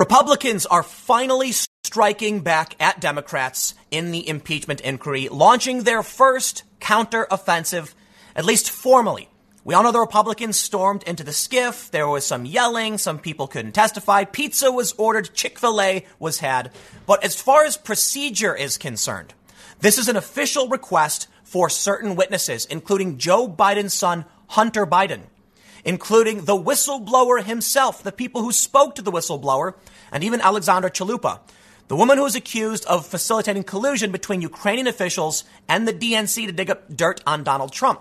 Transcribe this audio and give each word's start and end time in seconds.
Republicans 0.00 0.64
are 0.64 0.82
finally 0.82 1.52
striking 1.84 2.40
back 2.40 2.74
at 2.80 3.02
Democrats 3.02 3.74
in 3.90 4.12
the 4.12 4.26
impeachment 4.26 4.80
inquiry, 4.80 5.28
launching 5.28 5.82
their 5.82 6.02
first 6.02 6.62
counteroffensive, 6.80 7.92
at 8.34 8.46
least 8.46 8.70
formally. 8.70 9.28
We 9.62 9.74
all 9.74 9.82
know 9.82 9.92
the 9.92 10.00
Republicans 10.00 10.58
stormed 10.58 11.02
into 11.02 11.22
the 11.22 11.32
SCIF. 11.32 11.90
There 11.90 12.08
was 12.08 12.24
some 12.24 12.46
yelling. 12.46 12.96
Some 12.96 13.18
people 13.18 13.46
couldn't 13.46 13.72
testify. 13.72 14.24
Pizza 14.24 14.72
was 14.72 14.92
ordered. 14.92 15.34
Chick 15.34 15.58
fil 15.58 15.78
A 15.82 16.06
was 16.18 16.38
had. 16.38 16.72
But 17.04 17.22
as 17.22 17.38
far 17.38 17.66
as 17.66 17.76
procedure 17.76 18.56
is 18.56 18.78
concerned, 18.78 19.34
this 19.80 19.98
is 19.98 20.08
an 20.08 20.16
official 20.16 20.68
request 20.68 21.28
for 21.44 21.68
certain 21.68 22.16
witnesses, 22.16 22.64
including 22.64 23.18
Joe 23.18 23.46
Biden's 23.46 23.92
son, 23.92 24.24
Hunter 24.46 24.86
Biden 24.86 25.24
including 25.84 26.44
the 26.44 26.56
whistleblower 26.56 27.42
himself, 27.42 28.02
the 28.02 28.12
people 28.12 28.42
who 28.42 28.52
spoke 28.52 28.94
to 28.94 29.02
the 29.02 29.12
whistleblower, 29.12 29.74
and 30.12 30.24
even 30.24 30.40
Alexandra 30.40 30.90
Chalupa, 30.90 31.40
the 31.88 31.96
woman 31.96 32.18
who 32.18 32.24
was 32.24 32.36
accused 32.36 32.84
of 32.86 33.06
facilitating 33.06 33.64
collusion 33.64 34.12
between 34.12 34.42
Ukrainian 34.42 34.86
officials 34.86 35.44
and 35.68 35.88
the 35.88 35.92
DNC 35.92 36.46
to 36.46 36.52
dig 36.52 36.70
up 36.70 36.94
dirt 36.94 37.20
on 37.26 37.42
Donald 37.42 37.72
Trump. 37.72 38.00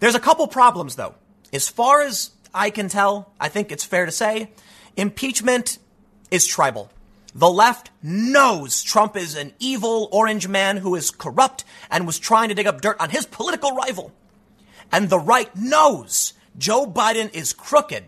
There's 0.00 0.14
a 0.14 0.20
couple 0.20 0.46
problems, 0.46 0.96
though. 0.96 1.14
As 1.52 1.68
far 1.68 2.02
as 2.02 2.32
I 2.54 2.70
can 2.70 2.88
tell, 2.88 3.32
I 3.40 3.48
think 3.48 3.72
it's 3.72 3.84
fair 3.84 4.04
to 4.04 4.12
say, 4.12 4.50
impeachment 4.96 5.78
is 6.30 6.46
tribal. 6.46 6.90
The 7.34 7.50
left 7.50 7.90
knows 8.02 8.82
Trump 8.82 9.16
is 9.16 9.36
an 9.36 9.52
evil 9.58 10.08
orange 10.12 10.48
man 10.48 10.78
who 10.78 10.94
is 10.94 11.10
corrupt 11.10 11.64
and 11.90 12.06
was 12.06 12.18
trying 12.18 12.48
to 12.48 12.54
dig 12.54 12.66
up 12.66 12.80
dirt 12.80 12.96
on 13.00 13.10
his 13.10 13.26
political 13.26 13.72
rival. 13.72 14.12
And 14.90 15.08
the 15.08 15.18
right 15.18 15.54
knows 15.54 16.32
Joe 16.56 16.86
Biden 16.86 17.32
is 17.34 17.52
crooked 17.52 18.04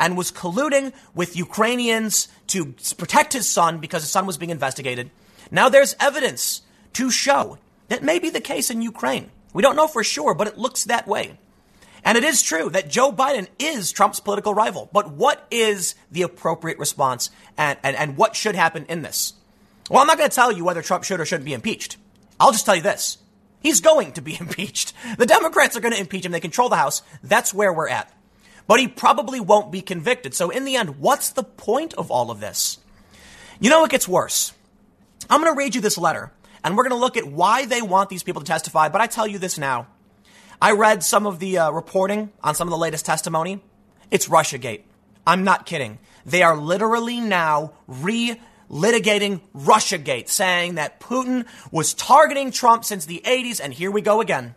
and 0.00 0.16
was 0.16 0.32
colluding 0.32 0.92
with 1.14 1.36
Ukrainians 1.36 2.26
to 2.48 2.74
protect 2.96 3.34
his 3.34 3.48
son 3.48 3.78
because 3.78 4.02
his 4.02 4.10
son 4.10 4.26
was 4.26 4.38
being 4.38 4.50
investigated. 4.50 5.10
Now 5.50 5.68
there's 5.68 5.94
evidence 6.00 6.62
to 6.94 7.10
show 7.10 7.58
that 7.88 8.02
may 8.02 8.18
be 8.18 8.30
the 8.30 8.40
case 8.40 8.70
in 8.70 8.82
Ukraine. 8.82 9.30
We 9.52 9.62
don't 9.62 9.76
know 9.76 9.86
for 9.86 10.02
sure, 10.02 10.34
but 10.34 10.48
it 10.48 10.58
looks 10.58 10.84
that 10.84 11.06
way. 11.06 11.38
And 12.02 12.16
it 12.16 12.24
is 12.24 12.40
true 12.40 12.70
that 12.70 12.88
Joe 12.88 13.12
Biden 13.12 13.48
is 13.58 13.92
Trump's 13.92 14.20
political 14.20 14.54
rival. 14.54 14.88
But 14.90 15.12
what 15.12 15.46
is 15.50 15.94
the 16.10 16.22
appropriate 16.22 16.78
response 16.78 17.30
and, 17.58 17.78
and, 17.82 17.94
and 17.94 18.16
what 18.16 18.34
should 18.34 18.54
happen 18.54 18.86
in 18.88 19.02
this? 19.02 19.34
Well, 19.90 20.00
I'm 20.00 20.06
not 20.06 20.16
going 20.16 20.30
to 20.30 20.34
tell 20.34 20.50
you 20.50 20.64
whether 20.64 20.82
Trump 20.82 21.04
should 21.04 21.20
or 21.20 21.26
shouldn't 21.26 21.44
be 21.44 21.52
impeached. 21.52 21.98
I'll 22.38 22.52
just 22.52 22.64
tell 22.64 22.76
you 22.76 22.82
this. 22.82 23.18
He's 23.60 23.80
going 23.80 24.12
to 24.12 24.22
be 24.22 24.36
impeached. 24.40 24.94
The 25.18 25.26
Democrats 25.26 25.76
are 25.76 25.80
going 25.80 25.92
to 25.92 26.00
impeach 26.00 26.24
him. 26.24 26.32
They 26.32 26.40
control 26.40 26.70
the 26.70 26.76
House. 26.76 27.02
That's 27.22 27.52
where 27.52 27.72
we're 27.72 27.88
at. 27.88 28.10
But 28.70 28.78
he 28.78 28.86
probably 28.86 29.40
won't 29.40 29.72
be 29.72 29.82
convicted. 29.82 30.32
So 30.32 30.50
in 30.50 30.64
the 30.64 30.76
end, 30.76 31.00
what's 31.00 31.30
the 31.30 31.42
point 31.42 31.92
of 31.94 32.08
all 32.08 32.30
of 32.30 32.38
this? 32.38 32.78
You 33.58 33.68
know, 33.68 33.84
it 33.84 33.90
gets 33.90 34.06
worse. 34.06 34.52
I'm 35.28 35.40
going 35.40 35.52
to 35.52 35.58
read 35.58 35.74
you 35.74 35.80
this 35.80 35.98
letter 35.98 36.30
and 36.62 36.76
we're 36.76 36.84
going 36.84 36.96
to 36.96 37.04
look 37.04 37.16
at 37.16 37.26
why 37.26 37.66
they 37.66 37.82
want 37.82 38.10
these 38.10 38.22
people 38.22 38.42
to 38.42 38.46
testify. 38.46 38.88
But 38.88 39.00
I 39.00 39.08
tell 39.08 39.26
you 39.26 39.40
this 39.40 39.58
now. 39.58 39.88
I 40.62 40.70
read 40.70 41.02
some 41.02 41.26
of 41.26 41.40
the 41.40 41.58
uh, 41.58 41.70
reporting 41.72 42.30
on 42.44 42.54
some 42.54 42.68
of 42.68 42.70
the 42.70 42.78
latest 42.78 43.04
testimony. 43.04 43.60
It's 44.08 44.28
Russiagate. 44.28 44.82
I'm 45.26 45.42
not 45.42 45.66
kidding. 45.66 45.98
They 46.24 46.44
are 46.44 46.56
literally 46.56 47.18
now 47.18 47.72
re 47.88 48.40
litigating 48.70 49.40
Russiagate, 49.52 50.28
saying 50.28 50.76
that 50.76 51.00
Putin 51.00 51.44
was 51.72 51.92
targeting 51.92 52.52
Trump 52.52 52.84
since 52.84 53.04
the 53.04 53.20
80s, 53.24 53.60
and 53.60 53.74
here 53.74 53.90
we 53.90 54.00
go 54.00 54.20
again. 54.20 54.54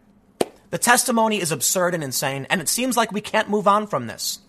The 0.73 0.79
testimony 0.79 1.39
is 1.39 1.52
absurd 1.52 1.93
and 1.93 2.03
insane, 2.03 2.47
and 2.49 2.59
it 2.59 2.67
seems 2.67 2.97
like 2.97 3.11
we 3.11 3.21
can't 3.21 3.47
move 3.47 3.67
on 3.67 3.85
from 3.85 4.07
this. 4.07 4.39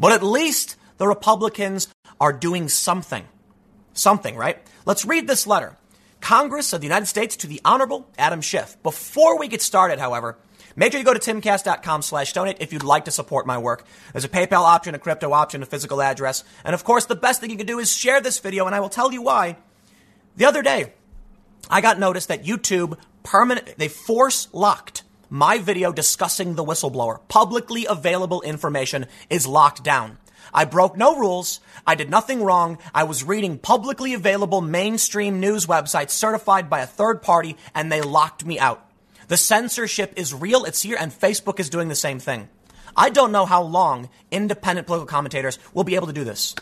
But 0.00 0.10
at 0.10 0.20
least 0.20 0.74
the 0.98 1.06
Republicans 1.06 1.86
are 2.20 2.32
doing 2.32 2.68
something. 2.68 3.24
Something, 3.92 4.34
right? 4.34 4.58
Let's 4.84 5.04
read 5.04 5.28
this 5.28 5.46
letter. 5.46 5.76
Congress 6.20 6.72
of 6.72 6.80
the 6.80 6.88
United 6.88 7.06
States 7.06 7.36
to 7.36 7.46
the 7.46 7.60
Honorable 7.64 8.10
Adam 8.18 8.40
Schiff. 8.40 8.82
Before 8.82 9.38
we 9.38 9.46
get 9.46 9.62
started, 9.62 10.00
however, 10.00 10.36
Make 10.76 10.92
sure 10.92 11.00
you 11.00 11.04
go 11.04 11.14
to 11.14 11.20
timcast.com 11.20 12.02
slash 12.02 12.32
donate 12.32 12.58
if 12.60 12.72
you'd 12.72 12.84
like 12.84 13.06
to 13.06 13.10
support 13.10 13.44
my 13.44 13.58
work. 13.58 13.84
There's 14.12 14.24
a 14.24 14.28
PayPal 14.28 14.62
option, 14.62 14.94
a 14.94 15.00
crypto 15.00 15.32
option, 15.32 15.62
a 15.62 15.66
physical 15.66 16.00
address. 16.00 16.42
And 16.64 16.74
of 16.74 16.84
course, 16.84 17.06
the 17.06 17.16
best 17.16 17.40
thing 17.40 17.50
you 17.50 17.56
can 17.56 17.66
do 17.66 17.80
is 17.80 17.94
share 17.94 18.20
this 18.20 18.38
video, 18.38 18.66
and 18.66 18.74
I 18.74 18.80
will 18.80 18.88
tell 18.88 19.12
you 19.12 19.20
why. 19.20 19.56
The 20.36 20.46
other 20.46 20.62
day, 20.62 20.92
I 21.68 21.80
got 21.80 21.98
notice 21.98 22.26
that 22.26 22.44
YouTube 22.44 22.98
permanent, 23.24 23.76
they 23.78 23.88
force 23.88 24.46
locked 24.52 25.02
my 25.30 25.58
video 25.58 25.92
discussing 25.92 26.56
the 26.56 26.64
whistleblower. 26.64 27.20
Publicly 27.28 27.86
available 27.86 28.42
information 28.42 29.06
is 29.30 29.46
locked 29.46 29.82
down. 29.82 30.18
I 30.52 30.64
broke 30.64 30.96
no 30.96 31.16
rules. 31.16 31.60
I 31.86 31.94
did 31.94 32.10
nothing 32.10 32.42
wrong. 32.42 32.78
I 32.92 33.04
was 33.04 33.22
reading 33.22 33.56
publicly 33.56 34.12
available 34.14 34.60
mainstream 34.60 35.38
news 35.38 35.66
websites 35.66 36.10
certified 36.10 36.68
by 36.68 36.80
a 36.80 36.86
third 36.86 37.22
party 37.22 37.56
and 37.74 37.90
they 37.90 38.02
locked 38.02 38.44
me 38.44 38.58
out. 38.58 38.84
The 39.28 39.36
censorship 39.36 40.14
is 40.16 40.34
real, 40.34 40.64
it's 40.64 40.82
here, 40.82 40.96
and 40.98 41.12
Facebook 41.12 41.60
is 41.60 41.70
doing 41.70 41.86
the 41.88 41.94
same 41.94 42.18
thing. 42.18 42.48
I 42.96 43.10
don't 43.10 43.30
know 43.30 43.46
how 43.46 43.62
long 43.62 44.08
independent 44.32 44.88
political 44.88 45.06
commentators 45.06 45.60
will 45.72 45.84
be 45.84 45.94
able 45.94 46.08
to 46.08 46.12
do 46.12 46.24
this. 46.24 46.56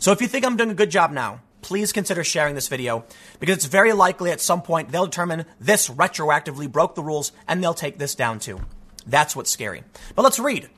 So 0.00 0.10
if 0.10 0.20
you 0.20 0.26
think 0.26 0.44
I'm 0.44 0.56
doing 0.56 0.70
a 0.70 0.74
good 0.74 0.90
job 0.90 1.12
now, 1.12 1.40
please 1.62 1.92
consider 1.92 2.24
sharing 2.24 2.54
this 2.54 2.68
video 2.68 3.04
because 3.38 3.56
it's 3.56 3.66
very 3.66 3.92
likely 3.92 4.30
at 4.30 4.40
some 4.40 4.62
point 4.62 4.90
they'll 4.90 5.06
determine 5.06 5.44
this 5.60 5.88
retroactively 5.88 6.70
broke 6.70 6.94
the 6.94 7.02
rules 7.02 7.32
and 7.46 7.62
they'll 7.62 7.74
take 7.74 7.98
this 7.98 8.14
down 8.14 8.38
too. 8.38 8.60
That's 9.06 9.34
what's 9.34 9.50
scary. 9.50 9.82
But 10.14 10.22
let's 10.22 10.38
read. 10.38 10.68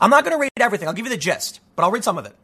I'm 0.00 0.10
not 0.10 0.24
going 0.24 0.36
to 0.36 0.40
read 0.40 0.50
everything. 0.58 0.88
I'll 0.88 0.94
give 0.94 1.06
you 1.06 1.10
the 1.10 1.16
gist, 1.16 1.60
but 1.76 1.84
I'll 1.84 1.90
read 1.90 2.04
some 2.04 2.18
of 2.18 2.26
it. 2.26 2.34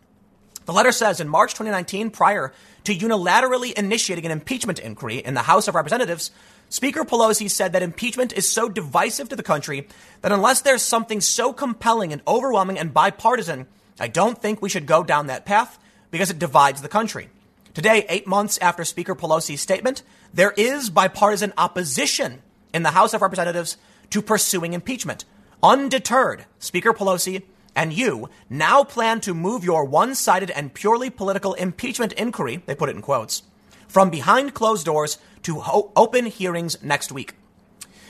The 0.65 0.72
letter 0.72 0.93
says 0.93 1.19
in 1.21 1.28
March 1.28 1.53
2019, 1.53 2.10
prior 2.10 2.53
to 2.84 2.94
unilaterally 2.94 3.72
initiating 3.72 4.27
an 4.27 4.32
impeachment 4.32 4.78
inquiry 4.78 5.16
in 5.16 5.34
the 5.34 5.43
House 5.43 5.66
of 5.66 5.75
Representatives, 5.75 6.31
Speaker 6.69 7.04
Pelosi 7.04 7.50
said 7.50 7.72
that 7.72 7.82
impeachment 7.82 8.34
is 8.34 8.47
so 8.47 8.69
divisive 8.69 9.31
to 9.31 9.37
the 9.37 9.43
country 9.43 9.88
that 10.21 10.32
unless 10.32 10.60
there's 10.60 10.82
something 10.82 11.22
so 11.22 11.54
compelling 11.54 12.12
and 12.12 12.21
overwhelming 12.28 12.78
and 12.78 12.93
bipartisan, 12.93 13.66
I 13.98 14.09
don't 14.09 14.41
think 14.41 14.60
we 14.60 14.69
should 14.69 14.87
go 14.87 15.03
down 15.03 15.28
that 15.28 15.47
path 15.47 15.78
because 16.10 16.31
it 16.31 16.38
divides 16.38 16.82
the 16.82 16.88
country. 16.88 17.31
Today, 17.74 18.06
eight 18.08 18.26
months 18.26 18.58
after 18.58 18.84
Speaker 18.84 19.14
Pelosi's 19.14 19.60
statement, 19.60 20.02
there 20.32 20.52
is 20.52 20.90
bipartisan 20.90 21.52
opposition 21.56 22.42
in 22.72 22.82
the 22.82 22.90
House 22.90 23.14
of 23.14 23.22
Representatives 23.22 23.76
to 24.10 24.22
pursuing 24.22 24.72
impeachment. 24.72 25.24
Undeterred, 25.62 26.46
Speaker 26.58 26.92
Pelosi 26.92 27.42
and 27.78 27.92
you 27.92 28.28
now 28.50 28.82
plan 28.82 29.20
to 29.20 29.32
move 29.32 29.62
your 29.62 29.84
one 29.84 30.12
sided 30.14 30.50
and 30.50 30.74
purely 30.74 31.10
political 31.10 31.54
impeachment 31.54 32.12
inquiry, 32.14 32.60
they 32.66 32.74
put 32.74 32.88
it 32.88 32.96
in 32.96 33.02
quotes, 33.02 33.44
from 33.86 34.10
behind 34.10 34.52
closed 34.52 34.84
doors 34.84 35.18
to 35.42 35.60
ho- 35.60 35.92
open 35.94 36.26
hearings 36.26 36.82
next 36.82 37.12
week. 37.12 37.34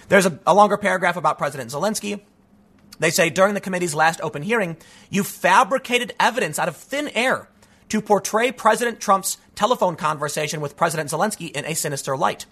There's 0.09 0.25
a, 0.25 0.39
a 0.47 0.55
longer 0.55 0.79
paragraph 0.79 1.17
about 1.17 1.37
President 1.37 1.71
Zelensky. 1.71 2.21
They 2.99 3.11
say 3.11 3.29
during 3.29 3.53
the 3.53 3.61
committee's 3.61 3.95
last 3.95 4.23
open 4.23 4.43
hearing, 4.43 4.79
you 5.11 5.23
fabricated 5.23 6.15
evidence 6.19 6.59
out 6.59 6.69
of 6.69 6.77
thin 6.77 7.09
air 7.09 7.49
to 7.89 8.03
portray 8.03 8.53
President 8.53 9.01
Trump's 9.01 9.39
telephone 9.55 9.97
conversation 9.97 10.61
with 10.61 10.77
President 10.77 11.11
Zelensky 11.11 11.51
in 11.51 11.65
a 11.65 11.75
sinister 11.75 12.17
light. 12.17 12.47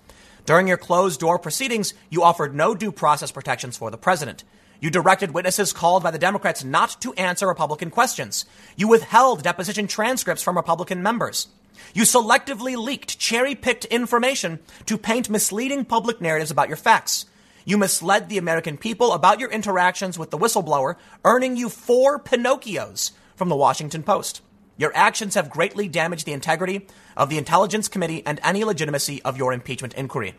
During 0.44 0.68
your 0.68 0.76
closed 0.76 1.20
door 1.20 1.38
proceedings, 1.38 1.92
you 2.08 2.22
offered 2.22 2.54
no 2.54 2.74
due 2.74 2.92
process 2.92 3.32
protections 3.32 3.76
for 3.76 3.90
the 3.90 3.98
president. 3.98 4.44
You 4.80 4.90
directed 4.90 5.32
witnesses 5.32 5.72
called 5.72 6.02
by 6.02 6.10
the 6.10 6.18
Democrats 6.18 6.62
not 6.62 7.00
to 7.00 7.12
answer 7.14 7.46
Republican 7.46 7.90
questions. 7.90 8.44
You 8.76 8.88
withheld 8.88 9.42
deposition 9.42 9.86
transcripts 9.86 10.42
from 10.42 10.56
Republican 10.56 11.02
members. 11.02 11.48
You 11.94 12.04
selectively 12.04 12.76
leaked 12.76 13.18
cherry 13.18 13.54
picked 13.54 13.86
information 13.86 14.60
to 14.86 14.98
paint 14.98 15.30
misleading 15.30 15.84
public 15.84 16.20
narratives 16.20 16.50
about 16.50 16.68
your 16.68 16.76
facts. 16.76 17.26
You 17.64 17.76
misled 17.78 18.28
the 18.28 18.38
American 18.38 18.76
people 18.76 19.12
about 19.12 19.40
your 19.40 19.50
interactions 19.50 20.18
with 20.18 20.30
the 20.30 20.38
whistleblower, 20.38 20.96
earning 21.24 21.56
you 21.56 21.68
four 21.68 22.18
Pinocchios 22.18 23.10
from 23.34 23.48
the 23.48 23.56
Washington 23.56 24.02
Post. 24.02 24.42
Your 24.78 24.92
actions 24.94 25.34
have 25.34 25.50
greatly 25.50 25.88
damaged 25.88 26.26
the 26.26 26.32
integrity 26.32 26.86
of 27.16 27.30
the 27.30 27.38
Intelligence 27.38 27.88
Committee 27.88 28.22
and 28.26 28.38
any 28.42 28.62
legitimacy 28.64 29.22
of 29.22 29.38
your 29.38 29.52
impeachment 29.52 29.94
inquiry. 29.94 30.34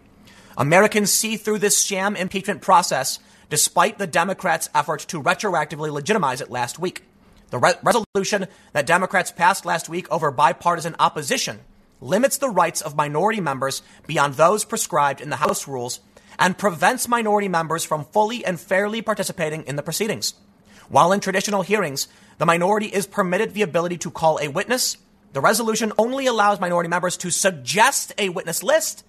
Americans 0.58 1.12
see 1.12 1.38
through 1.38 1.60
this 1.60 1.84
sham 1.84 2.16
impeachment 2.16 2.62
process 2.62 3.20
despite 3.50 3.98
the 3.98 4.08
Democrats' 4.08 4.70
effort 4.76 5.00
to 5.02 5.22
retroactively 5.22 5.92
legitimize 5.92 6.42
it 6.42 6.52
last 6.52 6.78
week. 6.78 7.04
The 7.50 7.60
re- 7.60 7.74
resolution 7.82 8.48
that 8.74 8.86
Democrats 8.86 9.32
passed 9.32 9.66
last 9.66 9.88
week 9.88 10.12
over 10.12 10.32
bipartisan 10.32 10.96
opposition 11.00 11.60
limits 12.02 12.38
the 12.38 12.50
rights 12.50 12.82
of 12.82 12.96
minority 12.96 13.40
members 13.40 13.82
beyond 14.06 14.36
those 14.36 14.66
prescribed 14.66 15.22
in 15.22 15.30
the 15.30 15.38
House 15.38 15.68
rules 15.68 16.00
and 16.38 16.58
prevents 16.58 17.08
minority 17.08 17.48
members 17.48 17.84
from 17.84 18.06
fully 18.06 18.46
and 18.46 18.60
fairly 18.60 19.02
participating 19.02 19.64
in 19.64 19.76
the 19.76 19.84
proceedings. 19.84 20.34
While 20.90 21.12
in 21.12 21.20
traditional 21.20 21.64
hearings, 21.64 22.08
the 22.38 22.46
minority 22.46 22.88
is 22.88 23.08
permitted 23.08 23.54
the 23.54 23.62
ability 23.62 23.98
to 24.00 24.12
call 24.12 24.40
a 24.40 24.48
witness, 24.48 24.98
the 25.34 25.42
resolution 25.42 25.92
only 25.98 26.26
allows 26.26 26.60
minority 26.60 26.90
members 26.90 27.18
to 27.18 27.30
suggest 27.32 28.14
a 28.18 28.30
witness 28.30 28.64
list 28.64 29.04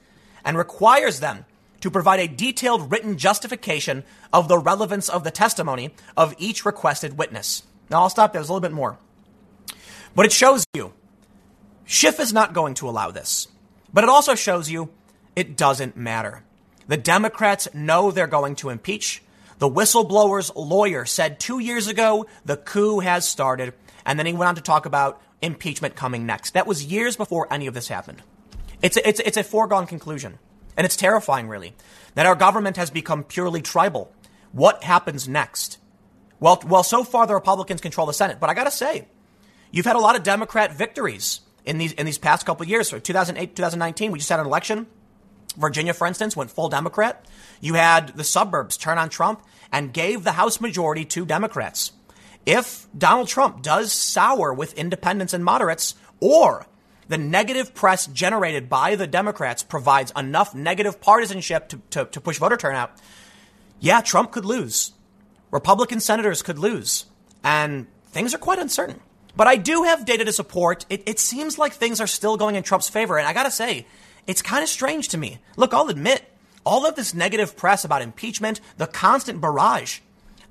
and 0.44 0.56
requires 0.56 1.20
them 1.20 1.44
to 1.80 1.90
provide 1.90 2.20
a 2.20 2.28
detailed 2.28 2.90
written 2.90 3.16
justification 3.16 4.04
of 4.32 4.48
the 4.48 4.58
relevance 4.58 5.08
of 5.08 5.24
the 5.24 5.30
testimony 5.30 5.94
of 6.16 6.34
each 6.38 6.64
requested 6.64 7.16
witness. 7.16 7.62
Now 7.90 8.02
I'll 8.02 8.10
stop 8.10 8.32
there. 8.32 8.40
There's 8.40 8.48
a 8.48 8.52
little 8.52 8.68
bit 8.68 8.74
more. 8.74 8.98
But 10.14 10.26
it 10.26 10.32
shows 10.32 10.64
you 10.74 10.92
Schiff 11.84 12.20
is 12.20 12.32
not 12.32 12.52
going 12.52 12.74
to 12.74 12.88
allow 12.88 13.10
this. 13.10 13.48
But 13.92 14.04
it 14.04 14.10
also 14.10 14.34
shows 14.34 14.70
you 14.70 14.90
it 15.34 15.56
doesn't 15.56 15.96
matter. 15.96 16.42
The 16.86 16.96
Democrats 16.96 17.68
know 17.72 18.10
they're 18.10 18.26
going 18.26 18.56
to 18.56 18.70
impeach. 18.70 19.22
The 19.58 19.68
whistleblower's 19.68 20.54
lawyer 20.54 21.04
said 21.04 21.40
two 21.40 21.58
years 21.58 21.88
ago 21.88 22.26
the 22.44 22.56
coup 22.56 23.00
has 23.00 23.28
started, 23.28 23.74
and 24.04 24.18
then 24.18 24.26
he 24.26 24.32
went 24.32 24.48
on 24.48 24.54
to 24.54 24.60
talk 24.60 24.86
about 24.86 25.20
impeachment 25.42 25.96
coming 25.96 26.26
next. 26.26 26.54
That 26.54 26.66
was 26.66 26.84
years 26.84 27.16
before 27.16 27.52
any 27.52 27.66
of 27.66 27.74
this 27.74 27.88
happened. 27.88 28.22
It's 28.82 28.96
a, 28.96 29.08
it's, 29.08 29.20
it's 29.20 29.36
a 29.36 29.44
foregone 29.44 29.86
conclusion. 29.86 30.38
And 30.76 30.84
it's 30.84 30.94
terrifying, 30.94 31.48
really, 31.48 31.74
that 32.14 32.26
our 32.26 32.36
government 32.36 32.76
has 32.76 32.88
become 32.88 33.24
purely 33.24 33.62
tribal. 33.62 34.12
What 34.52 34.84
happens 34.84 35.28
next? 35.28 35.78
Well, 36.38 36.62
well, 36.64 36.84
so 36.84 37.02
far 37.02 37.26
the 37.26 37.34
Republicans 37.34 37.80
control 37.80 38.06
the 38.06 38.12
Senate, 38.12 38.38
but 38.38 38.48
I 38.48 38.54
got 38.54 38.64
to 38.64 38.70
say, 38.70 39.08
you've 39.72 39.86
had 39.86 39.96
a 39.96 40.00
lot 40.00 40.14
of 40.14 40.22
Democrat 40.22 40.72
victories 40.72 41.40
in 41.64 41.78
these 41.78 41.92
in 41.92 42.06
these 42.06 42.16
past 42.16 42.46
couple 42.46 42.64
years. 42.64 42.88
So 42.88 43.00
2008, 43.00 43.56
2019, 43.56 44.12
we 44.12 44.20
just 44.20 44.30
had 44.30 44.38
an 44.38 44.46
election. 44.46 44.86
Virginia, 45.58 45.92
for 45.92 46.06
instance, 46.06 46.36
went 46.36 46.50
full 46.50 46.68
Democrat. 46.68 47.26
You 47.60 47.74
had 47.74 48.16
the 48.16 48.24
suburbs 48.24 48.76
turn 48.76 48.96
on 48.96 49.08
Trump 49.08 49.42
and 49.72 49.92
gave 49.92 50.24
the 50.24 50.32
House 50.32 50.60
majority 50.60 51.04
to 51.06 51.26
Democrats. 51.26 51.92
If 52.46 52.86
Donald 52.96 53.28
Trump 53.28 53.62
does 53.62 53.92
sour 53.92 54.54
with 54.54 54.72
independents 54.74 55.34
and 55.34 55.44
moderates, 55.44 55.94
or 56.20 56.66
the 57.08 57.18
negative 57.18 57.74
press 57.74 58.06
generated 58.06 58.68
by 58.68 58.94
the 58.94 59.06
Democrats 59.06 59.62
provides 59.62 60.12
enough 60.16 60.54
negative 60.54 61.00
partisanship 61.00 61.68
to, 61.70 61.80
to, 61.90 62.04
to 62.06 62.20
push 62.20 62.38
voter 62.38 62.56
turnout, 62.56 62.92
yeah, 63.80 64.00
Trump 64.00 64.30
could 64.30 64.44
lose. 64.44 64.92
Republican 65.50 66.00
senators 66.00 66.42
could 66.42 66.58
lose. 66.58 67.06
And 67.44 67.86
things 68.06 68.34
are 68.34 68.38
quite 68.38 68.58
uncertain. 68.58 69.00
But 69.36 69.46
I 69.46 69.56
do 69.56 69.84
have 69.84 70.04
data 70.04 70.24
to 70.24 70.32
support. 70.32 70.84
It, 70.90 71.02
it 71.06 71.18
seems 71.18 71.58
like 71.58 71.72
things 71.72 72.00
are 72.00 72.06
still 72.06 72.36
going 72.36 72.56
in 72.56 72.62
Trump's 72.62 72.88
favor. 72.88 73.18
And 73.18 73.26
I 73.26 73.32
got 73.32 73.44
to 73.44 73.50
say, 73.50 73.86
it's 74.28 74.42
kind 74.42 74.62
of 74.62 74.68
strange 74.68 75.08
to 75.08 75.18
me. 75.18 75.38
Look, 75.56 75.74
I'll 75.74 75.88
admit, 75.88 76.22
all 76.64 76.86
of 76.86 76.94
this 76.94 77.14
negative 77.14 77.56
press 77.56 77.84
about 77.84 78.02
impeachment, 78.02 78.60
the 78.76 78.86
constant 78.86 79.40
barrage, 79.40 80.00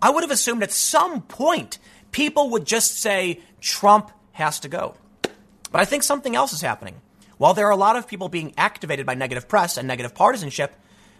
I 0.01 0.09
would 0.09 0.23
have 0.23 0.31
assumed 0.31 0.63
at 0.63 0.71
some 0.71 1.21
point 1.21 1.77
people 2.11 2.49
would 2.49 2.65
just 2.65 2.99
say 2.99 3.39
Trump 3.61 4.11
has 4.31 4.59
to 4.61 4.67
go. 4.67 4.95
But 5.21 5.81
I 5.81 5.85
think 5.85 6.01
something 6.01 6.35
else 6.35 6.53
is 6.53 6.61
happening. 6.61 6.95
While 7.37 7.53
there 7.53 7.67
are 7.67 7.71
a 7.71 7.77
lot 7.77 7.95
of 7.95 8.07
people 8.07 8.29
being 8.29 8.53
activated 8.57 9.05
by 9.05 9.13
negative 9.13 9.47
press 9.47 9.77
and 9.77 9.87
negative 9.87 10.15
partisanship, 10.15 10.75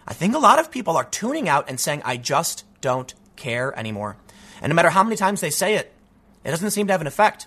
I 0.06 0.14
think 0.14 0.34
a 0.34 0.40
lot 0.40 0.58
of 0.58 0.72
people 0.72 0.96
are 0.96 1.04
tuning 1.04 1.48
out 1.48 1.68
and 1.70 1.78
saying, 1.78 2.02
I 2.04 2.16
just 2.16 2.64
don't 2.80 3.14
care 3.36 3.76
anymore. 3.78 4.16
And 4.60 4.70
no 4.70 4.74
matter 4.74 4.90
how 4.90 5.04
many 5.04 5.14
times 5.14 5.40
they 5.40 5.50
say 5.50 5.76
it, 5.76 5.92
it 6.42 6.50
doesn't 6.50 6.72
seem 6.72 6.88
to 6.88 6.92
have 6.92 7.00
an 7.00 7.06
effect. 7.06 7.46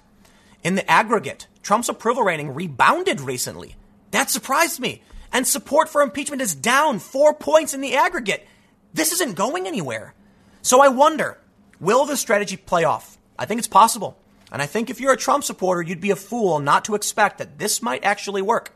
In 0.64 0.76
the 0.76 0.90
aggregate, 0.90 1.48
Trump's 1.64 1.90
approval 1.90 2.24
rating 2.24 2.54
rebounded 2.54 3.20
recently. 3.20 3.76
That 4.12 4.30
surprised 4.30 4.80
me. 4.80 5.02
And 5.34 5.48
support 5.48 5.90
for 5.90 6.02
impeachment 6.02 6.42
is 6.42 6.54
down 6.54 7.00
four 7.00 7.34
points 7.34 7.74
in 7.74 7.82
the 7.82 7.96
aggregate. 7.96 8.46
This 8.94 9.14
isn't 9.14 9.36
going 9.36 9.66
anywhere. 9.66 10.14
So 10.62 10.82
I 10.82 10.90
wonder, 10.90 11.38
will 11.80 12.06
the 12.06 12.18
strategy 12.18 12.58
play 12.58 12.84
off? 12.84 13.18
I 13.40 13.46
think 13.46 13.60
it's 13.60 13.68
possible. 13.68 14.18
And 14.52 14.62
I 14.62 14.66
think 14.66 14.90
if 14.90 15.00
you're 15.00 15.14
a 15.14 15.18
Trump 15.18 15.46
supporter, 15.46 15.82
you'd 15.82 16.02
be 16.02 16.12
a 16.12 16.16
fool 16.18 16.60
not 16.60 16.86
to 16.86 16.96
expect 16.96 17.38
that 17.38 17.58
this 17.58 17.82
might 17.82 18.04
actually 18.04 18.42
work. 18.42 18.74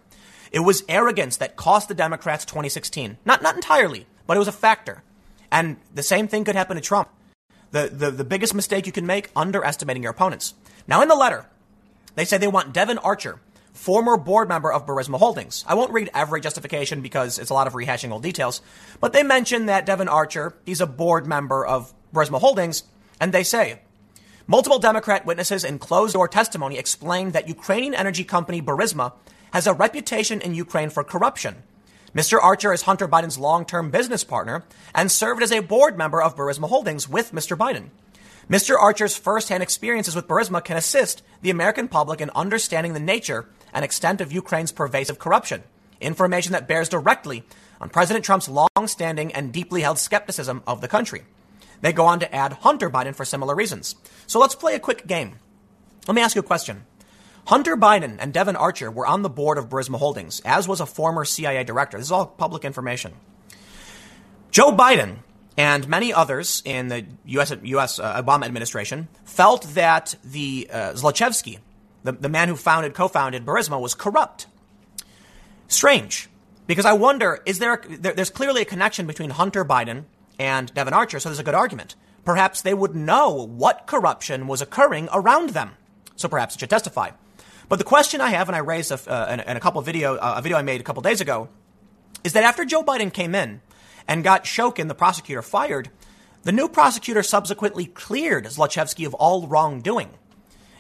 It 0.51 0.59
was 0.59 0.83
arrogance 0.87 1.37
that 1.37 1.57
cost 1.57 1.89
the 1.89 1.93
Democrats 1.93 2.45
2016. 2.45 3.17
Not, 3.25 3.41
not 3.41 3.55
entirely, 3.55 4.07
but 4.25 4.37
it 4.37 4.39
was 4.39 4.47
a 4.47 4.53
factor. 4.53 5.03
And 5.51 5.77
the 5.93 6.03
same 6.03 6.29
thing 6.29 6.45
could 6.45 6.55
happen 6.55 6.75
to 6.77 6.81
Trump. 6.81 7.09
The, 7.71 7.89
the, 7.91 8.09
the 8.09 8.23
biggest 8.23 8.53
mistake 8.53 8.85
you 8.85 8.93
can 8.93 9.05
make, 9.05 9.31
underestimating 9.35 10.01
your 10.01 10.13
opponents. 10.13 10.53
Now, 10.87 11.01
in 11.01 11.09
the 11.09 11.15
letter, 11.15 11.45
they 12.15 12.23
say 12.23 12.37
they 12.37 12.47
want 12.47 12.73
Devon 12.73 12.99
Archer, 12.99 13.41
former 13.75 14.17
board 14.17 14.47
member 14.47 14.71
of 14.71 14.85
Burisma 14.85 15.19
Holdings. 15.19 15.63
I 15.67 15.75
won't 15.75 15.91
read 15.91 16.09
every 16.13 16.41
justification 16.41 17.01
because 17.01 17.37
it's 17.37 17.49
a 17.49 17.53
lot 17.53 17.67
of 17.67 17.73
rehashing 17.73 18.11
old 18.11 18.23
details, 18.23 18.61
but 18.99 19.13
they 19.13 19.21
mention 19.21 19.67
that 19.67 19.85
Devon 19.85 20.07
Archer, 20.07 20.55
he's 20.65 20.81
a 20.81 20.87
board 20.87 21.27
member 21.27 21.65
of 21.65 21.93
Burisma 22.13 22.39
Holdings, 22.39 22.83
and 23.19 23.33
they 23.33 23.43
say, 23.43 23.79
Multiple 24.47 24.79
Democrat 24.79 25.25
witnesses 25.25 25.63
in 25.63 25.79
closed 25.79 26.13
door 26.13 26.27
testimony 26.27 26.77
explained 26.77 27.33
that 27.33 27.47
Ukrainian 27.47 27.95
energy 27.95 28.23
company 28.23 28.61
Burisma 28.61 29.13
has 29.53 29.67
a 29.67 29.73
reputation 29.73 30.39
in 30.39 30.53
Ukraine 30.53 30.89
for 30.89 31.03
corruption. 31.03 31.63
Mr. 32.13 32.39
Archer 32.41 32.71
is 32.71 32.83
Hunter 32.83 33.07
Biden's 33.07 33.37
long 33.37 33.65
term 33.65 33.91
business 33.91 34.23
partner 34.23 34.63
and 34.93 35.11
served 35.11 35.43
as 35.43 35.51
a 35.51 35.61
board 35.61 35.97
member 35.97 36.21
of 36.21 36.35
Burisma 36.35 36.69
Holdings 36.69 37.09
with 37.09 37.33
Mr. 37.33 37.57
Biden. 37.57 37.89
Mr. 38.49 38.77
Archer's 38.79 39.17
first 39.17 39.49
hand 39.49 39.63
experiences 39.63 40.15
with 40.15 40.27
Burisma 40.27 40.63
can 40.63 40.77
assist 40.77 41.23
the 41.41 41.49
American 41.49 41.87
public 41.87 42.21
in 42.21 42.29
understanding 42.35 42.93
the 42.93 42.99
nature 42.99 43.49
and 43.75 43.85
extent 43.85 44.21
of 44.21 44.31
Ukraine's 44.31 44.71
pervasive 44.71 45.19
corruption, 45.19 45.61
information 46.01 46.53
that 46.53 46.67
bears 46.67 46.89
directly 46.89 47.43
on 47.79 47.89
President 47.89 48.25
Trump's 48.25 48.49
long 48.49 48.87
standing 48.87 49.33
and 49.33 49.53
deeply 49.53 49.81
held 49.81 49.99
skepticism 49.99 50.63
of 50.65 50.81
the 50.81 50.87
country. 50.87 51.23
They 51.81 51.93
go 51.93 52.05
on 52.05 52.19
to 52.21 52.33
add 52.33 52.53
Hunter 52.53 52.89
Biden 52.89 53.13
for 53.13 53.25
similar 53.25 53.53
reasons. 53.53 53.95
So 54.25 54.39
let's 54.39 54.55
play 54.55 54.73
a 54.73 54.79
quick 54.79 55.05
game. 55.05 55.35
Let 56.07 56.15
me 56.15 56.21
ask 56.21 56.35
you 56.35 56.39
a 56.39 56.43
question. 56.43 56.85
Hunter 57.47 57.75
Biden 57.75 58.17
and 58.19 58.33
Devon 58.33 58.55
Archer 58.55 58.89
were 58.89 59.05
on 59.05 59.21
the 59.21 59.29
board 59.29 59.57
of 59.57 59.69
Burisma 59.69 59.97
Holdings, 59.97 60.39
as 60.45 60.67
was 60.67 60.79
a 60.79 60.85
former 60.85 61.25
CIA 61.25 61.63
director. 61.63 61.97
This 61.97 62.07
is 62.07 62.11
all 62.11 62.25
public 62.25 62.65
information. 62.65 63.13
Joe 64.49 64.71
Biden 64.71 65.17
and 65.57 65.87
many 65.87 66.13
others 66.13 66.61
in 66.65 66.87
the 66.87 67.05
U.S. 67.25 67.53
US 67.61 67.99
uh, 67.99 68.21
Obama 68.21 68.45
administration 68.45 69.07
felt 69.25 69.63
that 69.75 70.15
the 70.23 70.67
uh, 70.71 70.93
Zlochevsky, 70.93 71.59
the, 72.05 72.11
the 72.13 72.29
man 72.29 72.47
who 72.47 72.55
founded, 72.55 72.93
co-founded 72.93 73.45
Burisma, 73.45 73.79
was 73.79 73.93
corrupt. 73.93 74.47
Strange, 75.67 76.29
because 76.67 76.85
I 76.85 76.93
wonder: 76.93 77.41
is 77.45 77.59
there, 77.59 77.81
there? 77.89 78.13
There's 78.13 78.29
clearly 78.29 78.61
a 78.61 78.65
connection 78.65 79.07
between 79.07 79.31
Hunter 79.31 79.65
Biden 79.65 80.05
and 80.39 80.73
Devon 80.73 80.93
Archer, 80.93 81.19
so 81.19 81.29
there's 81.29 81.39
a 81.39 81.43
good 81.43 81.55
argument. 81.55 81.95
Perhaps 82.23 82.61
they 82.61 82.73
would 82.73 82.95
know 82.95 83.47
what 83.47 83.87
corruption 83.87 84.47
was 84.47 84.61
occurring 84.61 85.09
around 85.11 85.49
them, 85.49 85.71
so 86.15 86.27
perhaps 86.27 86.55
it 86.55 86.59
should 86.59 86.69
testify. 86.69 87.11
But 87.67 87.77
the 87.77 87.85
question 87.85 88.21
I 88.21 88.29
have, 88.29 88.47
and 88.47 88.55
I 88.55 88.59
raised 88.59 88.91
a, 88.91 89.11
uh, 89.11 89.33
in, 89.33 89.39
in, 89.39 89.57
a 89.57 89.59
couple 89.59 89.81
video, 89.81 90.15
uh, 90.15 90.35
a 90.37 90.41
video 90.41 90.57
I 90.57 90.61
made 90.61 90.81
a 90.81 90.83
couple 90.83 91.01
days 91.01 91.21
ago, 91.21 91.49
is 92.23 92.33
that 92.33 92.43
after 92.43 92.63
Joe 92.65 92.83
Biden 92.83 93.11
came 93.11 93.33
in 93.33 93.61
and 94.07 94.23
got 94.23 94.43
Shokin, 94.43 94.87
the 94.87 94.95
prosecutor, 94.95 95.41
fired, 95.41 95.89
the 96.43 96.51
new 96.51 96.69
prosecutor 96.69 97.23
subsequently 97.23 97.85
cleared 97.85 98.45
Zlochevsky 98.45 99.07
of 99.07 99.15
all 99.15 99.47
wrongdoing. 99.47 100.09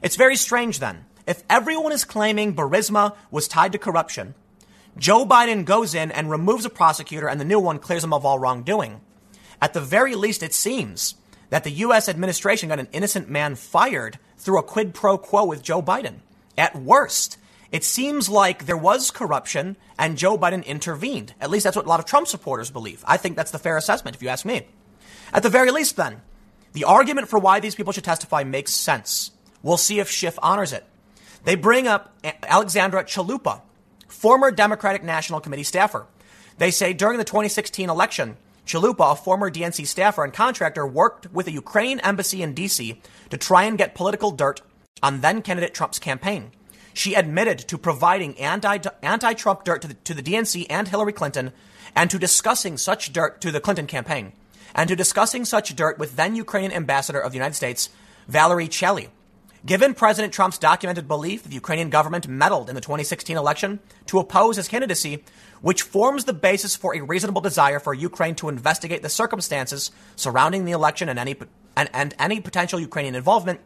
It's 0.03 0.15
very 0.15 0.35
strange 0.35 0.79
then. 0.79 1.05
If 1.27 1.43
everyone 1.49 1.91
is 1.91 2.05
claiming 2.05 2.55
Burisma 2.55 3.15
was 3.31 3.47
tied 3.47 3.71
to 3.71 3.77
corruption, 3.79 4.35
Joe 4.97 5.25
Biden 5.25 5.65
goes 5.65 5.95
in 5.95 6.11
and 6.11 6.29
removes 6.29 6.65
a 6.65 6.69
prosecutor 6.69 7.27
and 7.27 7.39
the 7.39 7.45
new 7.45 7.59
one 7.59 7.79
clears 7.79 8.03
him 8.03 8.13
of 8.13 8.25
all 8.25 8.39
wrongdoing. 8.39 9.01
At 9.61 9.73
the 9.73 9.81
very 9.81 10.15
least, 10.15 10.43
it 10.43 10.53
seems 10.53 11.15
that 11.49 11.63
the 11.63 11.71
U.S. 11.71 12.07
administration 12.07 12.69
got 12.69 12.79
an 12.79 12.87
innocent 12.91 13.29
man 13.29 13.55
fired 13.55 14.19
through 14.37 14.59
a 14.59 14.63
quid 14.63 14.93
pro 14.93 15.17
quo 15.17 15.45
with 15.45 15.63
Joe 15.63 15.81
Biden. 15.81 16.17
At 16.57 16.75
worst, 16.75 17.37
it 17.71 17.83
seems 17.83 18.29
like 18.29 18.65
there 18.65 18.77
was 18.77 19.11
corruption 19.11 19.77
and 19.97 20.17
Joe 20.17 20.37
Biden 20.37 20.65
intervened. 20.65 21.33
At 21.41 21.49
least 21.49 21.63
that's 21.63 21.75
what 21.75 21.85
a 21.85 21.89
lot 21.89 21.99
of 21.99 22.05
Trump 22.05 22.27
supporters 22.27 22.69
believe. 22.69 23.03
I 23.07 23.17
think 23.17 23.35
that's 23.35 23.51
the 23.51 23.59
fair 23.59 23.77
assessment, 23.77 24.15
if 24.15 24.21
you 24.21 24.29
ask 24.29 24.45
me. 24.45 24.67
At 25.33 25.43
the 25.43 25.49
very 25.49 25.71
least, 25.71 25.97
then, 25.97 26.21
the 26.73 26.83
argument 26.83 27.27
for 27.27 27.39
why 27.39 27.59
these 27.59 27.75
people 27.75 27.93
should 27.93 28.03
testify 28.03 28.43
makes 28.43 28.73
sense. 28.73 29.31
We'll 29.63 29.77
see 29.77 29.99
if 29.99 30.09
Schiff 30.09 30.37
honors 30.41 30.71
it. 30.71 30.85
They 31.45 31.55
bring 31.55 31.87
up 31.87 32.13
Alexandra 32.43 33.03
Chalupa, 33.03 33.61
former 34.07 34.51
Democratic 34.51 35.03
National 35.03 35.39
Committee 35.39 35.63
staffer. 35.63 36.07
They 36.57 36.71
say 36.71 36.93
during 36.93 37.17
the 37.19 37.23
2016 37.23 37.89
election, 37.89 38.37
Chalupa, 38.65 39.11
a 39.11 39.15
former 39.15 39.51
DNC 39.51 39.85
staffer 39.85 40.23
and 40.23 40.33
contractor, 40.33 40.87
worked 40.87 41.31
with 41.31 41.45
the 41.45 41.51
Ukrainian 41.51 41.99
embassy 41.99 42.41
in 42.41 42.53
D.C. 42.53 42.99
to 43.29 43.37
try 43.37 43.63
and 43.65 43.77
get 43.77 43.93
political 43.93 44.31
dirt 44.31 44.61
on 45.03 45.21
then 45.21 45.43
candidate 45.43 45.75
Trump's 45.75 45.99
campaign. 45.99 46.51
She 46.95 47.13
admitted 47.13 47.59
to 47.59 47.77
providing 47.77 48.39
anti 48.39 49.33
Trump 49.33 49.63
dirt 49.63 49.83
to 49.83 49.89
the, 49.89 49.93
to 49.93 50.13
the 50.15 50.23
DNC 50.23 50.65
and 50.69 50.87
Hillary 50.87 51.13
Clinton 51.13 51.51
and 51.95 52.09
to 52.09 52.17
discussing 52.17 52.77
such 52.77 53.13
dirt 53.13 53.39
to 53.41 53.51
the 53.51 53.59
Clinton 53.59 53.85
campaign 53.85 54.33
and 54.73 54.87
to 54.87 54.95
discussing 54.95 55.45
such 55.45 55.75
dirt 55.75 55.99
with 55.99 56.15
then 56.15 56.35
Ukrainian 56.35 56.71
ambassador 56.71 57.19
of 57.19 57.31
the 57.31 57.37
United 57.37 57.55
States, 57.55 57.89
Valerie 58.27 58.67
Chaly. 58.67 59.09
Given 59.65 59.95
President 59.95 60.31
Trump's 60.31 60.59
documented 60.59 61.07
belief 61.07 61.41
that 61.41 61.49
the 61.49 61.55
Ukrainian 61.55 61.89
government 61.89 62.27
meddled 62.27 62.69
in 62.69 62.75
the 62.75 62.81
2016 62.81 63.35
election 63.35 63.79
to 64.05 64.19
oppose 64.19 64.57
his 64.57 64.67
candidacy, 64.67 65.23
which 65.61 65.81
forms 65.81 66.25
the 66.25 66.33
basis 66.33 66.75
for 66.75 66.95
a 66.95 67.01
reasonable 67.01 67.41
desire 67.41 67.79
for 67.79 67.91
Ukraine 67.91 68.35
to 68.35 68.49
investigate 68.49 69.01
the 69.01 69.09
circumstances 69.09 69.89
surrounding 70.15 70.65
the 70.65 70.71
election 70.71 71.09
and 71.09 71.17
any, 71.17 71.35
and, 71.75 71.89
and 71.93 72.13
any 72.19 72.39
potential 72.41 72.79
Ukrainian 72.79 73.15
involvement, 73.15 73.59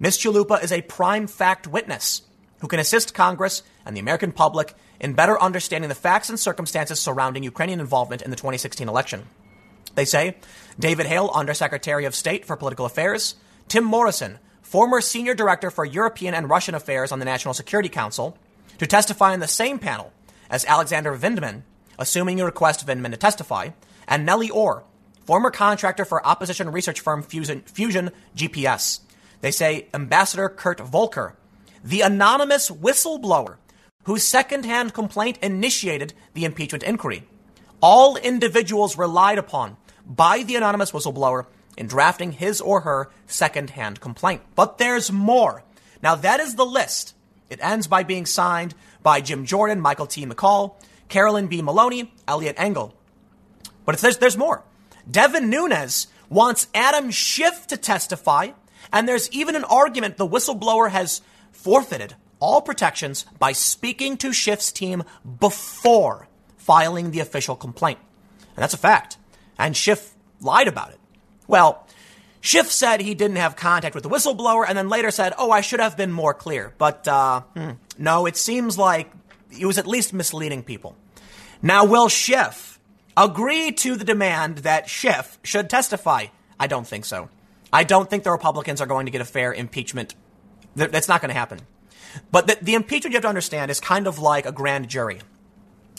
Ms. 0.00 0.16
Chalupa 0.16 0.62
is 0.62 0.72
a 0.72 0.80
prime 0.82 1.26
fact 1.26 1.66
witness 1.66 2.22
who 2.60 2.68
can 2.68 2.80
assist 2.80 3.12
Congress 3.12 3.62
and 3.84 3.94
the 3.94 4.00
American 4.00 4.32
public 4.32 4.74
in 5.00 5.12
better 5.12 5.38
understanding 5.38 5.88
the 5.90 5.94
facts 5.94 6.30
and 6.30 6.40
circumstances 6.40 6.98
surrounding 6.98 7.42
Ukrainian 7.42 7.80
involvement 7.80 8.22
in 8.22 8.30
the 8.30 8.36
2016 8.36 8.88
election. 8.88 9.26
They 9.96 10.06
say 10.06 10.36
David 10.78 11.04
Hale, 11.04 11.30
Undersecretary 11.34 12.06
of 12.06 12.14
State 12.14 12.46
for 12.46 12.56
Political 12.56 12.86
Affairs, 12.86 13.34
Tim 13.68 13.84
Morrison, 13.84 14.38
former 14.72 15.02
Senior 15.02 15.34
Director 15.34 15.70
for 15.70 15.84
European 15.84 16.32
and 16.32 16.48
Russian 16.48 16.74
Affairs 16.74 17.12
on 17.12 17.18
the 17.18 17.26
National 17.26 17.52
Security 17.52 17.90
Council, 17.90 18.38
to 18.78 18.86
testify 18.86 19.34
on 19.34 19.40
the 19.40 19.46
same 19.46 19.78
panel 19.78 20.14
as 20.48 20.64
Alexander 20.64 21.14
Vindman, 21.14 21.60
assuming 21.98 22.38
you 22.38 22.46
request 22.46 22.86
Vindman 22.86 23.10
to 23.10 23.18
testify, 23.18 23.68
and 24.08 24.24
Nellie 24.24 24.50
Ohr, 24.50 24.84
former 25.26 25.50
contractor 25.50 26.06
for 26.06 26.26
opposition 26.26 26.72
research 26.72 27.00
firm 27.00 27.22
Fusion, 27.22 27.60
Fusion 27.66 28.12
GPS. 28.34 29.00
They 29.42 29.50
say 29.50 29.88
Ambassador 29.92 30.48
Kurt 30.48 30.80
Volker, 30.80 31.36
the 31.84 32.00
anonymous 32.00 32.70
whistleblower 32.70 33.56
whose 34.04 34.26
secondhand 34.26 34.94
complaint 34.94 35.38
initiated 35.42 36.14
the 36.32 36.46
impeachment 36.46 36.82
inquiry. 36.82 37.28
All 37.82 38.16
individuals 38.16 38.96
relied 38.96 39.36
upon 39.36 39.76
by 40.06 40.44
the 40.44 40.56
anonymous 40.56 40.92
whistleblower 40.92 41.44
in 41.82 41.88
drafting 41.88 42.30
his 42.30 42.60
or 42.60 42.82
her 42.82 43.10
secondhand 43.26 44.00
complaint. 44.00 44.40
But 44.54 44.78
there's 44.78 45.10
more. 45.10 45.64
Now, 46.00 46.14
that 46.14 46.38
is 46.38 46.54
the 46.54 46.64
list. 46.64 47.12
It 47.50 47.58
ends 47.60 47.88
by 47.88 48.04
being 48.04 48.24
signed 48.24 48.76
by 49.02 49.20
Jim 49.20 49.44
Jordan, 49.44 49.80
Michael 49.80 50.06
T. 50.06 50.24
McCaul, 50.24 50.76
Carolyn 51.08 51.48
B. 51.48 51.60
Maloney, 51.60 52.14
Eliot 52.28 52.54
Engel. 52.56 52.94
But 53.84 53.98
there's, 53.98 54.18
there's 54.18 54.36
more. 54.36 54.62
Devin 55.10 55.50
Nunes 55.50 56.06
wants 56.30 56.68
Adam 56.72 57.10
Schiff 57.10 57.66
to 57.66 57.76
testify, 57.76 58.50
and 58.92 59.08
there's 59.08 59.28
even 59.32 59.56
an 59.56 59.64
argument 59.64 60.18
the 60.18 60.28
whistleblower 60.28 60.88
has 60.88 61.20
forfeited 61.50 62.14
all 62.38 62.62
protections 62.62 63.26
by 63.40 63.50
speaking 63.50 64.16
to 64.18 64.32
Schiff's 64.32 64.70
team 64.70 65.02
before 65.40 66.28
filing 66.56 67.10
the 67.10 67.18
official 67.18 67.56
complaint. 67.56 67.98
And 68.54 68.62
that's 68.62 68.74
a 68.74 68.78
fact. 68.78 69.16
And 69.58 69.76
Schiff 69.76 70.14
lied 70.40 70.68
about 70.68 70.90
it. 70.90 71.00
Well, 71.52 71.86
Schiff 72.40 72.72
said 72.72 73.02
he 73.02 73.14
didn't 73.14 73.36
have 73.36 73.56
contact 73.56 73.94
with 73.94 74.04
the 74.04 74.08
whistleblower 74.08 74.64
and 74.66 74.76
then 74.76 74.88
later 74.88 75.10
said, 75.10 75.34
oh, 75.36 75.50
I 75.50 75.60
should 75.60 75.80
have 75.80 75.98
been 75.98 76.10
more 76.10 76.32
clear. 76.32 76.72
But 76.78 77.06
uh, 77.06 77.42
hmm, 77.54 77.72
no, 77.98 78.24
it 78.24 78.38
seems 78.38 78.78
like 78.78 79.12
he 79.50 79.66
was 79.66 79.76
at 79.76 79.86
least 79.86 80.14
misleading 80.14 80.62
people. 80.62 80.96
Now, 81.60 81.84
will 81.84 82.08
Schiff 82.08 82.80
agree 83.18 83.70
to 83.72 83.96
the 83.96 84.04
demand 84.04 84.58
that 84.58 84.88
Schiff 84.88 85.38
should 85.42 85.68
testify? 85.68 86.28
I 86.58 86.68
don't 86.68 86.86
think 86.86 87.04
so. 87.04 87.28
I 87.70 87.84
don't 87.84 88.08
think 88.08 88.24
the 88.24 88.32
Republicans 88.32 88.80
are 88.80 88.86
going 88.86 89.04
to 89.04 89.12
get 89.12 89.20
a 89.20 89.26
fair 89.26 89.52
impeachment. 89.52 90.14
That's 90.74 91.06
not 91.06 91.20
going 91.20 91.28
to 91.28 91.38
happen. 91.38 91.60
But 92.30 92.46
the, 92.46 92.58
the 92.62 92.74
impeachment 92.74 93.12
you 93.12 93.18
have 93.18 93.24
to 93.24 93.28
understand 93.28 93.70
is 93.70 93.78
kind 93.78 94.06
of 94.06 94.18
like 94.18 94.46
a 94.46 94.52
grand 94.52 94.88
jury. 94.88 95.20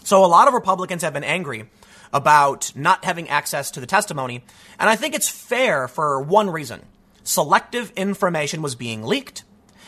So 0.04 0.26
a 0.26 0.28
lot 0.28 0.48
of 0.48 0.56
Republicans 0.56 1.04
have 1.04 1.14
been 1.14 1.24
angry 1.24 1.70
about 2.14 2.72
not 2.76 3.04
having 3.04 3.28
access 3.28 3.72
to 3.72 3.80
the 3.80 3.88
testimony. 3.88 4.44
And 4.80 4.90
I 4.90 4.96
think 4.96 5.16
it's 5.16 5.28
fair 5.28 5.88
for 5.88 6.22
one 6.22 6.50
reason. 6.50 6.86
Selective 7.24 7.92
information 7.96 8.62
was 8.62 8.76
being 8.76 9.04
leaked, 9.04 9.44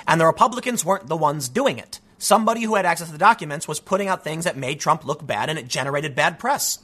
and 0.07 0.19
the 0.19 0.25
Republicans 0.25 0.83
weren't 0.83 1.07
the 1.07 1.15
ones 1.15 1.47
doing 1.47 1.77
it. 1.77 1.99
Somebody 2.17 2.63
who 2.63 2.75
had 2.75 2.85
access 2.85 3.07
to 3.07 3.13
the 3.13 3.19
documents 3.19 3.67
was 3.67 3.79
putting 3.79 4.07
out 4.07 4.23
things 4.23 4.45
that 4.45 4.57
made 4.57 4.79
Trump 4.79 5.05
look 5.05 5.25
bad 5.25 5.49
and 5.49 5.59
it 5.59 5.67
generated 5.67 6.15
bad 6.15 6.39
press. 6.39 6.79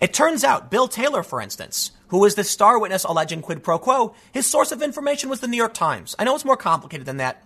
It 0.00 0.12
turns 0.12 0.42
out 0.42 0.70
Bill 0.70 0.88
Taylor, 0.88 1.22
for 1.22 1.40
instance, 1.40 1.92
who 2.08 2.18
was 2.18 2.34
the 2.34 2.44
star 2.44 2.78
witness 2.78 3.04
alleging 3.04 3.42
quid 3.42 3.62
pro 3.62 3.78
quo, 3.78 4.14
his 4.32 4.46
source 4.46 4.72
of 4.72 4.82
information 4.82 5.28
was 5.30 5.40
the 5.40 5.46
New 5.46 5.56
York 5.56 5.74
Times. 5.74 6.16
I 6.18 6.24
know 6.24 6.34
it's 6.34 6.44
more 6.44 6.56
complicated 6.56 7.06
than 7.06 7.18
that, 7.18 7.42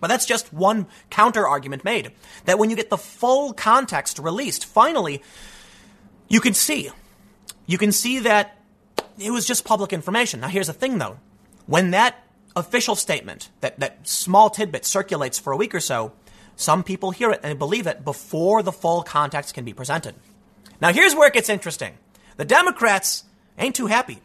but 0.00 0.06
that's 0.08 0.26
just 0.26 0.52
one 0.52 0.86
counter 1.10 1.46
argument 1.46 1.84
made. 1.84 2.12
That 2.46 2.58
when 2.58 2.70
you 2.70 2.76
get 2.76 2.90
the 2.90 2.96
full 2.96 3.52
context 3.52 4.18
released, 4.18 4.64
finally, 4.64 5.22
you 6.28 6.40
can 6.40 6.54
see. 6.54 6.90
You 7.66 7.78
can 7.78 7.92
see 7.92 8.20
that 8.20 8.58
it 9.18 9.30
was 9.30 9.46
just 9.46 9.64
public 9.64 9.92
information. 9.92 10.40
Now, 10.40 10.48
here's 10.48 10.66
the 10.66 10.72
thing 10.72 10.98
though. 10.98 11.18
When 11.66 11.92
that 11.92 12.22
official 12.56 12.94
statement, 12.94 13.50
that, 13.60 13.80
that 13.80 14.06
small 14.06 14.50
tidbit 14.50 14.84
circulates 14.84 15.38
for 15.38 15.52
a 15.52 15.56
week 15.56 15.74
or 15.74 15.80
so, 15.80 16.12
some 16.56 16.84
people 16.84 17.10
hear 17.10 17.30
it 17.30 17.40
and 17.42 17.58
believe 17.58 17.86
it 17.86 18.04
before 18.04 18.62
the 18.62 18.72
full 18.72 19.02
context 19.02 19.54
can 19.54 19.64
be 19.64 19.72
presented. 19.72 20.14
Now, 20.80 20.92
here's 20.92 21.14
where 21.14 21.28
it 21.28 21.34
gets 21.34 21.48
interesting. 21.48 21.94
The 22.36 22.44
Democrats 22.44 23.24
ain't 23.58 23.74
too 23.74 23.86
happy. 23.86 24.20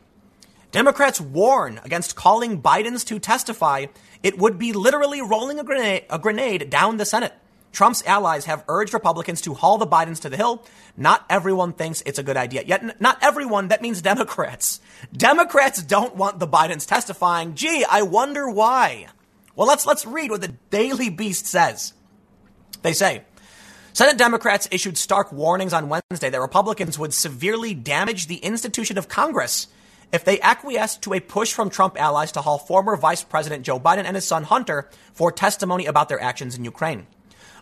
Democrats 0.72 1.20
warn 1.20 1.80
against 1.84 2.16
calling 2.16 2.62
Biden's 2.62 3.04
to 3.06 3.18
testify. 3.18 3.88
It 4.22 4.38
would 4.38 4.60
be 4.60 4.74
literally 4.74 5.22
rolling 5.22 5.60
a 5.60 5.64
grenade, 5.64 6.06
a 6.10 6.20
grenade 6.20 6.70
down 6.70 6.98
the 6.98 7.06
Senate. 7.06 7.34
Trump's 7.72 8.04
allies 8.06 8.46
have 8.46 8.64
urged 8.68 8.94
Republicans 8.94 9.42
to 9.42 9.54
haul 9.54 9.78
the 9.78 9.88
Bidens 9.88 10.22
to 10.22 10.30
the 10.30 10.38
Hill. 10.38 10.66
Not 10.98 11.26
everyone 11.30 11.74
thinks 11.74 12.02
it's 12.06 12.20
a 12.20 12.24
good 12.24 12.38
idea. 12.38 12.64
Yet, 12.66 13.00
not 13.00 13.18
everyone, 13.22 13.68
that 13.68 13.82
means 13.82 14.02
Democrats. 14.02 14.82
Democrats 15.14 15.82
don't 15.84 16.16
want 16.16 16.40
the 16.40 16.48
Bidens 16.48 16.88
testifying. 16.88 17.56
Gee, 17.56 17.86
I 17.90 18.02
wonder 18.02 18.50
why. 18.50 19.08
Well, 19.56 19.68
let's, 19.68 19.86
let's 19.86 20.06
read 20.06 20.32
what 20.32 20.42
the 20.42 20.56
Daily 20.70 21.10
Beast 21.10 21.46
says. 21.46 21.94
They 22.82 22.94
say, 22.94 23.24
Senate 23.94 24.18
Democrats 24.18 24.68
issued 24.72 24.98
stark 24.98 25.32
warnings 25.32 25.74
on 25.74 25.90
Wednesday 25.90 26.30
that 26.30 26.40
Republicans 26.40 26.98
would 26.98 27.14
severely 27.14 27.74
damage 27.74 28.28
the 28.28 28.38
institution 28.38 28.98
of 28.98 29.10
Congress 29.10 29.68
if 30.12 30.24
they 30.24 30.40
acquiesced 30.42 31.02
to 31.04 31.14
a 31.14 31.20
push 31.20 31.54
from 31.54 31.70
Trump 31.70 32.00
allies 32.00 32.32
to 32.32 32.42
haul 32.42 32.58
former 32.58 32.96
Vice 32.96 33.24
President 33.24 33.66
Joe 33.66 33.80
Biden 33.80 34.06
and 34.06 34.16
his 34.16 34.26
son 34.26 34.44
Hunter 34.44 34.90
for 35.14 35.32
testimony 35.32 35.86
about 35.86 36.10
their 36.10 36.22
actions 36.22 36.58
in 36.58 36.64
Ukraine. 36.64 37.08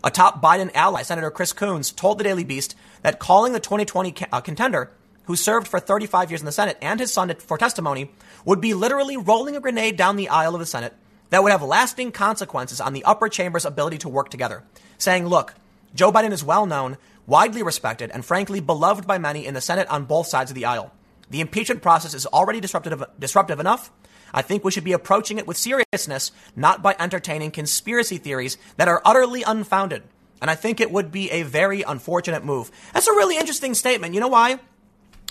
A 0.08 0.10
top 0.10 0.40
Biden 0.40 0.70
ally, 0.72 1.02
Senator 1.02 1.30
Chris 1.30 1.52
Coons, 1.52 1.92
told 1.92 2.16
the 2.16 2.24
Daily 2.24 2.42
Beast 2.42 2.74
that 3.02 3.18
calling 3.18 3.52
the 3.52 3.60
2020 3.60 4.14
uh, 4.32 4.40
contender, 4.40 4.90
who 5.24 5.36
served 5.36 5.68
for 5.68 5.78
35 5.78 6.30
years 6.30 6.40
in 6.40 6.46
the 6.46 6.50
Senate, 6.50 6.78
and 6.80 6.98
his 6.98 7.12
son 7.12 7.30
for 7.34 7.58
testimony 7.58 8.10
would 8.46 8.58
be 8.58 8.72
literally 8.72 9.18
rolling 9.18 9.54
a 9.54 9.60
grenade 9.60 9.98
down 9.98 10.16
the 10.16 10.30
aisle 10.30 10.54
of 10.54 10.60
the 10.60 10.64
Senate 10.64 10.94
that 11.28 11.42
would 11.42 11.52
have 11.52 11.62
lasting 11.62 12.10
consequences 12.10 12.80
on 12.80 12.94
the 12.94 13.04
upper 13.04 13.28
chamber's 13.28 13.66
ability 13.66 13.98
to 13.98 14.08
work 14.08 14.30
together. 14.30 14.64
Saying, 14.96 15.26
look, 15.26 15.52
Joe 15.94 16.10
Biden 16.10 16.32
is 16.32 16.42
well 16.42 16.64
known, 16.64 16.96
widely 17.26 17.62
respected, 17.62 18.10
and 18.10 18.24
frankly 18.24 18.60
beloved 18.60 19.06
by 19.06 19.18
many 19.18 19.44
in 19.44 19.52
the 19.52 19.60
Senate 19.60 19.88
on 19.88 20.06
both 20.06 20.26
sides 20.26 20.50
of 20.50 20.54
the 20.54 20.64
aisle. 20.64 20.90
The 21.28 21.42
impeachment 21.42 21.82
process 21.82 22.14
is 22.14 22.24
already 22.24 22.60
disruptive, 22.60 23.04
disruptive 23.18 23.60
enough 23.60 23.92
I 24.32 24.42
think 24.42 24.64
we 24.64 24.70
should 24.70 24.84
be 24.84 24.92
approaching 24.92 25.38
it 25.38 25.46
with 25.46 25.56
seriousness, 25.56 26.32
not 26.54 26.82
by 26.82 26.96
entertaining 26.98 27.50
conspiracy 27.50 28.18
theories 28.18 28.58
that 28.76 28.88
are 28.88 29.02
utterly 29.04 29.42
unfounded. 29.42 30.02
And 30.40 30.50
I 30.50 30.54
think 30.54 30.80
it 30.80 30.90
would 30.90 31.10
be 31.10 31.30
a 31.30 31.42
very 31.42 31.82
unfortunate 31.82 32.44
move. 32.44 32.70
That's 32.92 33.08
a 33.08 33.12
really 33.12 33.36
interesting 33.36 33.74
statement. 33.74 34.14
You 34.14 34.20
know 34.20 34.28
why? 34.28 34.60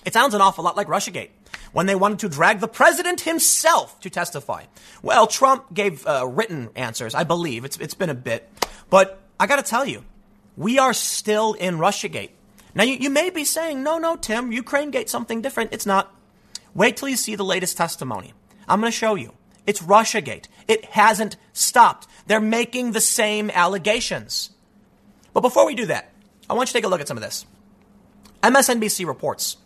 It 0.06 0.14
sounds 0.14 0.34
an 0.34 0.42
awful 0.42 0.64
lot 0.64 0.78
like 0.78 0.88
Russiagate 0.88 1.30
when 1.74 1.86
they 1.86 1.96
wanted 1.96 2.20
to 2.20 2.30
drag 2.30 2.60
the 2.60 2.68
president 2.68 3.22
himself 3.22 4.00
to 4.02 4.10
testify. 4.10 4.64
Well, 5.02 5.28
Trump 5.28 5.74
gave 5.74 6.06
uh, 6.06 6.26
written 6.28 6.70
answers, 6.76 7.14
I 7.14 7.24
believe. 7.24 7.66
It's, 7.66 7.78
it's 7.78 7.94
been 7.94 8.10
a 8.10 8.16
bit. 8.16 8.50
But 8.90 9.22
I 9.40 9.48
got 9.48 9.58
to 9.58 9.70
tell 9.70 9.86
you, 9.86 10.04
we 10.56 10.80
are 10.80 10.94
still 10.94 11.54
in 11.54 11.78
Russiagate. 11.78 12.32
Now, 12.74 12.84
you, 12.84 12.96
you 12.96 13.10
may 13.10 13.30
be 13.30 13.44
saying, 13.44 13.84
no, 13.84 13.98
no, 13.98 14.16
Tim, 14.16 14.52
Ukraine 14.52 14.92
Gate 14.92 15.10
something 15.10 15.42
different. 15.42 15.74
It's 15.74 15.86
not. 15.86 16.14
Wait 16.74 16.98
till 16.98 17.10
you 17.10 17.18
see 17.18 17.36
the 17.36 17.46
latest 17.46 17.76
testimony. 17.76 18.34
I'm 18.68 18.80
going 18.80 18.92
to 18.92 18.98
show 18.98 19.16
you. 19.16 19.34
It's 19.66 19.82
Russiagate. 19.82 20.46
It 20.68 20.86
hasn't 20.86 21.38
stopped. 21.54 22.08
They're 22.26 22.40
making 22.40 22.92
the 22.92 23.02
same 23.02 23.50
allegations. 23.52 24.52
But 25.34 25.42
before 25.42 25.66
we 25.66 25.76
do 25.76 25.86
that, 25.88 26.12
I 26.50 26.54
want 26.54 26.70
you 26.70 26.72
to 26.72 26.78
take 26.78 26.86
a 26.86 26.88
look 26.88 27.02
at 27.02 27.08
some 27.08 27.18
of 27.18 27.24
this. 27.24 27.46
MSNBC 28.42 29.06
reports 29.06 29.58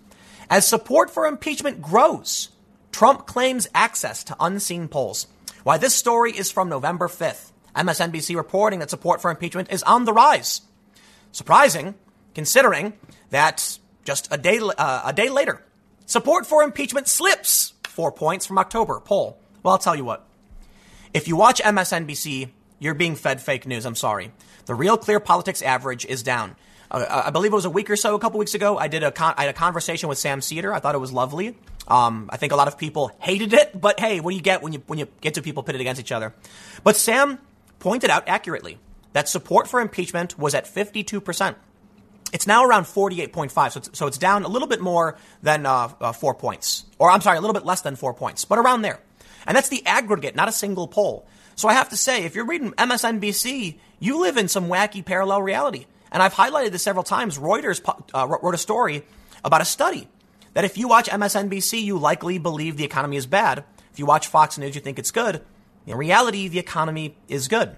as 0.52 0.68
support 0.68 1.10
for 1.10 1.28
impeachment 1.28 1.82
grows, 1.82 2.50
Trump 2.92 3.26
claims 3.26 3.70
access 3.74 4.22
to 4.26 4.36
unseen 4.38 4.90
polls. 4.90 5.28
Why 5.64 5.78
this 5.78 5.96
story 5.96 6.32
is 6.32 6.52
from 6.52 6.68
November 6.68 7.08
5th. 7.08 7.52
MSNBC 7.74 8.36
reporting 8.36 8.80
that 8.80 8.90
support 8.90 9.22
for 9.22 9.32
impeachment 9.32 9.72
is 9.72 9.82
on 9.84 10.04
the 10.04 10.12
rise. 10.12 10.62
Surprising, 11.32 11.96
considering 12.36 12.94
that 13.30 13.80
just 14.04 14.28
a 14.30 14.38
day, 14.38 14.60
uh, 14.60 15.04
a 15.06 15.14
day 15.14 15.30
later, 15.30 15.64
support 16.06 16.46
for 16.46 16.64
impeachment 16.64 17.08
slips 17.08 17.72
four 17.92 18.12
points 18.12 18.46
from 18.46 18.58
October 18.58 19.00
poll. 19.00 19.38
Well, 19.62 19.74
I'll 19.74 19.78
tell 19.78 19.96
you 19.96 20.06
what. 20.06 20.26
If 21.14 21.28
you 21.28 21.36
watch 21.36 21.62
MSNBC, 21.62 22.50
you're 22.80 22.96
being 22.96 23.16
fed 23.16 23.42
fake 23.42 23.68
news. 23.68 23.86
I'm 23.86 23.96
sorry. 23.96 24.32
The 24.66 24.74
real 24.74 24.98
clear 24.98 25.20
politics 25.20 25.62
average 25.62 26.06
is 26.06 26.24
down. 26.24 26.56
Uh, 26.90 27.24
I 27.26 27.30
believe 27.30 27.52
it 27.52 27.56
was 27.56 27.66
a 27.66 27.70
week 27.70 27.90
or 27.90 27.96
so, 27.96 28.16
a 28.16 28.20
couple 28.20 28.40
weeks 28.40 28.54
ago. 28.54 28.78
I 28.78 28.88
did 28.88 29.04
a 29.04 29.12
con- 29.12 29.36
I 29.38 29.42
had 29.42 29.50
a 29.50 29.58
conversation 29.58 30.10
with 30.10 30.18
Sam 30.18 30.42
Seder. 30.42 30.74
I 30.74 30.80
thought 30.80 30.96
it 30.96 31.00
was 31.00 31.12
lovely. 31.12 31.58
Um, 31.88 32.30
I 32.32 32.38
think 32.38 32.54
a 32.54 32.56
lot 32.56 32.68
of 32.68 32.78
people 32.78 33.12
hated 33.20 33.54
it, 33.54 33.80
but 33.80 34.00
hey, 34.00 34.20
what 34.20 34.32
do 34.32 34.38
you 34.38 34.42
get 34.42 34.62
when 34.62 34.74
you 34.74 34.84
when 34.88 34.98
you 35.00 35.08
get 35.20 35.34
two 35.34 35.42
people 35.42 35.64
pitted 35.64 35.82
against 35.82 36.00
each 36.02 36.12
other? 36.12 36.34
But 36.84 36.96
Sam 36.96 37.40
pointed 37.80 38.10
out 38.10 38.24
accurately 38.28 38.78
that 39.14 39.28
support 39.28 39.68
for 39.68 39.82
impeachment 39.82 40.38
was 40.38 40.56
at 40.56 40.68
52 40.68 41.20
percent. 41.22 41.58
It's 42.34 42.48
now 42.48 42.64
around 42.64 42.84
48.5, 42.86 43.72
so 43.72 43.78
it's, 43.80 43.90
so 43.98 44.08
it's 44.08 44.18
down 44.18 44.44
a 44.44 44.48
little 44.48 44.68
bit 44.68 44.80
more 44.80 45.18
than 45.42 45.66
uh, 45.66 45.90
uh, 46.00 46.12
four 46.14 46.34
points. 46.34 46.86
Or 46.98 47.12
I'm 47.12 47.22
sorry, 47.22 47.38
a 47.38 47.42
little 47.42 47.54
bit 47.54 47.66
less 47.66 47.82
than 47.82 47.96
four 47.96 48.14
points, 48.14 48.46
but 48.46 48.58
around 48.58 48.84
there. 48.84 49.00
And 49.46 49.58
that's 49.58 49.70
the 49.70 49.86
aggregate, 49.86 50.36
not 50.36 50.48
a 50.48 50.52
single 50.52 50.88
poll. 50.88 51.28
So 51.56 51.68
I 51.68 51.74
have 51.74 51.90
to 51.90 51.98
say, 51.98 52.24
if 52.24 52.36
you're 52.36 52.46
reading 52.46 52.72
MSNBC, 52.72 53.78
you 54.00 54.22
live 54.22 54.38
in 54.38 54.48
some 54.48 54.68
wacky 54.68 55.04
parallel 55.04 55.42
reality. 55.42 55.86
And 56.12 56.22
I've 56.24 56.34
highlighted 56.34 56.72
this 56.72 56.84
several 56.84 57.04
times. 57.04 57.38
Reuters 57.38 57.82
uh, 58.14 58.28
wrote 58.28 58.56
a 58.56 58.58
story 58.58 59.04
about 59.44 59.62
a 59.62 59.66
study 59.66 60.08
that 60.54 60.66
if 60.66 60.78
you 60.78 60.88
watch 60.88 61.10
MSNBC, 61.10 61.82
you 61.82 61.98
likely 61.98 62.38
believe 62.38 62.78
the 62.78 62.84
economy 62.84 63.18
is 63.18 63.26
bad. 63.26 63.64
If 63.92 64.00
you 64.00 64.06
watch 64.06 64.28
Fox 64.28 64.58
News, 64.58 64.76
you 64.76 64.82
think 64.82 65.00
it's 65.00 65.12
good. 65.12 65.42
In 65.86 65.98
reality, 65.98 66.48
the 66.48 66.60
economy 66.60 67.16
is 67.28 67.48
good. 67.48 67.76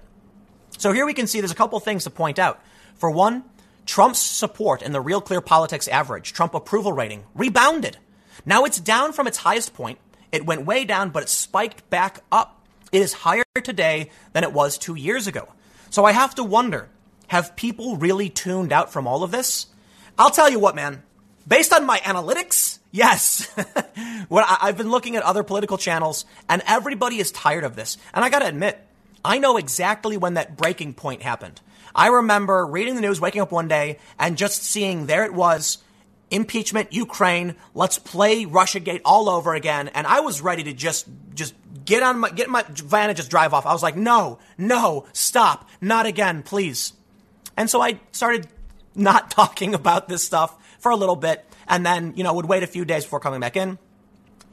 So 0.78 0.92
here 0.92 1.06
we 1.06 1.14
can 1.14 1.26
see 1.26 1.40
there's 1.40 1.52
a 1.52 1.56
couple 1.56 1.78
things 1.80 2.04
to 2.04 2.10
point 2.10 2.38
out. 2.38 2.60
For 2.96 3.10
one, 3.10 3.44
Trump's 3.86 4.20
support 4.20 4.82
in 4.82 4.92
the 4.92 5.00
Real 5.00 5.20
Clear 5.20 5.40
Politics 5.40 5.88
average, 5.88 6.32
Trump 6.32 6.54
approval 6.54 6.92
rating, 6.92 7.24
rebounded. 7.34 7.98
Now 8.46 8.64
it's 8.64 8.80
down 8.80 9.12
from 9.12 9.26
its 9.26 9.38
highest 9.38 9.74
point. 9.74 9.98
It 10.32 10.46
went 10.46 10.66
way 10.66 10.84
down, 10.84 11.10
but 11.10 11.22
it 11.22 11.28
spiked 11.28 11.88
back 11.90 12.20
up. 12.32 12.66
It 12.92 13.02
is 13.02 13.12
higher 13.12 13.44
today 13.62 14.10
than 14.32 14.42
it 14.42 14.52
was 14.52 14.78
two 14.78 14.94
years 14.94 15.26
ago. 15.26 15.48
So 15.90 16.04
I 16.04 16.12
have 16.12 16.34
to 16.36 16.44
wonder 16.44 16.88
have 17.28 17.56
people 17.56 17.96
really 17.96 18.28
tuned 18.28 18.72
out 18.72 18.92
from 18.92 19.06
all 19.06 19.22
of 19.22 19.30
this? 19.30 19.66
I'll 20.18 20.30
tell 20.30 20.50
you 20.50 20.58
what, 20.58 20.74
man. 20.74 21.02
Based 21.46 21.72
on 21.72 21.84
my 21.84 21.98
analytics, 21.98 22.78
yes. 22.92 23.52
I've 24.30 24.76
been 24.76 24.90
looking 24.90 25.16
at 25.16 25.22
other 25.22 25.42
political 25.42 25.78
channels, 25.78 26.24
and 26.48 26.62
everybody 26.66 27.18
is 27.18 27.32
tired 27.32 27.64
of 27.64 27.76
this. 27.76 27.96
And 28.12 28.24
I 28.24 28.30
got 28.30 28.40
to 28.40 28.48
admit, 28.48 28.78
I 29.24 29.38
know 29.38 29.56
exactly 29.56 30.16
when 30.16 30.34
that 30.34 30.56
breaking 30.56 30.94
point 30.94 31.22
happened. 31.22 31.60
I 31.94 32.08
remember 32.08 32.66
reading 32.66 32.94
the 32.94 33.00
news, 33.00 33.20
waking 33.20 33.42
up 33.42 33.52
one 33.52 33.68
day, 33.68 33.98
and 34.18 34.36
just 34.36 34.62
seeing 34.62 35.06
there 35.06 35.24
it 35.24 35.34
was 35.34 35.78
impeachment, 36.30 36.92
Ukraine, 36.92 37.54
let's 37.74 37.98
play 37.98 38.44
Russiagate 38.44 39.02
all 39.04 39.28
over 39.28 39.54
again. 39.54 39.88
And 39.88 40.06
I 40.06 40.20
was 40.20 40.40
ready 40.40 40.64
to 40.64 40.72
just, 40.72 41.06
just 41.34 41.54
get 41.84 42.02
on 42.02 42.20
my, 42.20 42.30
get 42.30 42.48
my 42.48 42.64
van 42.68 43.08
and 43.08 43.16
just 43.16 43.30
drive 43.30 43.54
off. 43.54 43.66
I 43.66 43.72
was 43.72 43.82
like, 43.82 43.96
no, 43.96 44.38
no, 44.58 45.06
stop, 45.12 45.68
not 45.80 46.06
again, 46.06 46.42
please. 46.42 46.92
And 47.56 47.70
so 47.70 47.80
I 47.80 48.00
started 48.12 48.48
not 48.94 49.30
talking 49.30 49.74
about 49.74 50.08
this 50.08 50.24
stuff 50.24 50.56
for 50.80 50.90
a 50.90 50.96
little 50.96 51.16
bit 51.16 51.44
and 51.68 51.86
then, 51.86 52.14
you 52.16 52.24
know, 52.24 52.34
would 52.34 52.46
wait 52.46 52.62
a 52.62 52.66
few 52.66 52.84
days 52.84 53.04
before 53.04 53.20
coming 53.20 53.40
back 53.40 53.56
in. 53.56 53.78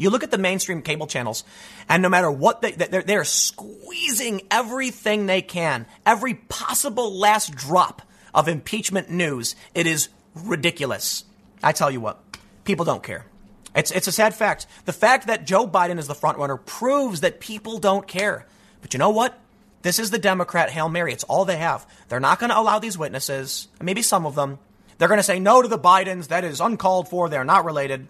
You 0.01 0.09
look 0.09 0.23
at 0.23 0.31
the 0.31 0.39
mainstream 0.39 0.81
cable 0.81 1.05
channels, 1.05 1.43
and 1.87 2.01
no 2.01 2.09
matter 2.09 2.31
what 2.31 2.63
they, 2.63 2.71
they're, 2.71 3.03
they're 3.03 3.23
squeezing 3.23 4.41
everything 4.49 5.27
they 5.27 5.43
can, 5.43 5.85
every 6.07 6.33
possible 6.33 7.15
last 7.19 7.53
drop 7.53 8.01
of 8.33 8.47
impeachment 8.47 9.11
news. 9.11 9.55
It 9.75 9.85
is 9.85 10.09
ridiculous. 10.33 11.23
I 11.61 11.71
tell 11.71 11.91
you 11.91 12.01
what, 12.01 12.19
people 12.63 12.83
don't 12.83 13.03
care. 13.03 13.27
It's, 13.75 13.91
it's 13.91 14.07
a 14.07 14.11
sad 14.11 14.33
fact. 14.33 14.65
The 14.85 14.91
fact 14.91 15.27
that 15.27 15.45
Joe 15.45 15.67
Biden 15.67 15.99
is 15.99 16.07
the 16.07 16.15
frontrunner 16.15 16.65
proves 16.65 17.21
that 17.21 17.39
people 17.39 17.77
don't 17.77 18.07
care. 18.07 18.47
But 18.81 18.95
you 18.95 18.97
know 18.97 19.11
what? 19.11 19.37
This 19.83 19.99
is 19.99 20.09
the 20.09 20.17
Democrat 20.17 20.71
Hail 20.71 20.89
Mary. 20.89 21.13
It's 21.13 21.25
all 21.25 21.45
they 21.45 21.57
have. 21.57 21.85
They're 22.09 22.19
not 22.19 22.39
going 22.39 22.49
to 22.49 22.59
allow 22.59 22.79
these 22.79 22.97
witnesses, 22.97 23.67
maybe 23.79 24.01
some 24.01 24.25
of 24.25 24.33
them. 24.33 24.57
They're 24.97 25.07
going 25.07 25.19
to 25.19 25.23
say 25.23 25.39
no 25.39 25.61
to 25.61 25.67
the 25.67 25.77
Bidens. 25.77 26.29
That 26.29 26.43
is 26.43 26.59
uncalled 26.59 27.07
for. 27.07 27.29
They're 27.29 27.43
not 27.43 27.65
related. 27.65 28.07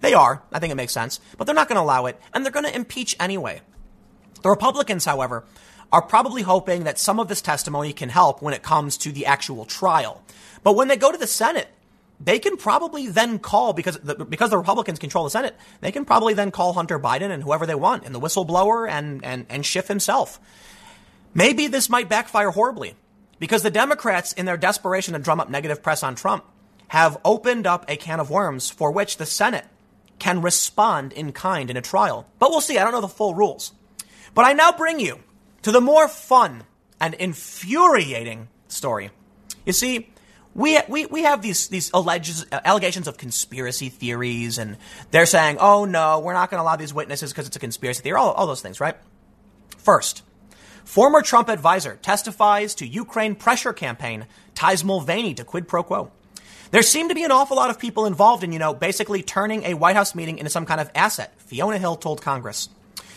They 0.00 0.14
are. 0.14 0.42
I 0.52 0.58
think 0.58 0.72
it 0.72 0.76
makes 0.76 0.92
sense. 0.92 1.20
But 1.36 1.44
they're 1.46 1.54
not 1.54 1.68
going 1.68 1.76
to 1.76 1.82
allow 1.82 2.06
it, 2.06 2.20
and 2.32 2.44
they're 2.44 2.52
going 2.52 2.66
to 2.66 2.74
impeach 2.74 3.16
anyway. 3.18 3.60
The 4.42 4.50
Republicans, 4.50 5.04
however, 5.04 5.44
are 5.92 6.02
probably 6.02 6.42
hoping 6.42 6.84
that 6.84 6.98
some 6.98 7.18
of 7.18 7.28
this 7.28 7.40
testimony 7.40 7.92
can 7.92 8.08
help 8.08 8.42
when 8.42 8.54
it 8.54 8.62
comes 8.62 8.96
to 8.98 9.12
the 9.12 9.26
actual 9.26 9.64
trial. 9.64 10.22
But 10.62 10.74
when 10.76 10.88
they 10.88 10.96
go 10.96 11.10
to 11.10 11.18
the 11.18 11.26
Senate, 11.26 11.68
they 12.20 12.38
can 12.38 12.56
probably 12.56 13.06
then 13.06 13.38
call 13.38 13.72
because 13.72 13.98
the, 13.98 14.14
because 14.14 14.50
the 14.50 14.58
Republicans 14.58 14.98
control 14.98 15.24
the 15.24 15.30
Senate. 15.30 15.56
They 15.80 15.92
can 15.92 16.04
probably 16.04 16.34
then 16.34 16.50
call 16.50 16.72
Hunter 16.72 16.98
Biden 16.98 17.30
and 17.30 17.42
whoever 17.42 17.64
they 17.64 17.76
want, 17.76 18.04
and 18.04 18.14
the 18.14 18.20
whistleblower 18.20 18.88
and 18.88 19.24
and 19.24 19.46
and 19.48 19.64
Schiff 19.64 19.88
himself. 19.88 20.40
Maybe 21.32 21.68
this 21.68 21.88
might 21.88 22.08
backfire 22.08 22.50
horribly 22.50 22.94
because 23.38 23.62
the 23.62 23.70
Democrats, 23.70 24.32
in 24.32 24.46
their 24.46 24.56
desperation 24.56 25.14
to 25.14 25.20
drum 25.20 25.40
up 25.40 25.48
negative 25.48 25.82
press 25.82 26.02
on 26.02 26.16
Trump, 26.16 26.44
have 26.88 27.18
opened 27.24 27.66
up 27.66 27.84
a 27.88 27.96
can 27.96 28.18
of 28.18 28.30
worms 28.30 28.68
for 28.68 28.90
which 28.90 29.18
the 29.18 29.26
Senate 29.26 29.66
can 30.18 30.42
respond 30.42 31.12
in 31.12 31.32
kind 31.32 31.70
in 31.70 31.76
a 31.76 31.82
trial. 31.82 32.26
But 32.38 32.50
we'll 32.50 32.60
see. 32.60 32.78
I 32.78 32.84
don't 32.84 32.92
know 32.92 33.00
the 33.00 33.08
full 33.08 33.34
rules. 33.34 33.72
But 34.34 34.44
I 34.44 34.52
now 34.52 34.72
bring 34.72 35.00
you 35.00 35.20
to 35.62 35.72
the 35.72 35.80
more 35.80 36.08
fun 36.08 36.64
and 37.00 37.14
infuriating 37.14 38.48
story. 38.68 39.10
You 39.64 39.72
see, 39.72 40.10
we, 40.54 40.78
we, 40.88 41.06
we 41.06 41.22
have 41.22 41.42
these, 41.42 41.68
these 41.68 41.90
alleged, 41.94 42.46
allegations 42.52 43.06
of 43.06 43.16
conspiracy 43.16 43.88
theories, 43.88 44.58
and 44.58 44.76
they're 45.10 45.26
saying, 45.26 45.58
oh 45.60 45.84
no, 45.84 46.20
we're 46.20 46.32
not 46.32 46.50
going 46.50 46.58
to 46.58 46.62
allow 46.62 46.76
these 46.76 46.92
witnesses 46.92 47.32
because 47.32 47.46
it's 47.46 47.56
a 47.56 47.60
conspiracy 47.60 48.02
theory, 48.02 48.18
all, 48.18 48.32
all 48.32 48.46
those 48.46 48.60
things, 48.60 48.80
right? 48.80 48.96
First, 49.76 50.22
former 50.84 51.22
Trump 51.22 51.48
advisor 51.48 51.96
testifies 52.02 52.74
to 52.76 52.86
Ukraine 52.86 53.34
pressure 53.34 53.72
campaign 53.72 54.26
ties 54.54 54.82
Mulvaney 54.82 55.34
to 55.34 55.44
quid 55.44 55.68
pro 55.68 55.82
quo. 55.82 56.10
There 56.70 56.82
seem 56.82 57.08
to 57.08 57.14
be 57.14 57.24
an 57.24 57.30
awful 57.30 57.56
lot 57.56 57.70
of 57.70 57.78
people 57.78 58.04
involved 58.04 58.44
in, 58.44 58.52
you 58.52 58.58
know, 58.58 58.74
basically 58.74 59.22
turning 59.22 59.64
a 59.64 59.74
White 59.74 59.96
House 59.96 60.14
meeting 60.14 60.38
into 60.38 60.50
some 60.50 60.66
kind 60.66 60.80
of 60.80 60.90
asset, 60.94 61.32
Fiona 61.38 61.78
Hill 61.78 61.96
told 61.96 62.20
Congress. 62.20 62.68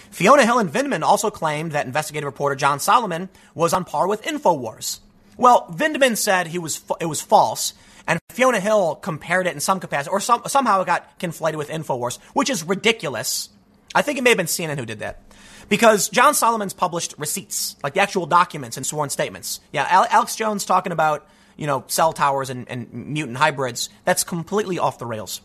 Fiona 0.10 0.46
Hill 0.46 0.60
and 0.60 0.70
Vindman 0.70 1.04
also 1.04 1.30
claimed 1.30 1.74
that 1.74 1.86
investigative 1.86 2.26
reporter 2.26 2.56
John 2.56 2.80
Solomon 2.80 3.30
was 3.54 3.74
on 3.74 3.84
par 3.84 4.08
with 4.08 4.24
InfoWars. 4.24 5.00
Well, 5.38 5.68
Vindman 5.68 6.18
said 6.18 6.48
he 6.48 6.60
was 6.60 6.82
it 7.00 7.06
was 7.06 7.22
false, 7.22 7.74
and 8.08 8.20
Fiona 8.30 8.60
Hill 8.60 8.96
compared 8.96 9.48
it 9.48 9.54
in 9.54 9.60
some 9.60 9.80
capacity, 9.80 10.12
or 10.12 10.20
some, 10.20 10.44
somehow 10.48 10.82
it 10.82 10.86
got 10.86 11.20
conflated 11.20 11.56
with 11.56 11.70
InfoWars, 11.70 12.20
which 12.34 12.50
is 12.50 12.64
ridiculous. 12.64 13.50
I 13.94 14.02
think 14.02 14.18
it 14.18 14.22
may 14.22 14.32
have 14.32 14.38
been 14.38 14.48
CNN 14.48 14.78
who 14.78 14.86
did 14.86 15.00
that. 15.00 15.22
Because 15.68 16.10
John 16.10 16.34
Solomon's 16.34 16.74
published 16.74 17.16
receipts, 17.18 17.78
like 17.82 17.94
the 17.94 18.02
actual 18.02 18.26
documents 18.26 18.76
and 18.76 18.86
sworn 18.86 19.10
statements. 19.10 19.62
Yeah, 19.72 19.88
Alex 19.90 20.36
Jones 20.36 20.66
talking 20.66 20.92
about 20.92 21.26
you 21.62 21.68
know, 21.68 21.84
cell 21.86 22.12
towers 22.12 22.50
and, 22.50 22.68
and 22.72 22.92
mutant 22.92 23.38
hybrids. 23.38 23.92
That's 24.04 24.24
completely 24.24 24.80
off 24.80 24.98
the 24.98 25.06
rails. 25.06 25.42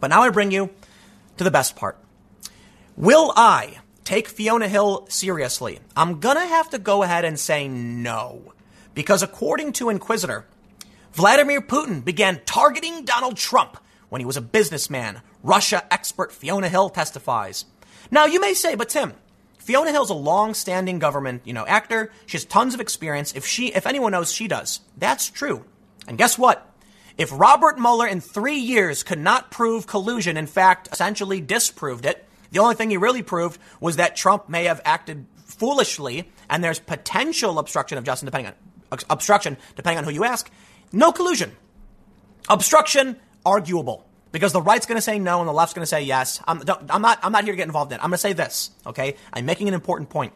But 0.00 0.08
now 0.08 0.22
I 0.22 0.30
bring 0.30 0.50
you 0.50 0.70
to 1.36 1.44
the 1.44 1.50
best 1.50 1.76
part. 1.76 2.02
Will 2.96 3.34
I 3.36 3.80
take 4.02 4.28
Fiona 4.28 4.66
Hill 4.66 5.04
seriously? 5.10 5.80
I'm 5.94 6.20
gonna 6.20 6.46
have 6.46 6.70
to 6.70 6.78
go 6.78 7.02
ahead 7.02 7.26
and 7.26 7.38
say 7.38 7.68
no. 7.68 8.54
Because 8.94 9.22
according 9.22 9.74
to 9.74 9.88
Inquisitr, 9.88 10.44
Vladimir 11.12 11.60
Putin 11.60 12.02
began 12.02 12.40
targeting 12.46 13.04
Donald 13.04 13.36
Trump 13.36 13.76
when 14.08 14.22
he 14.22 14.24
was 14.24 14.38
a 14.38 14.40
businessman. 14.40 15.20
Russia 15.42 15.86
expert 15.90 16.32
Fiona 16.32 16.70
Hill 16.70 16.88
testifies. 16.88 17.66
Now 18.10 18.24
you 18.24 18.40
may 18.40 18.54
say, 18.54 18.74
but 18.74 18.88
Tim, 18.88 19.12
Fiona 19.66 19.90
Hill's 19.90 20.10
a 20.10 20.14
long-standing 20.14 21.00
government, 21.00 21.42
you 21.44 21.52
know, 21.52 21.66
actor. 21.66 22.12
She 22.26 22.36
has 22.36 22.44
tons 22.44 22.72
of 22.72 22.80
experience. 22.80 23.34
If 23.34 23.44
she, 23.44 23.74
if 23.74 23.84
anyone 23.84 24.12
knows, 24.12 24.32
she 24.32 24.46
does. 24.46 24.78
That's 24.96 25.28
true. 25.28 25.64
And 26.06 26.16
guess 26.16 26.38
what? 26.38 26.72
If 27.18 27.36
Robert 27.36 27.76
Mueller 27.76 28.06
in 28.06 28.20
three 28.20 28.58
years 28.58 29.02
could 29.02 29.18
not 29.18 29.50
prove 29.50 29.88
collusion, 29.88 30.36
in 30.36 30.46
fact, 30.46 30.88
essentially 30.92 31.40
disproved 31.40 32.06
it, 32.06 32.24
the 32.52 32.60
only 32.60 32.76
thing 32.76 32.90
he 32.90 32.96
really 32.96 33.24
proved 33.24 33.58
was 33.80 33.96
that 33.96 34.14
Trump 34.14 34.48
may 34.48 34.66
have 34.66 34.80
acted 34.84 35.26
foolishly, 35.46 36.30
and 36.48 36.62
there's 36.62 36.78
potential 36.78 37.58
obstruction 37.58 37.98
of 37.98 38.04
justice, 38.04 38.24
depending 38.24 38.52
on 38.92 38.98
obstruction, 39.10 39.56
depending 39.74 39.98
on 39.98 40.04
who 40.04 40.10
you 40.10 40.22
ask. 40.22 40.48
No 40.92 41.10
collusion. 41.10 41.50
Obstruction, 42.48 43.16
arguable 43.44 44.06
because 44.32 44.52
the 44.52 44.62
right's 44.62 44.86
going 44.86 44.96
to 44.96 45.02
say 45.02 45.18
no 45.18 45.40
and 45.40 45.48
the 45.48 45.52
left's 45.52 45.74
going 45.74 45.82
to 45.82 45.86
say 45.86 46.02
yes. 46.02 46.40
I'm, 46.46 46.62
I'm, 46.90 47.02
not, 47.02 47.18
I'm 47.22 47.32
not 47.32 47.44
here 47.44 47.52
to 47.52 47.56
get 47.56 47.66
involved 47.66 47.92
in 47.92 47.96
it. 47.98 48.02
I'm 48.02 48.10
going 48.10 48.16
to 48.16 48.18
say 48.18 48.32
this, 48.32 48.70
okay? 48.86 49.16
I'm 49.32 49.46
making 49.46 49.68
an 49.68 49.74
important 49.74 50.10
point. 50.10 50.32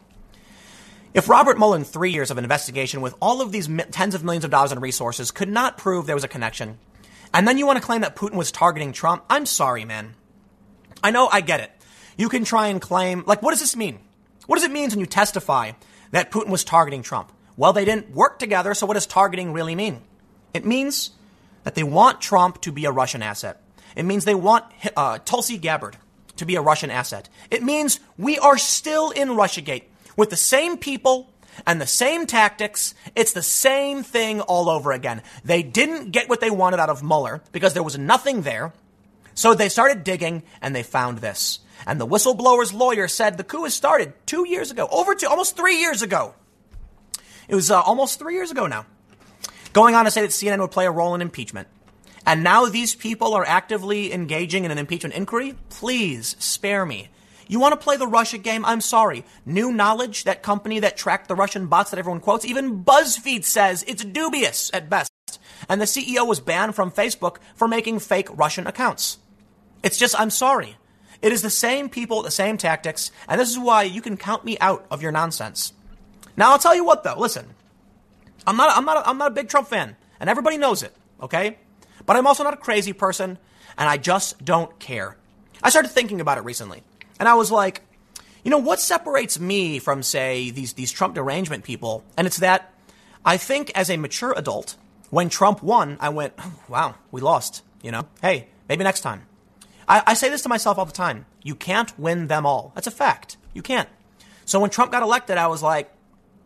If 1.13 1.27
Robert 1.27 1.57
Mueller, 1.57 1.83
three 1.83 2.11
years 2.11 2.31
of 2.31 2.37
investigation 2.37 3.01
with 3.01 3.15
all 3.21 3.41
of 3.41 3.51
these 3.51 3.69
tens 3.91 4.15
of 4.15 4.23
millions 4.23 4.45
of 4.45 4.51
dollars 4.51 4.71
in 4.71 4.79
resources, 4.79 5.29
could 5.31 5.49
not 5.49 5.77
prove 5.77 6.07
there 6.07 6.15
was 6.15 6.23
a 6.23 6.29
connection, 6.29 6.79
and 7.33 7.47
then 7.47 7.57
you 7.57 7.65
want 7.65 7.77
to 7.77 7.85
claim 7.85 8.01
that 8.01 8.15
Putin 8.15 8.35
was 8.35 8.51
targeting 8.51 8.93
Trump, 8.93 9.23
I'm 9.29 9.45
sorry, 9.45 9.83
man. 9.83 10.15
I 11.03 11.11
know, 11.11 11.27
I 11.27 11.41
get 11.41 11.59
it. 11.59 11.71
You 12.17 12.29
can 12.29 12.45
try 12.45 12.67
and 12.67 12.81
claim, 12.81 13.23
like, 13.25 13.41
what 13.41 13.51
does 13.51 13.59
this 13.59 13.75
mean? 13.75 13.99
What 14.47 14.55
does 14.55 14.65
it 14.65 14.71
mean 14.71 14.89
when 14.89 14.99
you 14.99 15.05
testify 15.05 15.73
that 16.11 16.31
Putin 16.31 16.49
was 16.49 16.63
targeting 16.63 17.03
Trump? 17.03 17.31
Well, 17.57 17.73
they 17.73 17.85
didn't 17.85 18.11
work 18.11 18.39
together, 18.39 18.73
so 18.73 18.85
what 18.85 18.93
does 18.93 19.05
targeting 19.05 19.53
really 19.53 19.75
mean? 19.75 20.01
It 20.53 20.65
means 20.65 21.11
that 21.63 21.75
they 21.75 21.83
want 21.83 22.21
Trump 22.21 22.61
to 22.61 22.71
be 22.71 22.85
a 22.85 22.91
Russian 22.91 23.21
asset. 23.21 23.60
It 23.95 24.03
means 24.03 24.25
they 24.25 24.35
want 24.35 24.65
uh, 24.95 25.19
Tulsi 25.19 25.57
Gabbard 25.57 25.97
to 26.37 26.45
be 26.45 26.55
a 26.55 26.61
Russian 26.61 26.89
asset. 26.89 27.29
It 27.49 27.63
means 27.63 27.99
we 28.17 28.39
are 28.39 28.57
still 28.57 29.11
in 29.11 29.29
Russiagate 29.29 29.83
with 30.15 30.29
the 30.29 30.35
same 30.37 30.77
people 30.77 31.31
and 31.65 31.79
the 31.79 31.87
same 31.87 32.25
tactics. 32.25 32.95
It's 33.15 33.33
the 33.33 33.41
same 33.41 34.03
thing 34.03 34.41
all 34.41 34.69
over 34.69 34.91
again. 34.91 35.21
They 35.43 35.63
didn't 35.63 36.11
get 36.11 36.29
what 36.29 36.39
they 36.39 36.49
wanted 36.49 36.79
out 36.79 36.89
of 36.89 37.03
Mueller 37.03 37.41
because 37.51 37.73
there 37.73 37.83
was 37.83 37.97
nothing 37.97 38.41
there. 38.41 38.73
So 39.33 39.53
they 39.53 39.69
started 39.69 40.03
digging 40.03 40.43
and 40.61 40.75
they 40.75 40.83
found 40.83 41.19
this. 41.19 41.59
And 41.85 41.99
the 41.99 42.07
whistleblower's 42.07 42.73
lawyer 42.73 43.07
said 43.07 43.37
the 43.37 43.43
coup 43.43 43.63
has 43.63 43.73
started 43.73 44.13
two 44.25 44.47
years 44.47 44.71
ago, 44.71 44.87
over 44.91 45.15
two, 45.15 45.27
almost 45.27 45.57
three 45.57 45.79
years 45.79 46.01
ago. 46.01 46.35
It 47.47 47.55
was 47.55 47.71
uh, 47.71 47.81
almost 47.81 48.19
three 48.19 48.35
years 48.35 48.51
ago 48.51 48.67
now. 48.67 48.85
Going 49.73 49.95
on 49.95 50.05
to 50.05 50.11
say 50.11 50.21
that 50.21 50.29
CNN 50.31 50.59
would 50.59 50.71
play 50.71 50.85
a 50.85 50.91
role 50.91 51.15
in 51.15 51.21
impeachment. 51.21 51.67
And 52.25 52.43
now 52.43 52.65
these 52.65 52.95
people 52.95 53.33
are 53.33 53.45
actively 53.45 54.13
engaging 54.13 54.63
in 54.63 54.71
an 54.71 54.77
impeachment 54.77 55.15
inquiry? 55.15 55.55
Please 55.69 56.35
spare 56.39 56.85
me. 56.85 57.09
You 57.47 57.59
want 57.59 57.73
to 57.73 57.83
play 57.83 57.97
the 57.97 58.07
Russia 58.07 58.37
game? 58.37 58.63
I'm 58.63 58.79
sorry. 58.79 59.25
New 59.45 59.73
knowledge, 59.73 60.23
that 60.23 60.41
company 60.41 60.79
that 60.79 60.95
tracked 60.95 61.27
the 61.27 61.35
Russian 61.35 61.67
bots 61.67 61.91
that 61.91 61.99
everyone 61.99 62.21
quotes, 62.21 62.45
even 62.45 62.83
BuzzFeed 62.83 63.43
says 63.43 63.83
it's 63.87 64.05
dubious 64.05 64.71
at 64.73 64.89
best. 64.89 65.11
And 65.67 65.81
the 65.81 65.85
CEO 65.85 66.25
was 66.25 66.39
banned 66.39 66.75
from 66.75 66.91
Facebook 66.91 67.37
for 67.55 67.67
making 67.67 67.99
fake 67.99 68.29
Russian 68.31 68.67
accounts. 68.67 69.17
It's 69.83 69.97
just, 69.97 70.17
I'm 70.19 70.29
sorry. 70.29 70.77
It 71.21 71.31
is 71.31 71.41
the 71.41 71.49
same 71.49 71.89
people, 71.89 72.21
the 72.21 72.31
same 72.31 72.57
tactics, 72.57 73.11
and 73.27 73.39
this 73.39 73.49
is 73.49 73.59
why 73.59 73.83
you 73.83 74.01
can 74.01 74.17
count 74.17 74.45
me 74.45 74.57
out 74.59 74.85
of 74.89 75.01
your 75.01 75.11
nonsense. 75.11 75.73
Now, 76.35 76.51
I'll 76.51 76.59
tell 76.59 76.75
you 76.75 76.85
what 76.85 77.03
though, 77.03 77.17
listen. 77.17 77.47
I'm 78.47 78.57
not, 78.57 78.75
I'm 78.75 78.85
not, 78.85 79.07
I'm 79.07 79.17
not 79.17 79.31
a 79.31 79.35
big 79.35 79.49
Trump 79.49 79.67
fan, 79.67 79.95
and 80.19 80.29
everybody 80.29 80.57
knows 80.57 80.81
it, 80.81 80.95
okay? 81.21 81.57
But 82.05 82.15
I'm 82.15 82.27
also 82.27 82.43
not 82.43 82.53
a 82.53 82.57
crazy 82.57 82.93
person, 82.93 83.37
and 83.77 83.89
I 83.89 83.97
just 83.97 84.43
don't 84.43 84.77
care. 84.79 85.17
I 85.63 85.69
started 85.69 85.89
thinking 85.89 86.21
about 86.21 86.37
it 86.37 86.43
recently, 86.43 86.83
and 87.19 87.27
I 87.29 87.35
was 87.35 87.51
like, 87.51 87.81
you 88.43 88.49
know, 88.49 88.57
what 88.57 88.79
separates 88.79 89.39
me 89.39 89.79
from, 89.79 90.01
say, 90.01 90.49
these, 90.49 90.73
these 90.73 90.91
Trump 90.91 91.15
derangement 91.15 91.63
people? 91.63 92.03
And 92.17 92.25
it's 92.25 92.37
that 92.37 92.73
I 93.23 93.37
think 93.37 93.71
as 93.75 93.89
a 93.89 93.97
mature 93.97 94.33
adult, 94.35 94.75
when 95.09 95.29
Trump 95.29 95.61
won, 95.61 95.97
I 95.99 96.09
went, 96.09 96.33
oh, 96.39 96.53
wow, 96.67 96.95
we 97.11 97.21
lost. 97.21 97.63
You 97.83 97.91
know, 97.91 98.07
hey, 98.21 98.47
maybe 98.69 98.83
next 98.83 99.01
time. 99.01 99.23
I, 99.87 100.03
I 100.07 100.13
say 100.13 100.29
this 100.29 100.43
to 100.43 100.49
myself 100.49 100.77
all 100.77 100.85
the 100.85 100.91
time. 100.91 101.25
You 101.43 101.55
can't 101.55 101.97
win 101.99 102.27
them 102.27 102.45
all. 102.45 102.71
That's 102.75 102.87
a 102.87 102.91
fact. 102.91 103.37
You 103.53 103.61
can't. 103.61 103.89
So 104.45 104.59
when 104.59 104.69
Trump 104.69 104.91
got 104.91 105.03
elected, 105.03 105.37
I 105.37 105.47
was 105.47 105.61
like, 105.61 105.91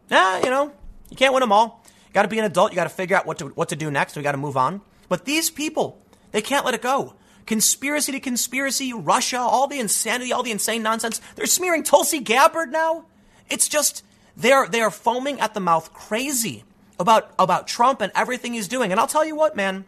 nah, 0.09 0.37
you 0.37 0.49
know, 0.49 0.71
you 1.09 1.17
can't 1.17 1.33
win 1.33 1.41
them 1.41 1.51
all. 1.51 1.83
You 2.07 2.13
got 2.13 2.23
to 2.23 2.27
be 2.27 2.39
an 2.39 2.45
adult. 2.45 2.71
You 2.71 2.75
got 2.75 2.85
to 2.85 2.89
figure 2.89 3.15
out 3.15 3.25
what 3.25 3.39
to, 3.39 3.47
what 3.47 3.69
to 3.69 3.75
do 3.75 3.91
next. 3.91 4.15
We 4.15 4.23
got 4.23 4.31
to 4.31 4.37
move 4.37 4.57
on. 4.57 4.81
But 5.15 5.23
these 5.23 5.49
people, 5.49 5.97
they 6.33 6.41
can't 6.41 6.65
let 6.65 6.73
it 6.73 6.81
go. 6.81 7.13
Conspiracy 7.45 8.11
to 8.11 8.19
conspiracy, 8.19 8.91
Russia, 8.91 9.37
all 9.37 9.65
the 9.65 9.79
insanity, 9.79 10.33
all 10.33 10.43
the 10.43 10.51
insane 10.51 10.83
nonsense. 10.83 11.21
They're 11.37 11.45
smearing 11.45 11.83
Tulsi 11.83 12.19
Gabbard 12.19 12.69
now. 12.69 13.05
It's 13.49 13.69
just, 13.69 14.03
they're, 14.35 14.67
they 14.67 14.81
are 14.81 14.91
foaming 14.91 15.39
at 15.39 15.53
the 15.53 15.61
mouth 15.61 15.93
crazy 15.93 16.65
about, 16.99 17.33
about 17.39 17.65
Trump 17.65 18.01
and 18.01 18.11
everything 18.13 18.51
he's 18.51 18.67
doing. 18.67 18.91
And 18.91 18.99
I'll 18.99 19.07
tell 19.07 19.23
you 19.23 19.37
what, 19.37 19.55
man. 19.55 19.85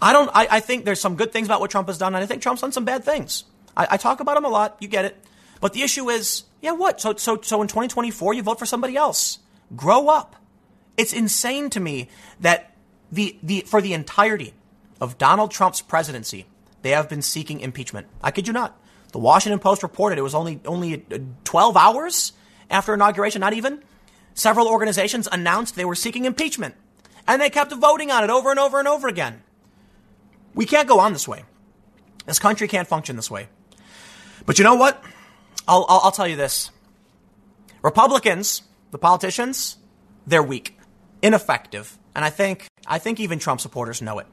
I 0.00 0.14
don't, 0.14 0.30
I, 0.32 0.48
I 0.50 0.60
think 0.60 0.86
there's 0.86 0.98
some 0.98 1.16
good 1.16 1.30
things 1.30 1.46
about 1.46 1.60
what 1.60 1.70
Trump 1.70 1.88
has 1.88 1.98
done, 1.98 2.14
and 2.14 2.24
I 2.24 2.26
think 2.26 2.40
Trump's 2.40 2.62
done 2.62 2.72
some 2.72 2.86
bad 2.86 3.04
things. 3.04 3.44
I, 3.76 3.88
I 3.90 3.96
talk 3.98 4.20
about 4.20 4.38
him 4.38 4.46
a 4.46 4.48
lot. 4.48 4.78
You 4.80 4.88
get 4.88 5.04
it. 5.04 5.22
But 5.60 5.74
the 5.74 5.82
issue 5.82 6.08
is, 6.08 6.44
yeah, 6.62 6.72
what? 6.72 6.98
So, 6.98 7.14
so, 7.16 7.42
so 7.42 7.60
in 7.60 7.68
2024, 7.68 8.32
you 8.32 8.42
vote 8.42 8.58
for 8.58 8.64
somebody 8.64 8.96
else. 8.96 9.38
Grow 9.76 10.08
up. 10.08 10.36
It's 10.96 11.12
insane 11.12 11.68
to 11.68 11.80
me 11.80 12.08
that 12.40 12.71
the, 13.12 13.38
the, 13.42 13.60
for 13.60 13.80
the 13.80 13.92
entirety 13.92 14.54
of 15.00 15.18
Donald 15.18 15.50
Trump's 15.50 15.82
presidency, 15.82 16.46
they 16.80 16.90
have 16.90 17.08
been 17.08 17.22
seeking 17.22 17.60
impeachment. 17.60 18.06
I 18.22 18.30
kid 18.30 18.46
you 18.46 18.52
not. 18.52 18.80
The 19.12 19.18
Washington 19.18 19.58
Post 19.58 19.82
reported 19.82 20.18
it 20.18 20.22
was 20.22 20.34
only, 20.34 20.60
only 20.64 21.04
uh, 21.12 21.18
12 21.44 21.76
hours 21.76 22.32
after 22.70 22.94
inauguration, 22.94 23.40
not 23.40 23.52
even. 23.52 23.82
Several 24.34 24.66
organizations 24.66 25.28
announced 25.30 25.76
they 25.76 25.84
were 25.84 25.94
seeking 25.94 26.24
impeachment. 26.24 26.74
And 27.28 27.40
they 27.40 27.50
kept 27.50 27.72
voting 27.72 28.10
on 28.10 28.24
it 28.24 28.30
over 28.30 28.50
and 28.50 28.58
over 28.58 28.78
and 28.78 28.88
over 28.88 29.06
again. 29.06 29.42
We 30.54 30.64
can't 30.64 30.88
go 30.88 30.98
on 30.98 31.12
this 31.12 31.28
way. 31.28 31.44
This 32.26 32.38
country 32.38 32.66
can't 32.66 32.88
function 32.88 33.16
this 33.16 33.30
way. 33.30 33.48
But 34.46 34.58
you 34.58 34.64
know 34.64 34.74
what? 34.74 35.02
I'll, 35.68 35.84
I'll, 35.88 36.00
I'll 36.04 36.12
tell 36.12 36.26
you 36.26 36.36
this. 36.36 36.70
Republicans, 37.82 38.62
the 38.90 38.98
politicians, 38.98 39.76
they're 40.26 40.42
weak, 40.42 40.78
ineffective, 41.20 41.98
and 42.14 42.24
I 42.24 42.30
think 42.30 42.68
I 42.86 42.98
think 42.98 43.20
even 43.20 43.38
Trump 43.38 43.60
supporters 43.60 44.02
know 44.02 44.18
it. 44.18 44.26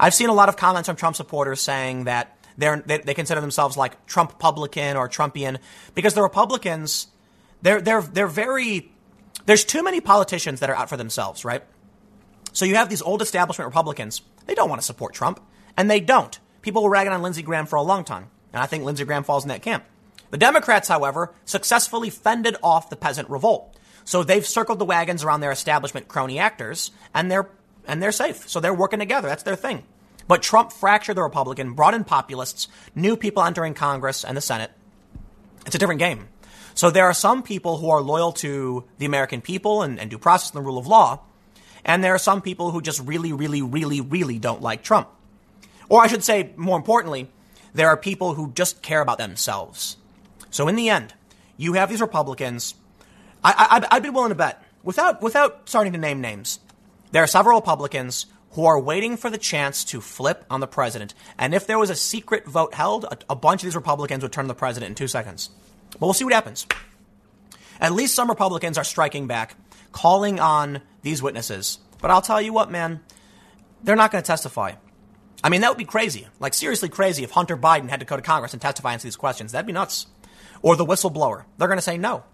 I've 0.00 0.14
seen 0.14 0.28
a 0.28 0.34
lot 0.34 0.48
of 0.48 0.56
comments 0.56 0.88
from 0.88 0.96
Trump 0.96 1.16
supporters 1.16 1.60
saying 1.60 2.04
that 2.04 2.36
they, 2.56 2.98
they 3.04 3.14
consider 3.14 3.40
themselves 3.40 3.76
like 3.76 4.06
Trump 4.06 4.32
Republican 4.32 4.96
or 4.96 5.08
Trumpian 5.08 5.58
because 5.94 6.14
the 6.14 6.22
Republicans 6.22 7.08
they're 7.62 7.80
they're 7.80 8.02
they're 8.02 8.26
very 8.26 8.90
there's 9.46 9.64
too 9.64 9.82
many 9.82 10.00
politicians 10.00 10.60
that 10.60 10.70
are 10.70 10.76
out 10.76 10.88
for 10.88 10.96
themselves, 10.96 11.44
right? 11.44 11.62
So 12.52 12.64
you 12.64 12.74
have 12.74 12.88
these 12.88 13.02
old 13.02 13.22
establishment 13.22 13.68
Republicans. 13.68 14.22
They 14.46 14.54
don't 14.54 14.68
want 14.68 14.80
to 14.80 14.86
support 14.86 15.14
Trump, 15.14 15.40
and 15.76 15.90
they 15.90 16.00
don't. 16.00 16.38
People 16.62 16.82
were 16.82 16.90
ragging 16.90 17.12
on 17.12 17.22
Lindsey 17.22 17.42
Graham 17.42 17.66
for 17.66 17.76
a 17.76 17.82
long 17.82 18.04
time, 18.04 18.28
and 18.52 18.62
I 18.62 18.66
think 18.66 18.84
Lindsey 18.84 19.04
Graham 19.04 19.24
falls 19.24 19.44
in 19.44 19.48
that 19.48 19.62
camp. 19.62 19.84
The 20.30 20.38
Democrats, 20.38 20.88
however, 20.88 21.32
successfully 21.44 22.10
fended 22.10 22.56
off 22.62 22.90
the 22.90 22.96
peasant 22.96 23.30
revolt. 23.30 23.77
So 24.08 24.24
they've 24.24 24.46
circled 24.46 24.78
the 24.78 24.86
wagons 24.86 25.22
around 25.22 25.42
their 25.42 25.52
establishment 25.52 26.08
crony 26.08 26.38
actors, 26.38 26.92
and 27.14 27.30
they're 27.30 27.50
and 27.86 28.02
they're 28.02 28.10
safe. 28.10 28.48
So 28.48 28.58
they're 28.58 28.72
working 28.72 29.00
together. 29.00 29.28
That's 29.28 29.42
their 29.42 29.54
thing. 29.54 29.82
But 30.26 30.42
Trump 30.42 30.72
fractured 30.72 31.18
the 31.18 31.22
Republican, 31.22 31.74
brought 31.74 31.92
in 31.92 32.04
populists, 32.04 32.68
new 32.94 33.18
people 33.18 33.42
entering 33.42 33.74
Congress 33.74 34.24
and 34.24 34.34
the 34.34 34.40
Senate. 34.40 34.70
It's 35.66 35.74
a 35.74 35.78
different 35.78 35.98
game. 35.98 36.28
So 36.74 36.90
there 36.90 37.04
are 37.04 37.12
some 37.12 37.42
people 37.42 37.76
who 37.76 37.90
are 37.90 38.00
loyal 38.00 38.32
to 38.44 38.84
the 38.96 39.04
American 39.04 39.42
people 39.42 39.82
and, 39.82 40.00
and 40.00 40.08
due 40.08 40.16
process 40.16 40.52
and 40.52 40.58
the 40.58 40.64
rule 40.64 40.78
of 40.78 40.86
law, 40.86 41.20
and 41.84 42.02
there 42.02 42.14
are 42.14 42.18
some 42.18 42.40
people 42.40 42.70
who 42.70 42.80
just 42.80 43.06
really, 43.06 43.34
really, 43.34 43.60
really, 43.60 44.00
really 44.00 44.38
don't 44.38 44.62
like 44.62 44.82
Trump. 44.82 45.10
Or 45.90 46.00
I 46.00 46.06
should 46.06 46.24
say, 46.24 46.54
more 46.56 46.78
importantly, 46.78 47.28
there 47.74 47.88
are 47.88 47.96
people 47.98 48.32
who 48.32 48.52
just 48.52 48.80
care 48.80 49.02
about 49.02 49.18
themselves. 49.18 49.98
So 50.48 50.66
in 50.66 50.76
the 50.76 50.88
end, 50.88 51.12
you 51.58 51.74
have 51.74 51.90
these 51.90 52.00
Republicans. 52.00 52.74
I, 53.42 53.82
I, 53.90 53.96
I'd 53.96 54.02
be 54.02 54.10
willing 54.10 54.30
to 54.30 54.34
bet, 54.34 54.62
without, 54.82 55.22
without 55.22 55.68
starting 55.68 55.92
to 55.92 55.98
name 55.98 56.20
names, 56.20 56.60
there 57.12 57.22
are 57.22 57.28
several 57.28 57.58
Republicans 57.58 58.26
who 58.52 58.64
are 58.64 58.80
waiting 58.80 59.16
for 59.16 59.30
the 59.30 59.38
chance 59.38 59.84
to 59.84 60.00
flip 60.00 60.44
on 60.50 60.60
the 60.60 60.66
president. 60.66 61.14
And 61.38 61.54
if 61.54 61.66
there 61.66 61.78
was 61.78 61.90
a 61.90 61.94
secret 61.94 62.46
vote 62.46 62.74
held, 62.74 63.04
a, 63.04 63.18
a 63.30 63.36
bunch 63.36 63.62
of 63.62 63.66
these 63.66 63.76
Republicans 63.76 64.22
would 64.22 64.32
turn 64.32 64.48
the 64.48 64.54
president 64.54 64.90
in 64.90 64.94
two 64.94 65.08
seconds. 65.08 65.50
But 65.92 66.02
we'll 66.02 66.14
see 66.14 66.24
what 66.24 66.32
happens. 66.32 66.66
At 67.80 67.92
least 67.92 68.14
some 68.14 68.28
Republicans 68.28 68.76
are 68.78 68.84
striking 68.84 69.26
back, 69.26 69.54
calling 69.92 70.40
on 70.40 70.82
these 71.02 71.22
witnesses. 71.22 71.78
But 72.00 72.10
I'll 72.10 72.22
tell 72.22 72.40
you 72.40 72.52
what, 72.52 72.70
man, 72.70 73.00
they're 73.82 73.96
not 73.96 74.10
going 74.10 74.22
to 74.22 74.26
testify. 74.26 74.72
I 75.42 75.50
mean, 75.50 75.60
that 75.60 75.68
would 75.68 75.78
be 75.78 75.84
crazy. 75.84 76.26
Like, 76.40 76.54
seriously 76.54 76.88
crazy 76.88 77.22
if 77.22 77.30
Hunter 77.30 77.56
Biden 77.56 77.88
had 77.88 78.00
to 78.00 78.06
go 78.06 78.16
to 78.16 78.22
Congress 78.22 78.52
and 78.52 78.60
testify 78.60 78.92
answer 78.92 79.06
these 79.06 79.16
questions. 79.16 79.52
That'd 79.52 79.66
be 79.66 79.72
nuts. 79.72 80.06
Or 80.62 80.74
the 80.74 80.84
whistleblower. 80.84 81.44
They're 81.56 81.68
going 81.68 81.78
to 81.78 81.82
say 81.82 81.98
no. 81.98 82.24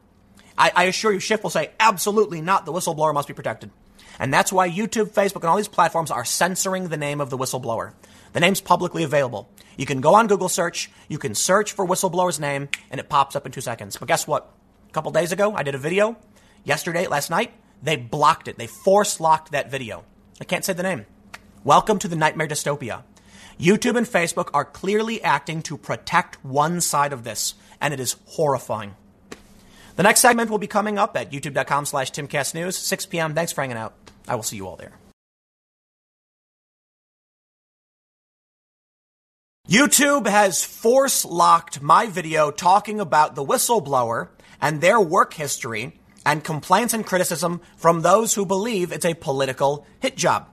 I, 0.56 0.72
I 0.74 0.84
assure 0.84 1.12
you, 1.12 1.20
Schiff 1.20 1.42
will 1.42 1.50
say 1.50 1.70
absolutely 1.80 2.40
not. 2.40 2.66
The 2.66 2.72
whistleblower 2.72 3.14
must 3.14 3.28
be 3.28 3.34
protected. 3.34 3.70
And 4.18 4.32
that's 4.32 4.52
why 4.52 4.70
YouTube, 4.70 5.10
Facebook, 5.10 5.42
and 5.42 5.46
all 5.46 5.56
these 5.56 5.68
platforms 5.68 6.10
are 6.10 6.24
censoring 6.24 6.88
the 6.88 6.96
name 6.96 7.20
of 7.20 7.30
the 7.30 7.38
whistleblower. 7.38 7.94
The 8.32 8.40
name's 8.40 8.60
publicly 8.60 9.02
available. 9.02 9.48
You 9.76 9.86
can 9.86 10.00
go 10.00 10.14
on 10.14 10.28
Google 10.28 10.48
search, 10.48 10.90
you 11.08 11.18
can 11.18 11.34
search 11.34 11.72
for 11.72 11.86
whistleblower's 11.86 12.38
name, 12.38 12.68
and 12.90 13.00
it 13.00 13.08
pops 13.08 13.34
up 13.34 13.46
in 13.46 13.52
two 13.52 13.60
seconds. 13.60 13.96
But 13.96 14.08
guess 14.08 14.26
what? 14.26 14.52
A 14.88 14.92
couple 14.92 15.10
days 15.10 15.32
ago, 15.32 15.54
I 15.54 15.64
did 15.64 15.74
a 15.74 15.78
video. 15.78 16.16
Yesterday, 16.62 17.06
last 17.08 17.30
night, 17.30 17.52
they 17.82 17.96
blocked 17.96 18.46
it. 18.46 18.56
They 18.56 18.68
force 18.68 19.18
locked 19.18 19.50
that 19.50 19.70
video. 19.70 20.04
I 20.40 20.44
can't 20.44 20.64
say 20.64 20.72
the 20.72 20.82
name. 20.82 21.06
Welcome 21.64 21.98
to 22.00 22.08
the 22.08 22.16
nightmare 22.16 22.46
dystopia. 22.46 23.02
YouTube 23.58 23.96
and 23.96 24.06
Facebook 24.06 24.50
are 24.54 24.64
clearly 24.64 25.22
acting 25.22 25.62
to 25.62 25.76
protect 25.76 26.44
one 26.44 26.80
side 26.80 27.12
of 27.12 27.24
this, 27.24 27.54
and 27.80 27.92
it 27.92 28.00
is 28.00 28.16
horrifying. 28.26 28.94
The 29.96 30.02
next 30.02 30.20
segment 30.20 30.50
will 30.50 30.58
be 30.58 30.66
coming 30.66 30.98
up 30.98 31.16
at 31.16 31.30
youtube.com 31.30 31.86
slash 31.86 32.10
timcastnews, 32.10 32.74
6 32.74 33.06
p.m. 33.06 33.34
Thanks 33.34 33.52
for 33.52 33.60
hanging 33.60 33.76
out. 33.76 33.94
I 34.26 34.34
will 34.34 34.42
see 34.42 34.56
you 34.56 34.66
all 34.66 34.76
there. 34.76 34.92
YouTube 39.68 40.26
has 40.26 40.62
force 40.62 41.24
locked 41.24 41.80
my 41.80 42.06
video 42.06 42.50
talking 42.50 43.00
about 43.00 43.34
the 43.34 43.44
whistleblower 43.44 44.28
and 44.60 44.80
their 44.80 45.00
work 45.00 45.32
history 45.32 45.98
and 46.26 46.44
complaints 46.44 46.92
and 46.92 47.06
criticism 47.06 47.60
from 47.76 48.02
those 48.02 48.34
who 48.34 48.44
believe 48.44 48.92
it's 48.92 49.06
a 49.06 49.14
political 49.14 49.86
hit 50.00 50.16
job. 50.16 50.48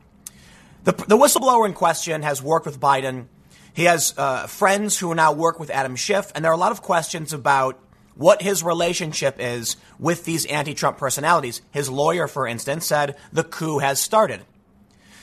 The, 0.84 0.94
the 0.94 1.18
whistleblower 1.18 1.66
in 1.66 1.74
question 1.74 2.22
has 2.22 2.42
worked 2.42 2.66
with 2.66 2.80
Biden. 2.80 3.26
He 3.74 3.84
has 3.84 4.14
uh, 4.18 4.48
friends 4.48 4.98
who 4.98 5.14
now 5.14 5.34
work 5.34 5.60
with 5.60 5.70
Adam 5.70 5.96
Schiff, 5.96 6.32
and 6.34 6.44
there 6.44 6.52
are 6.52 6.56
a 6.56 6.58
lot 6.58 6.72
of 6.72 6.82
questions 6.82 7.34
about 7.34 7.80
what 8.16 8.42
his 8.42 8.64
relationship 8.64 9.38
is 9.40 9.78
with 10.00 10.26
these 10.26 10.46
anti 10.46 10.74
Trump 10.74 10.98
personalities. 10.98 11.62
His 11.72 11.90
lawyer, 11.90 12.28
for 12.28 12.48
instance, 12.48 12.86
said 12.86 13.16
the 13.32 13.44
coup 13.44 13.80
has 13.80 14.00
started. 14.00 14.42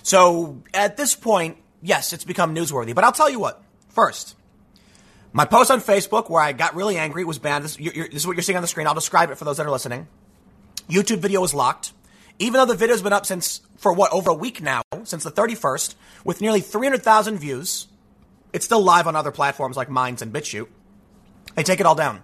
So 0.02 0.62
at 0.72 0.96
this 0.96 1.14
point, 1.14 1.58
yes, 1.82 2.12
it's 2.12 2.24
become 2.24 2.54
newsworthy. 2.54 2.94
But 2.94 3.04
I'll 3.04 3.12
tell 3.12 3.30
you 3.30 3.38
what, 3.38 3.62
first, 3.90 4.36
my 5.32 5.44
post 5.44 5.70
on 5.70 5.80
Facebook 5.80 6.30
where 6.30 6.42
I 6.42 6.52
got 6.52 6.74
really 6.74 6.96
angry 6.96 7.24
was 7.24 7.38
banned. 7.38 7.64
This, 7.64 7.76
this, 7.76 7.94
is 8.12 8.26
what 8.26 8.36
you're 8.36 8.42
seeing 8.42 8.56
on 8.56 8.62
the 8.62 8.68
screen. 8.68 8.86
I'll 8.86 8.94
describe 8.94 9.30
it 9.30 9.36
for 9.36 9.44
those 9.44 9.58
that 9.58 9.66
are 9.66 9.70
listening. 9.70 10.08
YouTube 10.88 11.18
video 11.18 11.40
was 11.40 11.54
locked. 11.54 11.92
Even 12.38 12.54
though 12.54 12.66
the 12.66 12.76
video's 12.76 13.02
been 13.02 13.12
up 13.12 13.26
since, 13.26 13.60
for 13.76 13.92
what, 13.92 14.12
over 14.12 14.30
a 14.30 14.34
week 14.34 14.62
now, 14.62 14.82
since 15.02 15.24
the 15.24 15.30
31st, 15.30 15.96
with 16.24 16.40
nearly 16.40 16.60
300,000 16.60 17.36
views, 17.36 17.88
it's 18.52 18.64
still 18.64 18.80
live 18.80 19.06
on 19.06 19.16
other 19.16 19.32
platforms 19.32 19.76
like 19.76 19.90
Minds 19.90 20.22
and 20.22 20.32
BitChute. 20.32 20.68
They 21.56 21.64
take 21.64 21.80
it 21.80 21.86
all 21.86 21.96
down. 21.96 22.22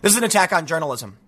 This 0.00 0.12
is 0.12 0.18
an 0.18 0.24
attack 0.24 0.52
on 0.52 0.66
journalism. 0.66 1.18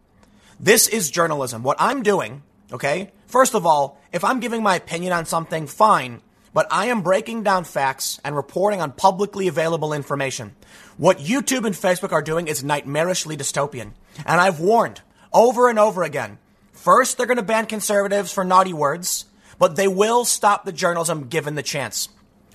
This 0.59 0.87
is 0.87 1.11
journalism. 1.11 1.63
What 1.63 1.77
I'm 1.81 2.03
doing, 2.03 2.43
okay? 2.73 3.11
First 3.27 3.55
of 3.55 3.67
all, 3.67 4.01
if 4.13 4.25
I'm 4.25 4.41
giving 4.41 4.63
my 4.63 4.77
opinion 4.77 5.13
on 5.13 5.27
something, 5.27 5.67
fine, 5.67 6.21
but 6.53 6.67
I 6.71 6.87
am 6.87 7.03
breaking 7.03 7.43
down 7.43 7.65
facts 7.65 8.21
and 8.25 8.37
reporting 8.37 8.81
on 8.81 8.93
publicly 8.93 9.49
available 9.49 9.93
information. 9.93 10.55
What 10.97 11.19
YouTube 11.19 11.65
and 11.65 11.75
Facebook 11.75 12.13
are 12.13 12.23
doing 12.23 12.49
is 12.49 12.63
nightmarishly 12.63 13.37
dystopian. 13.37 13.93
And 14.27 14.41
I've 14.41 14.61
warned 14.61 15.01
over 15.33 15.69
and 15.69 15.79
over 15.79 16.03
again. 16.03 16.39
First, 16.73 17.17
they're 17.17 17.27
going 17.27 17.37
to 17.37 17.43
ban 17.43 17.67
conservatives 17.67 18.33
for 18.33 18.45
naughty 18.45 18.73
words, 18.73 19.27
but 19.59 19.77
they 19.77 19.89
will 19.89 20.25
stop 20.25 20.65
the 20.65 20.73
journalism 20.73 21.29
given 21.29 21.55
the 21.55 21.63
chance. 21.63 22.09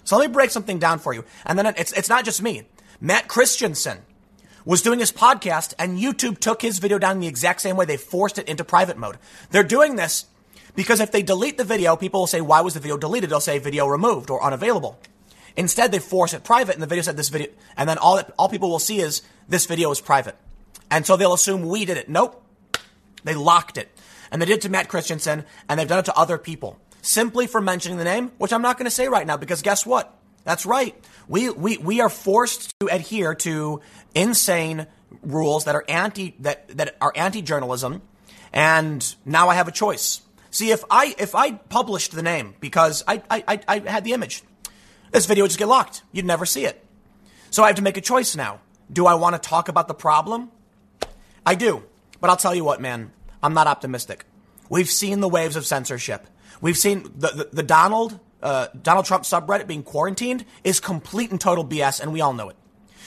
So 0.03 0.17
let 0.17 0.29
me 0.29 0.33
break 0.33 0.51
something 0.51 0.79
down 0.79 0.99
for 0.99 1.13
you. 1.13 1.25
And 1.45 1.57
then 1.57 1.67
it's, 1.77 1.91
it's 1.93 2.09
not 2.09 2.25
just 2.25 2.41
me. 2.41 2.63
Matt 3.01 3.27
Christiansen, 3.27 3.99
was 4.65 4.81
doing 4.81 4.99
his 4.99 5.11
podcast 5.11 5.73
and 5.79 5.97
YouTube 5.99 6.39
took 6.39 6.61
his 6.61 6.79
video 6.79 6.99
down 6.99 7.19
the 7.19 7.27
exact 7.27 7.61
same 7.61 7.77
way. 7.77 7.85
They 7.85 7.97
forced 7.97 8.37
it 8.37 8.49
into 8.49 8.63
private 8.63 8.97
mode. 8.97 9.17
They're 9.51 9.63
doing 9.63 9.95
this 9.95 10.25
Because 10.75 10.99
if 10.99 11.11
they 11.11 11.23
delete 11.23 11.57
the 11.57 11.63
video, 11.63 11.95
people 11.95 12.21
will 12.21 12.27
say, 12.27 12.41
why 12.41 12.61
was 12.61 12.73
the 12.73 12.79
video 12.79 12.97
deleted? 12.97 13.29
They'll 13.29 13.39
say 13.39 13.59
video 13.59 13.87
removed 13.87 14.29
or 14.29 14.43
unavailable. 14.43 14.99
Instead, 15.55 15.91
they 15.91 15.99
force 15.99 16.33
it 16.33 16.43
private 16.43 16.75
and 16.75 16.83
the 16.83 16.87
video 16.87 17.01
said 17.01 17.15
this 17.15 17.29
video, 17.29 17.47
and 17.77 17.87
then 17.87 17.97
all, 17.97 18.21
all 18.37 18.49
people 18.49 18.69
will 18.69 18.79
see 18.79 18.99
is 18.99 19.21
this 19.47 19.65
video 19.65 19.89
is 19.91 20.01
private. 20.01 20.35
And 20.91 21.05
so 21.05 21.15
they'll 21.15 21.33
assume 21.33 21.63
we 21.63 21.85
did 21.85 21.97
it. 21.97 22.09
Nope. 22.09 22.43
They 23.23 23.35
locked 23.35 23.77
it. 23.77 23.89
And 24.31 24.41
they 24.41 24.45
did 24.45 24.55
it 24.55 24.61
to 24.61 24.69
Matt 24.69 24.89
Christiansen 24.89 25.45
and 25.69 25.79
they've 25.79 25.87
done 25.87 25.99
it 25.99 26.05
to 26.05 26.17
other 26.17 26.37
people 26.37 26.77
simply 27.01 27.47
for 27.47 27.61
mentioning 27.61 27.97
the 27.97 28.03
name, 28.03 28.31
which 28.37 28.51
I'm 28.51 28.61
not 28.61 28.77
going 28.77 28.85
to 28.85 28.91
say 28.91 29.07
right 29.07 29.25
now 29.25 29.37
because 29.37 29.61
guess 29.61 29.85
what? 29.85 30.13
That's 30.45 30.65
right. 30.65 30.95
We, 31.27 31.49
we, 31.49 31.77
we 31.77 31.99
are 31.99 32.09
forced 32.09 32.79
to 32.79 32.87
adhere 32.87 33.35
to 33.35 33.81
insane 34.13 34.87
rules 35.21 35.65
that 35.65 35.75
are 35.75 35.83
anti, 35.89 36.35
that, 36.39 36.69
that 36.77 36.95
are 37.01 37.11
anti-journalism. 37.15 38.01
And 38.53 39.15
now 39.25 39.49
I 39.49 39.55
have 39.55 39.67
a 39.67 39.71
choice. 39.71 40.21
See, 40.51 40.71
if 40.71 40.85
I, 40.89 41.13
if 41.17 41.35
I 41.35 41.51
published 41.51 42.13
the 42.13 42.23
name 42.23 42.55
because 42.61 43.03
I, 43.05 43.21
I, 43.29 43.59
I 43.67 43.79
had 43.79 44.05
the 44.05 44.13
image, 44.13 44.43
this 45.11 45.25
video 45.25 45.43
would 45.43 45.49
just 45.49 45.59
get 45.59 45.67
locked. 45.67 46.03
You'd 46.13 46.25
never 46.25 46.45
see 46.45 46.65
it. 46.65 46.81
So 47.49 47.63
I 47.63 47.67
have 47.67 47.75
to 47.75 47.81
make 47.81 47.97
a 47.97 48.01
choice 48.01 48.35
now. 48.35 48.61
Do 48.91 49.05
I 49.05 49.15
want 49.15 49.41
to 49.41 49.49
talk 49.49 49.67
about 49.67 49.87
the 49.87 49.93
problem? 49.93 50.51
I 51.45 51.55
do. 51.55 51.83
But 52.21 52.29
I'll 52.29 52.37
tell 52.37 52.55
you 52.55 52.63
what, 52.63 52.79
man, 52.79 53.11
I'm 53.41 53.53
not 53.53 53.67
optimistic. 53.67 54.25
We've 54.69 54.89
seen 54.89 55.19
the 55.19 55.27
waves 55.27 55.55
of 55.55 55.65
censorship. 55.65 56.27
We've 56.61 56.77
seen 56.77 57.03
the, 57.15 57.27
the, 57.27 57.49
the 57.51 57.63
Donald, 57.63 58.19
uh, 58.45 58.67
Donald 58.79 59.05
Trump 59.05 59.23
subreddit 59.23 59.65
being 59.65 59.81
quarantined 59.81 60.45
is 60.63 60.79
complete 60.79 61.31
and 61.31 61.41
total 61.41 61.65
BS, 61.65 61.99
and 61.99 62.13
we 62.13 62.21
all 62.21 62.31
know 62.31 62.49
it. 62.49 62.55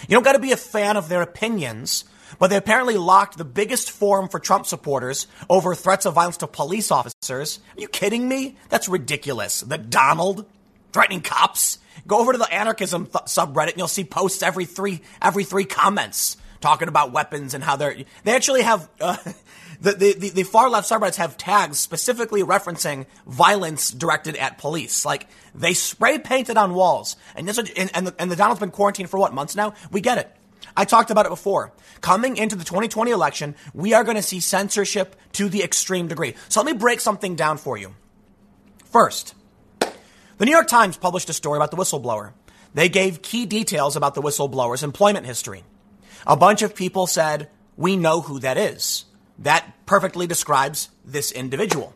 You 0.09 0.15
don't 0.17 0.25
got 0.25 0.33
to 0.33 0.41
be 0.41 0.51
a 0.51 0.57
fan 0.57 0.97
of 0.97 1.09
their 1.09 1.23
opinions, 1.23 2.05
but 2.41 2.51
they 2.51 2.57
apparently 2.57 2.97
locked 2.97 3.39
the 3.39 3.45
biggest 3.45 3.93
forum 3.93 4.29
for 4.29 4.41
Trump 4.41 4.67
supporters 4.67 5.29
over 5.49 5.77
threats 5.77 6.07
of 6.07 6.15
violence 6.15 6.39
to 6.39 6.49
police 6.49 6.91
officers. 6.91 7.61
Are 7.77 7.81
you 7.81 7.89
kidding 7.89 8.29
me? 8.29 8.57
That's 8.69 8.89
ridiculous. 8.89 9.61
The 9.61 9.79
Donald 9.79 10.45
threatening 10.93 11.21
cops. 11.21 11.79
Go 12.07 12.19
over 12.19 12.33
to 12.33 12.39
the 12.39 12.53
anarchism 12.53 13.07
th- 13.07 13.25
subreddit 13.27 13.71
and 13.71 13.79
you'll 13.79 13.89
see 13.89 14.05
posts 14.05 14.43
every 14.43 14.65
three 14.65 15.03
every 15.23 15.45
three 15.45 15.65
comments 15.65 16.37
talking 16.61 16.89
about 16.89 17.13
weapons 17.13 17.55
and 17.55 17.63
how 17.63 17.77
they're 17.77 17.97
they 18.25 18.35
actually 18.35 18.63
have 18.63 18.89
uh, 19.01 19.17
the, 19.81 19.93
the, 19.93 20.31
the 20.31 20.43
far 20.43 20.69
left 20.69 20.91
subreddits 20.91 21.17
have 21.17 21.37
tags 21.37 21.79
specifically 21.79 22.43
referencing 22.43 23.07
violence 23.27 23.91
directed 23.91 24.37
at 24.37 24.59
police. 24.59 25.05
Like 25.05 25.29
they 25.55 25.75
spray 25.75 26.19
painted 26.19 26.57
on 26.57 26.75
walls, 26.75 27.17
and 27.37 27.47
this 27.47 27.59
and, 27.59 27.91
and 27.95 28.07
the, 28.09 28.15
and 28.19 28.31
the 28.31 28.37
Donald's 28.37 28.61
been 28.61 28.71
quarantined 28.71 29.11
for 29.11 29.19
what 29.19 29.33
months 29.33 29.55
now. 29.55 29.75
We 29.91 30.01
get 30.01 30.19
it. 30.19 30.35
I 30.77 30.85
talked 30.85 31.11
about 31.11 31.27
it 31.27 31.31
before. 31.31 31.73
Coming 32.01 32.37
into 32.37 32.57
the 32.57 32.65
2020 32.65 33.11
election, 33.11 33.55
we 33.75 33.95
are 33.95 34.05
going 34.05 34.17
to 34.17 34.23
see 34.23 34.41
censorship 34.41 35.17
to 35.33 35.49
the 35.49 35.63
extreme 35.63 36.09
degree. 36.09 36.35
So 36.49 36.61
let 36.61 36.73
me 36.73 36.79
break 36.79 37.01
something 37.01 37.37
down 37.37 37.59
for 37.59 37.77
you. 37.77 37.95
First, 38.85 39.35
the 39.81 40.45
New 40.45 40.53
York 40.53 40.69
Times 40.69 40.97
published 40.97 41.29
a 41.31 41.33
story 41.33 41.57
about 41.59 41.71
the 41.71 41.77
whistleblower. 41.77 42.33
They 42.75 42.89
gave 42.89 43.23
key 43.23 43.47
details 43.47 43.97
about 43.97 44.15
the 44.15 44.23
whistleblower's 44.23 44.83
employment 44.83 45.27
history. 45.27 45.65
A 46.27 46.37
bunch 46.37 46.63
of 46.63 46.75
people 46.75 47.07
said, 47.07 47.49
we 47.77 47.97
know 47.97 48.21
who 48.21 48.39
that 48.41 48.57
is. 48.57 49.05
That 49.39 49.87
perfectly 49.87 50.27
describes 50.27 50.91
this 51.05 51.33
individual. 51.33 51.95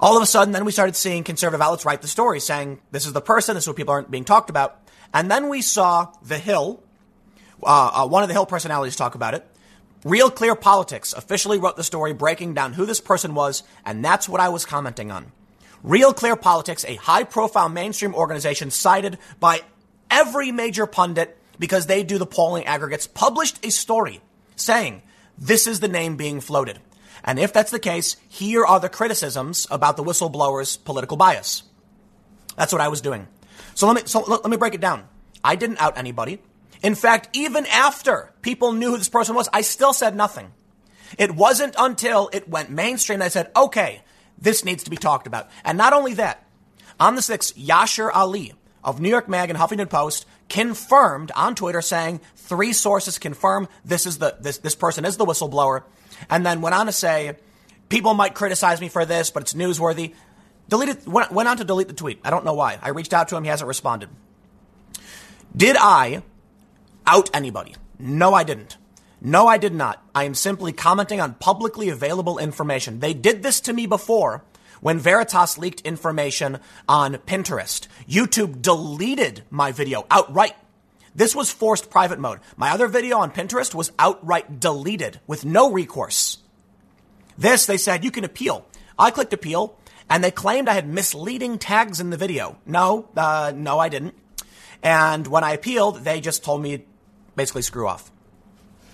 All 0.00 0.16
of 0.16 0.22
a 0.22 0.26
sudden, 0.26 0.52
then 0.52 0.64
we 0.64 0.72
started 0.72 0.94
seeing 0.94 1.24
conservative 1.24 1.60
outlets 1.60 1.84
write 1.84 2.02
the 2.02 2.08
story 2.08 2.38
saying, 2.38 2.80
this 2.92 3.06
is 3.06 3.12
the 3.12 3.20
person, 3.20 3.54
this 3.54 3.64
is 3.64 3.68
what 3.68 3.76
people 3.76 3.92
aren't 3.92 4.10
being 4.10 4.24
talked 4.24 4.50
about. 4.50 4.80
And 5.12 5.30
then 5.30 5.48
we 5.48 5.62
saw 5.62 6.12
The 6.22 6.38
Hill, 6.38 6.82
uh, 7.62 8.04
uh, 8.04 8.06
one 8.06 8.22
of 8.22 8.28
the 8.28 8.34
Hill 8.34 8.46
personalities 8.46 8.94
talk 8.94 9.14
about 9.14 9.34
it. 9.34 9.44
Real 10.04 10.30
Clear 10.30 10.54
Politics 10.54 11.12
officially 11.12 11.58
wrote 11.58 11.76
the 11.76 11.82
story 11.82 12.12
breaking 12.12 12.54
down 12.54 12.74
who 12.74 12.86
this 12.86 13.00
person 13.00 13.34
was, 13.34 13.64
and 13.84 14.04
that's 14.04 14.28
what 14.28 14.40
I 14.40 14.50
was 14.50 14.64
commenting 14.64 15.10
on. 15.10 15.32
Real 15.82 16.12
Clear 16.12 16.36
Politics, 16.36 16.84
a 16.86 16.94
high 16.94 17.24
profile 17.24 17.68
mainstream 17.68 18.14
organization 18.14 18.70
cited 18.70 19.18
by 19.40 19.62
every 20.10 20.52
major 20.52 20.86
pundit 20.86 21.36
because 21.58 21.86
they 21.86 22.04
do 22.04 22.18
the 22.18 22.26
polling 22.26 22.64
aggregates, 22.66 23.08
published 23.08 23.64
a 23.64 23.70
story 23.70 24.20
saying 24.54 25.02
this 25.38 25.66
is 25.66 25.80
the 25.80 25.88
name 25.88 26.16
being 26.16 26.40
floated. 26.40 26.78
And 27.24 27.38
if 27.38 27.52
that's 27.52 27.70
the 27.70 27.78
case, 27.78 28.16
here 28.28 28.64
are 28.64 28.80
the 28.80 28.88
criticisms 28.88 29.66
about 29.70 29.96
the 29.96 30.04
whistleblower's 30.04 30.76
political 30.76 31.16
bias. 31.16 31.62
That's 32.56 32.72
what 32.72 32.80
I 32.80 32.88
was 32.88 33.00
doing. 33.00 33.28
So 33.74 33.86
let 33.86 33.96
me, 33.96 34.02
so 34.06 34.20
let 34.20 34.46
me 34.46 34.56
break 34.56 34.74
it 34.74 34.80
down. 34.80 35.04
I 35.42 35.56
didn't 35.56 35.80
out 35.80 35.98
anybody. 35.98 36.40
In 36.82 36.94
fact, 36.94 37.28
even 37.32 37.66
after 37.66 38.32
people 38.42 38.72
knew 38.72 38.90
who 38.90 38.98
this 38.98 39.08
person 39.08 39.34
was, 39.34 39.48
I 39.52 39.62
still 39.62 39.92
said 39.92 40.16
nothing. 40.16 40.52
It 41.18 41.34
wasn't 41.34 41.74
until 41.78 42.30
it 42.32 42.48
went 42.48 42.70
mainstream 42.70 43.20
that 43.20 43.26
I 43.26 43.28
said, 43.28 43.50
okay, 43.56 44.02
this 44.36 44.64
needs 44.64 44.84
to 44.84 44.90
be 44.90 44.96
talked 44.96 45.26
about. 45.26 45.48
And 45.64 45.78
not 45.78 45.92
only 45.92 46.14
that, 46.14 46.44
on 47.00 47.14
the 47.14 47.20
6th, 47.20 47.54
Yashar 47.54 48.10
Ali 48.12 48.54
of 48.88 49.00
New 49.00 49.10
York 49.10 49.28
Mag 49.28 49.50
and 49.50 49.58
Huffington 49.58 49.90
Post 49.90 50.24
confirmed 50.48 51.30
on 51.36 51.54
Twitter 51.54 51.82
saying 51.82 52.20
three 52.36 52.72
sources 52.72 53.18
confirm 53.18 53.68
this 53.84 54.06
is 54.06 54.16
the 54.16 54.36
this 54.40 54.58
this 54.58 54.74
person 54.74 55.04
is 55.04 55.18
the 55.18 55.26
whistleblower, 55.26 55.82
and 56.30 56.44
then 56.44 56.62
went 56.62 56.74
on 56.74 56.86
to 56.86 56.92
say 56.92 57.36
people 57.90 58.14
might 58.14 58.34
criticize 58.34 58.80
me 58.80 58.88
for 58.88 59.04
this, 59.04 59.30
but 59.30 59.42
it's 59.42 59.52
newsworthy. 59.52 60.14
Deleted 60.70 61.06
went, 61.06 61.32
went 61.32 61.48
on 61.48 61.58
to 61.58 61.64
delete 61.64 61.88
the 61.88 61.94
tweet. 61.94 62.20
I 62.24 62.30
don't 62.30 62.46
know 62.46 62.54
why. 62.54 62.78
I 62.80 62.90
reached 62.90 63.12
out 63.12 63.28
to 63.28 63.36
him. 63.36 63.44
He 63.44 63.50
hasn't 63.50 63.68
responded. 63.68 64.08
Did 65.54 65.76
I 65.78 66.22
out 67.06 67.28
anybody? 67.34 67.74
No, 67.98 68.32
I 68.32 68.42
didn't. 68.42 68.78
No, 69.20 69.46
I 69.46 69.58
did 69.58 69.74
not. 69.74 70.02
I 70.14 70.24
am 70.24 70.34
simply 70.34 70.72
commenting 70.72 71.20
on 71.20 71.34
publicly 71.34 71.88
available 71.88 72.38
information. 72.38 73.00
They 73.00 73.12
did 73.12 73.42
this 73.42 73.60
to 73.62 73.72
me 73.72 73.86
before 73.86 74.44
when 74.80 74.98
Veritas 74.98 75.58
leaked 75.58 75.80
information 75.82 76.60
on 76.88 77.14
Pinterest. 77.14 77.86
YouTube 78.08 78.62
deleted 78.62 79.42
my 79.50 79.72
video 79.72 80.06
outright. 80.10 80.54
This 81.14 81.34
was 81.34 81.50
forced 81.50 81.90
private 81.90 82.18
mode. 82.18 82.40
My 82.56 82.70
other 82.70 82.86
video 82.86 83.18
on 83.18 83.32
Pinterest 83.32 83.74
was 83.74 83.92
outright 83.98 84.60
deleted 84.60 85.20
with 85.26 85.44
no 85.44 85.72
recourse. 85.72 86.38
This, 87.36 87.66
they 87.66 87.76
said, 87.76 88.04
you 88.04 88.10
can 88.10 88.24
appeal. 88.24 88.66
I 88.98 89.10
clicked 89.10 89.32
appeal 89.32 89.76
and 90.10 90.22
they 90.22 90.30
claimed 90.30 90.68
I 90.68 90.74
had 90.74 90.88
misleading 90.88 91.58
tags 91.58 92.00
in 92.00 92.10
the 92.10 92.16
video. 92.16 92.58
No, 92.66 93.08
uh, 93.16 93.52
no, 93.54 93.78
I 93.78 93.88
didn't. 93.88 94.14
And 94.82 95.26
when 95.26 95.44
I 95.44 95.52
appealed, 95.52 96.04
they 96.04 96.20
just 96.20 96.44
told 96.44 96.62
me 96.62 96.84
basically 97.36 97.62
screw 97.62 97.86
off. 97.86 98.10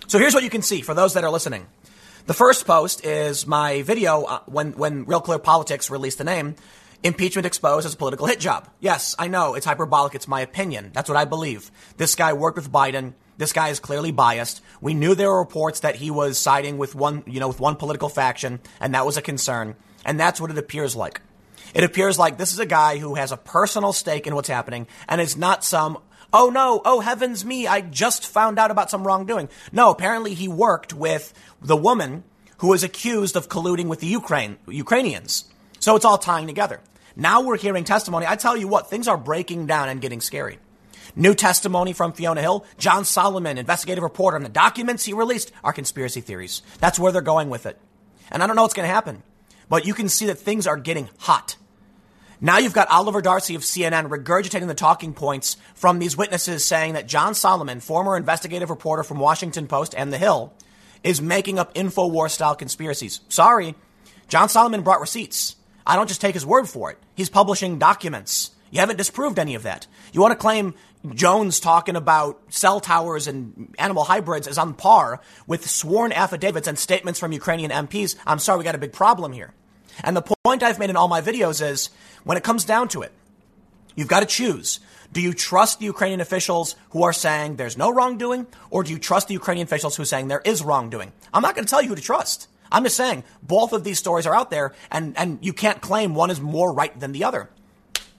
So 0.07 0.19
here's 0.19 0.35
what 0.35 0.45
you 0.45 0.51
can 0.51 0.63
see 0.63 0.83
for 0.83 0.95
those 0.95 1.15
that 1.15 1.25
are 1.25 1.31
listening. 1.31 1.67
The 2.27 2.33
first 2.33 2.67
post 2.67 3.05
is 3.05 3.47
my 3.47 3.83
video 3.83 4.23
uh, 4.23 4.41
when, 4.47 4.73
when 4.73 5.05
Real 5.05 5.21
Clear 5.21 5.39
Politics 5.39 5.91
released 5.91 6.17
the 6.17 6.25
name, 6.25 6.55
Impeachment 7.03 7.45
Exposed 7.45 7.85
as 7.85 7.93
a 7.93 7.99
Political 7.99 8.29
Hit 8.29 8.41
Job. 8.41 8.67
Yes, 8.81 9.15
I 9.19 9.29
know, 9.29 9.53
it's 9.53 9.67
hyperbolic, 9.67 10.15
it's 10.15 10.27
my 10.27 10.41
opinion. 10.41 10.91
That's 10.95 11.11
what 11.11 11.19
I 11.19 11.27
believe. 11.27 11.71
This 11.99 12.15
guy 12.15 12.33
worked 12.33 12.57
with 12.57 12.73
Biden. 12.73 13.13
This 13.37 13.53
guy 13.53 13.69
is 13.69 13.79
clearly 13.79 14.11
biased. 14.11 14.63
We 14.81 14.95
knew 14.95 15.15
there 15.15 15.29
were 15.29 15.39
reports 15.39 15.81
that 15.81 15.97
he 15.97 16.11
was 16.11 16.39
siding 16.39 16.79
with 16.79 16.95
one, 16.95 17.25
you 17.27 17.41
know, 17.41 17.49
with 17.49 17.61
one 17.61 17.77
political 17.77 18.09
faction, 18.09 18.61
and 18.81 18.95
that 18.95 19.05
was 19.05 19.19
a 19.19 19.23
concern. 19.23 19.75
And 20.07 20.19
that's 20.19 20.41
what 20.41 20.51
it 20.51 20.57
appears 20.57 20.97
like. 20.97 21.21
It 21.75 21.85
appears 21.85 22.19
like 22.19 22.39
this 22.39 22.55
is 22.55 22.59
a 22.59 22.65
guy 22.65 22.97
who 22.97 23.17
has 23.17 23.33
a 23.33 23.37
personal 23.37 23.93
stake 23.93 24.27
in 24.27 24.35
what's 24.35 24.49
happening 24.49 24.87
and 25.11 25.21
is 25.21 25.37
not 25.37 25.63
some 25.63 25.99
oh 26.35 26.51
no, 26.51 26.83
oh 26.85 27.01
heavens 27.01 27.45
me, 27.45 27.67
I 27.67 27.81
just 27.81 28.27
found 28.27 28.59
out 28.59 28.71
about 28.71 28.91
some 28.91 29.07
wrongdoing. 29.07 29.49
No, 29.73 29.91
apparently 29.91 30.35
he 30.35 30.49
worked 30.49 30.93
with 30.93 31.33
the 31.63 31.77
woman 31.77 32.25
who 32.59 32.69
was 32.69 32.83
accused 32.83 33.37
of 33.37 33.49
colluding 33.49 33.87
with 33.87 34.01
the 34.01 34.07
Ukraine, 34.07 34.59
Ukrainians. 34.67 35.45
So 35.79 35.97
it's 35.97 36.05
all 36.05 36.19
tying 36.19 36.47
together. 36.47 36.81
Now 37.17 37.41
we're 37.41 37.57
hearing 37.57 37.85
testimony. 37.85 38.27
I 38.27 38.37
tell 38.37 38.57
you 38.57 38.69
what, 38.69 38.91
things 38.91 39.07
are 39.07 39.17
breaking 39.17 39.67
down 39.67 39.89
and 39.89 40.01
getting 40.01 40.21
scary. 40.21 40.59
New 41.17 41.35
testimony 41.35 41.93
from 41.93 42.13
Fiona 42.13 42.41
Hill, 42.41 42.65
John 42.77 43.05
Solomon, 43.05 43.57
investigative 43.57 44.03
reporter, 44.03 44.37
and 44.37 44.45
the 44.45 44.51
documents 44.51 45.05
he 45.05 45.13
released 45.13 45.53
are 45.63 45.73
conspiracy 45.73 46.21
theories. 46.21 46.63
That's 46.81 46.99
where 46.99 47.13
they're 47.13 47.23
going 47.23 47.51
with 47.51 47.67
it. 47.67 47.79
And 48.33 48.43
I 48.43 48.47
don't 48.49 48.57
know 48.57 48.63
what's 48.63 48.75
going 48.75 48.89
to 48.89 48.95
happen, 48.95 49.23
but 49.69 49.87
you 49.87 49.95
can 49.95 50.09
see 50.09 50.27
that 50.27 50.39
things 50.39 50.67
are 50.67 50.77
getting 50.77 51.09
hot. 51.19 51.57
Now 52.41 52.59
you've 52.59 52.75
got 52.75 52.89
Oliver 52.89 53.23
Darcy 53.23 53.55
of 53.55 53.63
CNN 53.63 54.09
regurgitating 54.09 54.67
the 54.67 54.75
talking 54.75 55.15
points 55.15 55.57
from 55.75 55.99
these 55.99 56.17
witnesses 56.17 56.65
saying 56.65 56.95
that 56.95 57.07
John 57.07 57.35
Solomon, 57.35 57.81
former 57.81 58.17
investigative 58.17 58.71
reporter 58.71 59.03
from 59.03 59.19
Washington 59.19 59.67
Post 59.67 59.95
and 59.97 60.13
The 60.13 60.19
Hill, 60.19 60.53
is 61.03 61.21
making 61.23 61.59
up 61.59 61.75
InfoWar 61.75 62.31
style 62.31 62.55
conspiracies. 62.55 63.21
Sorry, 63.29 63.75
John 64.29 64.49
Solomon 64.49 64.83
brought 64.83 65.01
receipts. 65.01 65.57
I 65.87 65.97
don't 65.97 66.09
just 66.09 66.21
take 66.21 66.35
his 66.35 66.47
word 66.47 66.69
for 66.69 66.91
it. 66.91 66.99
He's 67.15 67.29
publishing 67.29 67.79
documents. 67.79 68.51
You 68.71 68.81
haven't 68.81 68.97
disproved 68.97 69.39
any 69.39 69.55
of 69.55 69.63
that. 69.63 69.87
You 70.13 70.21
want 70.21 70.33
to 70.33 70.37
claim 70.37 70.75
Jones 71.13 71.61
talking 71.61 71.97
about 71.97 72.41
cell 72.49 72.81
towers 72.81 73.27
and 73.27 73.75
animal 73.79 74.05
hybrids 74.05 74.47
is 74.49 74.59
on 74.59 74.75
par 74.75 75.21
with 75.47 75.69
sworn 75.69 76.11
affidavits 76.13 76.67
and 76.67 76.79
statements 76.79 77.21
from 77.21 77.33
Ukrainian 77.33 77.71
MPs. 77.71 78.17
I'm 78.27 78.39
sorry, 78.39 78.59
we 78.59 78.65
got 78.65 78.75
a 78.75 78.79
big 78.79 78.93
problem 78.93 79.33
here. 79.33 79.53
And 80.03 80.17
the 80.17 80.37
point 80.45 80.63
I've 80.63 80.79
made 80.79 80.91
in 80.91 80.97
all 80.97 81.09
my 81.09 81.21
videos 81.21 81.63
is 81.65 81.91
when 82.25 82.37
it 82.37 82.45
comes 82.45 82.65
down 82.65 82.89
to 82.89 83.03
it, 83.03 83.13
you've 83.95 84.09
got 84.09 84.21
to 84.21 84.27
choose. 84.27 84.81
Do 85.13 85.21
you 85.21 85.33
trust 85.33 85.79
the 85.79 85.85
Ukrainian 85.85 86.21
officials 86.21 86.75
who 86.91 87.05
are 87.05 87.13
saying 87.13 87.57
there's 87.57 87.79
no 87.79 87.93
wrongdoing, 87.93 88.47
or 88.71 88.83
do 88.83 88.91
you 88.91 88.99
trust 88.99 89.29
the 89.29 89.35
Ukrainian 89.35 89.67
officials 89.67 89.95
who 89.95 90.03
are 90.03 90.07
saying 90.07 90.29
there 90.29 90.43
is 90.45 90.63
wrongdoing? 90.63 91.13
I'm 91.33 91.43
not 91.43 91.55
going 91.55 91.65
to 91.65 91.71
tell 91.71 91.83
you 91.83 91.91
who 91.91 91.95
to 91.95 92.03
trust. 92.03 92.49
I'm 92.73 92.83
just 92.83 92.97
saying, 92.97 93.23
both 93.43 93.73
of 93.73 93.85
these 93.85 93.99
stories 93.99 94.27
are 94.27 94.35
out 94.35 94.51
there, 94.51 94.75
and, 94.91 95.17
and 95.17 95.39
you 95.41 95.53
can't 95.53 95.81
claim 95.81 96.15
one 96.15 96.31
is 96.31 96.41
more 96.41 96.73
right 96.73 96.99
than 96.99 97.13
the 97.13 97.23
other. 97.23 97.49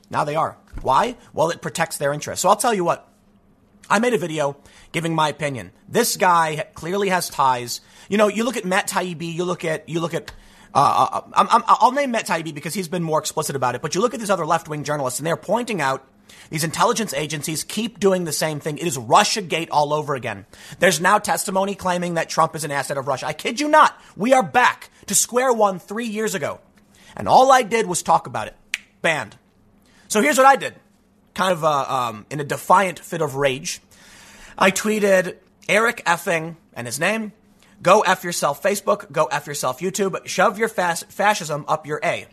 Now 0.09 0.23
they 0.23 0.35
are. 0.35 0.55
Why? 0.81 1.17
Well, 1.33 1.49
it 1.49 1.61
protects 1.61 1.97
their 1.97 2.13
interests. 2.13 2.43
So 2.43 2.49
I'll 2.49 2.55
tell 2.55 2.73
you 2.73 2.85
what. 2.85 3.11
I 3.89 3.99
made 3.99 4.13
a 4.13 4.17
video 4.17 4.57
giving 4.93 5.13
my 5.13 5.29
opinion. 5.29 5.71
This 5.88 6.17
guy 6.17 6.65
clearly 6.73 7.09
has 7.09 7.29
ties. 7.29 7.81
You 8.09 8.17
know, 8.17 8.27
you 8.27 8.43
look 8.43 8.57
at 8.57 8.65
Matt 8.65 8.88
Taibbi, 8.88 9.31
you 9.33 9.43
look 9.43 9.63
at, 9.65 9.88
you 9.89 9.99
look 9.99 10.13
at, 10.13 10.31
uh, 10.75 11.21
uh 11.35 11.45
i 11.47 11.77
will 11.85 11.91
name 11.93 12.11
Matt 12.11 12.27
Taibbi 12.27 12.53
because 12.53 12.73
he's 12.73 12.88
been 12.88 13.03
more 13.03 13.19
explicit 13.19 13.55
about 13.55 13.75
it, 13.75 13.81
but 13.81 13.95
you 13.95 14.01
look 14.01 14.13
at 14.13 14.19
these 14.19 14.29
other 14.29 14.45
left 14.45 14.67
wing 14.67 14.83
journalists 14.83 15.19
and 15.19 15.25
they're 15.25 15.38
pointing 15.38 15.81
out 15.81 16.05
these 16.49 16.63
intelligence 16.63 17.13
agencies 17.13 17.63
keep 17.63 17.99
doing 17.99 18.23
the 18.23 18.31
same 18.31 18.59
thing. 18.59 18.77
It 18.77 18.88
is 18.88 18.97
Russia 18.97 19.41
Gate 19.41 19.69
all 19.71 19.93
over 19.93 20.15
again. 20.15 20.45
There's 20.79 21.01
now 21.01 21.17
testimony 21.17 21.75
claiming 21.75 22.15
that 22.15 22.29
Trump 22.29 22.55
is 22.55 22.63
an 22.63 22.71
asset 22.71 22.97
of 22.97 23.07
Russia. 23.07 23.27
I 23.27 23.33
kid 23.33 23.59
you 23.59 23.67
not. 23.67 23.99
We 24.15 24.33
are 24.33 24.43
back 24.43 24.89
to 25.07 25.15
square 25.15 25.51
one 25.51 25.79
three 25.79 26.05
years 26.05 26.35
ago. 26.35 26.59
And 27.15 27.27
all 27.27 27.51
I 27.51 27.63
did 27.63 27.88
was 27.88 28.03
talk 28.03 28.27
about 28.27 28.47
it. 28.47 28.55
Banned. 29.01 29.38
So 30.07 30.21
here's 30.21 30.38
what 30.38 30.45
I 30.45 30.55
did. 30.55 30.75
Kind 31.33 31.53
of 31.53 31.63
uh, 31.63 31.85
um, 31.88 32.25
in 32.29 32.39
a 32.39 32.43
defiant 32.43 32.99
fit 32.99 33.21
of 33.21 33.35
rage. 33.35 33.81
I 34.57 34.71
tweeted 34.71 35.35
Eric 35.67 36.03
effing 36.05 36.55
and 36.73 36.88
his 36.88 36.99
name. 36.99 37.33
Go 37.81 38.01
F 38.01 38.23
yourself, 38.23 38.61
Facebook. 38.63 39.11
Go 39.11 39.25
F 39.25 39.47
yourself, 39.47 39.79
YouTube. 39.79 40.25
Shove 40.25 40.57
your 40.57 40.69
fas- 40.69 41.03
fascism 41.03 41.65
up 41.67 41.85
your 41.85 41.99
A. 42.03 42.27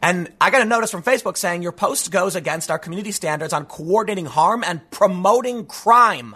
And 0.00 0.32
I 0.40 0.50
got 0.50 0.62
a 0.62 0.64
notice 0.64 0.90
from 0.90 1.02
Facebook 1.02 1.36
saying 1.36 1.62
your 1.62 1.72
post 1.72 2.10
goes 2.10 2.34
against 2.34 2.70
our 2.70 2.78
community 2.78 3.12
standards 3.12 3.52
on 3.52 3.66
coordinating 3.66 4.26
harm 4.26 4.64
and 4.64 4.90
promoting 4.90 5.64
crime. 5.66 6.34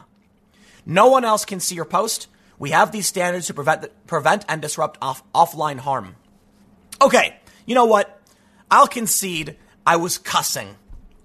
No 0.85 1.09
one 1.09 1.25
else 1.25 1.45
can 1.45 1.59
see 1.59 1.75
your 1.75 1.85
post. 1.85 2.29
We 2.59 2.71
have 2.71 2.93
these 2.93 3.09
standards 3.09 3.49
to 3.49 3.55
prevent, 3.55 3.91
prevent 4.07 4.45
and 4.49 4.62
disrupt 4.62 4.99
off, 5.03 5.23
offline 5.33 5.79
harm. 5.79 6.15
Okay, 7.03 7.37
you 7.67 7.75
know 7.75 7.87
what? 7.87 8.21
I'll 8.71 8.87
concede 8.87 9.57
I 9.85 9.97
was 9.97 10.17
cussing. 10.17 10.77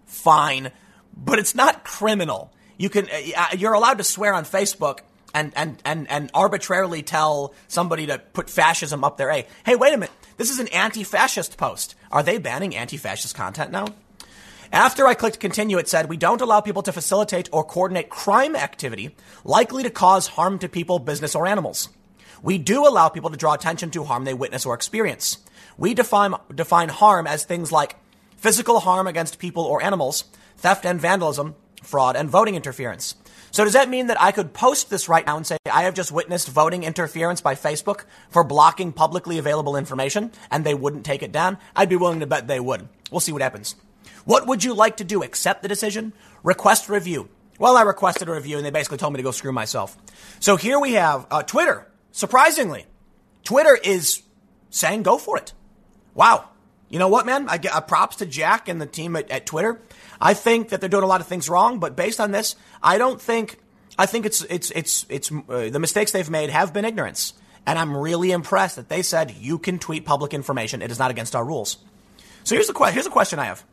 Fine. 0.06 0.72
But 1.16 1.40
it's 1.40 1.56
not 1.56 1.84
criminal. 1.84 2.52
You 2.78 2.90
can, 2.90 3.08
uh, 3.10 3.48
you're 3.56 3.74
allowed 3.74 4.00
to 4.00 4.04
swear 4.04 4.34
on 4.34 4.46
Facebook 4.46 5.00
and, 5.34 5.52
and, 5.56 5.82
and, 5.86 6.10
and 6.10 6.32
arbitrarily 6.34 7.04
tell 7.04 7.54
somebody 7.68 8.08
to 8.08 8.20
put 8.20 8.50
fascism 8.50 9.04
up 9.04 9.18
their 9.18 9.30
A. 9.30 9.48
Hey, 9.66 9.76
wait 9.76 9.94
a 9.94 9.98
minute. 9.98 10.12
This 10.38 10.50
is 10.50 10.60
an 10.60 10.68
anti 10.70 11.04
fascist 11.04 11.58
post. 11.58 11.96
Are 12.12 12.24
they 12.24 12.38
banning 12.38 12.76
anti 12.76 12.98
fascist 12.98 13.36
content 13.36 13.72
now? 13.72 13.88
After 14.74 15.06
I 15.06 15.16
clicked 15.16 15.40
continue, 15.40 15.78
it 15.78 15.90
said, 15.90 16.08
We 16.08 16.16
don't 16.16 16.42
allow 16.42 16.62
people 16.62 16.82
to 16.84 16.94
facilitate 16.94 17.50
or 17.52 17.64
coordinate 17.64 18.10
crime 18.10 18.56
activity 18.56 19.16
likely 19.44 19.84
to 19.84 19.90
cause 19.90 20.28
harm 20.28 20.60
to 20.60 20.70
people, 20.70 21.00
business, 21.00 21.36
or 21.36 21.46
animals. 21.46 21.90
We 22.42 22.58
do 22.58 22.88
allow 22.88 23.10
people 23.10 23.30
to 23.30 23.38
draw 23.38 23.54
attention 23.54 23.92
to 23.92 24.04
harm 24.06 24.24
they 24.24 24.34
witness 24.34 24.66
or 24.66 24.74
experience. 24.74 25.38
We 25.78 25.94
define, 25.94 26.36
define 26.54 26.90
harm 26.90 27.28
as 27.28 27.44
things 27.44 27.72
like 27.72 27.96
physical 28.38 28.80
harm 28.80 29.08
against 29.08 29.40
people 29.40 29.64
or 29.64 29.84
animals, 29.84 30.24
theft 30.58 30.86
and 30.86 31.00
vandalism, 31.00 31.56
fraud, 31.84 32.16
and 32.16 32.30
voting 32.30 32.56
interference. 32.56 33.16
So 33.52 33.66
does 33.66 33.74
that 33.74 33.90
mean 33.90 34.08
that 34.08 34.22
I 34.22 34.32
could 34.32 34.54
post 34.54 34.90
this 34.90 35.10
right 35.10 35.26
now 35.26 35.36
and 35.36 35.46
say, 35.46 35.58
I 35.72 35.84
have 35.84 35.94
just 35.94 36.12
witnessed 36.12 36.48
voting 36.48 36.84
interference 36.84 37.42
by 37.42 37.56
Facebook 37.56 38.06
for 38.30 38.46
blocking 38.46 38.94
publicly 38.94 39.38
available 39.38 39.76
information 39.76 40.32
and 40.50 40.64
they 40.64 40.74
wouldn't 40.74 41.06
take 41.06 41.22
it 41.22 41.34
down? 41.34 41.58
I'd 41.76 41.90
be 41.90 41.98
willing 41.98 42.22
to 42.22 42.28
bet 42.28 42.48
they 42.48 42.62
would. 42.62 42.88
We'll 43.12 43.20
see 43.20 43.34
what 43.34 43.42
happens. 43.42 43.76
What 44.24 44.48
would 44.48 44.64
you 44.64 44.74
like 44.74 44.98
to 44.98 45.04
do? 45.04 45.22
Accept 45.22 45.62
the 45.62 45.68
decision? 45.68 46.14
Request 46.44 46.88
review. 46.88 47.30
Well, 47.60 47.76
I 47.76 47.82
requested 47.82 48.30
a 48.30 48.34
review 48.34 48.56
and 48.56 48.66
they 48.66 48.72
basically 48.72 48.98
told 48.98 49.14
me 49.14 49.18
to 49.18 49.24
go 49.24 49.32
screw 49.32 49.52
myself. 49.52 49.98
So 50.40 50.56
here 50.56 50.80
we 50.80 50.94
have 50.94 51.28
uh, 51.30 51.44
Twitter. 51.44 51.88
Surprisingly, 52.12 52.86
Twitter 53.44 53.78
is 53.84 54.24
saying 54.70 55.04
go 55.04 55.18
for 55.18 55.38
it. 55.38 55.54
Wow. 56.14 56.48
You 56.90 57.00
know 57.00 57.08
what, 57.08 57.26
man? 57.26 57.48
I 57.48 57.58
get 57.58 57.74
uh, 57.74 57.82
props 57.82 58.18
to 58.18 58.26
Jack 58.26 58.68
and 58.68 58.82
the 58.82 58.86
team 58.86 59.16
at, 59.16 59.30
at 59.30 59.46
Twitter. 59.46 59.82
I 60.22 60.36
think 60.36 60.70
that 60.70 60.80
they're 60.80 60.90
doing 60.90 61.04
a 61.04 61.08
lot 61.08 61.20
of 61.20 61.28
things 61.28 61.50
wrong, 61.50 61.80
but 61.80 61.96
based 61.96 62.20
on 62.20 62.32
this, 62.32 62.56
I 62.82 62.98
don't 63.00 63.20
think. 63.20 63.58
I 63.98 64.06
think 64.06 64.26
it's 64.26 64.42
it's 64.44 64.72
it's 64.72 65.06
it's 65.10 65.32
uh, 65.32 65.70
the 65.70 65.80
mistakes 65.80 66.12
they've 66.12 66.30
made 66.30 66.50
have 66.50 66.74
been 66.74 66.86
ignorance, 66.86 67.34
and 67.66 67.78
I'm 67.78 67.98
really 67.98 68.32
impressed 68.32 68.76
that 68.78 68.88
they 68.88 69.02
said 69.02 69.32
you 69.32 69.58
can 69.58 69.80
tweet 69.80 70.06
public 70.06 70.34
information. 70.34 70.82
It 70.82 70.92
is 70.92 71.00
not 71.00 71.12
against 71.12 71.36
our 71.36 71.44
rules. 71.44 71.78
So 72.44 72.56
here's 72.56 72.68
the 72.68 72.74
que- 72.74 72.92
here's 72.92 73.08
a 73.08 73.12
question 73.12 73.40
I 73.40 73.46
have: 73.46 73.66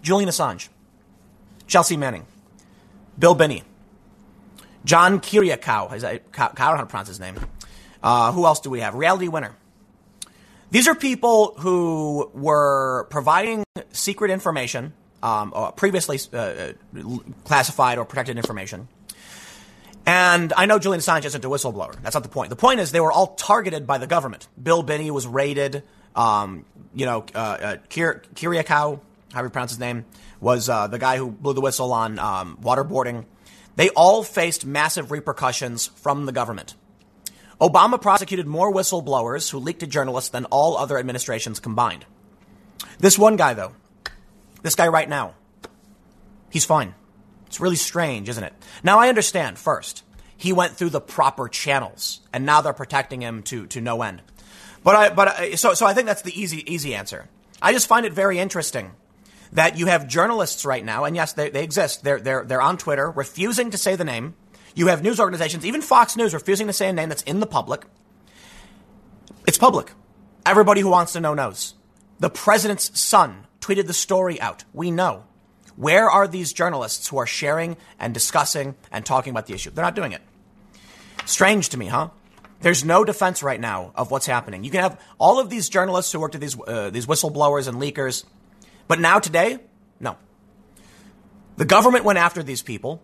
Julian 0.00 0.30
Assange, 0.30 0.68
Chelsea 1.66 1.96
Manning, 1.96 2.26
Bill 3.18 3.34
Binney, 3.34 3.64
John 4.84 5.20
Kiriakou. 5.20 5.92
Is 5.94 6.02
that, 6.02 6.22
I 6.36 6.46
don't 6.46 6.58
know 6.58 6.64
how 6.64 6.76
to 6.76 6.86
pronounce 6.86 7.08
his 7.08 7.20
name. 7.20 7.38
Uh, 8.02 8.32
who 8.32 8.46
else 8.46 8.60
do 8.60 8.70
we 8.70 8.80
have? 8.80 8.94
Reality 8.94 9.28
Winner. 9.28 9.56
These 10.70 10.86
are 10.86 10.94
people 10.94 11.54
who 11.58 12.30
were 12.32 13.06
providing 13.10 13.64
secret 13.92 14.30
information 14.30 14.92
um, 15.22 15.72
previously 15.76 16.18
uh, 16.32 16.36
uh, 16.36 16.72
classified 17.44 17.98
or 17.98 18.04
protected 18.04 18.36
information. 18.36 18.88
And 20.06 20.52
I 20.56 20.66
know 20.66 20.78
Julian 20.78 21.00
Assange 21.00 21.26
isn't 21.26 21.44
a 21.44 21.48
whistleblower. 21.48 22.00
That's 22.02 22.14
not 22.14 22.22
the 22.22 22.30
point. 22.30 22.48
The 22.48 22.56
point 22.56 22.80
is 22.80 22.92
they 22.92 23.00
were 23.00 23.12
all 23.12 23.34
targeted 23.34 23.86
by 23.86 23.98
the 23.98 24.06
government. 24.06 24.48
Bill 24.60 24.82
Binney 24.82 25.10
was 25.10 25.26
raided. 25.26 25.82
Um, 26.16 26.64
you 26.94 27.04
know, 27.04 27.26
uh, 27.34 27.38
uh, 27.38 27.76
Kir- 27.90 28.22
Kiriakou, 28.34 29.00
you 29.36 29.48
pronounce 29.50 29.72
his 29.72 29.78
name, 29.78 30.06
was 30.40 30.68
uh, 30.68 30.86
the 30.86 30.98
guy 30.98 31.18
who 31.18 31.30
blew 31.30 31.52
the 31.52 31.60
whistle 31.60 31.92
on 31.92 32.18
um, 32.18 32.58
waterboarding. 32.62 33.26
They 33.76 33.90
all 33.90 34.22
faced 34.22 34.64
massive 34.64 35.10
repercussions 35.10 35.86
from 35.86 36.26
the 36.26 36.32
government. 36.32 36.74
Obama 37.60 38.00
prosecuted 38.00 38.46
more 38.46 38.72
whistleblowers 38.72 39.50
who 39.50 39.58
leaked 39.58 39.80
to 39.80 39.86
journalists 39.86 40.30
than 40.30 40.46
all 40.46 40.76
other 40.76 40.96
administrations 40.96 41.60
combined. 41.60 42.06
This 42.98 43.18
one 43.18 43.36
guy, 43.36 43.54
though, 43.54 43.72
this 44.62 44.74
guy 44.74 44.88
right 44.88 45.08
now, 45.08 45.34
he's 46.50 46.64
fine. 46.64 46.94
It's 47.46 47.60
really 47.60 47.76
strange, 47.76 48.28
isn't 48.28 48.44
it? 48.44 48.52
Now 48.82 48.98
I 48.98 49.08
understand 49.08 49.58
first. 49.58 50.04
He 50.36 50.52
went 50.52 50.74
through 50.74 50.90
the 50.90 51.00
proper 51.00 51.48
channels 51.48 52.20
and 52.32 52.46
now 52.46 52.60
they're 52.60 52.72
protecting 52.72 53.22
him 53.22 53.42
to, 53.44 53.66
to 53.68 53.80
no 53.80 54.02
end. 54.02 54.22
But 54.84 54.94
I, 54.94 55.08
but 55.10 55.28
I, 55.28 55.54
so, 55.54 55.74
so 55.74 55.86
I 55.86 55.94
think 55.94 56.06
that's 56.06 56.22
the 56.22 56.38
easy, 56.40 56.70
easy 56.72 56.94
answer. 56.94 57.28
I 57.60 57.72
just 57.72 57.88
find 57.88 58.06
it 58.06 58.12
very 58.12 58.38
interesting 58.38 58.92
that 59.52 59.78
you 59.78 59.86
have 59.86 60.06
journalists 60.06 60.64
right 60.64 60.84
now, 60.84 61.04
and 61.04 61.16
yes, 61.16 61.32
they, 61.32 61.50
they 61.50 61.64
exist. 61.64 62.04
They're, 62.04 62.20
they're, 62.20 62.44
they're 62.44 62.62
on 62.62 62.76
Twitter 62.76 63.10
refusing 63.10 63.70
to 63.70 63.78
say 63.78 63.96
the 63.96 64.04
name. 64.04 64.34
You 64.74 64.88
have 64.88 65.02
news 65.02 65.18
organizations, 65.18 65.66
even 65.66 65.82
Fox 65.82 66.16
News, 66.16 66.34
refusing 66.34 66.68
to 66.68 66.72
say 66.72 66.88
a 66.88 66.92
name 66.92 67.08
that's 67.08 67.22
in 67.22 67.40
the 67.40 67.46
public. 67.46 67.84
It's 69.46 69.58
public. 69.58 69.92
Everybody 70.46 70.82
who 70.82 70.90
wants 70.90 71.14
to 71.14 71.20
know 71.20 71.34
knows. 71.34 71.74
The 72.20 72.30
president's 72.30 72.98
son 73.00 73.46
tweeted 73.68 73.86
the 73.86 73.94
story 73.94 74.40
out. 74.40 74.64
We 74.72 74.90
know. 74.90 75.24
Where 75.76 76.10
are 76.10 76.26
these 76.26 76.52
journalists 76.52 77.08
who 77.08 77.18
are 77.18 77.26
sharing 77.26 77.76
and 78.00 78.14
discussing 78.14 78.74
and 78.90 79.04
talking 79.04 79.30
about 79.30 79.46
the 79.46 79.54
issue? 79.54 79.70
They're 79.70 79.84
not 79.84 79.94
doing 79.94 80.12
it. 80.12 80.22
Strange 81.26 81.68
to 81.70 81.78
me, 81.78 81.86
huh? 81.86 82.08
There's 82.60 82.84
no 82.84 83.04
defense 83.04 83.42
right 83.42 83.60
now 83.60 83.92
of 83.94 84.10
what's 84.10 84.26
happening. 84.26 84.64
You 84.64 84.70
can 84.70 84.80
have 84.80 85.00
all 85.18 85.38
of 85.38 85.50
these 85.50 85.68
journalists 85.68 86.10
who 86.10 86.18
worked 86.18 86.34
at 86.34 86.40
these 86.40 86.56
uh, 86.66 86.90
these 86.90 87.06
whistleblowers 87.06 87.68
and 87.68 87.80
leakers, 87.80 88.24
but 88.88 88.98
now 88.98 89.20
today, 89.20 89.60
no. 90.00 90.16
The 91.56 91.64
government 91.64 92.04
went 92.04 92.18
after 92.18 92.42
these 92.42 92.62
people. 92.62 93.00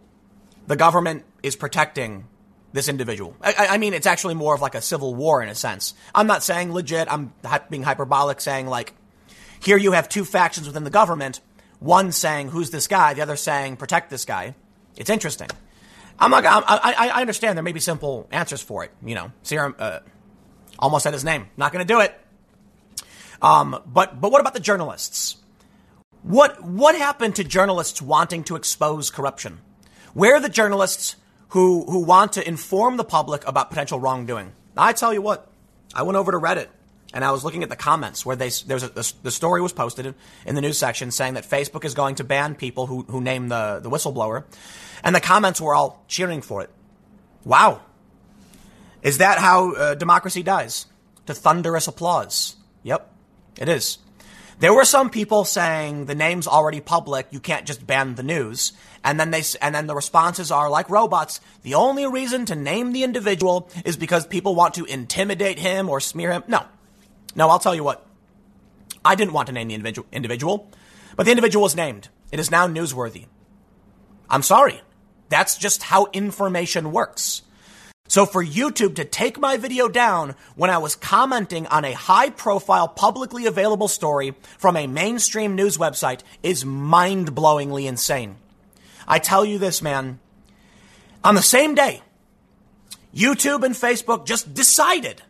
The 0.66 0.74
government 0.74 1.24
is 1.44 1.55
protecting 1.55 2.27
this 2.72 2.88
individual. 2.88 3.37
I, 3.40 3.68
I, 3.70 3.79
mean, 3.79 3.94
it's 3.94 4.07
actually 4.07 4.35
more 4.35 4.55
of 4.55 4.61
like 4.61 4.74
a 4.74 4.81
civil 4.81 5.14
war 5.14 5.40
in 5.40 5.48
a 5.48 5.55
sense. 5.55 5.94
I'm 6.12 6.27
not 6.27 6.42
saying 6.42 6.72
legit. 6.72 7.07
I'm 7.09 7.33
being 7.70 7.85
hyperbolic, 7.85 8.40
saying 8.40 8.66
like 8.66 8.94
here 9.64 9.77
you 9.77 9.92
have 9.92 10.09
two 10.09 10.24
factions 10.24 10.66
within 10.66 10.85
the 10.85 10.90
government, 10.90 11.40
one 11.81 12.12
saying, 12.12 12.48
who's 12.48 12.70
this 12.70 12.87
guy? 12.87 13.14
The 13.14 13.22
other 13.22 13.37
saying, 13.37 13.77
protect 13.77 14.11
this 14.11 14.24
guy. 14.24 14.55
It's 14.96 15.11
interesting. 15.11 15.48
I'm 16.18 16.31
not, 16.31 16.44
I, 16.46 17.09
I 17.09 17.20
understand 17.20 17.59
there 17.59 17.62
may 17.62 17.72
be 17.72 17.81
simple 17.81 18.29
answers 18.31 18.62
for 18.62 18.84
it. 18.84 18.93
You 19.05 19.14
know, 19.14 19.32
Serum, 19.43 19.74
uh, 19.78 20.01
almost 20.78 21.03
said 21.03 21.12
his 21.12 21.24
name. 21.24 21.49
Not 21.57 21.72
going 21.72 21.84
to 21.84 21.93
do 21.93 22.01
it. 22.01 22.14
Um, 23.43 23.82
but, 23.86 24.20
but 24.20 24.30
what 24.30 24.41
about 24.41 24.55
the 24.55 24.61
journalists? 24.61 25.36
What, 26.22 26.62
what 26.62 26.95
happened 26.95 27.36
to 27.36 27.45
journalists 27.45 28.01
wanting 28.01 28.45
to 28.45 28.57
expose 28.57 29.11
corruption? 29.11 29.61
Where 30.14 30.36
are 30.36 30.41
the 30.41 30.49
journalists 30.49 31.16
who, 31.49 31.84
who 31.84 32.05
want 32.05 32.34
to 32.34 32.47
inform 32.47 32.97
the 32.97 33.05
public 33.05 33.47
about 33.47 33.68
potential 33.70 33.99
wrongdoing? 33.99 34.53
I 34.76 34.93
tell 34.93 35.12
you 35.12 35.20
what, 35.20 35.51
I 35.95 36.03
went 36.03 36.16
over 36.16 36.32
to 36.32 36.39
Reddit 36.39 36.68
and 37.15 37.25
I 37.25 37.31
was 37.31 37.45
looking 37.45 37.62
at 37.62 37.71
the 37.71 37.77
comments 37.77 38.27
where 38.27 38.37
they 38.37 38.51
there's 38.67 38.83
a, 38.83 38.89
the, 38.89 39.12
the, 39.23 39.31
story 39.31 39.62
was 39.62 39.73
posted 39.73 40.05
in, 40.05 40.15
in, 40.45 40.55
the 40.57 40.61
news 40.61 40.77
section 40.77 41.12
saying 41.12 41.35
that 41.35 41.49
Facebook 41.49 41.85
is 41.85 41.95
going 41.95 42.17
to 42.17 42.25
ban 42.25 42.57
people 42.57 42.87
who 42.87 43.03
who 43.09 43.21
name 43.21 43.49
the 43.49 43.81
the 43.81 43.89
whistleblower, 43.89 44.45
and 45.03 45.15
the 45.15 45.21
comments 45.21 45.61
were 45.61 45.75
all 45.75 46.05
cheering 46.09 46.43
for 46.43 46.61
it. 46.61 46.71
Wow, 47.45 47.81
is 49.03 49.19
that 49.19 49.39
how 49.39 49.73
uh, 49.75 49.95
democracy 49.95 50.43
dies? 50.43 50.87
To 51.27 51.35
thunderous 51.35 51.89
applause. 51.89 52.57
Yep, 52.83 53.11
it 53.59 53.69
is. 53.69 53.99
There 54.59 54.75
were 54.75 54.85
some 54.85 55.11
people 55.11 55.45
saying 55.45 56.07
the 56.07 56.15
name's 56.15 56.47
already 56.47 56.81
public, 56.81 57.27
you 57.31 57.41
can't 57.41 57.67
just 57.67 57.87
ban 57.87 58.15
the 58.15 58.23
news. 58.23 58.73
And 59.03 59.19
then 59.19 59.31
they 59.31 59.43
and 59.61 59.75
then 59.75 59.87
the 59.87 59.95
responses 59.95 60.51
are 60.51 60.71
like 60.71 60.89
robots. 60.91 61.41
The 61.62 61.75
only 61.75 62.07
reason 62.07 62.47
to 62.47 62.55
name 62.55 62.93
the 62.93 63.05
individual 63.05 63.69
is 63.85 63.97
because 63.97 64.27
people 64.27 64.55
want 64.55 64.75
to 64.75 64.85
intimidate 64.85 65.59
him 65.59 65.89
or 65.89 66.01
smear 66.01 66.33
him. 66.33 66.45
No. 66.47 66.65
No, 67.35 67.49
I'll 67.51 67.59
tell 67.59 67.74
you 67.74 67.85
what. 67.85 68.07
I 69.05 69.14
didn't 69.14 69.35
want 69.35 69.47
to 69.49 69.53
name 69.53 69.68
the 69.68 69.74
individual, 69.74 70.07
individual, 70.12 70.70
but 71.16 71.24
the 71.24 71.32
individual 71.32 71.62
was 71.62 71.76
named. 71.76 72.09
It 72.32 72.41
is 72.41 72.51
now 72.51 72.66
newsworthy. 72.66 73.26
I'm 74.30 74.43
sorry. 74.43 74.80
That's 75.28 75.59
just 75.59 75.82
how 75.82 76.09
information 76.12 76.93
works. 76.93 77.43
So 78.07 78.26
for 78.26 78.45
YouTube 78.45 78.97
to 78.97 79.05
take 79.05 79.39
my 79.39 79.57
video 79.57 79.89
down 79.89 80.35
when 80.57 80.70
I 80.70 80.78
was 80.78 80.95
commenting 80.95 81.66
on 81.68 81.85
a 81.85 81.93
high 81.93 82.30
profile, 82.30 82.87
publicly 82.87 83.47
available 83.47 83.89
story 83.89 84.35
from 84.59 84.76
a 84.76 84.87
mainstream 84.87 85.55
news 85.55 85.78
website 85.78 86.20
is 86.43 86.64
mind 86.64 87.35
blowingly 87.35 87.87
insane. 87.87 88.37
I 89.09 89.18
tell 89.18 89.45
you 89.45 89.59
this, 89.59 89.80
man. 89.80 90.20
On 91.22 91.35
the 91.35 91.43
same 91.43 91.74
day, 91.74 92.03
YouTube 93.14 93.64
and 93.64 93.74
Facebook 93.74 94.26
just 94.26 94.53
decided 94.53 95.22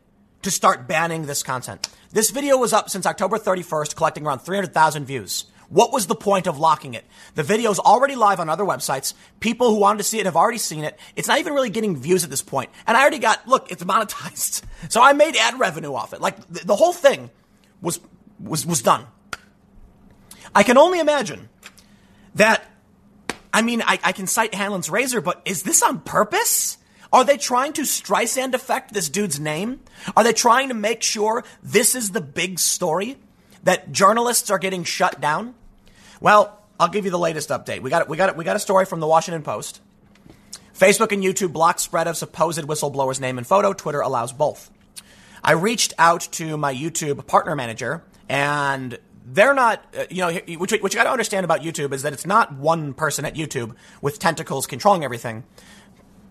to 0.45 0.51
start 0.51 0.87
banning 0.87 1.27
this 1.27 1.43
content. 1.43 1.89
This 2.13 2.31
video 2.31 2.57
was 2.57 2.73
up 2.73 2.91
since 2.91 3.07
October 3.07 3.39
31st, 3.39 3.97
collecting 3.97 4.27
around 4.27 4.41
300,000 4.41 5.05
views. 5.05 5.47
What 5.69 5.93
was 5.93 6.07
the 6.07 6.15
point 6.15 6.47
of 6.47 6.59
locking 6.59 6.95
it? 6.95 7.05
The 7.35 7.43
video's 7.43 7.79
already 7.79 8.15
live 8.15 8.39
on 8.39 8.49
other 8.49 8.65
websites. 8.65 9.15
People 9.41 9.71
who 9.71 9.81
wanted 9.81 9.99
to 9.99 10.05
see 10.05 10.21
it 10.21 10.27
have 10.27 10.37
already 10.37 10.59
seen 10.59 10.85
it. 10.85 10.99
It's 11.17 11.27
not 11.27 11.39
even 11.39 11.55
really 11.55 11.71
getting 11.71 11.97
views 11.97 12.23
at 12.23 12.31
this 12.31 12.43
point. 12.43 12.71
And 12.87 12.97
I 12.97 13.01
already 13.01 13.19
got, 13.19 13.49
look, 13.49 13.73
it's 13.73 13.83
monetized. 13.83 14.63
So 14.91 15.03
I 15.03 15.15
made 15.15 15.35
ad 15.35 15.59
revenue 15.59 15.95
off 15.95 16.13
it. 16.13 16.21
Like 16.21 16.37
the, 16.49 16.67
the 16.67 16.77
whole 16.77 16.93
thing 16.93 17.31
was, 17.81 18.01
was, 18.39 18.67
was 18.67 18.83
done. 18.83 19.07
I 20.55 20.63
can 20.63 20.77
only 20.77 21.01
imagine 21.01 21.49
that, 22.35 22.63
I 23.51 23.63
mean, 23.63 23.81
I, 23.81 23.99
I 24.05 24.13
can 24.13 24.27
cite 24.27 24.53
Hanlon's 24.53 24.91
razor, 24.91 25.23
but 25.23 25.41
is 25.47 25.63
this 25.63 25.83
on 25.83 26.01
purpose? 26.01 26.77
Are 27.15 27.25
they 27.25 27.39
trying 27.39 27.73
to 27.75 27.83
Streisand 27.83 28.53
affect 28.53 28.93
this 28.93 29.09
dude's 29.09 29.41
name? 29.41 29.81
Are 30.15 30.25
they 30.25 30.35
trying 30.35 30.69
to 30.69 30.75
make 30.75 31.03
sure 31.03 31.45
this 31.63 31.95
is 31.95 32.11
the 32.11 32.21
big 32.21 32.59
story? 32.59 33.17
that 33.65 33.93
journalists 33.93 34.51
are 34.51 34.59
getting 34.59 34.85
shut 34.85 35.21
down? 35.21 35.55
Well, 36.21 36.63
I'll 36.79 36.89
give 36.89 37.05
you 37.05 37.11
the 37.11 37.19
latest 37.19 37.49
update. 37.49 37.81
We 37.81 37.91
got 37.91 38.09
we 38.09 38.17
got 38.17 38.37
we 38.37 38.45
got 38.45 38.57
a 38.57 38.61
story 38.61 38.85
from 38.85 39.01
the 39.01 39.07
Washington 39.07 39.43
Post. 39.43 39.81
Facebook 40.75 41.13
and 41.13 41.23
YouTube 41.23 41.53
block 41.53 41.79
spread 41.79 42.09
of 42.09 42.17
supposed 42.17 42.61
whistleblower's 42.61 43.21
name 43.21 43.39
and 43.39 43.47
photo. 43.47 43.73
Twitter 43.73 44.01
allows 44.01 44.33
both. 44.33 44.71
I 45.43 45.53
reached 45.53 45.93
out 45.99 46.23
to 46.33 46.57
my 46.57 46.75
YouTube 46.75 47.27
partner 47.27 47.55
manager, 47.55 48.03
and 48.29 48.99
they're 49.25 49.55
not, 49.55 49.85
uh, 49.97 50.05
you 50.11 50.23
know, 50.23 50.29
you, 50.29 50.59
what 50.59 50.73
you 50.73 50.79
got 50.81 51.05
to 51.05 51.11
understand 51.11 51.45
about 51.45 51.61
YouTube 51.61 51.93
is 51.93 52.03
that 52.03 52.13
it's 52.13 52.27
not 52.27 52.55
one 52.55 52.93
person 52.93 53.25
at 53.25 53.35
YouTube 53.35 53.77
with 54.03 54.19
tentacles 54.19 54.67
controlling 54.67 55.05
everything. 55.05 55.45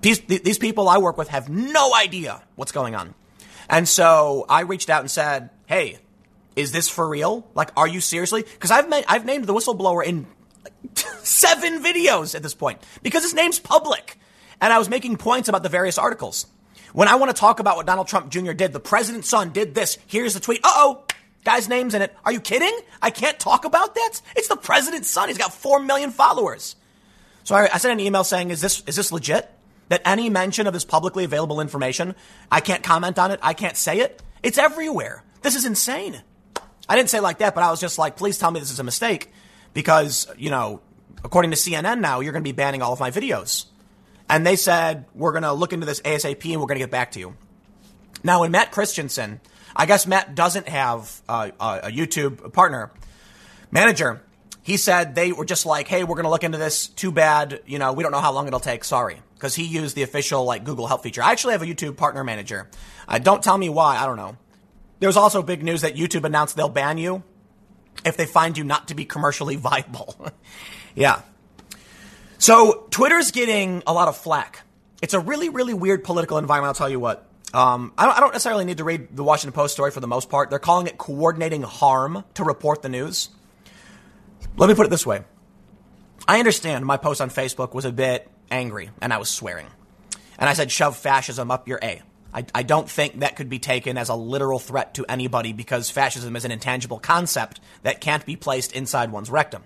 These, 0.03 0.19
these 0.19 0.57
people 0.57 0.89
I 0.89 0.97
work 0.97 1.17
with 1.17 1.29
have 1.29 1.49
no 1.49 1.95
idea 1.95 2.43
what's 2.55 2.73
going 2.73 2.93
on. 2.93 3.15
And 3.69 3.87
so 3.87 4.45
I 4.49 4.61
reached 4.61 4.89
out 4.89 4.99
and 4.99 5.09
said, 5.09 5.49
hey, 5.65 5.97
is 6.55 6.71
this 6.73 6.89
for 6.89 7.07
real? 7.07 7.47
Like, 7.55 7.71
are 7.77 7.87
you 7.87 8.01
seriously? 8.01 8.43
Because 8.43 8.69
I've 8.69 8.85
I've 9.07 9.25
named 9.25 9.45
the 9.45 9.53
whistleblower 9.53 10.03
in 10.03 10.27
like, 10.63 10.97
seven 11.23 11.81
videos 11.81 12.35
at 12.35 12.43
this 12.43 12.53
point 12.53 12.81
because 13.01 13.23
his 13.23 13.33
name's 13.33 13.59
public, 13.59 14.19
and 14.61 14.71
I 14.71 14.77
was 14.77 14.89
making 14.89 15.17
points 15.17 15.49
about 15.49 15.63
the 15.63 15.69
various 15.69 15.97
articles. 15.97 16.47
When 16.91 17.07
I 17.07 17.15
want 17.15 17.35
to 17.35 17.39
talk 17.39 17.59
about 17.59 17.77
what 17.77 17.87
Donald 17.87 18.07
Trump 18.07 18.29
Jr. 18.29 18.51
did, 18.51 18.71
the 18.71 18.79
president's 18.79 19.29
son 19.29 19.51
did 19.51 19.73
this. 19.73 19.97
Here's 20.05 20.33
the 20.33 20.39
tweet. 20.39 20.59
Uh 20.63 20.71
oh, 20.75 21.03
guy's 21.43 21.67
name's 21.69 21.95
in 21.95 22.01
it. 22.01 22.13
Are 22.25 22.31
you 22.31 22.41
kidding? 22.41 22.77
I 23.01 23.09
can't 23.09 23.39
talk 23.39 23.65
about 23.65 23.95
that. 23.95 24.21
It's 24.35 24.49
the 24.49 24.57
president's 24.57 25.09
son. 25.09 25.29
He's 25.29 25.37
got 25.37 25.53
four 25.53 25.79
million 25.79 26.11
followers. 26.11 26.75
So 27.45 27.55
I, 27.55 27.69
I 27.73 27.77
sent 27.77 27.93
an 27.93 27.99
email 27.99 28.23
saying, 28.23 28.51
"Is 28.51 28.61
this 28.61 28.83
is 28.85 28.95
this 28.95 29.11
legit? 29.11 29.49
That 29.93 30.01
any 30.05 30.27
mention 30.27 30.65
of 30.65 30.73
this 30.73 30.85
publicly 30.85 31.23
available 31.23 31.61
information, 31.61 32.15
I 32.51 32.61
can't 32.61 32.81
comment 32.81 33.19
on 33.19 33.29
it. 33.29 33.39
I 33.43 33.53
can't 33.53 33.77
say 33.77 33.99
it. 33.99 34.23
It's 34.41 34.57
everywhere. 34.57 35.23
This 35.43 35.55
is 35.55 35.65
insane." 35.65 36.23
I 36.89 36.95
didn't 36.95 37.11
say 37.11 37.19
like 37.19 37.37
that, 37.37 37.53
but 37.53 37.63
I 37.63 37.69
was 37.69 37.79
just 37.79 37.99
like, 37.99 38.17
please 38.17 38.39
tell 38.39 38.49
me 38.49 38.59
this 38.59 38.71
is 38.71 38.79
a 38.79 38.83
mistake 38.83 39.31
because, 39.73 40.27
you 40.35 40.49
know, 40.49 40.81
according 41.23 41.51
to 41.51 41.57
CNN 41.57 41.99
now, 41.99 42.21
you're 42.21 42.33
going 42.33 42.43
to 42.43 42.47
be 42.47 42.55
banning 42.55 42.81
all 42.81 42.91
of 42.91 42.99
my 42.99 43.11
videos. 43.11 43.65
And 44.27 44.47
they 44.47 44.55
said, 44.55 45.05
we're 45.13 45.31
going 45.31 45.43
to 45.43 45.53
look 45.53 45.73
into 45.73 45.85
this 45.85 46.01
ASAP 46.01 46.51
and 46.51 46.59
we're 46.59 46.67
going 46.67 46.79
to 46.79 46.83
get 46.83 46.91
back 46.91 47.11
to 47.11 47.19
you. 47.19 47.35
Now, 48.23 48.41
when 48.41 48.51
Matt 48.51 48.71
Christiansen, 48.71 49.41
I 49.75 49.85
guess 49.85 50.07
Matt 50.07 50.33
doesn't 50.33 50.67
have 50.67 51.21
a, 51.29 51.51
a 51.59 51.91
YouTube 51.91 52.51
partner 52.51 52.91
manager. 53.71 54.21
He 54.63 54.77
said 54.77 55.13
they 55.13 55.31
were 55.31 55.45
just 55.45 55.65
like, 55.65 55.87
hey, 55.87 56.03
we're 56.03 56.15
going 56.15 56.25
to 56.25 56.31
look 56.31 56.43
into 56.43 56.57
this. 56.57 56.87
Too 56.87 57.11
bad. 57.11 57.61
You 57.65 57.79
know, 57.79 57.93
we 57.93 58.03
don't 58.03 58.11
know 58.11 58.21
how 58.21 58.33
long 58.33 58.47
it'll 58.47 58.59
take. 58.59 58.83
Sorry. 58.83 59.21
Because 59.43 59.55
he 59.55 59.65
used 59.65 59.93
the 59.93 60.03
official 60.03 60.45
like 60.45 60.63
Google 60.63 60.87
Help 60.87 61.03
feature. 61.03 61.21
I 61.21 61.33
actually 61.33 61.51
have 61.51 61.61
a 61.61 61.65
YouTube 61.65 61.97
partner 61.97 62.23
manager. 62.23 62.69
Uh, 63.09 63.19
don't 63.19 63.43
tell 63.43 63.57
me 63.57 63.67
why. 63.67 63.97
I 63.97 64.05
don't 64.05 64.15
know. 64.15 64.37
There's 65.01 65.17
also 65.17 65.43
big 65.43 65.61
news 65.61 65.81
that 65.81 65.95
YouTube 65.95 66.23
announced 66.23 66.55
they'll 66.55 66.69
ban 66.69 66.97
you 66.97 67.23
if 68.05 68.15
they 68.15 68.25
find 68.25 68.57
you 68.57 68.63
not 68.63 68.87
to 68.87 68.95
be 68.95 69.03
commercially 69.03 69.55
viable. 69.57 70.15
yeah. 70.95 71.23
So 72.37 72.87
Twitter's 72.89 73.31
getting 73.31 73.83
a 73.85 73.91
lot 73.91 74.07
of 74.07 74.15
flack. 74.15 74.61
It's 75.01 75.13
a 75.13 75.19
really, 75.19 75.49
really 75.49 75.73
weird 75.73 76.05
political 76.05 76.37
environment. 76.37 76.69
I'll 76.69 76.73
tell 76.75 76.89
you 76.89 77.01
what. 77.01 77.27
Um, 77.53 77.91
I, 77.97 78.05
don't, 78.05 78.15
I, 78.15 78.19
don't, 78.21 78.31
necessarily 78.31 78.63
need 78.63 78.77
to 78.77 78.85
read 78.85 79.13
the 79.13 79.25
Washington 79.25 79.51
Post 79.51 79.73
story 79.73 79.91
for 79.91 79.99
the 79.99 80.07
most 80.07 80.29
part. 80.29 80.51
They're 80.51 80.57
calling 80.57 80.87
it 80.87 80.97
coordinating 80.97 81.63
harm 81.63 82.23
to 82.35 82.45
report 82.45 82.81
the 82.81 82.87
news. 82.87 83.27
Let 84.55 84.69
me 84.69 84.75
put 84.75 84.85
it 84.85 84.89
this 84.89 85.05
way. 85.05 85.25
I 86.29 86.39
understand 86.39 86.85
my 86.85 86.95
post 86.95 87.19
on 87.19 87.29
Facebook 87.29 87.73
was 87.73 87.83
a 87.83 87.91
bit 87.91 88.29
angry 88.51 88.89
and 89.01 89.13
I 89.13 89.17
was 89.17 89.29
swearing. 89.29 89.67
And 90.37 90.49
I 90.49 90.53
said, 90.53 90.71
shove 90.71 90.97
fascism 90.97 91.51
up 91.51 91.67
your 91.67 91.79
A. 91.81 92.01
I, 92.33 92.45
I 92.55 92.63
don't 92.63 92.89
think 92.89 93.19
that 93.19 93.35
could 93.35 93.49
be 93.49 93.59
taken 93.59 93.97
as 93.97 94.09
a 94.09 94.15
literal 94.15 94.59
threat 94.59 94.95
to 94.95 95.05
anybody 95.07 95.53
because 95.53 95.89
fascism 95.89 96.35
is 96.35 96.45
an 96.45 96.51
intangible 96.51 96.99
concept 96.99 97.59
that 97.83 98.01
can't 98.01 98.25
be 98.25 98.35
placed 98.35 98.73
inside 98.73 99.11
one's 99.11 99.29
rectum. 99.29 99.63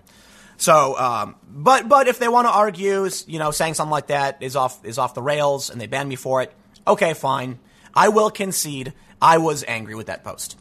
So, 0.58 0.98
um, 0.98 1.36
but 1.48 1.88
but 1.88 2.08
if 2.08 2.18
they 2.18 2.28
want 2.28 2.46
to 2.46 2.52
argue, 2.52 3.08
you 3.26 3.38
know, 3.38 3.52
saying 3.52 3.74
something 3.74 3.92
like 3.92 4.08
that 4.08 4.42
is 4.42 4.56
off 4.56 4.84
is 4.84 4.98
off 4.98 5.14
the 5.14 5.22
rails, 5.22 5.70
and 5.70 5.80
they 5.80 5.86
ban 5.86 6.08
me 6.08 6.16
for 6.16 6.42
it, 6.42 6.52
okay, 6.86 7.14
fine. 7.14 7.60
I 7.94 8.08
will 8.08 8.28
concede 8.28 8.92
I 9.22 9.38
was 9.38 9.64
angry 9.66 9.94
with 9.94 10.08
that 10.08 10.24
post. 10.24 10.58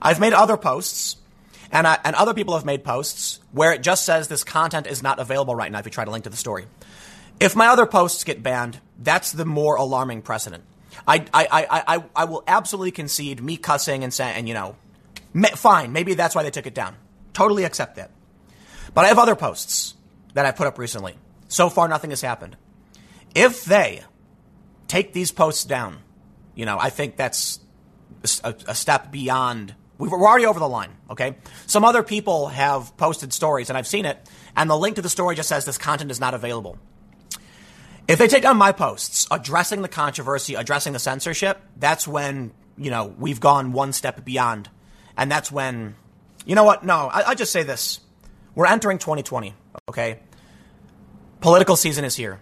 I've 0.00 0.20
made 0.20 0.32
other 0.32 0.56
posts, 0.56 1.16
and 1.72 1.86
I, 1.86 1.98
and 2.04 2.14
other 2.14 2.32
people 2.32 2.54
have 2.54 2.64
made 2.64 2.84
posts 2.84 3.40
where 3.50 3.72
it 3.72 3.82
just 3.82 4.04
says 4.04 4.28
this 4.28 4.44
content 4.44 4.86
is 4.86 5.02
not 5.02 5.18
available 5.18 5.54
right 5.54 5.70
now. 5.70 5.80
If 5.80 5.84
you 5.84 5.90
try 5.90 6.04
to 6.04 6.10
link 6.12 6.24
to 6.24 6.30
the 6.30 6.36
story, 6.36 6.66
if 7.40 7.56
my 7.56 7.68
other 7.68 7.86
posts 7.86 8.22
get 8.22 8.42
banned, 8.42 8.80
that's 8.98 9.32
the 9.32 9.46
more 9.46 9.76
alarming 9.76 10.22
precedent. 10.22 10.64
I, 11.08 11.24
I, 11.32 11.46
I, 11.50 11.96
I, 11.96 12.04
I 12.14 12.24
will 12.26 12.44
absolutely 12.46 12.90
concede 12.90 13.42
me 13.42 13.56
cussing 13.56 14.04
and 14.04 14.12
saying, 14.12 14.36
and 14.36 14.48
you 14.48 14.54
know, 14.54 14.76
fine, 15.54 15.92
maybe 15.92 16.14
that's 16.14 16.34
why 16.34 16.42
they 16.42 16.50
took 16.50 16.66
it 16.66 16.74
down. 16.74 16.96
Totally 17.32 17.64
accept 17.64 17.96
that. 17.96 18.10
But 18.92 19.06
I 19.06 19.08
have 19.08 19.18
other 19.18 19.36
posts 19.36 19.94
that 20.34 20.44
I've 20.46 20.56
put 20.56 20.66
up 20.66 20.78
recently. 20.78 21.16
So 21.48 21.70
far, 21.70 21.88
nothing 21.88 22.10
has 22.10 22.20
happened. 22.20 22.56
If 23.34 23.64
they 23.64 24.02
take 24.88 25.12
these 25.12 25.32
posts 25.32 25.64
down, 25.64 25.98
you 26.54 26.66
know, 26.66 26.78
I 26.78 26.90
think 26.90 27.16
that's 27.16 27.60
a, 28.44 28.54
a 28.68 28.74
step 28.74 29.10
beyond. 29.10 29.74
We're 29.98 30.10
already 30.10 30.46
over 30.46 30.58
the 30.58 30.68
line, 30.68 30.90
okay? 31.10 31.36
Some 31.66 31.84
other 31.84 32.02
people 32.02 32.48
have 32.48 32.96
posted 32.96 33.32
stories, 33.32 33.70
and 33.70 33.78
I've 33.78 33.86
seen 33.86 34.04
it, 34.04 34.18
and 34.56 34.68
the 34.68 34.76
link 34.76 34.96
to 34.96 35.02
the 35.02 35.08
story 35.08 35.36
just 35.36 35.48
says 35.48 35.64
this 35.64 35.78
content 35.78 36.10
is 36.10 36.20
not 36.20 36.34
available. 36.34 36.78
If 38.10 38.18
they 38.18 38.26
take 38.26 38.42
down 38.42 38.56
my 38.56 38.72
posts 38.72 39.28
addressing 39.30 39.82
the 39.82 39.88
controversy, 39.88 40.56
addressing 40.56 40.92
the 40.92 40.98
censorship, 40.98 41.62
that's 41.76 42.08
when, 42.08 42.50
you 42.76 42.90
know, 42.90 43.14
we've 43.16 43.38
gone 43.38 43.70
one 43.70 43.92
step 43.92 44.24
beyond. 44.24 44.68
And 45.16 45.30
that's 45.30 45.52
when, 45.52 45.94
you 46.44 46.56
know 46.56 46.64
what? 46.64 46.84
No, 46.84 47.06
I, 47.06 47.28
I 47.28 47.34
just 47.36 47.52
say 47.52 47.62
this. 47.62 48.00
We're 48.56 48.66
entering 48.66 48.98
2020, 48.98 49.54
okay? 49.88 50.18
Political 51.40 51.76
season 51.76 52.04
is 52.04 52.16
here. 52.16 52.40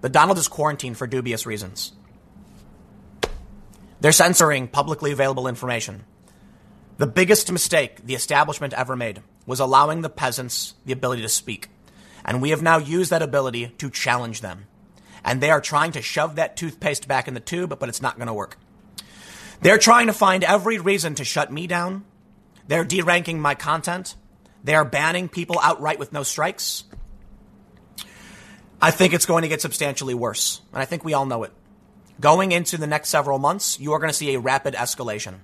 The 0.00 0.08
Donald 0.08 0.36
is 0.36 0.48
quarantined 0.48 0.96
for 0.96 1.06
dubious 1.06 1.46
reasons. 1.46 1.92
They're 4.00 4.10
censoring 4.10 4.66
publicly 4.66 5.12
available 5.12 5.46
information. 5.46 6.06
The 6.96 7.06
biggest 7.06 7.52
mistake 7.52 8.04
the 8.04 8.16
establishment 8.16 8.72
ever 8.72 8.96
made 8.96 9.22
was 9.46 9.60
allowing 9.60 10.02
the 10.02 10.10
peasants 10.10 10.74
the 10.86 10.92
ability 10.92 11.22
to 11.22 11.28
speak. 11.28 11.68
And 12.24 12.42
we 12.42 12.50
have 12.50 12.62
now 12.62 12.78
used 12.78 13.10
that 13.10 13.22
ability 13.22 13.68
to 13.78 13.90
challenge 13.90 14.40
them 14.40 14.66
and 15.24 15.40
they 15.40 15.50
are 15.50 15.60
trying 15.60 15.92
to 15.92 16.02
shove 16.02 16.36
that 16.36 16.56
toothpaste 16.56 17.08
back 17.08 17.28
in 17.28 17.34
the 17.34 17.40
tube, 17.40 17.78
but 17.78 17.88
it's 17.88 18.02
not 18.02 18.16
going 18.16 18.28
to 18.28 18.34
work. 18.34 18.58
They're 19.60 19.78
trying 19.78 20.06
to 20.06 20.12
find 20.12 20.44
every 20.44 20.78
reason 20.78 21.16
to 21.16 21.24
shut 21.24 21.52
me 21.52 21.66
down. 21.66 22.04
They're 22.68 22.84
deranking 22.84 23.38
my 23.38 23.54
content. 23.54 24.14
They 24.62 24.74
are 24.74 24.84
banning 24.84 25.28
people 25.28 25.58
outright 25.62 25.98
with 25.98 26.12
no 26.12 26.22
strikes. 26.22 26.84
I 28.80 28.90
think 28.90 29.12
it's 29.12 29.26
going 29.26 29.42
to 29.42 29.48
get 29.48 29.60
substantially 29.60 30.14
worse, 30.14 30.60
and 30.72 30.80
I 30.80 30.84
think 30.84 31.04
we 31.04 31.14
all 31.14 31.26
know 31.26 31.42
it. 31.42 31.52
Going 32.20 32.52
into 32.52 32.76
the 32.76 32.86
next 32.86 33.08
several 33.08 33.38
months, 33.38 33.80
you 33.80 33.92
are 33.92 33.98
going 33.98 34.10
to 34.10 34.16
see 34.16 34.34
a 34.34 34.40
rapid 34.40 34.74
escalation. 34.74 35.36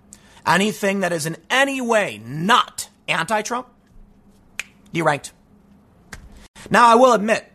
Anything 0.47 1.01
that 1.01 1.13
is 1.13 1.27
in 1.27 1.37
any 1.51 1.81
way 1.81 2.21
not 2.25 2.89
anti 3.09 3.43
Trump, 3.43 3.69
deranked. 4.93 5.33
Now, 6.71 6.87
I 6.87 6.95
will 6.95 7.13
admit, 7.13 7.51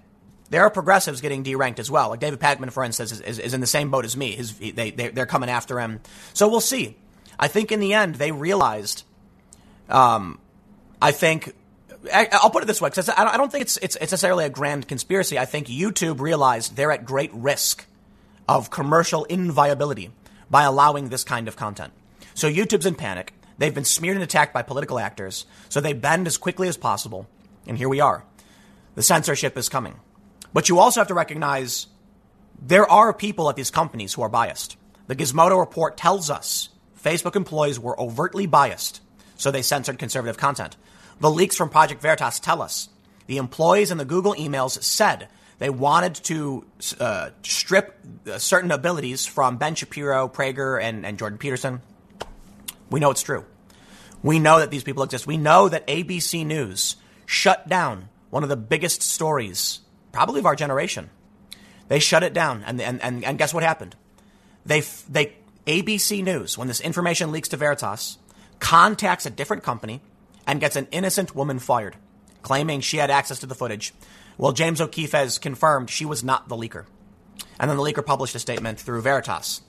there 0.50 0.62
are 0.64 0.70
progressives 0.70 1.22
getting 1.22 1.44
deranked 1.44 1.80
as 1.80 1.92
well. 1.92 2.10
Like 2.10 2.20
David 2.20 2.40
Pakman, 2.40 2.72
for 2.72 2.84
instance, 2.84 3.12
is, 3.12 3.22
is, 3.22 3.40
is 3.40 3.54
in 3.54 3.62
the 3.62 3.68
same 3.68 3.92
boat 3.92 4.06
as 4.06 4.18
me. 4.18 4.32
His, 4.32 4.54
they, 4.54 4.92
they, 4.92 5.10
they're 5.10 5.26
coming 5.26 5.50
after 5.50 5.80
him. 5.80 6.02
So 6.34 6.48
we'll 6.48 6.62
see. 6.62 6.98
I 7.40 7.48
think 7.48 7.72
in 7.72 7.80
the 7.80 7.94
end, 7.94 8.16
they 8.16 8.32
realized, 8.32 9.04
um, 9.90 10.40
I 11.02 11.12
think, 11.12 11.54
I, 12.14 12.28
will 12.44 12.50
put 12.50 12.64
it 12.64 12.66
this 12.66 12.82
way, 12.82 12.90
because 12.90 13.10
I 13.10 13.38
don't 13.38 13.52
think 13.52 13.64
it's, 13.64 13.78
it's, 13.78 13.96
it's 13.96 14.12
necessarily 14.12 14.46
a 14.46 14.50
grand 14.50 14.88
conspiracy. 14.88 15.38
I 15.38 15.46
think 15.46 15.68
YouTube 15.68 16.20
realized 16.20 16.76
they're 16.76 16.92
at 16.92 17.06
great 17.06 17.32
risk 17.34 17.86
of 18.48 18.70
commercial 18.72 19.26
inviability 19.26 20.12
by 20.50 20.64
allowing 20.64 21.10
this 21.10 21.24
kind 21.24 21.48
of 21.48 21.56
content. 21.56 21.94
So 22.34 22.50
YouTube's 22.50 22.86
in 22.86 22.96
panic. 22.96 23.34
They've 23.58 23.76
been 23.76 23.86
smeared 23.86 24.16
and 24.16 24.24
attacked 24.24 24.54
by 24.54 24.64
political 24.64 24.98
actors. 24.98 25.46
So 25.68 25.82
they 25.82 25.94
bend 25.94 26.26
as 26.26 26.38
quickly 26.38 26.68
as 26.68 26.78
possible. 26.78 27.28
And 27.68 27.78
here 27.78 27.90
we 27.90 28.00
are. 28.00 28.24
The 28.96 29.04
censorship 29.04 29.58
is 29.58 29.70
coming. 29.70 30.00
But 30.54 30.70
you 30.70 30.80
also 30.80 31.00
have 31.00 31.08
to 31.08 31.14
recognize 31.14 31.88
there 32.62 32.90
are 32.90 33.14
people 33.14 33.50
at 33.50 33.56
these 33.56 33.72
companies 33.72 34.14
who 34.14 34.22
are 34.22 34.30
biased. 34.30 34.78
The 35.08 35.16
Gizmodo 35.16 35.60
report 35.60 35.98
tells 35.98 36.30
us 36.30 36.70
Facebook 37.02 37.36
employees 37.36 37.80
were 37.80 38.00
overtly 38.00 38.46
biased, 38.46 39.02
so 39.38 39.52
they 39.52 39.62
censored 39.62 40.00
conservative 40.00 40.38
content. 40.38 40.76
The 41.20 41.32
leaks 41.32 41.56
from 41.56 41.70
Project 41.70 42.02
Veritas 42.02 42.40
tell 42.40 42.62
us 42.62 42.90
the 43.28 43.38
employees 43.38 43.92
in 43.92 43.98
the 43.98 44.06
Google 44.06 44.34
emails 44.34 44.82
said 44.84 45.28
they 45.60 45.70
wanted 45.70 46.16
to 46.16 46.66
uh, 47.00 47.30
strip 47.44 48.00
uh, 48.28 48.38
certain 48.38 48.72
abilities 48.72 49.26
from 49.26 49.58
Ben 49.58 49.76
Shapiro, 49.76 50.28
Prager, 50.28 50.82
and, 50.82 51.06
and 51.06 51.20
Jordan 51.20 51.38
Peterson. 51.38 51.82
We 52.90 53.00
know 53.00 53.12
it's 53.12 53.22
true. 53.22 53.46
We 54.24 54.40
know 54.40 54.60
that 54.60 54.72
these 54.72 54.84
people 54.84 55.04
exist. 55.04 55.28
We 55.28 55.38
know 55.38 55.70
that 55.70 55.86
ABC 55.88 56.46
News 56.46 56.96
shut 57.26 57.70
down 57.70 58.10
one 58.30 58.44
of 58.44 58.50
the 58.50 58.58
biggest 58.58 59.02
stories 59.02 59.82
probably 60.12 60.40
of 60.40 60.46
our 60.46 60.56
generation. 60.56 61.10
They 61.88 62.00
shut 62.00 62.24
it 62.24 62.34
down, 62.34 62.64
and, 62.66 62.80
and, 62.80 63.02
and, 63.02 63.24
and 63.24 63.38
guess 63.38 63.54
what 63.54 63.64
happened? 63.64 63.96
They, 64.66 64.82
they, 65.10 65.34
ABC 65.66 66.24
News, 66.24 66.58
when 66.58 66.68
this 66.68 66.82
information 66.82 67.32
leaks 67.32 67.50
to 67.50 67.58
Veritas, 67.58 68.18
contacts 68.60 69.26
a 69.26 69.30
different 69.32 69.64
company 69.64 70.02
and 70.46 70.60
gets 70.60 70.76
an 70.76 70.88
innocent 70.92 71.36
woman 71.36 71.60
fired, 71.60 71.96
claiming 72.42 72.82
she 72.82 72.98
had 72.98 73.10
access 73.10 73.40
to 73.40 73.46
the 73.46 73.56
footage. 73.56 73.94
Well, 74.38 74.52
James 74.52 74.82
O'Keefe 74.82 75.12
has 75.12 75.38
confirmed 75.38 75.90
she 75.90 76.06
was 76.06 76.24
not 76.24 76.48
the 76.48 76.56
leaker. 76.56 76.86
And 77.60 77.70
then 77.70 77.78
the 77.78 77.84
leaker 77.84 78.06
published 78.06 78.36
a 78.36 78.40
statement 78.40 78.80
through 78.80 79.02
Veritas. 79.02 79.62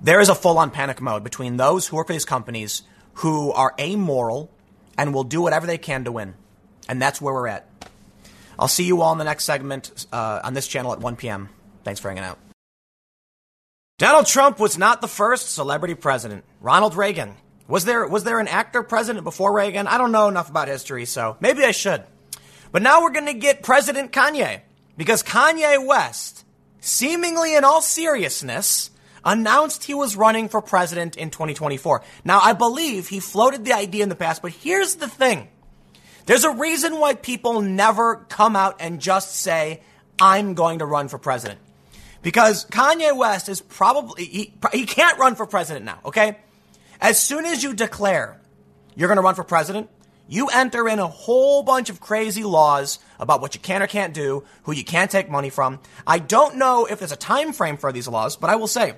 There 0.00 0.20
is 0.20 0.28
a 0.28 0.34
full 0.34 0.58
on 0.58 0.70
panic 0.70 1.00
mode 1.00 1.24
between 1.24 1.56
those 1.56 1.86
who 1.86 1.96
work 1.96 2.06
for 2.06 2.12
these 2.12 2.24
companies 2.24 2.82
who 3.14 3.52
are 3.52 3.74
amoral 3.78 4.50
and 4.96 5.12
will 5.12 5.24
do 5.24 5.40
whatever 5.40 5.66
they 5.66 5.78
can 5.78 6.04
to 6.04 6.12
win. 6.12 6.34
And 6.88 7.00
that's 7.00 7.20
where 7.20 7.34
we're 7.34 7.48
at. 7.48 7.67
I'll 8.58 8.68
see 8.68 8.84
you 8.84 9.02
all 9.02 9.12
in 9.12 9.18
the 9.18 9.24
next 9.24 9.44
segment 9.44 10.06
uh, 10.12 10.40
on 10.42 10.54
this 10.54 10.66
channel 10.66 10.92
at 10.92 11.00
1 11.00 11.16
p.m. 11.16 11.48
Thanks 11.84 12.00
for 12.00 12.08
hanging 12.08 12.24
out. 12.24 12.38
Donald 13.98 14.26
Trump 14.26 14.58
was 14.58 14.78
not 14.78 15.00
the 15.00 15.08
first 15.08 15.52
celebrity 15.54 15.94
president. 15.94 16.44
Ronald 16.60 16.94
Reagan. 16.94 17.34
Was 17.66 17.84
there, 17.84 18.06
was 18.06 18.24
there 18.24 18.40
an 18.40 18.48
actor 18.48 18.82
president 18.82 19.24
before 19.24 19.52
Reagan? 19.52 19.86
I 19.86 19.98
don't 19.98 20.12
know 20.12 20.28
enough 20.28 20.48
about 20.48 20.68
history, 20.68 21.04
so 21.04 21.36
maybe 21.40 21.64
I 21.64 21.72
should. 21.72 22.04
But 22.72 22.82
now 22.82 23.02
we're 23.02 23.12
going 23.12 23.26
to 23.26 23.34
get 23.34 23.62
President 23.62 24.12
Kanye. 24.12 24.62
Because 24.96 25.22
Kanye 25.22 25.84
West, 25.86 26.44
seemingly 26.80 27.54
in 27.54 27.64
all 27.64 27.80
seriousness, 27.80 28.90
announced 29.24 29.84
he 29.84 29.94
was 29.94 30.16
running 30.16 30.48
for 30.48 30.62
president 30.62 31.16
in 31.16 31.30
2024. 31.30 32.02
Now, 32.24 32.40
I 32.40 32.52
believe 32.52 33.08
he 33.08 33.20
floated 33.20 33.64
the 33.64 33.72
idea 33.72 34.02
in 34.02 34.08
the 34.08 34.16
past, 34.16 34.42
but 34.42 34.52
here's 34.52 34.96
the 34.96 35.08
thing. 35.08 35.48
There's 36.28 36.44
a 36.44 36.50
reason 36.50 37.00
why 37.00 37.14
people 37.14 37.62
never 37.62 38.16
come 38.16 38.54
out 38.54 38.76
and 38.80 39.00
just 39.00 39.34
say, 39.36 39.80
I'm 40.20 40.52
going 40.52 40.80
to 40.80 40.84
run 40.84 41.08
for 41.08 41.16
president. 41.16 41.58
Because 42.20 42.66
Kanye 42.66 43.16
West 43.16 43.48
is 43.48 43.62
probably, 43.62 44.26
he, 44.26 44.54
he 44.74 44.84
can't 44.84 45.18
run 45.18 45.36
for 45.36 45.46
president 45.46 45.86
now, 45.86 46.00
okay? 46.04 46.36
As 47.00 47.18
soon 47.18 47.46
as 47.46 47.62
you 47.62 47.72
declare 47.72 48.38
you're 48.94 49.08
going 49.08 49.16
to 49.16 49.22
run 49.22 49.36
for 49.36 49.42
president, 49.42 49.88
you 50.28 50.48
enter 50.48 50.86
in 50.86 50.98
a 50.98 51.06
whole 51.06 51.62
bunch 51.62 51.88
of 51.88 51.98
crazy 51.98 52.44
laws 52.44 52.98
about 53.18 53.40
what 53.40 53.54
you 53.54 53.60
can 53.62 53.82
or 53.82 53.86
can't 53.86 54.12
do, 54.12 54.44
who 54.64 54.72
you 54.72 54.84
can't 54.84 55.10
take 55.10 55.30
money 55.30 55.48
from. 55.48 55.80
I 56.06 56.18
don't 56.18 56.56
know 56.56 56.84
if 56.84 56.98
there's 56.98 57.10
a 57.10 57.16
time 57.16 57.54
frame 57.54 57.78
for 57.78 57.90
these 57.90 58.06
laws, 58.06 58.36
but 58.36 58.50
I 58.50 58.56
will 58.56 58.66
say 58.66 58.96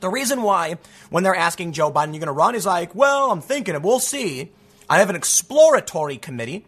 the 0.00 0.10
reason 0.10 0.42
why 0.42 0.76
when 1.08 1.24
they're 1.24 1.34
asking 1.34 1.72
Joe 1.72 1.90
Biden, 1.90 2.08
you're 2.08 2.20
going 2.20 2.26
to 2.26 2.32
run 2.32 2.54
is 2.54 2.66
like, 2.66 2.94
well, 2.94 3.30
I'm 3.30 3.40
thinking, 3.40 3.74
it. 3.74 3.80
we'll 3.80 4.00
see. 4.00 4.52
I 4.88 4.98
have 4.98 5.10
an 5.10 5.16
exploratory 5.16 6.16
committee, 6.16 6.66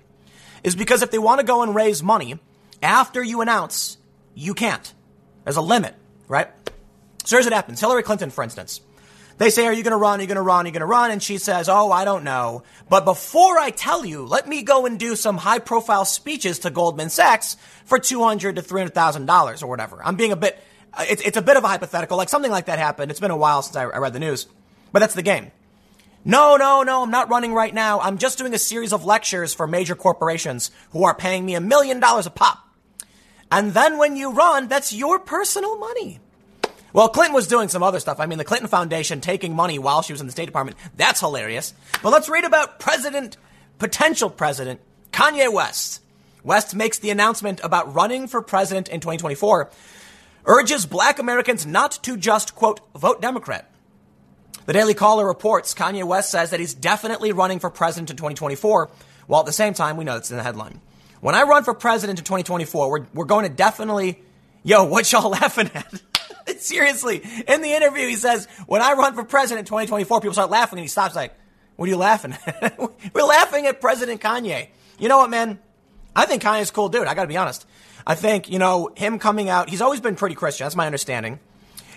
is 0.62 0.76
because 0.76 1.02
if 1.02 1.10
they 1.10 1.18
want 1.18 1.40
to 1.40 1.46
go 1.46 1.62
and 1.62 1.74
raise 1.74 2.02
money 2.02 2.38
after 2.82 3.22
you 3.22 3.40
announce, 3.40 3.98
you 4.34 4.54
can't. 4.54 4.92
There's 5.44 5.56
a 5.56 5.62
limit, 5.62 5.94
right? 6.28 6.48
So 7.24 7.36
here's 7.36 7.46
what 7.46 7.52
happens. 7.52 7.80
Hillary 7.80 8.02
Clinton, 8.02 8.30
for 8.30 8.42
instance. 8.42 8.80
They 9.38 9.50
say, 9.50 9.66
Are 9.66 9.72
you 9.72 9.82
going 9.82 9.92
to 9.92 9.96
run? 9.96 10.20
Are 10.20 10.22
you 10.22 10.28
going 10.28 10.36
to 10.36 10.42
run? 10.42 10.64
Are 10.64 10.68
you 10.68 10.72
going 10.72 10.80
to 10.80 10.86
run? 10.86 11.10
And 11.10 11.22
she 11.22 11.38
says, 11.38 11.68
Oh, 11.68 11.90
I 11.90 12.04
don't 12.04 12.24
know. 12.24 12.62
But 12.88 13.04
before 13.04 13.58
I 13.58 13.70
tell 13.70 14.04
you, 14.04 14.24
let 14.24 14.48
me 14.48 14.62
go 14.62 14.86
and 14.86 14.98
do 14.98 15.16
some 15.16 15.36
high 15.36 15.58
profile 15.58 16.04
speeches 16.04 16.60
to 16.60 16.70
Goldman 16.70 17.10
Sachs 17.10 17.56
for 17.84 17.98
$200 17.98 18.54
to 18.56 18.62
$300,000 18.62 19.62
or 19.62 19.66
whatever. 19.66 20.00
I'm 20.04 20.16
being 20.16 20.32
a 20.32 20.36
bit, 20.36 20.62
it's, 21.00 21.22
it's 21.22 21.36
a 21.36 21.42
bit 21.42 21.56
of 21.56 21.64
a 21.64 21.68
hypothetical. 21.68 22.16
Like 22.16 22.28
something 22.28 22.50
like 22.50 22.66
that 22.66 22.78
happened. 22.78 23.10
It's 23.10 23.20
been 23.20 23.32
a 23.32 23.36
while 23.36 23.62
since 23.62 23.76
I, 23.76 23.84
I 23.84 23.98
read 23.98 24.12
the 24.12 24.20
news. 24.20 24.46
But 24.92 25.00
that's 25.00 25.14
the 25.14 25.22
game. 25.22 25.50
No, 26.24 26.56
no, 26.56 26.82
no, 26.82 27.02
I'm 27.02 27.10
not 27.10 27.28
running 27.28 27.52
right 27.52 27.74
now. 27.74 28.00
I'm 28.00 28.16
just 28.16 28.38
doing 28.38 28.54
a 28.54 28.58
series 28.58 28.92
of 28.92 29.04
lectures 29.04 29.52
for 29.52 29.66
major 29.66 29.94
corporations 29.94 30.70
who 30.90 31.04
are 31.04 31.14
paying 31.14 31.44
me 31.44 31.54
a 31.54 31.60
million 31.60 32.00
dollars 32.00 32.26
a 32.26 32.30
pop. 32.30 32.66
And 33.52 33.74
then 33.74 33.98
when 33.98 34.16
you 34.16 34.32
run, 34.32 34.68
that's 34.68 34.92
your 34.92 35.18
personal 35.18 35.78
money. 35.78 36.20
Well, 36.94 37.08
Clinton 37.08 37.34
was 37.34 37.46
doing 37.46 37.68
some 37.68 37.82
other 37.82 38.00
stuff. 38.00 38.20
I 38.20 38.26
mean, 38.26 38.38
the 38.38 38.44
Clinton 38.44 38.68
Foundation 38.68 39.20
taking 39.20 39.54
money 39.54 39.78
while 39.78 40.00
she 40.00 40.12
was 40.12 40.20
in 40.20 40.26
the 40.26 40.32
State 40.32 40.46
Department. 40.46 40.78
That's 40.96 41.20
hilarious. 41.20 41.74
But 42.02 42.10
let's 42.10 42.28
read 42.28 42.44
about 42.44 42.78
President, 42.78 43.36
potential 43.78 44.30
President, 44.30 44.80
Kanye 45.12 45.52
West. 45.52 46.00
West 46.42 46.74
makes 46.74 46.98
the 46.98 47.10
announcement 47.10 47.60
about 47.62 47.94
running 47.94 48.28
for 48.28 48.40
president 48.42 48.88
in 48.88 49.00
2024, 49.00 49.70
urges 50.44 50.86
black 50.86 51.18
Americans 51.18 51.66
not 51.66 51.92
to 52.02 52.16
just, 52.16 52.54
quote, 52.54 52.80
vote 52.94 53.20
Democrat. 53.20 53.70
The 54.66 54.72
Daily 54.72 54.94
Caller 54.94 55.26
reports 55.26 55.74
Kanye 55.74 56.04
West 56.04 56.30
says 56.30 56.50
that 56.50 56.60
he's 56.60 56.72
definitely 56.72 57.32
running 57.32 57.58
for 57.58 57.68
president 57.68 58.10
in 58.10 58.16
2024, 58.16 58.90
while 59.26 59.40
at 59.40 59.46
the 59.46 59.52
same 59.52 59.74
time, 59.74 59.96
we 59.96 60.04
know 60.04 60.14
that's 60.14 60.30
in 60.30 60.38
the 60.38 60.42
headline. 60.42 60.80
When 61.20 61.34
I 61.34 61.42
run 61.42 61.64
for 61.64 61.74
president 61.74 62.18
in 62.18 62.24
2024, 62.24 62.90
we're, 62.90 63.06
we're 63.12 63.24
going 63.26 63.44
to 63.44 63.54
definitely, 63.54 64.22
yo, 64.62 64.84
what 64.84 65.10
y'all 65.12 65.30
laughing 65.30 65.70
at? 65.74 66.02
Seriously, 66.60 67.22
in 67.46 67.60
the 67.60 67.72
interview, 67.72 68.08
he 68.08 68.16
says, 68.16 68.46
when 68.66 68.80
I 68.80 68.92
run 68.92 69.14
for 69.14 69.24
president 69.24 69.60
in 69.60 69.66
2024, 69.66 70.20
people 70.20 70.32
start 70.32 70.50
laughing 70.50 70.78
and 70.78 70.84
he 70.84 70.88
stops 70.88 71.14
like, 71.14 71.34
what 71.76 71.86
are 71.86 71.90
you 71.90 71.96
laughing 71.98 72.34
at? 72.46 72.78
we're 73.14 73.22
laughing 73.22 73.66
at 73.66 73.80
President 73.80 74.20
Kanye. 74.20 74.68
You 74.98 75.08
know 75.08 75.18
what, 75.18 75.28
man? 75.28 75.58
I 76.16 76.24
think 76.26 76.42
Kanye's 76.42 76.70
a 76.70 76.72
cool 76.72 76.88
dude. 76.88 77.06
I 77.06 77.14
gotta 77.14 77.28
be 77.28 77.36
honest. 77.36 77.66
I 78.06 78.14
think, 78.14 78.50
you 78.50 78.58
know, 78.58 78.92
him 78.94 79.18
coming 79.18 79.48
out, 79.48 79.68
he's 79.68 79.80
always 79.80 80.00
been 80.00 80.14
pretty 80.14 80.36
Christian. 80.36 80.64
That's 80.64 80.76
my 80.76 80.86
understanding 80.86 81.40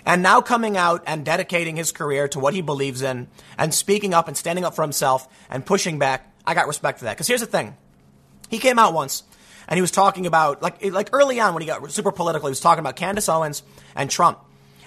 and 0.08 0.22
now 0.22 0.40
coming 0.40 0.78
out 0.78 1.04
and 1.06 1.22
dedicating 1.22 1.76
his 1.76 1.92
career 1.92 2.28
to 2.28 2.40
what 2.40 2.54
he 2.54 2.62
believes 2.62 3.02
in 3.02 3.28
and 3.58 3.74
speaking 3.74 4.14
up 4.14 4.26
and 4.26 4.34
standing 4.38 4.64
up 4.64 4.74
for 4.74 4.80
himself 4.80 5.28
and 5.50 5.66
pushing 5.66 5.98
back, 5.98 6.34
I 6.46 6.54
got 6.54 6.66
respect 6.66 6.98
for 6.98 7.04
that. 7.04 7.14
Because 7.14 7.28
here's 7.28 7.42
the 7.42 7.46
thing. 7.46 7.76
He 8.48 8.58
came 8.58 8.78
out 8.78 8.94
once 8.94 9.22
and 9.68 9.76
he 9.76 9.82
was 9.82 9.90
talking 9.90 10.24
about, 10.24 10.62
like, 10.62 10.82
like 10.82 11.10
early 11.12 11.38
on 11.40 11.52
when 11.52 11.60
he 11.60 11.66
got 11.66 11.92
super 11.92 12.10
political, 12.10 12.48
he 12.48 12.52
was 12.52 12.60
talking 12.60 12.80
about 12.80 12.96
Candace 12.96 13.28
Owens 13.28 13.62
and 13.94 14.10
Trump. 14.10 14.38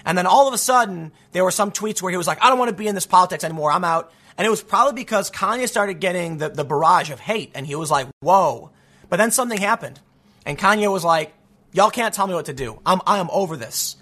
And 0.05 0.17
then 0.17 0.25
all 0.25 0.47
of 0.47 0.55
a 0.55 0.57
sudden, 0.57 1.11
there 1.33 1.43
were 1.43 1.51
some 1.51 1.71
tweets 1.71 2.01
where 2.01 2.09
he 2.09 2.17
was 2.17 2.25
like, 2.25 2.43
I 2.43 2.49
don't 2.49 2.57
want 2.57 2.69
to 2.69 2.75
be 2.75 2.87
in 2.87 2.95
this 2.95 3.05
politics 3.05 3.43
anymore. 3.43 3.71
I'm 3.71 3.83
out. 3.83 4.11
And 4.39 4.47
it 4.47 4.49
was 4.49 4.63
probably 4.63 4.99
because 4.99 5.29
Kanye 5.29 5.69
started 5.69 5.99
getting 5.99 6.39
the, 6.39 6.49
the 6.49 6.65
barrage 6.65 7.11
of 7.11 7.19
hate 7.19 7.51
and 7.53 7.67
he 7.67 7.75
was 7.75 7.91
like, 7.91 8.07
whoa. 8.21 8.71
But 9.07 9.17
then 9.17 9.29
something 9.29 9.59
happened. 9.59 9.99
And 10.47 10.57
Kanye 10.57 10.91
was 10.91 11.03
like, 11.03 11.31
y'all 11.73 11.91
can't 11.91 12.11
tell 12.11 12.25
me 12.25 12.33
what 12.33 12.45
to 12.45 12.53
do. 12.53 12.81
I'm, 12.87 13.01
I 13.05 13.19
am 13.19 13.29
over 13.31 13.55
this 13.55 13.97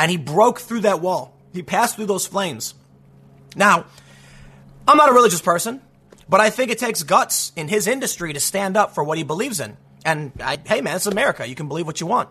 and 0.00 0.10
he 0.10 0.16
broke 0.16 0.60
through 0.60 0.80
that 0.80 1.02
wall. 1.02 1.36
He 1.52 1.62
passed 1.62 1.96
through 1.96 2.06
those 2.06 2.26
flames. 2.26 2.72
Now, 3.54 3.84
I'm 4.88 4.96
not 4.96 5.10
a 5.10 5.12
religious 5.12 5.42
person, 5.42 5.82
but 6.26 6.40
I 6.40 6.48
think 6.48 6.70
it 6.70 6.78
takes 6.78 7.02
guts 7.02 7.52
in 7.54 7.68
his 7.68 7.86
industry 7.86 8.32
to 8.32 8.40
stand 8.40 8.78
up 8.78 8.94
for 8.94 9.04
what 9.04 9.18
he 9.18 9.24
believes 9.24 9.60
in. 9.60 9.76
And 10.06 10.32
I, 10.42 10.58
hey, 10.64 10.80
man, 10.80 10.96
it's 10.96 11.04
America. 11.04 11.46
You 11.46 11.54
can 11.54 11.68
believe 11.68 11.86
what 11.86 12.00
you 12.00 12.06
want. 12.06 12.30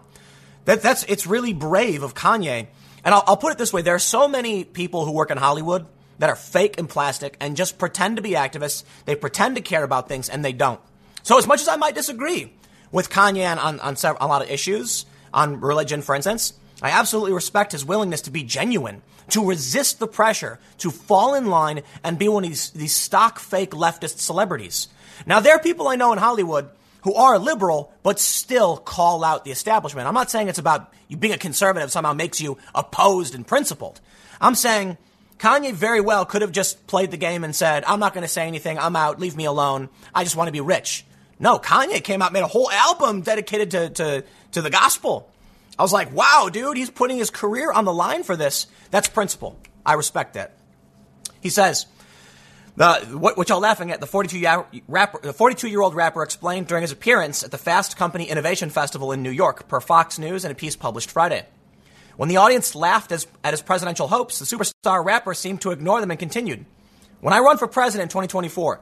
That, 0.66 0.82
that's 0.82 1.04
it's 1.04 1.28
really 1.28 1.54
brave 1.54 2.02
of 2.02 2.16
Kanye. 2.16 2.68
And 3.06 3.14
I'll, 3.14 3.24
I'll 3.28 3.38
put 3.38 3.52
it 3.52 3.60
this 3.60 3.72
way: 3.72 3.84
there 3.84 3.94
are 3.94 4.00
so 4.00 4.28
many 4.28 4.64
people 4.64 5.06
who 5.06 5.12
work 5.12 5.30
in 5.30 5.38
Hollywood 5.38 5.86
that 6.18 6.32
are 6.32 6.36
fake 6.36 6.80
and 6.80 6.90
plastic 6.90 7.38
and 7.40 7.56
just 7.56 7.78
pretend 7.78 8.16
to 8.16 8.24
be 8.24 8.32
activists. 8.32 8.84
They 9.06 9.16
pretend 9.16 9.58
to 9.58 9.62
care 9.62 9.84
about 9.84 10.10
things 10.10 10.28
and 10.28 10.44
they 10.44 10.54
don't. 10.54 10.82
So 11.22 11.38
as 11.38 11.46
much 11.46 11.62
as 11.62 11.68
I 11.68 11.76
might 11.76 11.94
disagree 11.94 12.52
with 12.92 13.12
Kanye 13.12 13.50
on, 13.52 13.60
on, 13.60 13.80
on, 13.80 14.18
a 14.20 14.28
lot 14.28 14.42
of 14.42 14.50
issues, 14.50 15.06
on 15.32 15.62
religion, 15.62 16.02
for 16.02 16.16
instance, 16.16 16.54
I 16.82 16.92
absolutely 16.92 17.34
respect 17.34 17.74
his 17.74 17.86
willingness 17.86 18.22
to 18.22 18.32
be 18.32 18.44
genuine, 18.44 19.02
to 19.30 19.46
resist 19.46 20.00
the 20.00 20.08
pressure, 20.08 20.60
to 20.80 20.92
fall 20.92 21.34
in 21.36 21.48
line 21.48 21.82
and 22.04 22.18
be 22.18 22.30
one 22.30 22.44
of 22.44 22.50
these, 22.50 22.72
these 22.72 22.96
stock 22.96 23.40
fake 23.40 23.72
leftist 23.72 24.20
celebrities. 24.20 24.88
Now, 25.26 25.40
there 25.40 25.56
are 25.56 25.60
people 25.60 25.88
I 25.88 25.96
know 25.96 26.14
in 26.14 26.20
Hollywood 26.20 26.70
who 27.04 27.14
are 27.16 27.38
liberal, 27.38 27.94
but 28.04 28.20
still 28.20 28.78
call 28.78 29.24
out 29.24 29.46
the 29.46 29.52
establishment. 29.52 30.08
I'm 30.08 30.14
not 30.14 30.32
saying 30.32 30.48
it's 30.48 30.60
about 30.60 30.94
you 31.08 31.18
being 31.18 31.34
a 31.34 31.38
conservative 31.38 31.92
somehow 31.92 32.14
makes 32.14 32.42
you 32.42 32.58
opposed 32.76 33.36
and 33.36 33.46
principled. 33.46 34.00
I'm 34.42 34.56
saying 34.56 34.98
Kanye 35.38 35.74
very 35.74 36.02
well 36.02 36.26
could 36.26 36.42
have 36.42 36.52
just 36.52 36.86
played 36.88 37.12
the 37.12 37.18
game 37.18 37.44
and 37.44 37.56
said, 37.56 37.84
I'm 37.86 38.00
not 38.00 38.14
going 38.14 38.24
to 38.24 38.28
say 38.30 38.48
anything. 38.48 38.78
I'm 38.78 38.96
out. 38.96 39.20
Leave 39.20 39.36
me 39.36 39.46
alone. 39.46 39.90
I 40.14 40.24
just 40.24 40.36
want 40.36 40.50
to 40.50 40.52
be 40.52 40.62
rich. 40.62 41.06
No, 41.40 41.58
Kanye 41.58 42.04
came 42.04 42.22
out, 42.22 42.34
made 42.34 42.44
a 42.44 42.48
whole 42.48 42.70
album 42.70 43.22
dedicated 43.22 43.72
to, 43.72 43.90
to, 43.90 44.24
to 44.52 44.62
the 44.62 44.70
gospel. 44.70 45.30
I 45.80 45.82
was 45.82 45.94
like, 45.94 46.14
wow, 46.14 46.50
dude, 46.52 46.76
he's 46.76 46.90
putting 46.90 47.18
his 47.18 47.30
career 47.30 47.72
on 47.72 47.86
the 47.86 47.94
line 47.94 48.24
for 48.24 48.36
this. 48.36 48.68
That's 48.92 49.08
principle. 49.08 49.58
I 49.86 49.94
respect 49.94 50.34
that. 50.34 50.58
He 51.40 51.50
says, 51.50 51.86
the, 52.76 52.96
what, 53.18 53.38
what 53.38 53.48
y'all 53.48 53.62
laughing 53.62 53.90
at, 53.90 54.02
the 54.02 54.06
42 54.06 54.46
rapper, 54.90 55.20
the 55.22 55.32
42 55.32 55.70
year 55.70 55.82
old 55.82 55.96
rapper 55.96 56.22
explained 56.22 56.68
during 56.68 56.82
his 56.82 56.92
appearance 56.92 57.44
at 57.44 57.52
the 57.52 57.58
Fast 57.58 57.96
Company 57.96 58.26
Innovation 58.26 58.70
Festival 58.70 59.14
in 59.14 59.24
New 59.24 59.32
York, 59.32 59.70
per 59.70 59.80
Fox 59.80 60.20
News 60.20 60.44
and 60.44 60.52
a 60.52 60.56
piece 60.56 60.76
published 60.76 61.12
Friday. 61.12 61.46
When 62.18 62.28
the 62.28 62.38
audience 62.38 62.76
laughed 62.76 63.14
as, 63.14 63.26
at 63.46 63.54
his 63.54 63.62
presidential 63.62 64.10
hopes, 64.10 64.38
the 64.38 64.46
superstar 64.46 65.04
rapper 65.06 65.34
seemed 65.34 65.62
to 65.62 65.72
ignore 65.72 66.02
them 66.02 66.12
and 66.12 66.20
continued. 66.20 66.66
When 67.22 67.34
I 67.34 67.40
run 67.40 67.58
for 67.58 67.68
president 67.68 68.08
in 68.08 68.10
2024, 68.10 68.82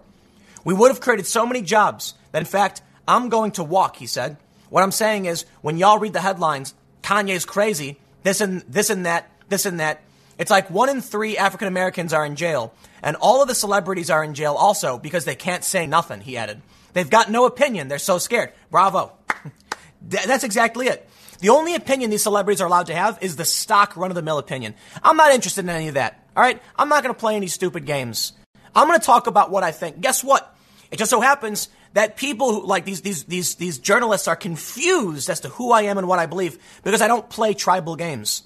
we 0.66 0.74
would 0.74 0.90
have 0.90 1.00
created 1.00 1.28
so 1.28 1.46
many 1.46 1.62
jobs 1.62 2.16
that, 2.32 2.40
in 2.40 2.46
fact, 2.46 2.82
I'm 3.08 3.30
going 3.30 3.52
to 3.52 3.64
walk, 3.64 3.98
he 3.98 4.08
said. 4.08 4.38
What 4.72 4.82
I'm 4.82 4.92
saying 4.92 5.26
is, 5.26 5.46
when 5.62 5.78
y'all 5.78 6.00
read 6.00 6.14
the 6.14 6.22
headlines, 6.22 6.74
Kanye's 7.08 7.46
crazy, 7.46 7.98
this 8.24 8.42
and 8.42 8.64
this 8.68 8.90
and 8.90 9.06
that, 9.06 9.32
this 9.48 9.66
and 9.66 9.80
that. 9.80 10.02
It's 10.38 10.52
like 10.52 10.70
one 10.70 10.90
in 10.90 11.00
three 11.00 11.38
African 11.38 11.70
Americans 11.70 12.12
are 12.12 12.26
in 12.26 12.36
jail, 12.36 12.74
and 13.02 13.16
all 13.16 13.42
of 13.42 13.48
the 13.48 13.56
celebrities 13.56 14.10
are 14.10 14.26
in 14.26 14.34
jail 14.34 14.56
also 14.56 14.98
because 14.98 15.24
they 15.24 15.36
can't 15.36 15.64
say 15.64 15.88
nothing, 15.88 16.20
he 16.20 16.36
added. 16.36 16.62
They've 16.92 17.10
got 17.10 17.32
no 17.32 17.46
opinion. 17.46 17.88
They're 17.88 17.98
so 17.98 18.18
scared. 18.18 18.52
Bravo. 18.70 19.14
That's 20.02 20.44
exactly 20.44 20.88
it. 20.88 21.08
The 21.40 21.50
only 21.50 21.76
opinion 21.76 22.10
these 22.10 22.24
celebrities 22.24 22.60
are 22.60 22.68
allowed 22.68 22.88
to 22.88 22.96
have 22.96 23.18
is 23.22 23.38
the 23.38 23.46
stock 23.46 23.96
run 23.96 24.12
of 24.12 24.16
the 24.16 24.22
mill 24.22 24.38
opinion. 24.38 24.74
I'm 25.02 25.16
not 25.16 25.34
interested 25.34 25.64
in 25.64 25.70
any 25.70 25.88
of 25.88 25.94
that. 25.94 26.28
All 26.36 26.44
right? 26.44 26.62
I'm 26.76 26.90
not 26.90 27.04
going 27.04 27.16
to 27.16 27.20
play 27.20 27.38
any 27.38 27.48
stupid 27.48 27.86
games. 27.86 28.34
I'm 28.76 28.86
going 28.86 29.00
to 29.00 29.06
talk 29.06 29.28
about 29.28 29.50
what 29.50 29.64
I 29.64 29.72
think. 29.72 30.02
Guess 30.02 30.26
what? 30.26 30.54
It 30.92 30.98
just 30.98 31.10
so 31.10 31.22
happens 31.22 31.70
that 31.98 32.16
people 32.16 32.54
who 32.54 32.68
like 32.68 32.86
these 32.86 33.02
these 33.02 33.24
these 33.24 33.56
these 33.56 33.80
journalists 33.80 34.28
are 34.28 34.36
confused 34.36 35.32
as 35.32 35.40
to 35.40 35.50
who 35.50 35.72
I 35.72 35.82
am 35.90 35.98
and 35.98 36.08
what 36.08 36.20
I 36.20 36.28
believe 36.28 36.60
because 36.84 37.02
I 37.02 37.08
don't 37.08 37.28
play 37.28 37.56
tribal 37.56 37.96
games. 37.96 38.44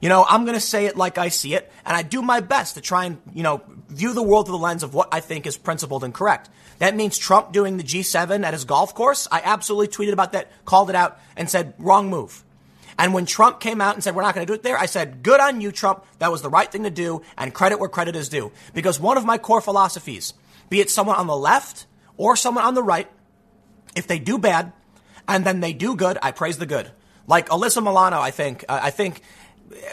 You 0.00 0.08
know, 0.08 0.24
I'm 0.26 0.46
going 0.46 0.54
to 0.54 0.62
say 0.62 0.86
it 0.86 0.96
like 0.96 1.18
I 1.18 1.28
see 1.28 1.52
it, 1.52 1.70
and 1.84 1.94
I 1.94 2.00
do 2.00 2.22
my 2.22 2.40
best 2.40 2.76
to 2.76 2.80
try 2.80 3.04
and, 3.04 3.18
you 3.34 3.42
know, 3.42 3.60
view 3.90 4.14
the 4.14 4.22
world 4.22 4.46
through 4.46 4.56
the 4.56 4.62
lens 4.62 4.82
of 4.82 4.94
what 4.94 5.10
I 5.12 5.20
think 5.20 5.46
is 5.46 5.58
principled 5.58 6.04
and 6.04 6.14
correct. 6.14 6.48
That 6.78 6.96
means 6.96 7.18
Trump 7.18 7.52
doing 7.52 7.76
the 7.76 7.84
G7 7.84 8.46
at 8.46 8.54
his 8.54 8.64
golf 8.64 8.94
course. 8.94 9.28
I 9.30 9.42
absolutely 9.44 9.88
tweeted 9.88 10.14
about 10.14 10.32
that, 10.32 10.50
called 10.64 10.88
it 10.88 10.96
out, 10.96 11.20
and 11.36 11.50
said, 11.50 11.74
wrong 11.76 12.08
move. 12.08 12.42
And 12.98 13.12
when 13.12 13.26
Trump 13.26 13.60
came 13.60 13.82
out 13.82 13.94
and 13.94 14.02
said, 14.02 14.14
we're 14.14 14.22
not 14.22 14.34
going 14.34 14.46
to 14.46 14.50
do 14.50 14.54
it 14.54 14.62
there, 14.62 14.78
I 14.78 14.86
said, 14.86 15.22
good 15.22 15.38
on 15.40 15.60
you, 15.60 15.70
Trump. 15.70 16.06
That 16.18 16.32
was 16.32 16.40
the 16.40 16.48
right 16.48 16.72
thing 16.72 16.84
to 16.84 16.90
do, 16.90 17.20
and 17.36 17.52
credit 17.52 17.78
where 17.78 17.90
credit 17.90 18.16
is 18.16 18.30
due. 18.30 18.52
Because 18.72 18.98
one 18.98 19.18
of 19.18 19.26
my 19.26 19.36
core 19.36 19.60
philosophies, 19.60 20.32
be 20.70 20.80
it 20.80 20.88
someone 20.88 21.16
on 21.16 21.26
the 21.26 21.36
left 21.36 21.84
or 22.20 22.36
someone 22.36 22.64
on 22.64 22.74
the 22.74 22.82
right, 22.82 23.10
if 23.96 24.06
they 24.06 24.18
do 24.18 24.36
bad 24.36 24.74
and 25.26 25.42
then 25.42 25.60
they 25.60 25.72
do 25.72 25.96
good, 25.96 26.18
I 26.20 26.32
praise 26.32 26.58
the 26.58 26.66
good. 26.66 26.90
Like 27.26 27.48
Alyssa 27.48 27.82
Milano, 27.82 28.20
I 28.20 28.30
think, 28.30 28.62
uh, 28.68 28.78
I 28.82 28.90
think, 28.90 29.22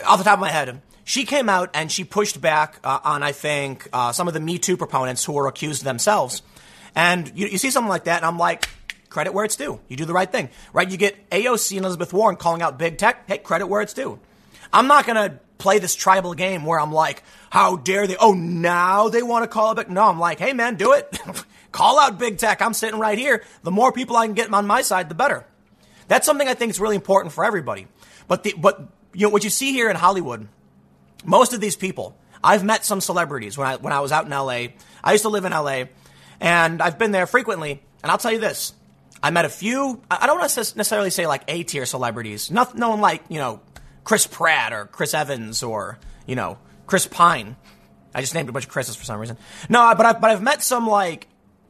off 0.05 0.17
the 0.17 0.25
top 0.25 0.33
of 0.33 0.41
my 0.41 0.49
head, 0.49 0.81
she 1.05 1.23
came 1.23 1.47
out 1.47 1.69
and 1.73 1.89
she 1.89 2.03
pushed 2.03 2.41
back 2.41 2.79
uh, 2.83 2.99
on, 3.01 3.23
I 3.23 3.31
think, 3.31 3.87
uh, 3.93 4.11
some 4.11 4.27
of 4.27 4.33
the 4.33 4.41
Me 4.41 4.57
Too 4.57 4.75
proponents 4.75 5.23
who 5.23 5.31
were 5.31 5.47
accused 5.47 5.85
themselves. 5.85 6.41
And 6.95 7.31
you, 7.33 7.47
you 7.47 7.57
see 7.57 7.71
something 7.71 7.87
like 7.87 8.03
that, 8.05 8.17
and 8.17 8.25
I'm 8.25 8.37
like, 8.37 8.67
credit 9.07 9.33
where 9.33 9.45
it's 9.45 9.55
due. 9.55 9.79
You 9.87 9.95
do 9.95 10.03
the 10.03 10.11
right 10.11 10.29
thing, 10.29 10.49
right? 10.73 10.89
You 10.89 10.97
get 10.97 11.29
AOC 11.29 11.77
and 11.77 11.85
Elizabeth 11.85 12.11
Warren 12.11 12.35
calling 12.35 12.61
out 12.61 12.77
big 12.77 12.97
tech. 12.97 13.23
Hey, 13.25 13.37
credit 13.37 13.67
where 13.67 13.81
it's 13.81 13.93
due. 13.93 14.19
I'm 14.73 14.87
not 14.87 15.05
going 15.05 15.29
to 15.29 15.39
play 15.59 15.79
this 15.79 15.95
tribal 15.95 16.33
game 16.33 16.65
where 16.65 16.77
I'm 16.77 16.91
like, 16.91 17.23
how 17.51 17.77
dare 17.77 18.05
they? 18.05 18.17
Oh, 18.17 18.33
now 18.33 19.07
they 19.07 19.23
want 19.23 19.43
to 19.43 19.47
call 19.47 19.71
it 19.71 19.75
back. 19.75 19.89
No, 19.89 20.03
I'm 20.03 20.19
like, 20.19 20.39
hey, 20.39 20.51
man, 20.51 20.75
do 20.75 20.91
it. 20.91 21.17
Call 21.77 21.99
out 21.99 22.17
big 22.17 22.39
tech. 22.39 22.59
I'm 22.59 22.73
sitting 22.73 22.99
right 22.99 23.19
here. 23.19 23.43
The 23.61 23.69
more 23.69 23.91
people 23.91 24.17
I 24.17 24.25
can 24.25 24.33
get 24.33 24.51
on 24.51 24.65
my 24.65 24.81
side, 24.81 25.09
the 25.09 25.13
better. 25.13 25.45
That's 26.07 26.25
something 26.25 26.47
I 26.47 26.55
think 26.55 26.71
is 26.71 26.79
really 26.79 26.95
important 26.95 27.35
for 27.35 27.45
everybody. 27.45 27.85
But 28.27 28.41
the, 28.41 28.55
but 28.57 28.81
you 29.13 29.27
know 29.27 29.29
what 29.29 29.43
you 29.43 29.51
see 29.51 29.73
here 29.73 29.87
in 29.87 29.95
Hollywood, 29.95 30.47
most 31.23 31.53
of 31.53 31.61
these 31.61 31.75
people, 31.75 32.17
I've 32.43 32.63
met 32.63 32.83
some 32.83 32.99
celebrities 32.99 33.59
when 33.59 33.67
I 33.67 33.75
when 33.75 33.93
I 33.93 33.99
was 33.99 34.11
out 34.11 34.25
in 34.25 34.31
LA. 34.31 34.69
I 35.03 35.11
used 35.11 35.21
to 35.21 35.29
live 35.29 35.45
in 35.45 35.51
LA, 35.51 35.83
and 36.41 36.81
I've 36.81 36.97
been 36.97 37.11
there 37.11 37.27
frequently. 37.27 37.83
And 38.01 38.11
I'll 38.11 38.17
tell 38.17 38.31
you 38.31 38.39
this: 38.39 38.73
I 39.21 39.29
met 39.29 39.45
a 39.45 39.49
few. 39.49 40.01
I 40.09 40.25
don't 40.25 40.39
necessarily 40.39 41.11
say 41.11 41.27
like 41.27 41.43
A 41.47 41.61
tier 41.61 41.85
celebrities. 41.85 42.49
No 42.49 42.65
one 42.73 43.01
like 43.01 43.21
you 43.29 43.37
know 43.37 43.61
Chris 44.03 44.25
Pratt 44.25 44.73
or 44.73 44.87
Chris 44.87 45.13
Evans 45.13 45.61
or 45.61 45.99
you 46.25 46.33
know 46.33 46.57
Chris 46.87 47.05
Pine. 47.05 47.55
I 48.15 48.21
just 48.21 48.33
named 48.33 48.49
a 48.49 48.51
bunch 48.51 48.65
of 48.65 48.71
Chris's 48.71 48.95
for 48.95 49.05
some 49.05 49.19
reason. 49.19 49.37
No, 49.69 49.93
but 49.95 50.07
I've, 50.07 50.21
but 50.21 50.31
I've 50.31 50.41
met 50.41 50.63
some 50.63 50.87
like 50.87 51.27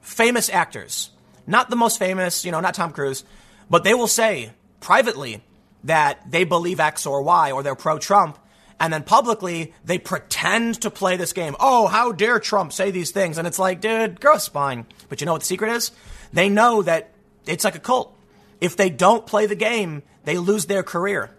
famous 0.08 0.49
actors, 0.49 1.12
not 1.45 1.70
the 1.70 1.76
most 1.76 1.99
famous, 1.99 2.45
you 2.45 2.51
know, 2.51 2.60
not 2.60 2.74
Tom 2.74 2.91
Cruise, 2.91 3.24
but 3.70 3.84
they 3.84 3.93
will 3.93 4.08
say 4.08 4.51
privately 4.80 5.43
that 5.84 6.32
they 6.32 6.43
believe 6.45 6.80
X 6.80 7.05
or 7.05 7.22
Y 7.22 7.51
or 7.51 7.62
they're 7.62 7.76
pro 7.76 7.99
Trump. 7.99 8.39
And 8.80 8.93
then 8.93 9.03
publicly, 9.03 9.74
they 9.86 9.97
pretend 9.97 10.82
to 10.82 10.91
play 10.91 11.18
this 11.18 11.34
game. 11.34 11.55
Oh, 11.60 11.88
how 11.88 12.12
dare 12.12 12.39
Trump 12.39 12.72
say 12.72 12.91
these 12.91 13.12
things? 13.12 13.38
And 13.38 13.47
it's 13.47 13.58
like, 13.58 13.82
dude, 13.82 14.22
grow 14.22 14.36
a 14.36 14.39
spine. 14.39 14.86
But 15.10 15.20
you 15.20 15.26
know 15.26 15.34
what 15.34 15.41
the 15.41 15.47
secret 15.47 15.72
is? 15.72 15.91
They 16.32 16.47
know 16.47 16.84
that 16.84 17.12
it's 17.47 17.64
like 17.64 17.76
a 17.76 17.80
cult. 17.80 18.16
If 18.62 18.78
they 18.78 18.89
don't 18.89 19.26
play 19.26 19.47
the 19.47 19.55
game, 19.55 20.03
they 20.26 20.38
lose 20.38 20.68
their 20.68 20.84
career. 20.84 21.32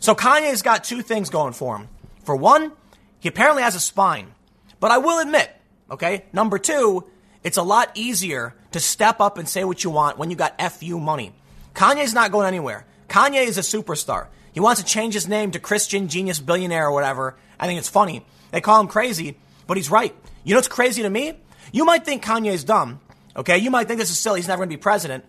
So 0.00 0.14
Kanye's 0.14 0.62
got 0.62 0.82
two 0.82 1.02
things 1.02 1.30
going 1.30 1.52
for 1.52 1.76
him. 1.76 1.88
For 2.24 2.34
one, 2.34 2.72
he 3.20 3.28
apparently 3.28 3.62
has 3.62 3.76
a 3.76 3.80
spine. 3.80 4.34
But 4.80 4.90
I 4.90 4.98
will 4.98 5.20
admit, 5.20 5.50
okay, 5.90 6.24
number 6.32 6.58
two, 6.58 7.04
it's 7.42 7.56
a 7.56 7.62
lot 7.62 7.90
easier 7.94 8.54
to 8.72 8.80
step 8.80 9.20
up 9.20 9.38
and 9.38 9.48
say 9.48 9.64
what 9.64 9.82
you 9.82 9.90
want 9.90 10.18
when 10.18 10.30
you 10.30 10.36
got 10.36 10.60
FU 10.72 10.98
money. 10.98 11.32
Kanye's 11.74 12.14
not 12.14 12.32
going 12.32 12.46
anywhere. 12.46 12.84
Kanye 13.08 13.46
is 13.46 13.58
a 13.58 13.62
superstar. 13.62 14.26
He 14.52 14.60
wants 14.60 14.80
to 14.80 14.86
change 14.86 15.14
his 15.14 15.28
name 15.28 15.52
to 15.52 15.58
Christian 15.58 16.08
Genius 16.08 16.40
Billionaire 16.40 16.86
or 16.86 16.92
whatever. 16.92 17.36
I 17.58 17.66
think 17.66 17.78
it's 17.78 17.88
funny. 17.88 18.24
They 18.50 18.60
call 18.60 18.80
him 18.80 18.88
crazy, 18.88 19.38
but 19.66 19.76
he's 19.76 19.90
right. 19.90 20.14
You 20.44 20.54
know 20.54 20.58
what's 20.58 20.68
crazy 20.68 21.02
to 21.02 21.10
me? 21.10 21.34
You 21.72 21.84
might 21.84 22.04
think 22.04 22.24
Kanye's 22.24 22.64
dumb, 22.64 23.00
okay? 23.36 23.58
You 23.58 23.70
might 23.70 23.86
think 23.86 24.00
this 24.00 24.10
is 24.10 24.18
silly. 24.18 24.40
He's 24.40 24.48
never 24.48 24.60
going 24.60 24.70
to 24.70 24.76
be 24.76 24.80
president. 24.80 25.24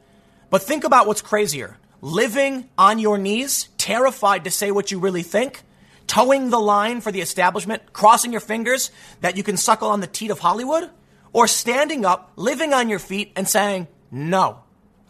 But 0.50 0.64
think 0.64 0.84
about 0.84 1.08
what's 1.08 1.22
crazier. 1.22 1.78
Living 2.02 2.68
on 2.78 2.98
your 2.98 3.18
knees, 3.18 3.70
terrified 3.78 4.44
to 4.46 4.52
say 4.52 4.72
what 4.72 4.92
you 4.92 5.00
really 5.00 5.24
think, 5.24 5.62
toeing 6.08 6.50
the 6.50 6.60
line 6.60 7.00
for 7.00 7.12
the 7.12 7.22
establishment, 7.22 7.94
crossing 7.94 8.32
your 8.32 8.42
fingers 8.42 8.90
that 9.22 9.38
you 9.38 9.44
can 9.44 9.56
suckle 9.56 9.90
on 9.90 10.02
the 10.02 10.08
teat 10.08 10.32
of 10.32 10.40
Hollywood, 10.40 10.90
or 11.34 11.48
standing 11.48 12.06
up, 12.06 12.34
living 12.36 12.74
on 12.74 12.90
your 12.90 13.00
feet, 13.00 13.32
and 13.36 13.48
saying, 13.48 13.88
No, 14.12 14.60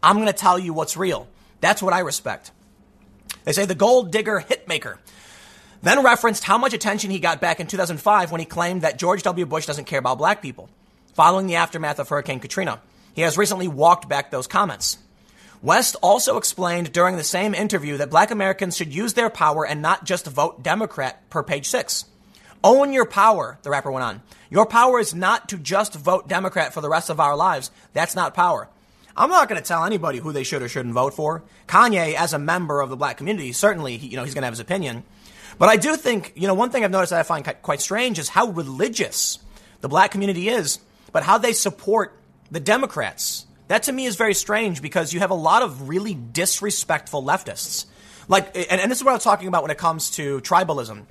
I'm 0.01 0.15
going 0.17 0.27
to 0.27 0.33
tell 0.33 0.59
you 0.59 0.73
what's 0.73 0.97
real. 0.97 1.27
That's 1.59 1.81
what 1.81 1.93
I 1.93 1.99
respect. 1.99 2.51
They 3.43 3.53
say 3.53 3.65
the 3.65 3.75
gold 3.75 4.11
digger 4.11 4.39
hitmaker 4.39 4.97
then 5.81 6.03
referenced 6.03 6.43
how 6.43 6.57
much 6.57 6.73
attention 6.73 7.09
he 7.09 7.19
got 7.19 7.41
back 7.41 7.59
in 7.59 7.67
2005 7.67 8.31
when 8.31 8.39
he 8.39 8.45
claimed 8.45 8.83
that 8.83 8.99
George 8.99 9.23
W. 9.23 9.45
Bush 9.45 9.65
doesn't 9.65 9.85
care 9.85 9.99
about 9.99 10.17
black 10.17 10.41
people. 10.41 10.69
Following 11.13 11.47
the 11.47 11.55
aftermath 11.55 11.99
of 11.99 12.07
Hurricane 12.07 12.39
Katrina, 12.39 12.81
he 13.13 13.23
has 13.23 13.37
recently 13.37 13.67
walked 13.67 14.07
back 14.07 14.31
those 14.31 14.47
comments. 14.47 14.97
West 15.61 15.95
also 16.01 16.37
explained 16.37 16.91
during 16.91 17.17
the 17.17 17.23
same 17.23 17.53
interview 17.53 17.97
that 17.97 18.09
black 18.09 18.31
Americans 18.31 18.77
should 18.77 18.93
use 18.93 19.13
their 19.13 19.29
power 19.29 19.65
and 19.65 19.81
not 19.81 20.05
just 20.05 20.25
vote 20.27 20.63
Democrat 20.63 21.29
per 21.29 21.43
page 21.43 21.67
six. 21.67 22.05
Own 22.63 22.93
your 22.93 23.05
power, 23.05 23.57
the 23.63 23.69
rapper 23.69 23.91
went 23.91 24.03
on. 24.03 24.21
Your 24.49 24.65
power 24.65 24.99
is 24.99 25.15
not 25.15 25.49
to 25.49 25.57
just 25.57 25.95
vote 25.95 26.27
Democrat 26.27 26.73
for 26.73 26.81
the 26.81 26.89
rest 26.89 27.09
of 27.09 27.19
our 27.19 27.35
lives. 27.35 27.71
That's 27.93 28.15
not 28.15 28.33
power. 28.33 28.67
I'm 29.15 29.29
not 29.29 29.49
going 29.49 29.61
to 29.61 29.67
tell 29.67 29.83
anybody 29.83 30.19
who 30.19 30.31
they 30.31 30.43
should 30.43 30.61
or 30.61 30.69
shouldn't 30.69 30.93
vote 30.93 31.13
for. 31.13 31.43
Kanye, 31.67 32.13
as 32.13 32.33
a 32.33 32.39
member 32.39 32.81
of 32.81 32.89
the 32.89 32.95
black 32.95 33.17
community, 33.17 33.51
certainly, 33.51 33.95
you 33.95 34.15
know, 34.15 34.23
he's 34.23 34.33
going 34.33 34.43
to 34.43 34.47
have 34.47 34.53
his 34.53 34.59
opinion. 34.59 35.03
But 35.57 35.69
I 35.69 35.77
do 35.77 35.95
think, 35.95 36.33
you 36.35 36.47
know, 36.47 36.53
one 36.53 36.69
thing 36.69 36.83
I've 36.83 36.91
noticed 36.91 37.11
that 37.11 37.19
I 37.19 37.23
find 37.23 37.45
quite 37.61 37.81
strange 37.81 38.19
is 38.19 38.29
how 38.29 38.47
religious 38.47 39.39
the 39.81 39.89
black 39.89 40.11
community 40.11 40.49
is, 40.49 40.79
but 41.11 41.23
how 41.23 41.37
they 41.37 41.53
support 41.53 42.17
the 42.51 42.59
Democrats. 42.59 43.45
That 43.67 43.83
to 43.83 43.91
me 43.91 44.05
is 44.05 44.15
very 44.15 44.33
strange 44.33 44.81
because 44.81 45.13
you 45.13 45.19
have 45.19 45.31
a 45.31 45.35
lot 45.35 45.61
of 45.61 45.87
really 45.89 46.13
disrespectful 46.13 47.23
leftists. 47.23 47.85
Like, 48.27 48.55
and, 48.55 48.81
and 48.81 48.91
this 48.91 48.99
is 48.99 49.03
what 49.03 49.11
I 49.11 49.15
was 49.15 49.23
talking 49.23 49.47
about 49.47 49.61
when 49.61 49.71
it 49.71 49.77
comes 49.77 50.11
to 50.11 50.39
tribalism. 50.41 51.03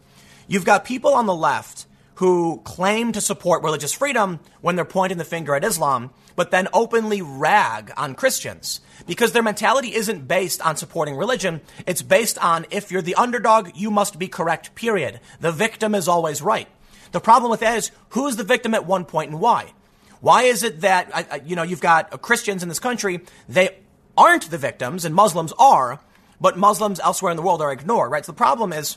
You've 0.50 0.64
got 0.64 0.84
people 0.84 1.14
on 1.14 1.26
the 1.26 1.34
left 1.34 1.86
who 2.16 2.60
claim 2.64 3.12
to 3.12 3.20
support 3.20 3.62
religious 3.62 3.92
freedom 3.92 4.40
when 4.60 4.74
they're 4.74 4.84
pointing 4.84 5.16
the 5.16 5.24
finger 5.24 5.54
at 5.54 5.62
Islam, 5.62 6.10
but 6.34 6.50
then 6.50 6.66
openly 6.72 7.22
rag 7.22 7.92
on 7.96 8.16
Christians. 8.16 8.80
Because 9.06 9.30
their 9.30 9.44
mentality 9.44 9.94
isn't 9.94 10.26
based 10.26 10.60
on 10.60 10.76
supporting 10.76 11.14
religion, 11.14 11.60
it's 11.86 12.02
based 12.02 12.36
on 12.44 12.66
if 12.72 12.90
you're 12.90 13.00
the 13.00 13.14
underdog, 13.14 13.70
you 13.76 13.92
must 13.92 14.18
be 14.18 14.26
correct, 14.26 14.74
period. 14.74 15.20
The 15.38 15.52
victim 15.52 15.94
is 15.94 16.08
always 16.08 16.42
right. 16.42 16.66
The 17.12 17.20
problem 17.20 17.52
with 17.52 17.60
that 17.60 17.78
is 17.78 17.92
who's 18.08 18.34
the 18.34 18.42
victim 18.42 18.74
at 18.74 18.84
one 18.84 19.04
point 19.04 19.30
and 19.30 19.40
why? 19.40 19.72
Why 20.20 20.42
is 20.42 20.64
it 20.64 20.80
that, 20.80 21.46
you 21.46 21.54
know, 21.54 21.62
you've 21.62 21.80
got 21.80 22.22
Christians 22.22 22.64
in 22.64 22.68
this 22.68 22.80
country, 22.80 23.20
they 23.48 23.78
aren't 24.16 24.50
the 24.50 24.58
victims 24.58 25.04
and 25.04 25.14
Muslims 25.14 25.52
are, 25.60 26.00
but 26.40 26.58
Muslims 26.58 26.98
elsewhere 26.98 27.30
in 27.30 27.36
the 27.36 27.42
world 27.44 27.62
are 27.62 27.70
ignored, 27.70 28.10
right? 28.10 28.26
So 28.26 28.32
the 28.32 28.36
problem 28.36 28.72
is 28.72 28.96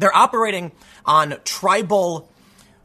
they're 0.00 0.16
operating 0.16 0.72
on 1.04 1.36
tribal, 1.44 2.30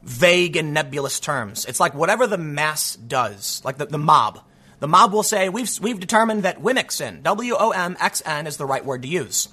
vague, 0.03 0.55
and 0.55 0.74
nebulous 0.74 1.20
terms. 1.20 1.66
It's 1.66 1.80
like 1.80 1.93
whatever 1.93 2.28
the 2.28 2.38
mass 2.38 2.95
does, 2.95 3.61
like 3.66 3.78
the, 3.78 3.86
the 3.86 3.97
mob. 3.97 4.41
The 4.80 4.88
mob 4.88 5.13
will 5.13 5.24
say, 5.24 5.49
we've, 5.49 5.70
we've 5.80 5.99
determined 5.99 6.43
that 6.43 6.61
Womxn, 6.61 7.24
W-O-M-X-N, 7.24 8.47
is 8.47 8.57
the 8.57 8.66
right 8.66 8.86
word 8.86 9.01
to 9.03 9.07
use. 9.07 9.47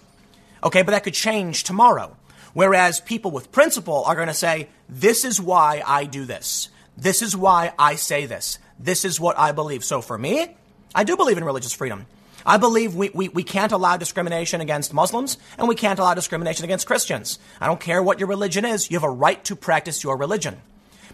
Okay, 0.64 0.82
but 0.82 0.90
that 0.92 1.04
could 1.04 1.14
change 1.14 1.64
tomorrow. 1.64 2.16
Whereas 2.52 3.00
people 3.00 3.30
with 3.30 3.52
principle 3.52 4.04
are 4.04 4.14
going 4.14 4.28
to 4.28 4.34
say, 4.34 4.68
this 4.88 5.24
is 5.24 5.40
why 5.40 5.82
I 5.86 6.04
do 6.04 6.24
this. 6.24 6.68
This 6.96 7.22
is 7.22 7.36
why 7.36 7.72
I 7.78 7.94
say 7.94 8.26
this. 8.26 8.58
This 8.78 9.04
is 9.04 9.18
what 9.18 9.38
I 9.38 9.52
believe. 9.52 9.84
So 9.84 10.02
for 10.02 10.18
me, 10.18 10.56
I 10.94 11.04
do 11.04 11.16
believe 11.16 11.38
in 11.38 11.44
religious 11.44 11.72
freedom. 11.72 12.06
I 12.44 12.56
believe 12.56 12.94
we, 12.94 13.10
we, 13.10 13.28
we 13.28 13.42
can't 13.42 13.72
allow 13.72 13.96
discrimination 13.96 14.60
against 14.60 14.92
Muslims 14.92 15.38
and 15.58 15.68
we 15.68 15.74
can't 15.74 15.98
allow 15.98 16.14
discrimination 16.14 16.64
against 16.64 16.86
Christians. 16.86 17.38
I 17.60 17.66
don't 17.66 17.80
care 17.80 18.02
what 18.02 18.18
your 18.18 18.28
religion 18.28 18.64
is. 18.64 18.90
You 18.90 18.96
have 18.96 19.04
a 19.04 19.10
right 19.10 19.42
to 19.44 19.56
practice 19.56 20.02
your 20.02 20.16
religion. 20.16 20.60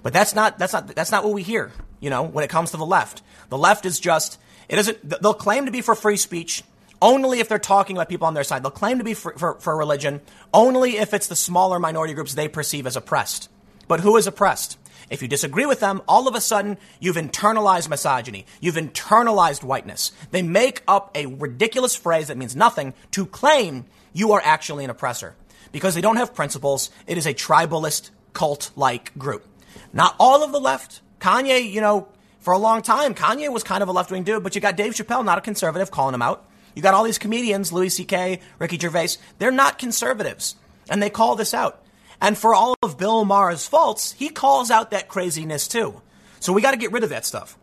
But 0.03 0.13
that's 0.13 0.35
not, 0.35 0.59
that's 0.59 0.73
not, 0.73 0.89
that's 0.89 1.11
not 1.11 1.25
what 1.25 1.33
we 1.33 1.43
hear, 1.43 1.73
you 2.01 2.11
know, 2.11 2.23
when 2.23 2.45
it 2.45 2.51
comes 2.51 2.71
to 2.71 2.77
the 2.77 2.87
left. 2.87 3.23
The 3.49 3.59
left 3.59 3.85
is 3.85 3.99
just, 3.99 4.39
it 4.69 4.79
isn't, 4.79 5.23
they'll 5.23 5.35
claim 5.35 5.67
to 5.67 5.73
be 5.73 5.81
for 5.81 5.95
free 5.95 6.17
speech 6.17 6.63
only 7.01 7.41
if 7.41 7.49
they're 7.49 7.59
talking 7.59 7.97
about 7.97 8.09
people 8.09 8.27
on 8.27 8.35
their 8.35 8.45
side. 8.45 8.63
They'll 8.63 8.71
claim 8.71 8.99
to 8.99 9.05
be 9.05 9.15
for, 9.15 9.33
for, 9.37 9.55
for 9.61 9.77
religion 9.77 10.21
only 10.53 10.99
if 10.99 11.15
it's 11.15 11.27
the 11.27 11.37
smaller 11.37 11.79
minority 11.79 12.15
groups 12.15 12.35
they 12.35 12.49
perceive 12.49 12.87
as 12.87 12.97
oppressed. 12.97 13.49
But 13.87 14.01
who 14.01 14.17
is 14.17 14.27
oppressed? 14.27 14.79
If 15.11 15.23
you 15.23 15.29
disagree 15.29 15.67
with 15.67 15.81
them, 15.81 16.03
all 16.07 16.29
of 16.29 16.35
a 16.35 16.41
sudden 16.41 16.79
you've 17.01 17.17
internalized 17.17 17.89
misogyny. 17.89 18.47
You've 18.61 18.77
internalized 18.77 19.65
whiteness. 19.65 20.13
They 20.31 20.43
make 20.43 20.83
up 20.87 21.11
a 21.15 21.27
ridiculous 21.27 21.95
phrase 21.97 22.29
that 22.29 22.37
means 22.37 22.55
nothing 22.55 22.95
to 23.13 23.27
claim 23.27 23.87
you 24.13 24.33
are 24.33 24.43
actually 24.45 24.85
an 24.85 24.91
oppressor. 24.91 25.35
Because 25.73 25.95
they 25.95 26.01
don't 26.01 26.17
have 26.17 26.35
principles. 26.35 26.91
It 27.07 27.19
is 27.19 27.27
a 27.27 27.35
tribalist 27.35 28.11
cult 28.33 28.71
like 28.77 29.17
group. 29.19 29.45
Not 29.93 30.15
all 30.19 30.43
of 30.43 30.53
the 30.53 30.61
left. 30.61 31.01
Kanye, 31.21 31.71
you 31.71 31.81
know, 31.81 32.09
for 32.41 32.53
a 32.53 32.59
long 32.59 32.83
time, 32.83 33.15
Kanye 33.15 33.53
was 33.53 33.63
kind 33.63 33.83
of 33.83 33.89
a 33.89 33.93
left 33.93 34.11
wing 34.11 34.23
dude, 34.23 34.43
but 34.43 34.55
you 34.55 34.61
got 34.61 34.77
Dave 34.77 34.95
Chappelle, 34.95 35.25
not 35.25 35.39
a 35.39 35.43
conservative, 35.43 35.91
calling 35.91 36.15
him 36.15 36.23
out. 36.23 36.47
You 36.75 36.83
got 36.83 36.95
all 36.95 37.05
these 37.05 37.19
comedians, 37.19 37.73
Louis 37.73 37.89
C.K., 37.89 38.41
Ricky 38.59 38.79
Gervais, 38.79 39.17
they're 39.39 39.51
not 39.51 39.79
conservatives. 39.79 40.55
And 40.89 41.03
they 41.03 41.11
call 41.11 41.35
this 41.37 41.53
out. 41.53 41.83
And 42.21 42.37
for 42.37 42.55
all 42.55 42.75
of 42.83 42.99
Bill 42.99 43.25
Maher's 43.25 43.67
faults, 43.67 44.13
he 44.13 44.29
calls 44.29 44.71
out 44.71 44.91
that 44.91 45.09
craziness 45.09 45.69
too. 45.69 46.01
So 46.41 46.53
we 46.53 46.63
got 46.63 46.73
to 46.73 46.77
get 46.77 46.93
rid 46.93 47.05
of 47.05 47.11
that 47.11 47.27
stuff. 47.27 47.57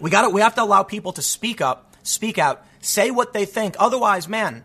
We 0.00 0.10
got 0.10 0.22
to, 0.22 0.30
we 0.30 0.40
have 0.40 0.54
to 0.56 0.62
allow 0.62 0.82
people 0.82 1.12
to 1.12 1.22
speak 1.22 1.60
up, 1.60 1.96
speak 2.02 2.38
out, 2.38 2.64
say 2.80 3.10
what 3.10 3.32
they 3.32 3.44
think. 3.44 3.76
Otherwise, 3.78 4.28
man, 4.28 4.64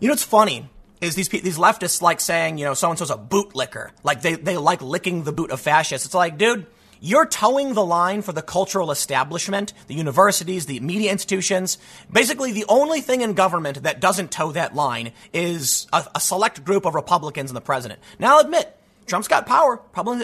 you 0.00 0.08
know 0.08 0.12
what's 0.12 0.22
funny 0.22 0.68
is 1.00 1.14
these 1.14 1.28
these 1.28 1.58
leftists 1.58 2.02
like 2.02 2.20
saying, 2.20 2.58
you 2.58 2.64
know, 2.64 2.74
so 2.74 2.88
and 2.90 2.98
so's 2.98 3.10
a 3.10 3.16
bootlicker. 3.16 3.90
Like 4.02 4.22
they 4.22 4.34
they 4.34 4.56
like 4.56 4.80
licking 4.82 5.24
the 5.24 5.32
boot 5.32 5.50
of 5.50 5.60
fascists. 5.60 6.06
It's 6.06 6.14
like, 6.14 6.38
dude, 6.38 6.66
you're 7.06 7.26
toeing 7.26 7.74
the 7.74 7.86
line 7.86 8.22
for 8.22 8.32
the 8.32 8.42
cultural 8.42 8.90
establishment, 8.90 9.72
the 9.86 9.94
universities, 9.94 10.66
the 10.66 10.80
media 10.80 11.12
institutions. 11.12 11.78
Basically, 12.12 12.50
the 12.50 12.64
only 12.68 13.00
thing 13.00 13.20
in 13.20 13.34
government 13.34 13.84
that 13.84 14.00
doesn't 14.00 14.32
toe 14.32 14.50
that 14.52 14.74
line 14.74 15.12
is 15.32 15.86
a, 15.92 16.04
a 16.16 16.20
select 16.20 16.64
group 16.64 16.84
of 16.84 16.96
Republicans 16.96 17.50
and 17.50 17.56
the 17.56 17.60
president. 17.60 18.00
Now, 18.18 18.34
I'll 18.34 18.44
admit, 18.44 18.76
Trump's 19.06 19.28
got 19.28 19.46
power. 19.46 19.80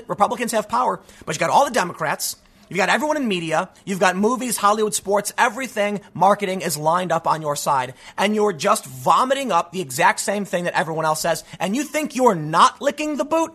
Republicans 0.08 0.50
have 0.50 0.68
power, 0.68 1.00
but 1.24 1.36
you 1.36 1.38
got 1.38 1.50
all 1.50 1.64
the 1.64 1.70
Democrats. 1.70 2.34
You've 2.68 2.78
got 2.78 2.88
everyone 2.88 3.16
in 3.16 3.28
media. 3.28 3.68
You've 3.84 4.00
got 4.00 4.16
movies, 4.16 4.56
Hollywood, 4.56 4.94
sports, 4.94 5.32
everything 5.38 6.00
marketing 6.14 6.62
is 6.62 6.76
lined 6.76 7.12
up 7.12 7.28
on 7.28 7.42
your 7.42 7.54
side. 7.54 7.94
And 8.18 8.34
you're 8.34 8.52
just 8.52 8.86
vomiting 8.86 9.52
up 9.52 9.70
the 9.70 9.80
exact 9.80 10.18
same 10.18 10.44
thing 10.44 10.64
that 10.64 10.74
everyone 10.74 11.04
else 11.04 11.20
says. 11.20 11.44
And 11.60 11.76
you 11.76 11.84
think 11.84 12.16
you're 12.16 12.34
not 12.34 12.80
licking 12.80 13.18
the 13.18 13.24
boot? 13.24 13.52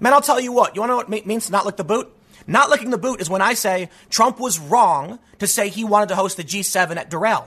Man, 0.00 0.12
I'll 0.12 0.20
tell 0.20 0.40
you 0.40 0.52
what. 0.52 0.74
You 0.74 0.80
want 0.80 0.88
to 0.88 0.92
know 0.92 0.96
what 0.96 1.12
it 1.12 1.26
means 1.26 1.46
to 1.46 1.52
not 1.52 1.64
lick 1.64 1.76
the 1.76 1.84
boot? 1.84 2.12
Not 2.46 2.70
licking 2.70 2.90
the 2.90 2.98
boot 2.98 3.20
is 3.20 3.30
when 3.30 3.42
I 3.42 3.54
say 3.54 3.90
Trump 4.10 4.38
was 4.38 4.58
wrong 4.58 5.18
to 5.38 5.46
say 5.46 5.68
he 5.68 5.84
wanted 5.84 6.08
to 6.10 6.16
host 6.16 6.36
the 6.36 6.44
G7 6.44 6.96
at 6.96 7.10
Doral. 7.10 7.46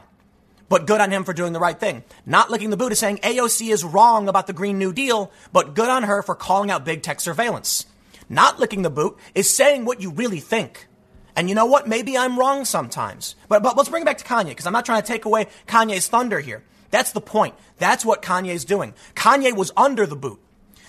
But 0.67 0.85
good 0.85 1.01
on 1.01 1.11
him 1.11 1.23
for 1.23 1.33
doing 1.33 1.53
the 1.53 1.59
right 1.59 1.79
thing. 1.79 2.03
Not 2.25 2.51
licking 2.51 2.69
the 2.69 2.77
boot 2.77 2.91
is 2.91 2.99
saying 2.99 3.17
AOC 3.17 3.71
is 3.71 3.83
wrong 3.83 4.29
about 4.29 4.45
the 4.45 4.53
Green 4.53 4.77
New 4.77 4.93
Deal, 4.93 5.31
but 5.51 5.73
good 5.73 5.89
on 5.89 6.03
her 6.03 6.21
for 6.21 6.35
calling 6.35 6.69
out 6.69 6.85
big 6.85 7.01
tech 7.01 7.19
surveillance. 7.19 7.87
Not 8.29 8.59
licking 8.59 8.83
the 8.83 8.91
boot 8.91 9.17
is 9.33 9.53
saying 9.53 9.85
what 9.85 10.01
you 10.01 10.11
really 10.11 10.39
think. 10.39 10.87
And 11.35 11.49
you 11.49 11.55
know 11.55 11.65
what? 11.65 11.87
Maybe 11.87 12.17
I'm 12.17 12.37
wrong 12.37 12.65
sometimes. 12.65 13.35
But, 13.47 13.63
but 13.63 13.75
let's 13.77 13.89
bring 13.89 14.03
it 14.03 14.05
back 14.05 14.19
to 14.19 14.25
Kanye, 14.25 14.49
because 14.49 14.67
I'm 14.67 14.73
not 14.73 14.85
trying 14.85 15.01
to 15.01 15.07
take 15.07 15.25
away 15.25 15.47
Kanye's 15.67 16.07
thunder 16.07 16.39
here. 16.39 16.63
That's 16.91 17.13
the 17.13 17.21
point. 17.21 17.55
That's 17.77 18.05
what 18.05 18.21
Kanye's 18.21 18.65
doing. 18.65 18.93
Kanye 19.15 19.55
was 19.55 19.71
under 19.75 20.05
the 20.05 20.15
boot. 20.15 20.39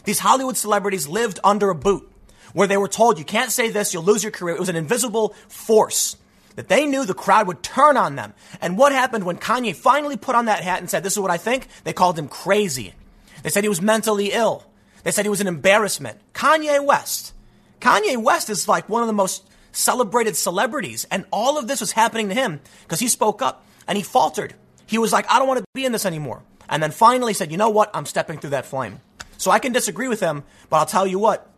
These 0.04 0.18
Hollywood 0.18 0.56
celebrities 0.56 1.08
lived 1.08 1.38
under 1.44 1.70
a 1.70 1.74
boot 1.74 2.09
where 2.52 2.68
they 2.68 2.76
were 2.76 2.88
told 2.88 3.18
you 3.18 3.24
can't 3.24 3.50
say 3.50 3.70
this, 3.70 3.92
you'll 3.94 4.02
lose 4.02 4.22
your 4.22 4.32
career. 4.32 4.54
It 4.54 4.60
was 4.60 4.68
an 4.68 4.76
invisible 4.76 5.34
force 5.48 6.16
that 6.56 6.68
they 6.68 6.86
knew 6.86 7.04
the 7.04 7.14
crowd 7.14 7.46
would 7.46 7.62
turn 7.62 7.96
on 7.96 8.16
them. 8.16 8.34
And 8.60 8.76
what 8.76 8.92
happened 8.92 9.24
when 9.24 9.38
Kanye 9.38 9.74
finally 9.74 10.16
put 10.16 10.34
on 10.34 10.46
that 10.46 10.62
hat 10.62 10.80
and 10.80 10.90
said, 10.90 11.02
This 11.02 11.14
is 11.14 11.18
what 11.18 11.30
I 11.30 11.36
think? 11.36 11.68
They 11.84 11.92
called 11.92 12.18
him 12.18 12.28
crazy. 12.28 12.94
They 13.42 13.50
said 13.50 13.64
he 13.64 13.68
was 13.68 13.80
mentally 13.80 14.32
ill. 14.32 14.64
They 15.02 15.10
said 15.10 15.24
he 15.24 15.30
was 15.30 15.40
an 15.40 15.46
embarrassment. 15.46 16.18
Kanye 16.34 16.84
West. 16.84 17.32
Kanye 17.80 18.22
West 18.22 18.50
is 18.50 18.68
like 18.68 18.88
one 18.88 19.02
of 19.02 19.06
the 19.06 19.14
most 19.14 19.42
celebrated 19.72 20.36
celebrities. 20.36 21.06
And 21.10 21.24
all 21.32 21.58
of 21.58 21.66
this 21.66 21.80
was 21.80 21.92
happening 21.92 22.28
to 22.28 22.34
him 22.34 22.60
because 22.82 23.00
he 23.00 23.08
spoke 23.08 23.40
up 23.40 23.64
and 23.88 23.96
he 23.96 24.04
faltered. 24.04 24.54
He 24.86 24.98
was 24.98 25.12
like, 25.12 25.30
I 25.30 25.38
don't 25.38 25.48
want 25.48 25.60
to 25.60 25.64
be 25.72 25.84
in 25.84 25.92
this 25.92 26.04
anymore. 26.04 26.42
And 26.68 26.82
then 26.82 26.90
finally 26.90 27.32
said, 27.32 27.50
You 27.50 27.56
know 27.56 27.70
what? 27.70 27.90
I'm 27.94 28.06
stepping 28.06 28.38
through 28.38 28.50
that 28.50 28.66
flame. 28.66 29.00
So 29.38 29.50
I 29.50 29.58
can 29.58 29.72
disagree 29.72 30.08
with 30.08 30.20
him, 30.20 30.44
but 30.68 30.76
I'll 30.76 30.86
tell 30.86 31.06
you 31.06 31.18
what, 31.18 31.49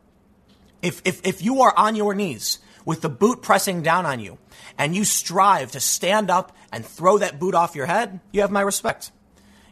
if, 0.83 1.01
if, 1.05 1.25
if 1.25 1.43
you 1.43 1.63
are 1.63 1.73
on 1.77 1.97
your 1.97 2.15
knees 2.15 2.59
with 2.85 3.01
the 3.01 3.09
boot 3.09 3.43
pressing 3.43 3.83
down 3.83 4.05
on 4.05 4.21
you 4.21 4.39
and 4.77 4.95
you 4.95 5.05
strive 5.05 5.73
to 5.73 5.81
stand 5.81 6.31
up 6.31 6.55
and 6.73 6.85
throw 6.85 7.19
that 7.19 7.39
boot 7.39 7.55
off 7.55 7.77
your 7.77 7.87
head, 7.87 8.21
you 8.33 8.41
have 8.41 8.51
my 8.51 8.61
respect. 8.61 9.13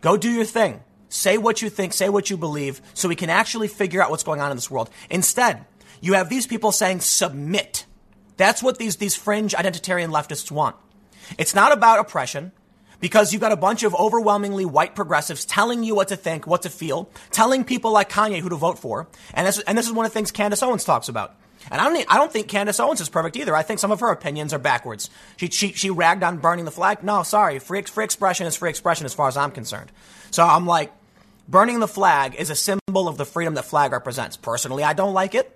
Go 0.01 0.17
do 0.17 0.31
your 0.31 0.45
thing. 0.45 0.81
Say 1.09 1.39
what 1.39 1.61
you 1.61 1.69
think, 1.69 1.93
say 1.93 2.09
what 2.09 2.31
you 2.31 2.37
believe, 2.37 2.81
so 2.95 3.09
we 3.09 3.17
can 3.17 3.31
actually 3.31 3.67
figure 3.67 4.01
out 4.01 4.11
what's 4.11 4.23
going 4.23 4.41
on 4.41 4.53
in 4.53 4.57
this 4.57 4.71
world. 4.71 4.89
Instead, 5.11 5.65
you 6.01 6.15
have 6.15 6.29
these 6.29 6.47
people 6.47 6.71
saying 6.71 7.01
submit. 7.01 7.85
That's 8.37 8.63
what 8.63 8.79
these, 8.79 8.97
these 8.97 9.17
fringe 9.17 9.53
identitarian 9.55 10.11
leftists 10.11 10.53
want. 10.53 10.77
It's 11.37 11.55
not 11.55 11.73
about 11.73 11.99
oppression 11.99 12.53
because 13.01 13.33
you've 13.33 13.41
got 13.41 13.53
a 13.53 13.57
bunch 13.57 13.83
of 13.83 13.95
overwhelmingly 13.95 14.65
white 14.65 14.95
progressives 14.95 15.45
telling 15.45 15.83
you 15.83 15.95
what 15.95 16.09
to 16.09 16.17
think, 16.17 16.47
what 16.47 16.63
to 16.63 16.71
feel, 16.71 17.11
telling 17.31 17.65
people 17.65 17.91
like 17.91 18.11
Kanye 18.11 18.41
who 18.41 18.49
to 18.49 18.57
vote 18.57 18.79
for. 18.79 19.09
And 19.35 19.47
this, 19.47 19.59
and 19.61 19.77
this 19.77 19.87
is 19.87 19.93
one 19.93 20.07
of 20.07 20.13
the 20.13 20.15
things 20.15 20.31
Candace 20.31 20.63
Owens 20.63 20.85
talks 20.85 21.09
about. 21.09 21.35
And 21.71 21.81
I 21.81 21.85
don't, 21.85 22.07
I 22.09 22.17
don't 22.17 22.33
think 22.33 22.49
Candace 22.49 22.81
Owens 22.81 23.01
is 23.01 23.09
perfect 23.09 23.37
either. 23.37 23.55
I 23.55 23.63
think 23.63 23.81
some 23.81 23.93
of 23.93 24.01
her 24.01 24.11
opinions 24.11 24.55
are 24.55 24.59
backwards. 24.59 25.11
She, 25.37 25.49
she, 25.49 25.73
she 25.73 25.91
ragged 25.91 26.23
on 26.23 26.39
burning 26.39 26.65
the 26.65 26.71
flag. 26.71 27.03
No, 27.03 27.23
sorry. 27.23 27.59
Free, 27.59 27.83
free 27.83 28.05
expression 28.05 28.47
is 28.47 28.57
free 28.57 28.71
expression 28.71 29.05
as 29.05 29.13
far 29.13 29.29
as 29.29 29.37
I'm 29.37 29.51
concerned. 29.51 29.93
So 30.31 30.43
I'm 30.43 30.67
like, 30.67 30.93
burning 31.49 31.81
the 31.81 31.89
flag 31.89 32.35
is 32.37 32.49
a 32.49 32.55
symbol 32.55 33.09
of 33.09 33.19
the 33.19 33.27
freedom 33.27 33.55
that 33.55 33.65
flag 33.65 33.93
represents. 33.93 34.37
Personally, 34.37 34.85
I 34.85 34.95
don't 34.95 35.13
like 35.13 35.35
it, 35.35 35.55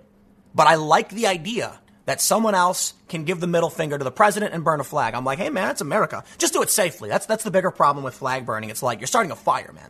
but 0.53 0.67
I 0.67 0.75
like 0.75 1.09
the 1.09 1.27
idea 1.27 1.79
that 2.05 2.21
someone 2.21 2.55
else 2.55 2.93
can 3.07 3.23
give 3.23 3.39
the 3.39 3.47
middle 3.47 3.69
finger 3.69 3.97
to 3.97 4.03
the 4.03 4.11
president 4.11 4.53
and 4.53 4.63
burn 4.63 4.79
a 4.79 4.83
flag. 4.83 5.13
I'm 5.13 5.25
like, 5.25 5.39
hey 5.39 5.49
man, 5.49 5.71
it's 5.71 5.81
America. 5.81 6.23
Just 6.37 6.53
do 6.53 6.61
it 6.61 6.69
safely. 6.69 7.09
That's 7.09 7.25
that's 7.25 7.43
the 7.43 7.51
bigger 7.51 7.71
problem 7.71 8.03
with 8.03 8.15
flag 8.15 8.45
burning. 8.45 8.69
It's 8.69 8.83
like 8.83 8.99
you're 8.99 9.07
starting 9.07 9.31
a 9.31 9.35
fire, 9.35 9.71
man. 9.73 9.89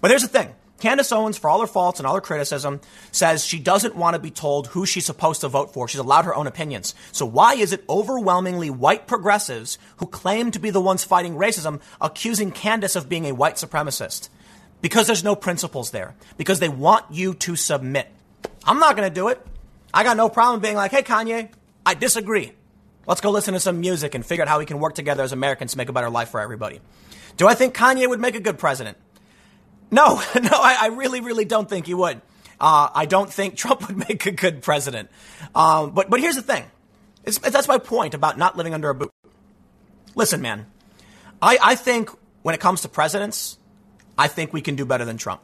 But 0.00 0.10
here's 0.10 0.22
the 0.22 0.28
thing. 0.28 0.54
Candace 0.78 1.10
Owens, 1.10 1.38
for 1.38 1.48
all 1.48 1.60
her 1.62 1.66
faults 1.66 2.00
and 2.00 2.06
all 2.06 2.14
her 2.14 2.20
criticism, 2.20 2.80
says 3.10 3.44
she 3.44 3.58
doesn't 3.58 3.96
want 3.96 4.14
to 4.14 4.20
be 4.20 4.30
told 4.30 4.66
who 4.68 4.84
she's 4.84 5.06
supposed 5.06 5.40
to 5.40 5.48
vote 5.48 5.72
for. 5.72 5.88
She's 5.88 6.00
allowed 6.00 6.26
her 6.26 6.34
own 6.34 6.46
opinions. 6.46 6.94
So 7.12 7.24
why 7.24 7.54
is 7.54 7.72
it 7.72 7.84
overwhelmingly 7.88 8.68
white 8.68 9.06
progressives 9.06 9.78
who 9.96 10.06
claim 10.06 10.50
to 10.50 10.58
be 10.58 10.68
the 10.68 10.80
ones 10.80 11.02
fighting 11.02 11.34
racism 11.34 11.80
accusing 11.98 12.50
Candace 12.50 12.94
of 12.94 13.08
being 13.08 13.24
a 13.24 13.32
white 13.32 13.54
supremacist? 13.54 14.28
Because 14.82 15.06
there's 15.06 15.24
no 15.24 15.34
principles 15.34 15.92
there. 15.92 16.14
Because 16.36 16.60
they 16.60 16.68
want 16.68 17.06
you 17.10 17.32
to 17.34 17.56
submit. 17.56 18.08
I'm 18.64 18.78
not 18.78 18.96
going 18.96 19.08
to 19.08 19.14
do 19.14 19.28
it. 19.28 19.44
I 19.92 20.02
got 20.02 20.16
no 20.16 20.28
problem 20.28 20.60
being 20.60 20.76
like, 20.76 20.90
hey, 20.90 21.02
Kanye, 21.02 21.50
I 21.84 21.94
disagree. 21.94 22.52
Let's 23.06 23.20
go 23.20 23.30
listen 23.30 23.54
to 23.54 23.60
some 23.60 23.80
music 23.80 24.14
and 24.14 24.26
figure 24.26 24.42
out 24.42 24.48
how 24.48 24.58
we 24.58 24.66
can 24.66 24.80
work 24.80 24.94
together 24.94 25.22
as 25.22 25.32
Americans 25.32 25.72
to 25.72 25.78
make 25.78 25.88
a 25.88 25.92
better 25.92 26.10
life 26.10 26.30
for 26.30 26.40
everybody. 26.40 26.80
Do 27.36 27.46
I 27.46 27.54
think 27.54 27.74
Kanye 27.74 28.08
would 28.08 28.20
make 28.20 28.34
a 28.34 28.40
good 28.40 28.58
president? 28.58 28.96
No, 29.90 30.14
no, 30.34 30.50
I, 30.52 30.76
I 30.80 30.86
really, 30.88 31.20
really 31.20 31.44
don't 31.44 31.68
think 31.68 31.86
he 31.86 31.94
would. 31.94 32.20
Uh, 32.60 32.88
I 32.94 33.06
don't 33.06 33.32
think 33.32 33.56
Trump 33.56 33.86
would 33.86 33.96
make 33.96 34.26
a 34.26 34.32
good 34.32 34.62
president. 34.62 35.10
Um, 35.54 35.92
but 35.92 36.10
but 36.10 36.20
here's 36.20 36.36
the 36.36 36.42
thing. 36.42 36.64
It's, 37.24 37.38
that's 37.38 37.68
my 37.68 37.78
point 37.78 38.14
about 38.14 38.38
not 38.38 38.56
living 38.56 38.74
under 38.74 38.90
a 38.90 38.94
boot. 38.94 39.12
Listen, 40.14 40.40
man. 40.40 40.66
I, 41.42 41.58
I 41.62 41.74
think 41.74 42.10
when 42.42 42.54
it 42.54 42.60
comes 42.60 42.82
to 42.82 42.88
presidents, 42.88 43.58
I 44.16 44.28
think 44.28 44.52
we 44.52 44.62
can 44.62 44.76
do 44.76 44.86
better 44.86 45.04
than 45.04 45.18
Trump. 45.18 45.42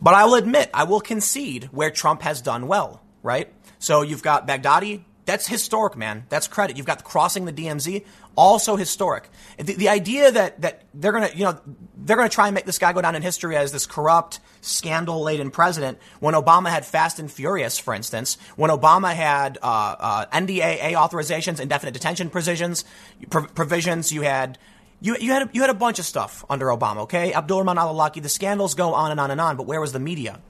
But 0.00 0.14
I 0.14 0.24
will 0.24 0.36
admit, 0.36 0.70
I 0.72 0.84
will 0.84 1.00
concede 1.00 1.64
where 1.72 1.90
Trump 1.90 2.22
has 2.22 2.40
done 2.40 2.66
well, 2.66 3.02
right? 3.22 3.52
So 3.80 4.02
you've 4.02 4.22
got 4.22 4.46
Baghdadi. 4.46 5.02
That's 5.24 5.46
historic, 5.46 5.96
man. 5.96 6.26
That's 6.28 6.48
credit. 6.48 6.76
You've 6.76 6.86
got 6.86 6.98
the 6.98 7.04
crossing 7.04 7.44
the 7.44 7.52
DMZ, 7.52 8.04
also 8.36 8.76
historic. 8.76 9.28
The, 9.58 9.74
the 9.74 9.88
idea 9.88 10.30
that, 10.32 10.60
that 10.62 10.82
they're 10.92 11.12
gonna, 11.12 11.30
you 11.34 11.44
know, 11.44 11.58
they're 11.96 12.16
gonna 12.16 12.28
try 12.28 12.48
and 12.48 12.54
make 12.54 12.64
this 12.64 12.78
guy 12.78 12.92
go 12.92 13.00
down 13.00 13.14
in 13.14 13.22
history 13.22 13.56
as 13.56 13.70
this 13.72 13.86
corrupt, 13.86 14.40
scandal-laden 14.60 15.50
president 15.50 15.98
when 16.20 16.34
Obama 16.34 16.68
had 16.68 16.84
Fast 16.84 17.18
and 17.18 17.30
Furious, 17.30 17.78
for 17.78 17.94
instance, 17.94 18.38
when 18.56 18.70
Obama 18.70 19.14
had 19.14 19.58
uh, 19.62 19.96
uh, 19.98 20.26
NDAA 20.26 20.92
authorizations, 20.92 21.60
indefinite 21.60 21.92
detention 21.92 22.28
provisions, 22.28 22.84
provisions, 23.28 24.12
you 24.12 24.22
had 24.22 24.58
you, 25.00 25.16
you 25.18 25.32
had 25.32 25.42
a, 25.42 25.50
you 25.52 25.62
had 25.62 25.70
a 25.70 25.74
bunch 25.74 25.98
of 25.98 26.04
stuff 26.04 26.44
under 26.50 26.66
Obama, 26.66 26.98
okay? 27.02 27.32
Abdulrahman 27.32 27.78
al-Awlaki, 27.78 28.22
the 28.22 28.28
scandals 28.28 28.74
go 28.74 28.92
on 28.92 29.10
and 29.10 29.18
on 29.18 29.30
and 29.30 29.40
on, 29.40 29.56
but 29.56 29.66
where 29.66 29.80
was 29.80 29.92
the 29.92 30.00
media? 30.00 30.40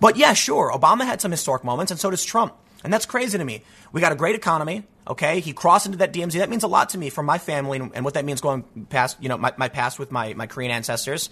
But 0.00 0.16
yeah, 0.16 0.32
sure, 0.32 0.72
Obama 0.72 1.04
had 1.04 1.20
some 1.20 1.30
historic 1.30 1.62
moments, 1.62 1.90
and 1.92 2.00
so 2.00 2.10
does 2.10 2.24
Trump. 2.24 2.54
And 2.82 2.92
that's 2.92 3.06
crazy 3.06 3.36
to 3.36 3.44
me. 3.44 3.62
We 3.92 4.00
got 4.00 4.12
a 4.12 4.16
great 4.16 4.34
economy, 4.34 4.84
okay? 5.06 5.40
He 5.40 5.52
crossed 5.52 5.84
into 5.86 5.98
that 5.98 6.12
DMZ. 6.12 6.38
That 6.38 6.48
means 6.48 6.62
a 6.62 6.68
lot 6.68 6.90
to 6.90 6.98
me 6.98 7.10
from 7.10 7.26
my 7.26 7.36
family 7.38 7.78
and, 7.78 7.94
and 7.94 8.04
what 8.04 8.14
that 8.14 8.24
means 8.24 8.40
going 8.40 8.62
past, 8.88 9.18
you 9.20 9.28
know, 9.28 9.36
my, 9.36 9.52
my 9.58 9.68
past 9.68 9.98
with 9.98 10.10
my, 10.10 10.32
my 10.34 10.46
Korean 10.46 10.70
ancestors. 10.70 11.28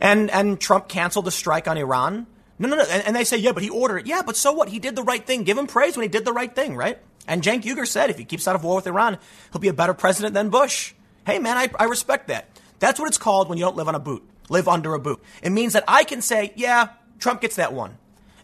And, 0.00 0.30
and 0.30 0.60
Trump 0.60 0.88
canceled 0.88 1.24
the 1.24 1.30
strike 1.30 1.66
on 1.68 1.78
Iran. 1.78 2.26
No, 2.58 2.68
no, 2.68 2.76
no. 2.76 2.82
And, 2.82 3.06
and, 3.06 3.16
they 3.16 3.24
say, 3.24 3.38
yeah, 3.38 3.52
but 3.52 3.62
he 3.62 3.70
ordered 3.70 3.98
it. 3.98 4.06
Yeah, 4.06 4.20
but 4.22 4.36
so 4.36 4.52
what? 4.52 4.68
He 4.68 4.78
did 4.78 4.94
the 4.94 5.02
right 5.02 5.24
thing. 5.26 5.44
Give 5.44 5.56
him 5.56 5.66
praise 5.66 5.96
when 5.96 6.02
he 6.02 6.08
did 6.08 6.26
the 6.26 6.32
right 6.32 6.54
thing, 6.54 6.76
right? 6.76 6.98
And 7.26 7.42
Cenk 7.42 7.62
Uygur 7.62 7.86
said 7.86 8.10
if 8.10 8.18
he 8.18 8.24
keeps 8.26 8.46
out 8.46 8.54
of 8.54 8.64
war 8.64 8.76
with 8.76 8.86
Iran, 8.86 9.16
he'll 9.52 9.60
be 9.60 9.68
a 9.68 9.72
better 9.72 9.94
president 9.94 10.34
than 10.34 10.50
Bush. 10.50 10.92
Hey, 11.24 11.38
man, 11.38 11.56
I, 11.56 11.70
I 11.78 11.84
respect 11.84 12.28
that. 12.28 12.48
That's 12.78 12.98
what 12.98 13.08
it's 13.08 13.18
called 13.18 13.48
when 13.48 13.56
you 13.56 13.64
don't 13.64 13.76
live 13.76 13.88
on 13.88 13.94
a 13.94 14.00
boot, 14.00 14.28
live 14.50 14.68
under 14.68 14.92
a 14.94 14.98
boot. 14.98 15.22
It 15.42 15.50
means 15.50 15.72
that 15.72 15.84
I 15.88 16.04
can 16.04 16.20
say, 16.20 16.52
yeah, 16.56 16.88
Trump 17.18 17.40
gets 17.40 17.56
that 17.56 17.72
one. 17.72 17.96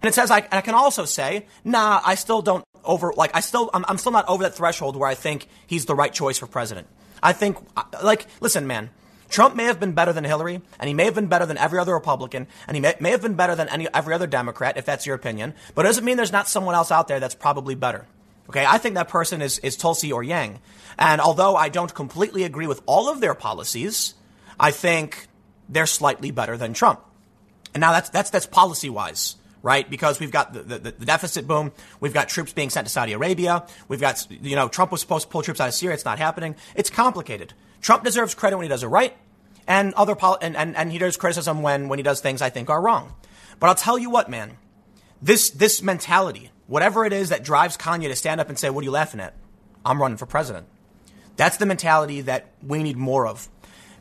And 0.07 0.12
it 0.12 0.14
says 0.14 0.30
I, 0.30 0.46
I 0.52 0.61
can 0.61 0.76
also 0.76 1.04
say, 1.04 1.46
nah, 1.64 2.00
I 2.04 2.14
still 2.14 2.40
don't 2.40 2.64
over, 2.84 3.12
like, 3.16 3.34
I 3.34 3.40
still, 3.40 3.70
I'm, 3.74 3.84
I'm 3.88 3.98
still 3.98 4.12
not 4.12 4.28
over 4.28 4.44
that 4.44 4.54
threshold 4.54 4.94
where 4.94 5.11
I 5.11 5.16
think 5.16 5.48
he's 5.66 5.86
the 5.86 5.96
right 5.96 6.12
choice 6.12 6.38
for 6.38 6.46
president. 6.46 6.86
I 7.20 7.32
think, 7.32 7.57
like, 8.04 8.28
listen, 8.40 8.68
man, 8.68 8.90
Trump 9.28 9.57
may 9.57 9.64
have 9.64 9.80
been 9.80 9.94
better 9.94 10.12
than 10.12 10.22
Hillary, 10.22 10.62
and 10.78 10.86
he 10.86 10.94
may 10.94 11.07
have 11.07 11.16
been 11.16 11.26
better 11.26 11.44
than 11.44 11.59
every 11.59 11.80
other 11.80 11.92
Republican, 11.92 12.46
and 12.68 12.76
he 12.76 12.80
may, 12.80 12.94
may 13.00 13.11
have 13.11 13.20
been 13.20 13.34
better 13.34 13.57
than 13.57 13.68
any, 13.68 13.88
every 13.92 14.14
other 14.14 14.28
Democrat, 14.28 14.76
if 14.76 14.84
that's 14.84 15.07
your 15.07 15.16
opinion, 15.16 15.54
but 15.74 15.84
it 15.84 15.88
doesn't 15.88 16.04
mean 16.04 16.16
there's 16.16 16.30
not 16.30 16.46
someone 16.46 16.76
else 16.76 16.92
out 16.92 17.09
there 17.09 17.18
that's 17.18 17.34
probably 17.34 17.74
better. 17.74 18.07
Okay, 18.48 18.64
I 18.64 18.78
think 18.78 18.94
that 18.94 19.09
person 19.09 19.42
is, 19.42 19.59
is 19.59 19.76
Tulsi 19.76 20.12
or 20.12 20.22
Yang. 20.22 20.61
And 21.00 21.20
although 21.20 21.57
I 21.57 21.68
don't 21.68 21.92
completely 21.92 22.44
agree 22.44 22.68
with 22.68 22.80
all 22.86 23.11
of 23.11 23.20
their 23.20 23.34
policies, 23.34 24.14
I 24.61 24.70
think 24.70 25.26
they're 25.68 25.84
slightly 25.84 26.30
better 26.30 26.57
than 26.57 26.74
Trump. 26.74 27.00
And 27.74 27.80
now 27.80 27.90
that's, 27.90 28.11
that's, 28.11 28.30
that's 28.30 28.46
policy 28.46 28.88
wise, 28.88 29.34
right? 29.66 29.90
Because 29.90 30.20
we've 30.20 30.30
got 30.30 30.52
the, 30.52 30.62
the, 30.62 30.78
the, 30.78 31.04
deficit 31.04 31.44
boom. 31.44 31.72
We've 31.98 32.14
got 32.14 32.28
troops 32.28 32.52
being 32.52 32.70
sent 32.70 32.86
to 32.86 32.92
Saudi 32.92 33.14
Arabia. 33.14 33.66
We've 33.88 34.00
got, 34.00 34.24
you 34.30 34.54
know, 34.54 34.68
Trump 34.68 34.92
was 34.92 35.00
supposed 35.00 35.24
to 35.24 35.28
pull 35.28 35.42
troops 35.42 35.60
out 35.60 35.66
of 35.66 35.74
Syria. 35.74 35.94
It's 35.94 36.04
not 36.04 36.20
happening. 36.20 36.54
It's 36.76 36.88
complicated. 36.88 37.52
Trump 37.80 38.04
deserves 38.04 38.32
credit 38.32 38.58
when 38.58 38.62
he 38.62 38.68
does 38.68 38.84
it 38.84 38.86
right. 38.86 39.16
And 39.66 39.92
other, 39.94 40.14
poli- 40.14 40.38
and, 40.40 40.56
and, 40.56 40.76
and 40.76 40.92
he 40.92 40.98
does 40.98 41.16
criticism 41.16 41.62
when, 41.62 41.88
when 41.88 41.98
he 41.98 42.04
does 42.04 42.20
things 42.20 42.42
I 42.42 42.48
think 42.48 42.70
are 42.70 42.80
wrong. 42.80 43.16
But 43.58 43.66
I'll 43.66 43.74
tell 43.74 43.98
you 43.98 44.08
what, 44.08 44.30
man, 44.30 44.56
this, 45.20 45.50
this 45.50 45.82
mentality, 45.82 46.52
whatever 46.68 47.04
it 47.04 47.12
is 47.12 47.30
that 47.30 47.42
drives 47.42 47.76
Kanye 47.76 48.06
to 48.06 48.14
stand 48.14 48.40
up 48.40 48.48
and 48.48 48.56
say, 48.56 48.70
what 48.70 48.82
are 48.82 48.84
you 48.84 48.92
laughing 48.92 49.18
at? 49.18 49.34
I'm 49.84 50.00
running 50.00 50.16
for 50.16 50.26
president. 50.26 50.68
That's 51.34 51.56
the 51.56 51.66
mentality 51.66 52.20
that 52.20 52.52
we 52.64 52.84
need 52.84 52.96
more 52.96 53.26
of. 53.26 53.48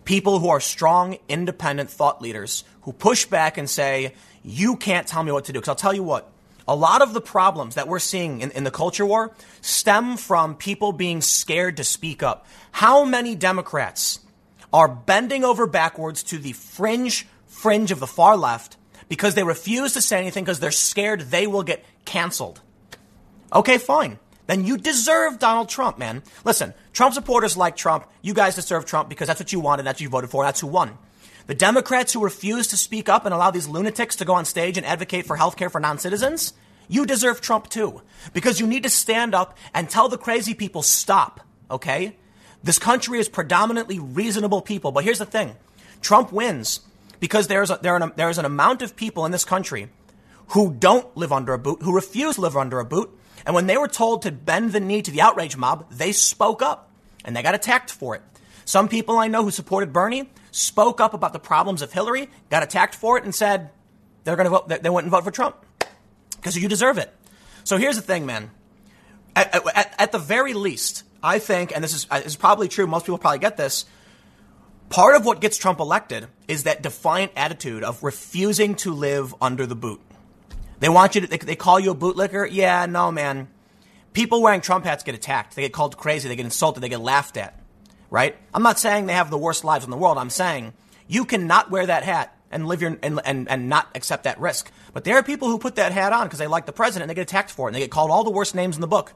People 0.03 0.37
who 0.37 0.49
are 0.49 0.59
strong, 0.59 1.17
independent 1.27 1.89
thought 1.89 2.21
leaders 2.21 2.63
who 2.81 2.93
push 2.93 3.25
back 3.25 3.57
and 3.57 3.67
say, 3.67 4.13
you 4.45 4.75
can't 4.75 5.07
tell 5.07 5.23
me 5.23 5.31
what 5.31 5.45
to 5.45 5.53
do. 5.53 5.59
Because 5.59 5.69
I'll 5.69 5.75
tell 5.75 5.93
you 5.93 6.03
what, 6.03 6.31
a 6.67 6.75
lot 6.75 7.01
of 7.01 7.13
the 7.13 7.21
problems 7.21 7.75
that 7.75 7.87
we're 7.87 7.99
seeing 7.99 8.41
in, 8.41 8.51
in, 8.51 8.63
the 8.63 8.71
culture 8.71 9.05
war 9.05 9.33
stem 9.61 10.17
from 10.17 10.55
people 10.55 10.91
being 10.91 11.21
scared 11.21 11.77
to 11.77 11.83
speak 11.83 12.23
up. 12.23 12.45
How 12.71 13.05
many 13.05 13.35
Democrats 13.35 14.19
are 14.71 14.87
bending 14.87 15.43
over 15.43 15.67
backwards 15.67 16.23
to 16.23 16.37
the 16.37 16.53
fringe, 16.53 17.27
fringe 17.47 17.91
of 17.91 17.99
the 17.99 18.07
far 18.07 18.37
left 18.37 18.77
because 19.09 19.35
they 19.35 19.43
refuse 19.43 19.93
to 19.93 20.01
say 20.01 20.19
anything 20.19 20.43
because 20.43 20.59
they're 20.59 20.71
scared 20.71 21.21
they 21.21 21.47
will 21.47 21.63
get 21.63 21.83
canceled? 22.05 22.61
Okay, 23.53 23.77
fine 23.77 24.19
then 24.47 24.63
you 24.63 24.77
deserve 24.77 25.39
Donald 25.39 25.69
Trump, 25.69 25.97
man. 25.97 26.23
Listen, 26.43 26.73
Trump 26.93 27.13
supporters 27.13 27.57
like 27.57 27.75
Trump. 27.75 28.05
You 28.21 28.33
guys 28.33 28.55
deserve 28.55 28.85
Trump 28.85 29.09
because 29.09 29.27
that's 29.27 29.39
what 29.39 29.51
you 29.51 29.59
wanted, 29.59 29.83
that's 29.83 29.97
what 29.97 30.01
you 30.01 30.09
voted 30.09 30.29
for, 30.29 30.43
that's 30.43 30.59
who 30.59 30.67
won. 30.67 30.97
The 31.47 31.55
Democrats 31.55 32.13
who 32.13 32.23
refuse 32.23 32.67
to 32.67 32.77
speak 32.77 33.07
up 33.07 33.25
and 33.25 33.33
allow 33.33 33.51
these 33.51 33.67
lunatics 33.67 34.15
to 34.17 34.25
go 34.25 34.33
on 34.33 34.45
stage 34.45 34.77
and 34.77 34.85
advocate 34.85 35.25
for 35.25 35.35
health 35.35 35.57
care 35.57 35.69
for 35.69 35.79
non 35.79 35.99
citizens, 35.99 36.53
you 36.87 37.05
deserve 37.05 37.41
Trump 37.41 37.69
too. 37.69 38.01
Because 38.33 38.59
you 38.59 38.67
need 38.67 38.83
to 38.83 38.89
stand 38.89 39.35
up 39.35 39.57
and 39.73 39.89
tell 39.89 40.09
the 40.09 40.17
crazy 40.17 40.53
people 40.53 40.81
stop, 40.81 41.41
okay? 41.69 42.15
This 42.63 42.79
country 42.79 43.19
is 43.19 43.29
predominantly 43.29 43.99
reasonable 43.99 44.61
people. 44.61 44.91
But 44.91 45.03
here's 45.03 45.19
the 45.19 45.25
thing 45.25 45.55
Trump 46.01 46.31
wins 46.31 46.79
because 47.19 47.47
there's, 47.47 47.69
a, 47.69 47.79
there, 47.81 47.95
an, 47.95 48.11
there's 48.15 48.39
an 48.39 48.45
amount 48.45 48.81
of 48.81 48.95
people 48.95 49.25
in 49.25 49.31
this 49.31 49.45
country 49.45 49.89
who 50.49 50.73
don't 50.73 51.15
live 51.15 51.31
under 51.31 51.53
a 51.53 51.59
boot, 51.59 51.81
who 51.81 51.93
refuse 51.93 52.35
to 52.35 52.41
live 52.41 52.57
under 52.57 52.79
a 52.79 52.85
boot, 52.85 53.15
and 53.45 53.53
when 53.53 53.67
they 53.67 53.77
were 53.77 53.87
told 53.87 54.23
to 54.23 54.31
bend 54.31 54.71
the 54.71 54.79
knee 54.79 55.01
to 55.01 55.11
the 55.11 55.21
outrage 55.21 55.55
mob, 55.55 55.91
they 55.91 56.11
spoke 56.11 56.61
up 56.61 56.91
and 57.23 57.35
they 57.35 57.43
got 57.43 57.55
attacked 57.55 57.91
for 57.91 58.15
it. 58.15 58.21
Some 58.65 58.87
people 58.87 59.17
I 59.17 59.27
know 59.27 59.43
who 59.43 59.51
supported 59.51 59.93
Bernie 59.93 60.29
spoke 60.55 61.01
up 61.01 61.13
about 61.13 61.33
the 61.33 61.39
problems 61.39 61.81
of 61.81 61.91
Hillary, 61.91 62.29
got 62.49 62.63
attacked 62.63 62.95
for 62.95 63.17
it, 63.17 63.25
and 63.25 63.35
said 63.35 63.71
they're 64.23 64.37
going 64.37 64.45
to 64.45 64.51
vote, 64.51 64.69
they 64.69 64.89
wouldn't 64.89 65.11
vote 65.11 65.25
for 65.25 65.31
Trump 65.31 65.57
because 66.37 66.57
you 66.57 66.69
deserve 66.69 66.97
it. 66.97 67.13
So 67.65 67.77
here's 67.77 67.97
the 67.97 68.01
thing, 68.01 68.25
man. 68.25 68.51
At, 69.35 69.53
at, 69.53 69.95
at, 69.99 70.11
the 70.13 70.17
very 70.17 70.53
least, 70.53 71.03
I 71.21 71.39
think, 71.39 71.75
and 71.75 71.83
this 71.83 71.93
is, 71.93 72.07
uh, 72.09 72.19
this 72.19 72.27
is 72.27 72.35
probably 72.37 72.69
true, 72.69 72.87
most 72.87 73.05
people 73.05 73.17
probably 73.17 73.39
get 73.39 73.57
this. 73.57 73.85
Part 74.87 75.17
of 75.17 75.25
what 75.25 75.41
gets 75.41 75.57
Trump 75.57 75.81
elected 75.81 76.27
is 76.47 76.63
that 76.63 76.81
defiant 76.81 77.33
attitude 77.35 77.83
of 77.83 78.01
refusing 78.01 78.75
to 78.75 78.93
live 78.93 79.35
under 79.41 79.65
the 79.65 79.75
boot. 79.75 79.99
They 80.79 80.87
want 80.87 81.15
you 81.15 81.21
to, 81.21 81.27
they, 81.27 81.37
they 81.37 81.55
call 81.57 81.81
you 81.81 81.91
a 81.91 81.95
bootlicker. 81.95 82.47
Yeah, 82.49 82.85
no, 82.85 83.11
man. 83.11 83.49
People 84.13 84.41
wearing 84.41 84.61
Trump 84.61 84.85
hats 84.85 85.03
get 85.03 85.15
attacked. 85.15 85.57
They 85.57 85.63
get 85.63 85.73
called 85.73 85.97
crazy. 85.97 86.29
They 86.29 86.37
get 86.37 86.45
insulted. 86.45 86.79
They 86.79 86.89
get 86.89 87.01
laughed 87.01 87.35
at. 87.35 87.59
Right? 88.09 88.35
I'm 88.53 88.63
not 88.63 88.79
saying 88.79 89.07
they 89.07 89.13
have 89.13 89.29
the 89.29 89.37
worst 89.37 89.63
lives 89.63 89.85
in 89.85 89.91
the 89.91 89.97
world. 89.97 90.17
I'm 90.17 90.29
saying 90.29 90.73
you 91.07 91.25
cannot 91.25 91.71
wear 91.71 91.85
that 91.85 92.03
hat 92.03 92.37
and 92.51 92.67
live 92.67 92.81
your, 92.81 92.97
and, 93.01 93.19
and, 93.25 93.49
and 93.49 93.69
not 93.69 93.89
accept 93.95 94.23
that 94.23 94.39
risk. 94.39 94.71
But 94.93 95.03
there 95.03 95.17
are 95.17 95.23
people 95.23 95.49
who 95.49 95.57
put 95.57 95.75
that 95.75 95.91
hat 95.91 96.13
on 96.13 96.25
because 96.25 96.39
they 96.39 96.47
like 96.47 96.65
the 96.65 96.71
president 96.71 97.03
and 97.03 97.09
they 97.09 97.15
get 97.15 97.29
attacked 97.29 97.51
for 97.51 97.67
it 97.67 97.69
and 97.69 97.75
they 97.75 97.81
get 97.81 97.91
called 97.91 98.11
all 98.11 98.23
the 98.23 98.31
worst 98.31 98.55
names 98.55 98.75
in 98.75 98.81
the 98.81 98.87
book. 98.87 99.13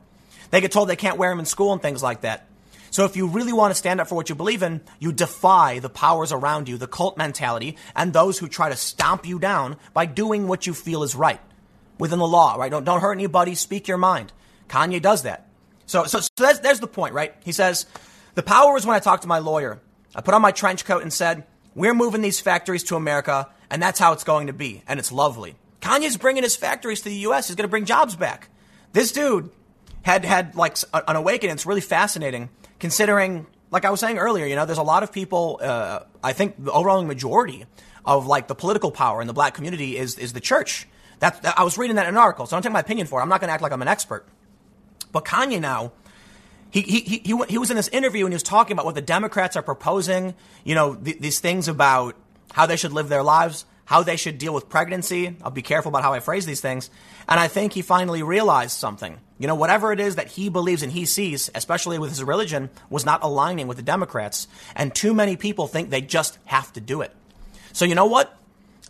They 0.51 0.61
get 0.61 0.71
told 0.71 0.89
they 0.89 0.95
can't 0.95 1.17
wear 1.17 1.29
them 1.29 1.39
in 1.39 1.45
school 1.45 1.71
and 1.71 1.81
things 1.81 2.03
like 2.03 2.21
that. 2.21 2.47
So 2.91 3.05
if 3.05 3.15
you 3.15 3.27
really 3.27 3.53
want 3.53 3.71
to 3.71 3.75
stand 3.75 4.01
up 4.01 4.07
for 4.07 4.15
what 4.15 4.29
you 4.29 4.35
believe 4.35 4.63
in, 4.63 4.81
you 4.97 5.11
defy 5.11 5.79
the 5.79 5.89
powers 5.89 6.31
around 6.31 6.67
you, 6.67 6.77
the 6.77 6.87
cult 6.87 7.17
mentality, 7.17 7.77
and 7.95 8.11
those 8.11 8.39
who 8.39 8.47
try 8.47 8.69
to 8.69 8.75
stomp 8.75 9.27
you 9.27 9.37
down 9.37 9.77
by 9.93 10.05
doing 10.07 10.47
what 10.47 10.65
you 10.65 10.73
feel 10.73 11.03
is 11.03 11.15
right 11.15 11.39
within 11.99 12.19
the 12.19 12.27
law, 12.27 12.55
right? 12.55 12.71
Don't, 12.71 12.83
don't 12.83 13.01
hurt 13.01 13.13
anybody, 13.13 13.53
speak 13.53 13.87
your 13.87 13.97
mind. 13.97 14.31
Kanye 14.69 15.01
does 15.01 15.23
that. 15.23 15.47
So, 15.85 16.05
so, 16.05 16.19
so 16.19 16.29
that's, 16.37 16.59
there's 16.59 16.79
the 16.79 16.87
point, 16.87 17.13
right? 17.13 17.35
He 17.43 17.51
says, 17.51 17.85
the 18.35 18.43
power 18.43 18.73
was 18.73 18.85
when 18.85 18.95
I 18.95 18.99
talked 18.99 19.23
to 19.23 19.27
my 19.27 19.39
lawyer. 19.39 19.79
I 20.15 20.21
put 20.21 20.33
on 20.33 20.41
my 20.41 20.51
trench 20.51 20.85
coat 20.85 21.01
and 21.01 21.13
said, 21.13 21.45
we're 21.75 21.93
moving 21.93 22.21
these 22.21 22.39
factories 22.39 22.83
to 22.85 22.95
America, 22.95 23.47
and 23.69 23.81
that's 23.81 23.99
how 23.99 24.13
it's 24.13 24.23
going 24.23 24.47
to 24.47 24.53
be. 24.53 24.83
And 24.87 24.99
it's 24.99 25.11
lovely. 25.11 25.55
Kanye's 25.81 26.17
bringing 26.17 26.43
his 26.43 26.55
factories 26.55 27.01
to 27.01 27.09
the 27.09 27.15
U.S. 27.15 27.47
He's 27.47 27.55
going 27.55 27.67
to 27.67 27.69
bring 27.69 27.85
jobs 27.85 28.15
back. 28.15 28.49
This 28.91 29.11
dude 29.11 29.49
had 30.01 30.25
had 30.25 30.55
like 30.55 30.77
an 30.93 31.15
awakening. 31.15 31.53
It's 31.53 31.65
really 31.65 31.81
fascinating 31.81 32.49
considering, 32.79 33.45
like 33.71 33.85
I 33.85 33.89
was 33.89 33.99
saying 33.99 34.17
earlier, 34.17 34.45
you 34.45 34.55
know, 34.55 34.65
there's 34.65 34.77
a 34.77 34.83
lot 34.83 35.03
of 35.03 35.11
people, 35.11 35.59
uh, 35.61 35.99
I 36.23 36.33
think 36.33 36.63
the 36.63 36.71
overwhelming 36.71 37.07
majority 37.07 37.65
of 38.05 38.25
like 38.25 38.47
the 38.47 38.55
political 38.55 38.91
power 38.91 39.21
in 39.21 39.27
the 39.27 39.33
black 39.33 39.53
community 39.53 39.97
is, 39.97 40.17
is 40.17 40.33
the 40.33 40.39
church. 40.39 40.87
That, 41.19 41.53
I 41.57 41.63
was 41.63 41.77
reading 41.77 41.97
that 41.97 42.07
in 42.07 42.15
an 42.15 42.17
article, 42.17 42.45
so 42.45 42.55
don't 42.55 42.63
take 42.63 42.71
my 42.71 42.79
opinion 42.79 43.05
for 43.07 43.19
it. 43.19 43.23
I'm 43.23 43.29
not 43.29 43.41
going 43.41 43.49
to 43.49 43.53
act 43.53 43.61
like 43.61 43.73
I'm 43.73 43.81
an 43.81 43.89
expert. 43.89 44.25
But 45.11 45.25
Kanye 45.25 45.59
now, 45.59 45.91
he, 46.71 46.81
he, 46.81 46.99
he, 46.99 47.43
he 47.49 47.57
was 47.57 47.69
in 47.69 47.75
this 47.75 47.87
interview 47.87 48.25
and 48.25 48.33
he 48.33 48.35
was 48.35 48.43
talking 48.43 48.73
about 48.73 48.85
what 48.85 48.95
the 48.95 49.01
Democrats 49.01 49.55
are 49.55 49.63
proposing, 49.63 50.35
you 50.63 50.75
know, 50.75 50.95
th- 50.95 51.19
these 51.19 51.39
things 51.39 51.67
about 51.67 52.15
how 52.53 52.65
they 52.65 52.75
should 52.75 52.93
live 52.93 53.09
their 53.09 53.23
lives, 53.23 53.65
how 53.85 54.03
they 54.03 54.17
should 54.17 54.37
deal 54.37 54.53
with 54.53 54.69
pregnancy. 54.69 55.35
I'll 55.43 55.51
be 55.51 55.63
careful 55.63 55.89
about 55.89 56.03
how 56.03 56.13
I 56.13 56.19
phrase 56.19 56.45
these 56.45 56.61
things. 56.61 56.89
And 57.27 57.39
I 57.39 57.47
think 57.47 57.73
he 57.73 57.81
finally 57.81 58.21
realized 58.21 58.77
something. 58.77 59.19
You 59.39 59.47
know, 59.47 59.55
whatever 59.55 59.91
it 59.91 59.99
is 59.99 60.15
that 60.15 60.27
he 60.27 60.49
believes 60.49 60.83
and 60.83 60.91
he 60.91 61.05
sees, 61.05 61.49
especially 61.55 61.97
with 61.97 62.11
his 62.11 62.23
religion, 62.23 62.69
was 62.89 63.05
not 63.05 63.23
aligning 63.23 63.67
with 63.67 63.77
the 63.77 63.83
Democrats. 63.83 64.47
And 64.75 64.93
too 64.93 65.13
many 65.13 65.37
people 65.37 65.65
think 65.65 65.89
they 65.89 66.01
just 66.01 66.37
have 66.45 66.71
to 66.73 66.81
do 66.81 67.01
it. 67.01 67.15
So 67.73 67.85
you 67.85 67.95
know 67.95 68.05
what? 68.05 68.35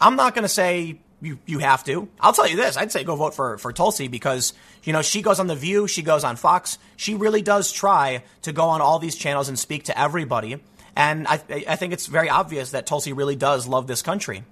I'm 0.01 0.15
not 0.15 0.33
going 0.35 0.43
to 0.43 0.49
say 0.49 0.99
you, 1.21 1.39
you 1.45 1.59
have 1.59 1.83
to. 1.85 2.07
I'll 2.19 2.33
tell 2.33 2.47
you 2.47 2.55
this. 2.55 2.77
I'd 2.77 2.91
say 2.91 3.03
go 3.03 3.15
vote 3.15 3.33
for, 3.33 3.57
for 3.57 3.73
Tulsi 3.73 4.07
because, 4.07 4.53
you 4.83 4.93
know, 4.93 5.01
she 5.01 5.21
goes 5.21 5.39
on 5.39 5.47
The 5.47 5.55
View, 5.55 5.87
she 5.87 6.01
goes 6.01 6.23
on 6.23 6.35
Fox. 6.35 6.77
She 6.95 7.15
really 7.15 7.41
does 7.41 7.71
try 7.71 8.23
to 8.43 8.51
go 8.51 8.63
on 8.65 8.81
all 8.81 8.99
these 8.99 9.15
channels 9.15 9.49
and 9.49 9.57
speak 9.57 9.85
to 9.85 9.99
everybody. 9.99 10.57
And 10.95 11.27
I, 11.27 11.41
I 11.67 11.75
think 11.75 11.93
it's 11.93 12.07
very 12.07 12.29
obvious 12.29 12.71
that 12.71 12.85
Tulsi 12.85 13.13
really 13.13 13.35
does 13.35 13.67
love 13.67 13.87
this 13.87 14.01
country. 14.01 14.43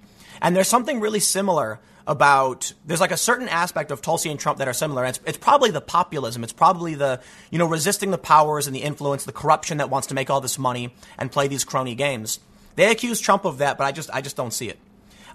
And 0.41 0.55
there's 0.55 0.68
something 0.68 0.99
really 0.99 1.20
similar 1.20 1.80
about, 2.05 2.72
there's 2.86 3.01
like 3.01 3.11
a 3.11 3.18
certain 3.18 3.49
aspect 3.49 3.91
of 3.91 4.01
Tulsi 4.01 4.30
and 4.30 4.39
Trump 4.39 4.59
that 4.59 4.68
are 4.68 4.74
similar. 4.74 5.03
It's, 5.05 5.20
it's 5.26 5.38
probably 5.38 5.72
the 5.72 5.82
populism. 5.82 6.43
It's 6.43 6.53
probably 6.53 6.95
the, 6.95 7.20
you 7.51 7.57
know, 7.57 7.65
resisting 7.65 8.11
the 8.11 8.18
powers 8.18 8.68
and 8.68 8.76
the 8.76 8.82
influence, 8.82 9.26
the 9.26 9.34
corruption 9.34 9.80
that 9.80 9.89
wants 9.89 10.07
to 10.07 10.13
make 10.13 10.30
all 10.30 10.39
this 10.39 10.57
money 10.57 10.93
and 11.18 11.32
play 11.32 11.47
these 11.47 11.65
crony 11.65 11.95
games. 11.95 12.39
They 12.76 12.89
accuse 12.91 13.20
Trump 13.20 13.43
of 13.43 13.57
that, 13.57 13.78
but 13.78 13.86
I 13.86 13.91
just, 13.91 14.09
I 14.13 14.22
just 14.22 14.38
don't 14.38 14.53
see 14.53 14.70
it. 14.70 14.80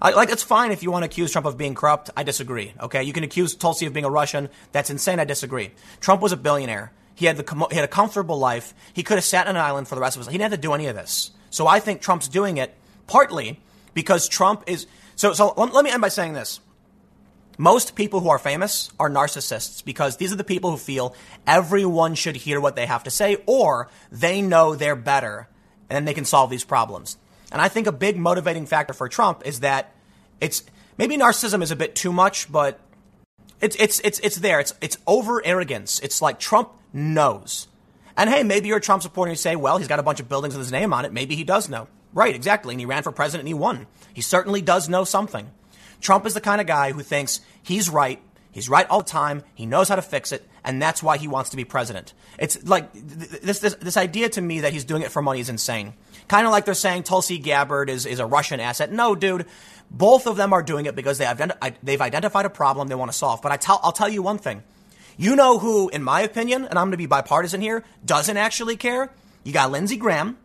Like, 0.03 0.29
it's 0.29 0.43
fine 0.43 0.71
if 0.71 0.83
you 0.83 0.91
want 0.91 1.03
to 1.03 1.05
accuse 1.05 1.31
Trump 1.31 1.47
of 1.47 1.57
being 1.57 1.75
corrupt. 1.75 2.09
I 2.17 2.23
disagree. 2.23 2.73
Okay, 2.79 3.03
you 3.03 3.13
can 3.13 3.23
accuse 3.23 3.55
Tulsi 3.55 3.85
of 3.85 3.93
being 3.93 4.05
a 4.05 4.09
Russian. 4.09 4.49
That's 4.73 4.89
insane. 4.89 5.19
I 5.19 5.23
disagree. 5.23 5.71
Trump 6.01 6.21
was 6.21 6.33
a 6.33 6.37
billionaire. 6.37 6.91
He 7.15 7.25
had 7.25 7.37
the 7.37 7.67
he 7.69 7.75
had 7.75 7.85
a 7.85 7.89
comfortable 7.89 8.37
life. 8.37 8.73
He 8.93 9.03
could 9.03 9.15
have 9.15 9.23
sat 9.23 9.47
on 9.47 9.55
an 9.55 9.61
island 9.61 9.87
for 9.87 9.95
the 9.95 10.01
rest 10.01 10.17
of 10.17 10.21
his 10.21 10.27
life. 10.27 10.31
He 10.33 10.37
didn't 10.37 10.51
have 10.51 10.59
to 10.59 10.67
do 10.67 10.73
any 10.73 10.87
of 10.87 10.95
this. 10.95 11.31
So 11.51 11.67
I 11.67 11.79
think 11.79 12.01
Trump's 12.01 12.27
doing 12.27 12.57
it 12.57 12.75
partly 13.07 13.59
because 13.93 14.27
Trump 14.27 14.63
is. 14.67 14.87
So 15.15 15.33
so 15.33 15.53
let, 15.55 15.73
let 15.73 15.85
me 15.85 15.91
end 15.91 16.01
by 16.01 16.09
saying 16.09 16.33
this. 16.33 16.59
Most 17.57 17.95
people 17.95 18.19
who 18.19 18.29
are 18.29 18.39
famous 18.39 18.91
are 18.99 19.09
narcissists 19.09 19.85
because 19.85 20.17
these 20.17 20.33
are 20.33 20.35
the 20.35 20.43
people 20.43 20.71
who 20.71 20.77
feel 20.77 21.15
everyone 21.45 22.15
should 22.15 22.35
hear 22.35 22.59
what 22.59 22.75
they 22.75 22.87
have 22.87 23.03
to 23.03 23.11
say 23.11 23.37
or 23.45 23.89
they 24.11 24.41
know 24.41 24.75
they're 24.75 24.95
better 24.95 25.47
and 25.87 26.07
they 26.07 26.15
can 26.15 26.25
solve 26.25 26.49
these 26.49 26.63
problems. 26.63 27.15
And 27.51 27.61
I 27.61 27.69
think 27.69 27.85
a 27.85 27.91
big 27.91 28.17
motivating 28.17 28.65
factor 28.65 28.93
for 28.93 29.07
Trump 29.07 29.43
is 29.45 29.59
that 29.59 29.92
it's 30.43 30.63
maybe 30.97 31.17
narcissism 31.17 31.63
is 31.63 31.71
a 31.71 31.75
bit 31.75 31.95
too 31.95 32.11
much, 32.11 32.51
but 32.51 32.79
it's 33.61 33.75
it's 33.77 33.99
it's 34.01 34.19
it's 34.19 34.35
there. 34.35 34.59
It's 34.59 34.73
it's 34.81 34.97
over 35.07 35.43
arrogance. 35.45 35.99
It's 36.01 36.21
like 36.21 36.39
Trump 36.39 36.69
knows. 36.91 37.67
And 38.15 38.29
hey, 38.29 38.43
maybe 38.43 38.67
you're 38.67 38.77
a 38.77 38.81
Trump 38.81 39.01
supporter 39.01 39.29
and 39.29 39.37
you 39.37 39.41
say, 39.41 39.55
well, 39.55 39.77
he's 39.77 39.87
got 39.87 39.99
a 39.99 40.03
bunch 40.03 40.19
of 40.19 40.29
buildings 40.29 40.53
with 40.53 40.65
his 40.65 40.71
name 40.71 40.93
on 40.93 41.05
it. 41.05 41.11
Maybe 41.11 41.35
he 41.35 41.43
does 41.43 41.67
know. 41.67 41.87
Right, 42.13 42.35
exactly. 42.35 42.73
And 42.73 42.79
he 42.79 42.85
ran 42.85 43.01
for 43.01 43.11
president 43.11 43.41
and 43.41 43.47
he 43.47 43.55
won. 43.55 43.87
He 44.13 44.21
certainly 44.21 44.61
does 44.61 44.87
know 44.87 45.03
something. 45.03 45.49
Trump 45.99 46.27
is 46.27 46.35
the 46.35 46.41
kind 46.41 46.61
of 46.61 46.67
guy 46.67 46.91
who 46.91 47.01
thinks 47.01 47.41
he's 47.63 47.89
right. 47.89 48.21
He's 48.51 48.69
right 48.69 48.87
all 48.87 48.99
the 48.99 49.09
time. 49.09 49.43
He 49.55 49.65
knows 49.65 49.89
how 49.89 49.95
to 49.95 50.03
fix 50.03 50.31
it. 50.31 50.47
And 50.63 50.79
that's 50.79 51.01
why 51.01 51.17
he 51.17 51.27
wants 51.27 51.49
to 51.51 51.57
be 51.57 51.65
president. 51.65 52.13
It's 52.37 52.63
like 52.67 52.93
this, 52.93 53.59
this, 53.59 53.73
this 53.75 53.97
idea 53.97 54.29
to 54.29 54.41
me 54.41 54.59
that 54.59 54.73
he's 54.73 54.83
doing 54.83 55.01
it 55.01 55.11
for 55.11 55.23
money 55.23 55.39
is 55.39 55.49
insane. 55.49 55.93
Kind 56.33 56.47
of 56.47 56.51
like 56.51 56.65
they're 56.65 56.73
saying 56.73 57.03
Tulsi 57.03 57.37
Gabbard 57.37 57.91
is, 57.91 58.07
is 58.07 58.17
a 58.17 58.25
Russian 58.25 58.59
asset. 58.59 58.91
No, 58.91 59.13
dude. 59.13 59.45
Both 59.91 60.25
of 60.25 60.35
them 60.35 60.51
are 60.51 60.63
doing 60.63 60.87
it 60.87 60.95
because 60.95 61.19
they 61.19 61.25
have, 61.25 61.39
they've 61.83 62.01
identified 62.01 62.47
a 62.47 62.49
problem 62.49 62.87
they 62.87 62.95
want 62.95 63.11
to 63.11 63.15
solve. 63.15 63.43
But 63.43 63.51
I 63.51 63.57
tell, 63.57 63.79
I'll 63.83 63.91
tell 63.91 64.09
you 64.09 64.23
one 64.23 64.39
thing. 64.39 64.63
You 65.15 65.35
know 65.35 65.59
who, 65.59 65.89
in 65.89 66.01
my 66.01 66.21
opinion, 66.21 66.65
and 66.65 66.79
I'm 66.79 66.85
going 66.85 66.93
to 66.93 66.97
be 66.97 67.05
bipartisan 67.05 67.61
here, 67.61 67.83
doesn't 68.03 68.35
actually 68.35 68.77
care? 68.77 69.11
You 69.43 69.53
got 69.53 69.69
Lindsey 69.69 69.95
Graham. 69.95 70.39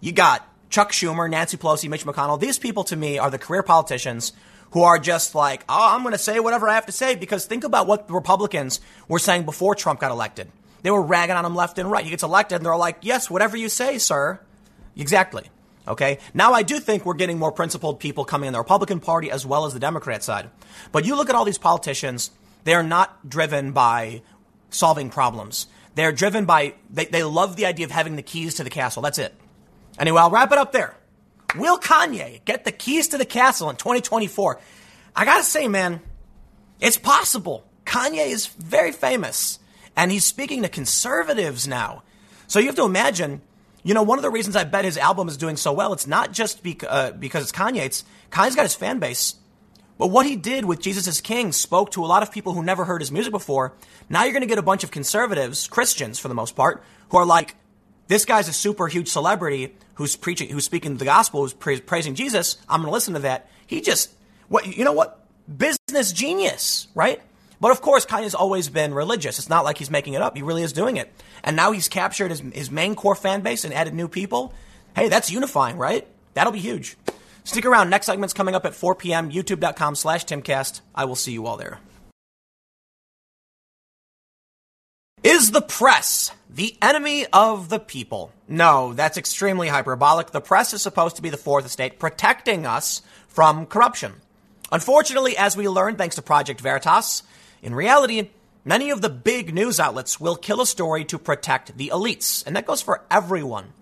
You 0.00 0.12
got 0.12 0.48
Chuck 0.70 0.90
Schumer, 0.90 1.28
Nancy 1.28 1.58
Pelosi, 1.58 1.90
Mitch 1.90 2.06
McConnell. 2.06 2.40
These 2.40 2.58
people 2.58 2.84
to 2.84 2.96
me 2.96 3.18
are 3.18 3.30
the 3.30 3.36
career 3.36 3.62
politicians 3.62 4.32
who 4.70 4.84
are 4.84 4.98
just 4.98 5.34
like, 5.34 5.64
oh, 5.68 5.94
I'm 5.94 6.00
going 6.00 6.12
to 6.12 6.18
say 6.18 6.40
whatever 6.40 6.66
I 6.66 6.76
have 6.76 6.86
to 6.86 6.92
say 6.92 7.14
because 7.14 7.44
think 7.44 7.64
about 7.64 7.86
what 7.86 8.08
the 8.08 8.14
Republicans 8.14 8.80
were 9.06 9.18
saying 9.18 9.44
before 9.44 9.74
Trump 9.74 10.00
got 10.00 10.12
elected. 10.12 10.50
They 10.80 10.90
were 10.90 11.02
ragging 11.02 11.36
on 11.36 11.44
him 11.44 11.54
left 11.54 11.78
and 11.78 11.90
right. 11.90 12.04
He 12.04 12.10
gets 12.10 12.22
elected 12.22 12.56
and 12.56 12.64
they're 12.64 12.74
like, 12.74 13.00
yes, 13.02 13.28
whatever 13.28 13.58
you 13.58 13.68
say, 13.68 13.98
sir. 13.98 14.40
Exactly. 14.96 15.44
Okay. 15.88 16.18
Now 16.34 16.52
I 16.52 16.62
do 16.62 16.78
think 16.78 17.04
we're 17.04 17.14
getting 17.14 17.38
more 17.38 17.52
principled 17.52 18.00
people 18.00 18.24
coming 18.24 18.46
in 18.46 18.52
the 18.52 18.58
Republican 18.58 19.00
Party 19.00 19.30
as 19.30 19.46
well 19.46 19.66
as 19.66 19.72
the 19.72 19.80
Democrat 19.80 20.22
side. 20.22 20.50
But 20.92 21.04
you 21.04 21.16
look 21.16 21.28
at 21.28 21.34
all 21.34 21.44
these 21.44 21.58
politicians, 21.58 22.30
they're 22.64 22.82
not 22.82 23.28
driven 23.28 23.72
by 23.72 24.22
solving 24.70 25.10
problems. 25.10 25.66
They're 25.94 26.12
driven 26.12 26.44
by, 26.44 26.74
they, 26.90 27.06
they 27.06 27.22
love 27.22 27.56
the 27.56 27.66
idea 27.66 27.86
of 27.86 27.90
having 27.90 28.16
the 28.16 28.22
keys 28.22 28.54
to 28.54 28.64
the 28.64 28.70
castle. 28.70 29.02
That's 29.02 29.18
it. 29.18 29.34
Anyway, 29.98 30.20
I'll 30.20 30.30
wrap 30.30 30.52
it 30.52 30.58
up 30.58 30.72
there. 30.72 30.96
Will 31.56 31.78
Kanye 31.78 32.44
get 32.44 32.64
the 32.64 32.72
keys 32.72 33.08
to 33.08 33.18
the 33.18 33.24
castle 33.24 33.70
in 33.70 33.76
2024? 33.76 34.60
I 35.16 35.24
gotta 35.24 35.42
say, 35.42 35.66
man, 35.66 36.00
it's 36.80 36.96
possible. 36.96 37.64
Kanye 37.84 38.28
is 38.28 38.46
very 38.46 38.92
famous 38.92 39.58
and 39.96 40.12
he's 40.12 40.24
speaking 40.24 40.62
to 40.62 40.68
conservatives 40.68 41.66
now. 41.66 42.04
So 42.46 42.60
you 42.60 42.66
have 42.66 42.76
to 42.76 42.84
imagine 42.84 43.42
you 43.82 43.94
know, 43.94 44.02
one 44.02 44.18
of 44.18 44.22
the 44.22 44.30
reasons 44.30 44.56
I 44.56 44.64
bet 44.64 44.84
his 44.84 44.96
album 44.96 45.28
is 45.28 45.36
doing 45.36 45.56
so 45.56 45.72
well, 45.72 45.92
it's 45.92 46.06
not 46.06 46.32
just 46.32 46.60
uh, 46.86 47.12
because 47.12 47.42
it's 47.42 47.52
Kanye. 47.52 47.84
It's 47.86 48.04
Kanye's 48.30 48.56
got 48.56 48.64
his 48.64 48.74
fan 48.74 48.98
base. 48.98 49.36
But 49.98 50.08
what 50.08 50.24
he 50.24 50.36
did 50.36 50.64
with 50.64 50.80
Jesus 50.80 51.06
is 51.06 51.20
King 51.20 51.52
spoke 51.52 51.90
to 51.90 52.04
a 52.04 52.06
lot 52.06 52.22
of 52.22 52.32
people 52.32 52.54
who 52.54 52.62
never 52.62 52.86
heard 52.86 53.02
his 53.02 53.12
music 53.12 53.32
before. 53.32 53.74
Now 54.08 54.24
you're 54.24 54.32
going 54.32 54.42
to 54.42 54.46
get 54.48 54.58
a 54.58 54.62
bunch 54.62 54.82
of 54.82 54.90
conservatives, 54.90 55.68
Christians 55.68 56.18
for 56.18 56.28
the 56.28 56.34
most 56.34 56.56
part, 56.56 56.82
who 57.10 57.18
are 57.18 57.26
like, 57.26 57.54
this 58.08 58.24
guy's 58.24 58.48
a 58.48 58.52
super 58.52 58.88
huge 58.88 59.08
celebrity 59.08 59.74
who's 59.94 60.16
preaching, 60.16 60.48
who's 60.48 60.64
speaking 60.64 60.96
the 60.96 61.04
gospel, 61.04 61.42
who's 61.42 61.52
pra- 61.52 61.80
praising 61.80 62.14
Jesus. 62.14 62.56
I'm 62.68 62.80
going 62.80 62.88
to 62.88 62.94
listen 62.94 63.14
to 63.14 63.20
that. 63.20 63.50
He 63.66 63.82
just, 63.82 64.10
what, 64.48 64.66
you 64.66 64.84
know 64.84 64.92
what? 64.92 65.26
Business 65.54 66.12
genius, 66.12 66.88
right? 66.94 67.20
But 67.60 67.72
of 67.72 67.82
course, 67.82 68.06
Kanye's 68.06 68.34
always 68.34 68.68
been 68.68 68.94
religious. 68.94 69.38
It's 69.38 69.50
not 69.50 69.64
like 69.64 69.78
he's 69.78 69.90
making 69.90 70.14
it 70.14 70.22
up. 70.22 70.36
He 70.36 70.42
really 70.42 70.62
is 70.62 70.72
doing 70.72 70.96
it. 70.96 71.12
And 71.44 71.56
now 71.56 71.72
he's 71.72 71.88
captured 71.88 72.30
his, 72.30 72.40
his 72.40 72.70
main 72.70 72.94
core 72.94 73.14
fan 73.14 73.42
base 73.42 73.64
and 73.64 73.74
added 73.74 73.94
new 73.94 74.08
people. 74.08 74.54
Hey, 74.96 75.08
that's 75.08 75.30
unifying, 75.30 75.76
right? 75.76 76.06
That'll 76.34 76.52
be 76.52 76.58
huge. 76.58 76.96
Stick 77.44 77.66
around. 77.66 77.90
Next 77.90 78.06
segment's 78.06 78.34
coming 78.34 78.54
up 78.54 78.64
at 78.64 78.74
4 78.74 78.94
p.m. 78.94 79.30
YouTube.com 79.30 79.94
slash 79.94 80.24
Timcast. 80.24 80.80
I 80.94 81.04
will 81.04 81.16
see 81.16 81.32
you 81.32 81.46
all 81.46 81.56
there. 81.56 81.80
Is 85.22 85.50
the 85.50 85.60
press 85.60 86.32
the 86.48 86.76
enemy 86.80 87.26
of 87.26 87.68
the 87.68 87.78
people? 87.78 88.32
No, 88.48 88.94
that's 88.94 89.18
extremely 89.18 89.68
hyperbolic. 89.68 90.30
The 90.30 90.40
press 90.40 90.72
is 90.72 90.80
supposed 90.80 91.16
to 91.16 91.22
be 91.22 91.28
the 91.28 91.36
fourth 91.36 91.66
estate 91.66 91.98
protecting 91.98 92.64
us 92.64 93.02
from 93.28 93.66
corruption. 93.66 94.14
Unfortunately, 94.72 95.36
as 95.36 95.58
we 95.58 95.68
learned 95.68 95.98
thanks 95.98 96.16
to 96.16 96.22
Project 96.22 96.60
Veritas, 96.60 97.22
in 97.62 97.74
reality, 97.74 98.30
many 98.64 98.90
of 98.90 99.02
the 99.02 99.10
big 99.10 99.54
news 99.54 99.78
outlets 99.78 100.20
will 100.20 100.36
kill 100.36 100.60
a 100.60 100.66
story 100.66 101.04
to 101.06 101.18
protect 101.18 101.76
the 101.76 101.88
elites, 101.88 102.46
and 102.46 102.56
that 102.56 102.66
goes 102.66 102.82
for 102.82 103.04
everyone. 103.10 103.72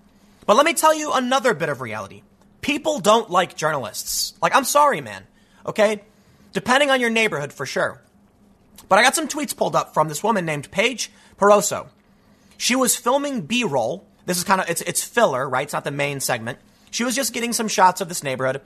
But 0.47 0.57
let 0.57 0.67
me 0.67 0.75
tell 0.75 0.95
you 0.95 1.13
another 1.13 1.55
bit 1.55 1.69
of 1.69 1.81
reality. 1.81 2.23
People 2.61 2.99
don't 3.01 3.31
like 3.31 3.57
journalists. 3.57 4.35
Like, 4.43 4.55
I'm 4.55 4.65
sorry, 4.65 5.01
man. 5.01 5.25
Okay? 5.67 6.03
Depending 6.53 6.91
on 6.91 7.01
your 7.01 7.11
neighborhood, 7.11 7.53
for 7.53 7.67
sure. 7.67 8.01
But 8.89 8.99
I 8.99 9.03
got 9.03 9.15
some 9.15 9.29
tweets 9.29 9.57
pulled 9.57 9.77
up 9.77 9.95
from 9.95 10.09
this 10.09 10.23
woman 10.23 10.47
named 10.47 10.71
Paige 10.71 11.11
Pauroso. 11.39 11.89
She 12.57 12.75
was 12.75 12.97
filming 12.97 13.43
B-roll. 13.43 14.07
This 14.27 14.39
is 14.39 14.45
kind 14.45 14.61
of, 14.61 14.69
it's, 14.69 14.81
it's 14.83 15.05
filler, 15.05 15.49
right? 15.49 15.65
It's 15.65 15.73
not 15.73 15.85
the 15.85 15.91
main 15.91 16.21
segment. 16.21 16.59
She 16.91 17.05
was 17.05 17.15
just 17.15 17.33
getting 17.33 17.53
some 17.53 17.69
shots 17.69 18.01
of 18.01 18.09
this 18.09 18.23
neighborhood. 18.23 18.63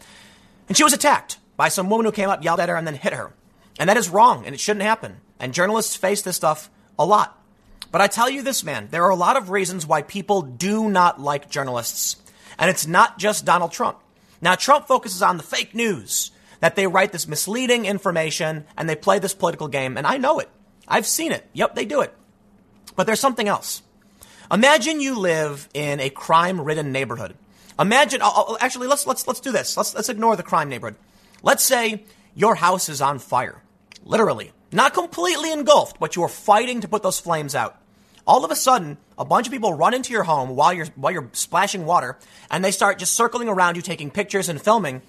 And 0.69 0.77
she 0.77 0.85
was 0.85 0.93
attacked 0.93 1.39
by 1.57 1.69
some 1.69 1.91
woman 1.91 2.07
who 2.07 2.13
came 2.13 2.31
up, 2.31 2.45
yelled 2.45 2.61
at 2.61 2.69
her, 2.69 2.77
and 2.77 2.87
then 2.87 2.95
hit 2.95 3.13
her. 3.13 3.33
And 3.79 3.89
that 3.89 3.97
is 3.97 4.11
wrong, 4.11 4.45
and 4.45 4.55
it 4.55 4.61
shouldn't 4.61 4.85
happen. 4.85 5.17
And 5.41 5.55
journalists 5.55 5.97
face 5.97 6.23
this 6.23 6.37
stuff 6.37 6.71
a 6.99 7.07
lot. 7.07 7.39
But 7.91 8.01
I 8.01 8.07
tell 8.07 8.31
you 8.31 8.43
this, 8.43 8.65
man, 8.65 8.89
there 8.91 9.05
are 9.05 9.11
a 9.11 9.17
lot 9.17 9.37
of 9.37 9.51
reasons 9.51 9.87
why 9.87 10.03
people 10.03 10.43
do 10.43 10.89
not 10.89 11.21
like 11.21 11.51
journalists. 11.51 12.17
And 12.59 12.71
it's 12.71 12.87
not 12.87 13.19
just 13.19 13.45
Donald 13.45 13.73
Trump. 13.73 13.99
Now, 14.41 14.55
Trump 14.55 14.87
focuses 14.87 15.23
on 15.23 15.37
the 15.37 15.43
fake 15.43 15.75
news, 15.75 16.33
that 16.63 16.77
they 16.77 16.87
write 16.87 17.11
this 17.11 17.27
misleading 17.27 17.87
information 17.87 18.65
and 18.77 18.89
they 18.89 18.95
play 18.95 19.19
this 19.19 19.35
political 19.35 19.67
game. 19.67 19.97
And 19.97 20.07
I 20.07 20.17
know 20.17 20.39
it. 20.39 20.49
I've 20.87 21.07
seen 21.07 21.33
it. 21.33 21.45
Yep, 21.55 21.75
they 21.75 21.85
do 21.85 22.03
it. 22.03 22.15
But 22.95 23.07
there's 23.07 23.19
something 23.19 23.49
else. 23.49 23.83
Imagine 24.51 25.01
you 25.01 25.19
live 25.19 25.69
in 25.75 25.99
a 25.99 26.09
crime 26.09 26.61
ridden 26.61 26.93
neighborhood. 26.93 27.35
Imagine, 27.81 28.21
oh, 28.23 28.33
oh, 28.49 28.59
actually, 28.61 28.87
let's, 28.87 29.09
let's, 29.09 29.27
let's 29.27 29.41
do 29.41 29.51
this. 29.51 29.77
Let's, 29.77 29.93
let's 29.93 30.09
ignore 30.09 30.37
the 30.37 30.45
crime 30.45 30.69
neighborhood. 30.69 30.95
Let's 31.43 31.65
say 31.65 32.05
your 32.35 32.55
house 32.55 32.89
is 32.89 33.01
on 33.01 33.19
fire. 33.19 33.63
Literally. 34.05 34.53
Not 34.73 34.95
completely 34.95 35.53
engulfed, 35.53 36.01
but 36.01 36.17
you're 36.17 36.29
fighting 36.29 36.81
to 36.81 36.89
put 36.89 37.03
those 37.03 37.21
flames 37.21 37.55
out. 37.55 37.79
All 38.27 38.45
of 38.45 38.51
a 38.51 38.57
sudden, 38.57 38.97
a 39.19 39.25
bunch 39.25 39.47
of 39.47 39.53
people 39.53 39.75
run 39.75 39.95
into 39.95 40.13
your 40.13 40.23
home 40.23 40.51
while 40.57 40.73
you're, 40.73 40.87
while 40.95 41.13
you're 41.13 41.29
splashing 41.33 41.85
water, 41.85 42.19
and 42.51 42.65
they 42.65 42.71
start 42.71 42.99
just 42.99 43.15
circling 43.15 43.49
around 43.49 43.77
you, 43.77 43.83
taking 43.83 44.11
pictures 44.11 44.49
and 44.49 44.61
filming. 44.61 45.03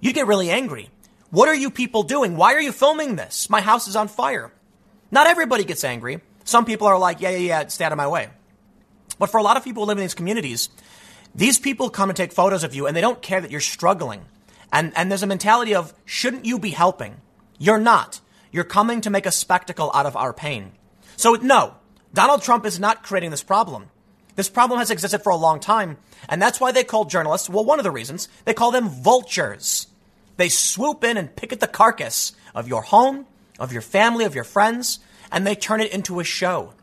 You 0.00 0.12
get 0.12 0.26
really 0.26 0.50
angry. 0.50 0.90
What 1.30 1.48
are 1.48 1.54
you 1.54 1.70
people 1.70 2.02
doing? 2.02 2.36
Why 2.36 2.54
are 2.54 2.60
you 2.60 2.72
filming 2.72 3.16
this? 3.16 3.50
My 3.50 3.60
house 3.60 3.86
is 3.86 3.96
on 3.96 4.08
fire. 4.08 4.50
Not 5.10 5.26
everybody 5.26 5.64
gets 5.64 5.84
angry. 5.84 6.20
Some 6.44 6.64
people 6.64 6.86
are 6.86 6.98
like, 6.98 7.20
yeah, 7.20 7.30
yeah, 7.30 7.38
yeah, 7.38 7.66
stay 7.68 7.84
out 7.84 7.92
of 7.92 7.98
my 7.98 8.08
way. 8.08 8.28
But 9.18 9.30
for 9.30 9.38
a 9.38 9.42
lot 9.42 9.56
of 9.56 9.64
people 9.64 9.82
who 9.82 9.88
live 9.88 9.98
in 9.98 10.04
these 10.04 10.14
communities, 10.14 10.70
these 11.34 11.58
people 11.58 11.90
come 11.90 12.08
and 12.08 12.16
take 12.16 12.32
photos 12.32 12.64
of 12.64 12.74
you 12.74 12.86
and 12.86 12.96
they 12.96 13.00
don't 13.00 13.20
care 13.20 13.40
that 13.40 13.50
you're 13.50 13.60
struggling. 13.60 14.24
And, 14.72 14.92
and 14.96 15.10
there's 15.10 15.22
a 15.22 15.26
mentality 15.26 15.74
of, 15.74 15.94
shouldn't 16.04 16.44
you 16.44 16.58
be 16.58 16.70
helping? 16.70 17.20
You're 17.58 17.78
not. 17.78 18.20
You're 18.52 18.64
coming 18.64 19.00
to 19.02 19.10
make 19.10 19.26
a 19.26 19.32
spectacle 19.32 19.90
out 19.94 20.06
of 20.06 20.16
our 20.16 20.32
pain. 20.32 20.72
So 21.16 21.34
no, 21.34 21.74
Donald 22.14 22.42
Trump 22.42 22.64
is 22.64 22.78
not 22.78 23.02
creating 23.02 23.30
this 23.30 23.42
problem. 23.42 23.90
This 24.36 24.48
problem 24.48 24.78
has 24.78 24.90
existed 24.90 25.22
for 25.22 25.30
a 25.30 25.36
long 25.36 25.58
time. 25.58 25.98
And 26.28 26.40
that's 26.40 26.60
why 26.60 26.72
they 26.72 26.84
call 26.84 27.04
journalists, 27.06 27.50
well, 27.50 27.64
one 27.64 27.80
of 27.80 27.84
the 27.84 27.90
reasons, 27.90 28.28
they 28.44 28.54
call 28.54 28.70
them 28.70 28.88
vultures. 28.88 29.88
They 30.36 30.48
swoop 30.48 31.02
in 31.02 31.16
and 31.16 31.34
pick 31.34 31.52
at 31.52 31.60
the 31.60 31.66
carcass 31.66 32.32
of 32.54 32.68
your 32.68 32.82
home, 32.82 33.26
of 33.58 33.72
your 33.72 33.82
family, 33.82 34.24
of 34.24 34.34
your 34.34 34.44
friends, 34.44 35.00
and 35.32 35.46
they 35.46 35.54
turn 35.54 35.80
it 35.80 35.92
into 35.92 36.20
a 36.20 36.24
show. 36.24 36.74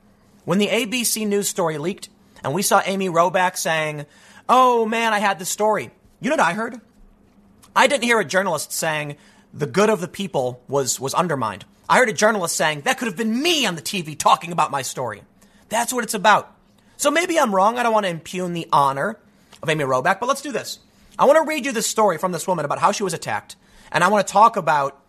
When 0.44 0.58
the 0.58 0.68
ABC 0.68 1.26
News 1.28 1.48
story 1.48 1.78
leaked, 1.78 2.10
and 2.44 2.54
we 2.54 2.62
saw 2.62 2.82
Amy 2.86 3.10
Robach 3.10 3.58
saying, 3.58 4.06
Oh 4.48 4.86
man, 4.86 5.14
I 5.14 5.20
had 5.20 5.40
this 5.40 5.50
story. 5.50 5.90
You 6.20 6.30
know 6.30 6.36
what 6.36 6.46
I 6.46 6.54
heard? 6.54 6.80
I 7.76 7.88
didn't 7.88 8.04
hear 8.04 8.20
a 8.20 8.26
journalist 8.26 8.72
saying 8.72 9.18
the 9.54 9.68
good 9.68 9.90
of 9.90 10.02
the 10.02 10.08
people 10.08 10.62
was, 10.68 11.00
was 11.00 11.14
undermined. 11.14 11.66
I 11.90 11.98
heard 11.98 12.10
a 12.10 12.14
journalist 12.14 12.56
saying 12.56 12.82
that 12.82 12.98
could 12.98 13.08
have 13.08 13.18
been 13.18 13.42
me 13.42 13.66
on 13.66 13.76
the 13.76 13.82
TV 13.82 14.18
talking 14.18 14.52
about 14.52 14.72
my 14.72 14.82
story. 14.82 15.22
That's 15.70 15.94
what 15.94 16.04
it's 16.04 16.14
about. 16.14 16.56
So 16.98 17.12
maybe 17.12 17.40
I'm 17.40 17.54
wrong. 17.54 17.78
I 17.78 17.84
don't 17.84 17.94
want 17.94 18.06
to 18.06 18.10
impugn 18.10 18.54
the 18.54 18.68
honor 18.72 19.20
of 19.62 19.70
Amy 19.70 19.84
Robach, 19.84 20.20
but 20.20 20.28
let's 20.28 20.42
do 20.42 20.52
this. 20.52 20.80
I 21.18 21.26
want 21.26 21.38
to 21.38 21.48
read 21.48 21.66
you 21.66 21.72
this 21.72 21.88
story 21.88 22.18
from 22.18 22.32
this 22.32 22.48
woman 22.48 22.66
about 22.66 22.80
how 22.80 22.92
she 22.92 23.04
was 23.04 23.14
attacked, 23.14 23.56
and 23.92 24.04
I 24.04 24.10
want 24.10 24.26
to 24.28 24.32
talk 24.32 24.58
about 24.58 25.02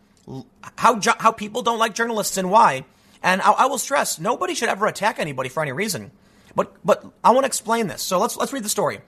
how 0.76 1.00
how 1.18 1.32
people 1.32 1.62
don't 1.62 1.78
like 1.78 1.94
journalists 1.94 2.36
and 2.36 2.50
why. 2.50 2.84
And 3.22 3.42
I, 3.42 3.52
I 3.52 3.66
will 3.66 3.78
stress, 3.78 4.20
nobody 4.20 4.54
should 4.54 4.68
ever 4.68 4.86
attack 4.86 5.18
anybody 5.18 5.48
for 5.48 5.62
any 5.62 5.72
reason. 5.72 6.12
But 6.54 6.74
but 6.84 7.04
I 7.24 7.30
want 7.30 7.44
to 7.44 7.48
explain 7.48 7.86
this. 7.86 8.02
So 8.02 8.18
let's 8.18 8.36
let's 8.36 8.52
read 8.52 8.64
the 8.64 8.68
story. 8.68 9.00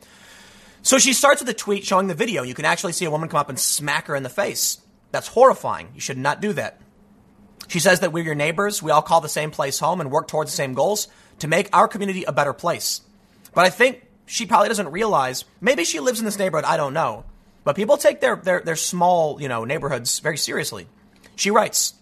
So 0.83 0.99
she 0.99 1.13
starts 1.13 1.41
with 1.41 1.49
a 1.49 1.55
tweet 1.55 1.85
showing 1.85 2.07
the 2.07 2.15
video. 2.15 2.43
You 2.43 2.55
can 2.55 2.65
actually 2.65 2.93
see 2.93 3.05
a 3.05 3.11
woman 3.11 3.29
come 3.29 3.41
up 3.41 3.49
and 3.49 3.59
smack 3.59 4.07
her 4.07 4.17
in 4.17 4.23
the 4.23 4.29
face. 4.29 4.81
That's 5.11 5.29
horrifying. 5.29 5.89
You 5.95 6.01
should 6.01 6.19
not 6.19 6.41
do 6.41 6.53
that. 6.55 6.81
She 7.69 7.81
says 7.81 8.01
that 8.01 8.13
we're 8.13 8.25
your 8.25 8.35
neighbors. 8.35 8.83
We 8.83 8.91
all 8.91 9.03
call 9.03 9.21
the 9.21 9.29
same 9.29 9.51
place 9.51 9.79
home 9.79 10.01
and 10.01 10.11
work 10.11 10.29
towards 10.29 10.51
the 10.51 10.57
same 10.57 10.75
goals 10.75 11.09
to 11.41 11.49
make 11.49 11.69
our 11.73 11.89
community 11.89 12.25
a 12.25 12.33
better 12.33 12.53
place. 12.53 13.03
But 13.55 13.67
I 13.67 13.71
think 13.71 14.07
she 14.27 14.47
probably 14.47 14.69
doesn't 14.69 14.91
realize, 14.91 15.45
maybe 15.61 15.85
she 15.85 16.01
lives 16.01 16.19
in 16.19 16.25
this 16.25 16.39
neighborhood, 16.39 16.65
I 16.65 16.77
don't 16.77 16.95
know. 16.95 17.25
But 17.65 17.77
people 17.77 17.97
take 17.97 18.21
their, 18.21 18.37
their, 18.37 18.61
their 18.61 18.77
small, 18.77 19.41
you 19.41 19.49
know, 19.49 19.65
neighborhoods 19.65 20.21
very 20.21 20.39
seriously. 20.39 20.87
She 21.37 21.51
writes, 21.51 21.95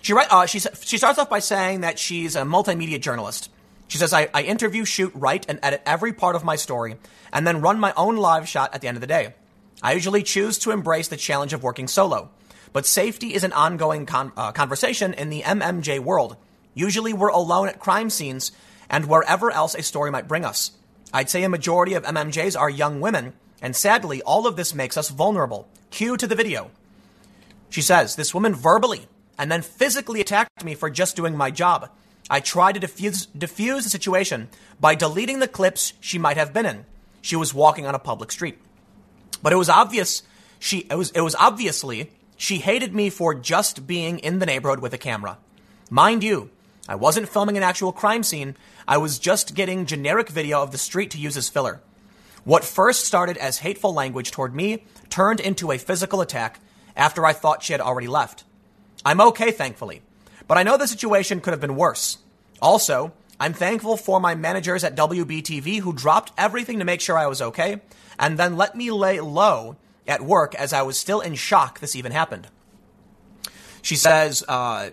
she, 0.00 0.12
write, 0.12 0.28
uh, 0.30 0.46
she, 0.46 0.60
she 0.60 0.98
starts 0.98 1.18
off 1.18 1.28
by 1.28 1.40
saying 1.40 1.80
that 1.80 1.98
she's 1.98 2.36
a 2.36 2.42
multimedia 2.42 3.00
journalist. 3.00 3.50
She 3.88 3.98
says, 3.98 4.12
I, 4.12 4.28
I 4.34 4.42
interview, 4.42 4.84
shoot, 4.84 5.12
write, 5.14 5.46
and 5.48 5.60
edit 5.62 5.82
every 5.86 6.12
part 6.12 6.36
of 6.36 6.44
my 6.44 6.56
story, 6.56 6.96
and 7.32 7.46
then 7.46 7.60
run 7.60 7.78
my 7.78 7.92
own 7.96 8.16
live 8.16 8.48
shot 8.48 8.74
at 8.74 8.80
the 8.80 8.88
end 8.88 8.96
of 8.96 9.00
the 9.00 9.06
day. 9.06 9.34
I 9.82 9.92
usually 9.92 10.22
choose 10.22 10.58
to 10.58 10.70
embrace 10.70 11.08
the 11.08 11.16
challenge 11.16 11.52
of 11.52 11.62
working 11.62 11.86
solo. 11.86 12.30
But 12.72 12.86
safety 12.86 13.34
is 13.34 13.44
an 13.44 13.52
ongoing 13.52 14.06
con- 14.06 14.32
uh, 14.36 14.52
conversation 14.52 15.14
in 15.14 15.30
the 15.30 15.42
MMJ 15.42 16.00
world. 16.00 16.36
Usually 16.74 17.12
we're 17.12 17.28
alone 17.28 17.68
at 17.68 17.80
crime 17.80 18.10
scenes 18.10 18.52
and 18.90 19.06
wherever 19.06 19.50
else 19.50 19.74
a 19.74 19.82
story 19.82 20.10
might 20.10 20.28
bring 20.28 20.44
us. 20.44 20.72
I'd 21.12 21.30
say 21.30 21.42
a 21.42 21.48
majority 21.48 21.94
of 21.94 22.04
MMJs 22.04 22.58
are 22.58 22.68
young 22.68 23.00
women, 23.00 23.32
and 23.62 23.74
sadly, 23.74 24.20
all 24.22 24.46
of 24.46 24.56
this 24.56 24.74
makes 24.74 24.96
us 24.96 25.08
vulnerable. 25.08 25.68
Cue 25.90 26.16
to 26.16 26.26
the 26.26 26.34
video. 26.34 26.70
She 27.70 27.80
says, 27.80 28.16
This 28.16 28.34
woman 28.34 28.54
verbally 28.54 29.06
and 29.38 29.50
then 29.50 29.62
physically 29.62 30.20
attacked 30.20 30.64
me 30.64 30.74
for 30.74 30.90
just 30.90 31.16
doing 31.16 31.36
my 31.36 31.50
job. 31.50 31.90
I 32.28 32.40
tried 32.40 32.72
to 32.72 32.80
diffuse, 32.80 33.26
the 33.84 33.90
situation 33.90 34.48
by 34.80 34.94
deleting 34.94 35.38
the 35.38 35.48
clips 35.48 35.92
she 36.00 36.18
might 36.18 36.36
have 36.36 36.52
been 36.52 36.66
in. 36.66 36.84
She 37.22 37.36
was 37.36 37.54
walking 37.54 37.86
on 37.86 37.94
a 37.94 38.00
public 38.00 38.32
street. 38.32 38.58
But 39.42 39.52
it 39.52 39.56
was 39.56 39.68
obvious 39.68 40.22
she 40.58 40.86
it 40.90 40.96
was 40.96 41.10
it 41.10 41.20
was 41.20 41.34
obviously 41.36 42.10
she 42.36 42.58
hated 42.58 42.94
me 42.94 43.10
for 43.10 43.34
just 43.34 43.86
being 43.86 44.18
in 44.18 44.38
the 44.38 44.46
neighborhood 44.46 44.80
with 44.80 44.92
a 44.92 44.98
camera. 44.98 45.38
Mind 45.90 46.24
you, 46.24 46.50
I 46.88 46.94
wasn't 46.94 47.28
filming 47.28 47.56
an 47.56 47.62
actual 47.62 47.92
crime 47.92 48.22
scene. 48.22 48.56
I 48.86 48.98
was 48.98 49.18
just 49.18 49.54
getting 49.54 49.86
generic 49.86 50.28
video 50.28 50.62
of 50.62 50.72
the 50.72 50.78
street 50.78 51.10
to 51.12 51.18
use 51.18 51.36
as 51.36 51.48
filler. 51.48 51.80
What 52.44 52.64
first 52.64 53.04
started 53.04 53.36
as 53.38 53.58
hateful 53.58 53.92
language 53.92 54.30
toward 54.30 54.54
me 54.54 54.84
turned 55.10 55.40
into 55.40 55.72
a 55.72 55.78
physical 55.78 56.20
attack 56.20 56.60
after 56.96 57.26
I 57.26 57.32
thought 57.32 57.62
she 57.62 57.72
had 57.72 57.80
already 57.80 58.08
left. 58.08 58.44
I'm 59.04 59.20
okay, 59.20 59.50
thankfully, 59.50 60.02
but 60.48 60.58
I 60.58 60.62
know 60.62 60.76
the 60.76 60.86
situation 60.86 61.40
could 61.40 61.52
have 61.52 61.60
been 61.60 61.76
worse. 61.76 62.18
Also, 62.60 63.12
I'm 63.38 63.52
thankful 63.52 63.96
for 63.96 64.20
my 64.20 64.34
managers 64.34 64.84
at 64.84 64.96
WBTV 64.96 65.80
who 65.80 65.92
dropped 65.92 66.32
everything 66.38 66.78
to 66.78 66.84
make 66.84 67.00
sure 67.00 67.18
I 67.18 67.26
was 67.26 67.42
okay 67.42 67.80
and 68.18 68.38
then 68.38 68.56
let 68.56 68.74
me 68.74 68.90
lay 68.90 69.20
low 69.20 69.76
at 70.06 70.22
work 70.22 70.54
as 70.54 70.72
I 70.72 70.82
was 70.82 70.98
still 70.98 71.20
in 71.20 71.34
shock 71.34 71.80
this 71.80 71.96
even 71.96 72.12
happened. 72.12 72.48
She 73.82 73.96
says, 73.96 74.42
uh, 74.48 74.90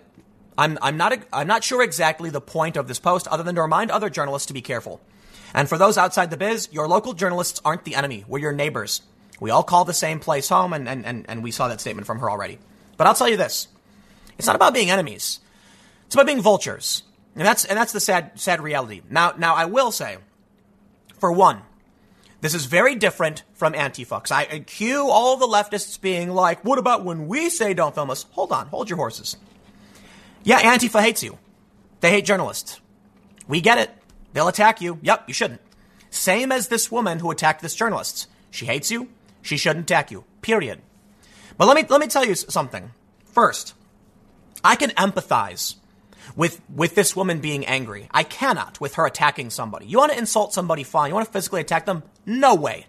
I'm, 0.56 0.78
I'm, 0.80 0.96
not, 0.96 1.18
I'm 1.32 1.46
not 1.46 1.64
sure 1.64 1.82
exactly 1.82 2.30
the 2.30 2.40
point 2.40 2.76
of 2.76 2.86
this 2.86 3.00
post 3.00 3.26
other 3.28 3.42
than 3.42 3.54
to 3.56 3.62
remind 3.62 3.90
other 3.90 4.10
journalists 4.10 4.46
to 4.46 4.54
be 4.54 4.62
careful. 4.62 5.00
And 5.52 5.68
for 5.68 5.78
those 5.78 5.98
outside 5.98 6.30
the 6.30 6.36
biz, 6.36 6.68
your 6.72 6.86
local 6.86 7.12
journalists 7.12 7.60
aren't 7.64 7.84
the 7.84 7.94
enemy. 7.94 8.24
We're 8.28 8.40
your 8.40 8.52
neighbors. 8.52 9.02
We 9.40 9.50
all 9.50 9.62
call 9.62 9.84
the 9.84 9.92
same 9.92 10.20
place 10.20 10.48
home, 10.48 10.72
and, 10.72 10.88
and, 10.88 11.04
and, 11.04 11.24
and 11.28 11.42
we 11.42 11.50
saw 11.50 11.68
that 11.68 11.80
statement 11.80 12.06
from 12.06 12.20
her 12.20 12.30
already. 12.30 12.58
But 12.96 13.06
I'll 13.06 13.14
tell 13.14 13.28
you 13.28 13.36
this 13.36 13.68
it's 14.38 14.46
not 14.46 14.56
about 14.56 14.74
being 14.74 14.90
enemies, 14.90 15.40
it's 16.14 16.20
about 16.20 16.26
being 16.26 16.42
vultures. 16.42 17.02
And 17.34 17.44
that's, 17.44 17.64
and 17.64 17.76
that's 17.76 17.90
the 17.90 17.98
sad, 17.98 18.38
sad 18.38 18.60
reality. 18.60 19.02
Now, 19.10 19.34
now, 19.36 19.56
I 19.56 19.64
will 19.64 19.90
say, 19.90 20.18
for 21.18 21.32
one, 21.32 21.62
this 22.40 22.54
is 22.54 22.66
very 22.66 22.94
different 22.94 23.42
from 23.54 23.72
Antifa. 23.72 24.30
I 24.30 24.44
accuse 24.44 24.94
all 24.96 25.36
the 25.36 25.48
leftists 25.48 26.00
being 26.00 26.30
like, 26.30 26.64
what 26.64 26.78
about 26.78 27.04
when 27.04 27.26
we 27.26 27.50
say 27.50 27.74
don't 27.74 27.96
film 27.96 28.10
us? 28.10 28.26
Hold 28.30 28.52
on, 28.52 28.68
hold 28.68 28.88
your 28.88 28.96
horses. 28.96 29.36
Yeah, 30.44 30.60
Antifa 30.60 31.00
hates 31.00 31.24
you. 31.24 31.36
They 31.98 32.10
hate 32.10 32.24
journalists. 32.24 32.80
We 33.48 33.60
get 33.60 33.78
it. 33.78 33.90
They'll 34.34 34.46
attack 34.46 34.80
you. 34.80 35.00
Yep, 35.02 35.24
you 35.26 35.34
shouldn't. 35.34 35.62
Same 36.10 36.52
as 36.52 36.68
this 36.68 36.92
woman 36.92 37.18
who 37.18 37.32
attacked 37.32 37.60
this 37.60 37.74
journalist. 37.74 38.28
She 38.52 38.66
hates 38.66 38.88
you. 38.88 39.08
She 39.42 39.56
shouldn't 39.56 39.90
attack 39.90 40.12
you. 40.12 40.22
Period. 40.42 40.80
But 41.58 41.66
let 41.66 41.74
me 41.74 41.84
let 41.88 42.00
me 42.00 42.06
tell 42.06 42.24
you 42.24 42.36
something. 42.36 42.92
First, 43.24 43.74
I 44.62 44.76
can 44.76 44.90
empathize 44.90 45.74
with 46.36 46.60
with 46.68 46.94
this 46.94 47.14
woman 47.14 47.40
being 47.40 47.66
angry. 47.66 48.08
I 48.10 48.22
cannot 48.22 48.80
with 48.80 48.94
her 48.94 49.06
attacking 49.06 49.50
somebody. 49.50 49.86
You 49.86 49.98
want 49.98 50.12
to 50.12 50.18
insult 50.18 50.52
somebody 50.52 50.82
fine. 50.82 51.10
You 51.10 51.14
want 51.14 51.26
to 51.26 51.32
physically 51.32 51.60
attack 51.60 51.86
them? 51.86 52.02
No 52.26 52.54
way. 52.54 52.86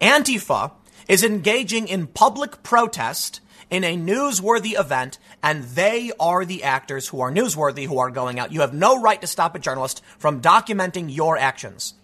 Antifa 0.00 0.72
is 1.08 1.24
engaging 1.24 1.88
in 1.88 2.06
public 2.06 2.62
protest 2.62 3.40
in 3.70 3.84
a 3.84 3.96
newsworthy 3.96 4.78
event, 4.78 5.18
and 5.42 5.64
they 5.64 6.10
are 6.18 6.44
the 6.44 6.64
actors 6.64 7.08
who 7.08 7.20
are 7.20 7.30
newsworthy 7.30 7.86
who 7.86 7.98
are 7.98 8.10
going 8.10 8.38
out. 8.38 8.52
You 8.52 8.60
have 8.60 8.72
no 8.72 9.00
right 9.00 9.20
to 9.20 9.26
stop 9.26 9.54
a 9.54 9.58
journalist 9.58 10.02
from 10.18 10.40
documenting 10.40 11.14
your 11.14 11.36
actions. 11.36 11.94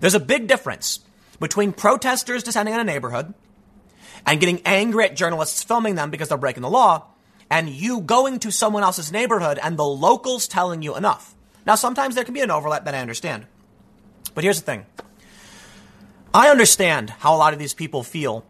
There's 0.00 0.14
a 0.14 0.20
big 0.20 0.46
difference 0.46 1.00
between 1.40 1.72
protesters 1.72 2.42
descending 2.42 2.74
on 2.74 2.80
a 2.80 2.84
neighborhood 2.84 3.34
and 4.24 4.40
getting 4.40 4.60
angry 4.64 5.04
at 5.04 5.16
journalists 5.16 5.62
filming 5.62 5.94
them 5.94 6.10
because 6.10 6.28
they're 6.28 6.38
breaking 6.38 6.62
the 6.62 6.70
law, 6.70 7.06
and 7.50 7.68
you 7.68 8.00
going 8.00 8.38
to 8.40 8.50
someone 8.50 8.82
else's 8.82 9.12
neighborhood 9.12 9.58
and 9.62 9.76
the 9.76 9.84
locals 9.84 10.48
telling 10.48 10.82
you 10.82 10.96
enough. 10.96 11.34
Now, 11.66 11.74
sometimes 11.74 12.14
there 12.14 12.24
can 12.24 12.34
be 12.34 12.40
an 12.40 12.50
overlap 12.50 12.84
that 12.84 12.94
I 12.94 13.00
understand. 13.00 13.46
But 14.34 14.44
here's 14.44 14.60
the 14.60 14.66
thing 14.66 14.86
I 16.34 16.48
understand 16.48 17.10
how 17.10 17.34
a 17.34 17.38
lot 17.38 17.52
of 17.52 17.58
these 17.58 17.74
people 17.74 18.02
feel 18.02 18.44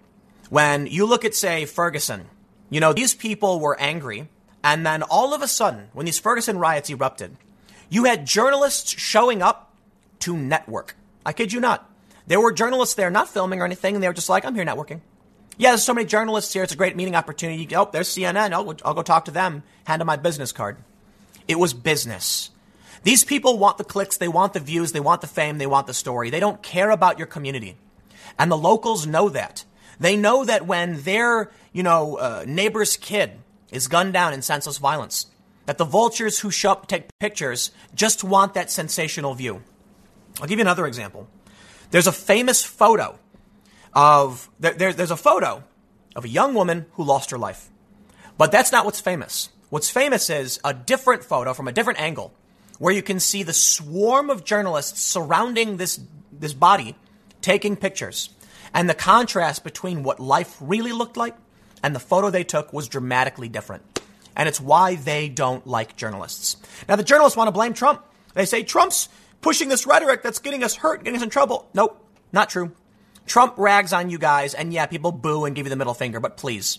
when 0.50 0.86
you 0.86 1.06
look 1.06 1.24
at, 1.24 1.34
say, 1.34 1.64
Ferguson, 1.64 2.26
you 2.70 2.80
know, 2.80 2.92
these 2.92 3.14
people 3.14 3.60
were 3.60 3.78
angry. 3.80 4.28
And 4.64 4.84
then 4.84 5.02
all 5.04 5.32
of 5.32 5.42
a 5.42 5.48
sudden, 5.48 5.88
when 5.92 6.06
these 6.06 6.18
Ferguson 6.18 6.58
riots 6.58 6.90
erupted, 6.90 7.36
you 7.88 8.04
had 8.04 8.26
journalists 8.26 8.90
showing 8.90 9.40
up 9.40 9.72
to 10.20 10.36
network. 10.36 10.96
I 11.24 11.32
kid 11.32 11.52
you 11.52 11.60
not. 11.60 11.88
There 12.26 12.40
were 12.40 12.52
journalists 12.52 12.96
there 12.96 13.10
not 13.10 13.28
filming 13.28 13.60
or 13.60 13.64
anything, 13.64 13.94
and 13.94 14.02
they 14.02 14.08
were 14.08 14.14
just 14.14 14.28
like, 14.28 14.44
I'm 14.44 14.56
here 14.56 14.64
networking. 14.64 15.00
Yeah, 15.58 15.70
there's 15.70 15.84
so 15.84 15.94
many 15.94 16.06
journalists 16.06 16.52
here. 16.52 16.62
It's 16.62 16.72
a 16.72 16.76
great 16.76 16.96
meeting 16.96 17.14
opportunity. 17.14 17.74
Oh, 17.74 17.88
there's 17.90 18.08
CNN. 18.08 18.52
Oh, 18.52 18.76
I'll 18.84 18.94
go 18.94 19.02
talk 19.02 19.24
to 19.24 19.30
them. 19.30 19.62
Hand 19.84 20.00
them 20.00 20.06
my 20.06 20.16
business 20.16 20.52
card. 20.52 20.76
It 21.48 21.58
was 21.58 21.72
business. 21.72 22.50
These 23.04 23.24
people 23.24 23.58
want 23.58 23.78
the 23.78 23.84
clicks, 23.84 24.16
they 24.16 24.28
want 24.28 24.52
the 24.52 24.60
views, 24.60 24.92
they 24.92 25.00
want 25.00 25.20
the 25.20 25.28
fame, 25.28 25.58
they 25.58 25.66
want 25.66 25.86
the 25.86 25.94
story. 25.94 26.28
They 26.28 26.40
don't 26.40 26.62
care 26.62 26.90
about 26.90 27.18
your 27.18 27.28
community. 27.28 27.76
And 28.38 28.50
the 28.50 28.56
locals 28.56 29.06
know 29.06 29.28
that. 29.28 29.64
They 30.00 30.16
know 30.16 30.44
that 30.44 30.66
when 30.66 31.02
their, 31.02 31.50
you 31.72 31.82
know, 31.82 32.16
uh, 32.16 32.44
neighbor's 32.46 32.96
kid 32.96 33.32
is 33.70 33.88
gunned 33.88 34.12
down 34.12 34.34
in 34.34 34.42
senseless 34.42 34.78
violence, 34.78 35.26
that 35.66 35.78
the 35.78 35.84
vultures 35.84 36.40
who 36.40 36.50
show 36.50 36.72
up 36.72 36.86
take 36.86 37.16
pictures 37.18 37.70
just 37.94 38.24
want 38.24 38.54
that 38.54 38.70
sensational 38.70 39.34
view. 39.34 39.62
I'll 40.40 40.48
give 40.48 40.58
you 40.58 40.64
another 40.64 40.86
example. 40.86 41.28
There's 41.92 42.06
a 42.06 42.12
famous 42.12 42.64
photo 42.64 43.18
of, 43.96 44.50
there, 44.60 44.74
there, 44.74 44.92
there's 44.92 45.10
a 45.10 45.16
photo 45.16 45.64
of 46.14 46.26
a 46.26 46.28
young 46.28 46.54
woman 46.54 46.84
who 46.92 47.02
lost 47.02 47.30
her 47.30 47.38
life. 47.38 47.70
But 48.36 48.52
that's 48.52 48.70
not 48.70 48.84
what's 48.84 49.00
famous. 49.00 49.48
What's 49.70 49.88
famous 49.88 50.28
is 50.28 50.60
a 50.62 50.74
different 50.74 51.24
photo 51.24 51.54
from 51.54 51.66
a 51.66 51.72
different 51.72 51.98
angle 51.98 52.32
where 52.78 52.92
you 52.92 53.02
can 53.02 53.18
see 53.18 53.42
the 53.42 53.54
swarm 53.54 54.28
of 54.28 54.44
journalists 54.44 55.00
surrounding 55.00 55.78
this, 55.78 55.98
this 56.30 56.52
body 56.52 56.94
taking 57.40 57.74
pictures. 57.74 58.28
And 58.74 58.88
the 58.88 58.94
contrast 58.94 59.64
between 59.64 60.02
what 60.02 60.20
life 60.20 60.56
really 60.60 60.92
looked 60.92 61.16
like 61.16 61.34
and 61.82 61.94
the 61.94 62.00
photo 62.00 62.28
they 62.28 62.44
took 62.44 62.74
was 62.74 62.88
dramatically 62.88 63.48
different. 63.48 63.82
And 64.36 64.46
it's 64.46 64.60
why 64.60 64.96
they 64.96 65.30
don't 65.30 65.66
like 65.66 65.96
journalists. 65.96 66.58
Now, 66.86 66.96
the 66.96 67.02
journalists 67.02 67.38
want 67.38 67.48
to 67.48 67.52
blame 67.52 67.72
Trump. 67.72 68.04
They 68.34 68.44
say 68.44 68.62
Trump's 68.62 69.08
pushing 69.40 69.70
this 69.70 69.86
rhetoric 69.86 70.22
that's 70.22 70.40
getting 70.40 70.62
us 70.62 70.74
hurt, 70.74 71.02
getting 71.02 71.16
us 71.16 71.22
in 71.22 71.30
trouble. 71.30 71.70
Nope, 71.72 72.04
not 72.32 72.50
true. 72.50 72.72
Trump 73.26 73.54
rags 73.58 73.92
on 73.92 74.08
you 74.10 74.18
guys, 74.18 74.54
and 74.54 74.72
yeah, 74.72 74.86
people 74.86 75.12
boo 75.12 75.44
and 75.44 75.54
give 75.54 75.66
you 75.66 75.70
the 75.70 75.76
middle 75.76 75.94
finger, 75.94 76.20
but 76.20 76.36
please. 76.36 76.78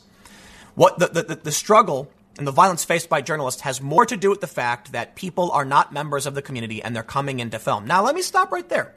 What 0.75 0.99
the, 0.99 1.07
the, 1.07 1.35
the 1.35 1.51
struggle 1.51 2.09
and 2.37 2.47
the 2.47 2.51
violence 2.51 2.83
faced 2.83 3.09
by 3.09 3.21
journalists 3.21 3.61
has 3.61 3.81
more 3.81 4.05
to 4.05 4.15
do 4.15 4.29
with 4.29 4.41
the 4.41 4.47
fact 4.47 4.91
that 4.91 5.15
people 5.15 5.51
are 5.51 5.65
not 5.65 5.91
members 5.91 6.25
of 6.25 6.35
the 6.35 6.41
community 6.41 6.81
and 6.81 6.95
they're 6.95 7.03
coming 7.03 7.39
into 7.39 7.59
film. 7.59 7.85
Now, 7.85 8.03
let 8.03 8.15
me 8.15 8.21
stop 8.21 8.51
right 8.51 8.67
there. 8.69 8.93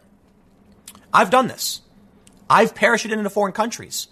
I've 1.12 1.30
done 1.30 1.48
this. 1.48 1.80
I've 2.48 2.74
parachuted 2.74 3.12
into 3.12 3.30
foreign 3.30 3.52
countries. 3.52 4.08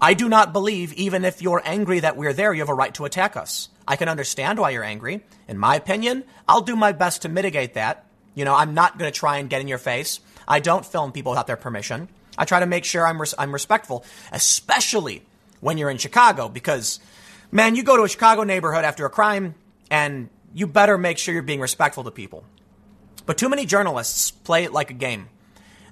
I 0.00 0.14
do 0.14 0.28
not 0.28 0.52
believe, 0.52 0.92
even 0.92 1.24
if 1.24 1.42
you're 1.42 1.62
angry 1.64 2.00
that 2.00 2.16
we're 2.16 2.32
there, 2.32 2.52
you 2.54 2.60
have 2.60 2.68
a 2.68 2.74
right 2.74 2.94
to 2.94 3.04
attack 3.04 3.36
us. 3.36 3.68
I 3.86 3.96
can 3.96 4.08
understand 4.08 4.58
why 4.58 4.70
you're 4.70 4.84
angry. 4.84 5.24
In 5.48 5.58
my 5.58 5.74
opinion, 5.74 6.22
I'll 6.46 6.60
do 6.60 6.76
my 6.76 6.92
best 6.92 7.22
to 7.22 7.28
mitigate 7.28 7.74
that. 7.74 8.06
You 8.34 8.44
know, 8.44 8.54
I'm 8.54 8.74
not 8.74 8.96
going 8.96 9.10
to 9.10 9.18
try 9.18 9.38
and 9.38 9.50
get 9.50 9.60
in 9.60 9.66
your 9.66 9.78
face. 9.78 10.20
I 10.46 10.60
don't 10.60 10.86
film 10.86 11.10
people 11.10 11.30
without 11.32 11.48
their 11.48 11.56
permission. 11.56 12.08
I 12.38 12.46
try 12.46 12.60
to 12.60 12.66
make 12.66 12.84
sure 12.84 13.06
I'm, 13.06 13.20
res- 13.20 13.34
I'm 13.36 13.52
respectful, 13.52 14.04
especially 14.32 15.22
when 15.60 15.76
you're 15.76 15.90
in 15.90 15.98
Chicago, 15.98 16.48
because, 16.48 17.00
man, 17.50 17.74
you 17.74 17.82
go 17.82 17.96
to 17.96 18.04
a 18.04 18.08
Chicago 18.08 18.44
neighborhood 18.44 18.84
after 18.84 19.04
a 19.04 19.10
crime, 19.10 19.56
and 19.90 20.30
you 20.54 20.66
better 20.66 20.96
make 20.96 21.18
sure 21.18 21.34
you're 21.34 21.42
being 21.42 21.60
respectful 21.60 22.04
to 22.04 22.10
people. 22.10 22.44
But 23.26 23.36
too 23.36 23.48
many 23.48 23.66
journalists 23.66 24.30
play 24.30 24.64
it 24.64 24.72
like 24.72 24.90
a 24.90 24.94
game. 24.94 25.28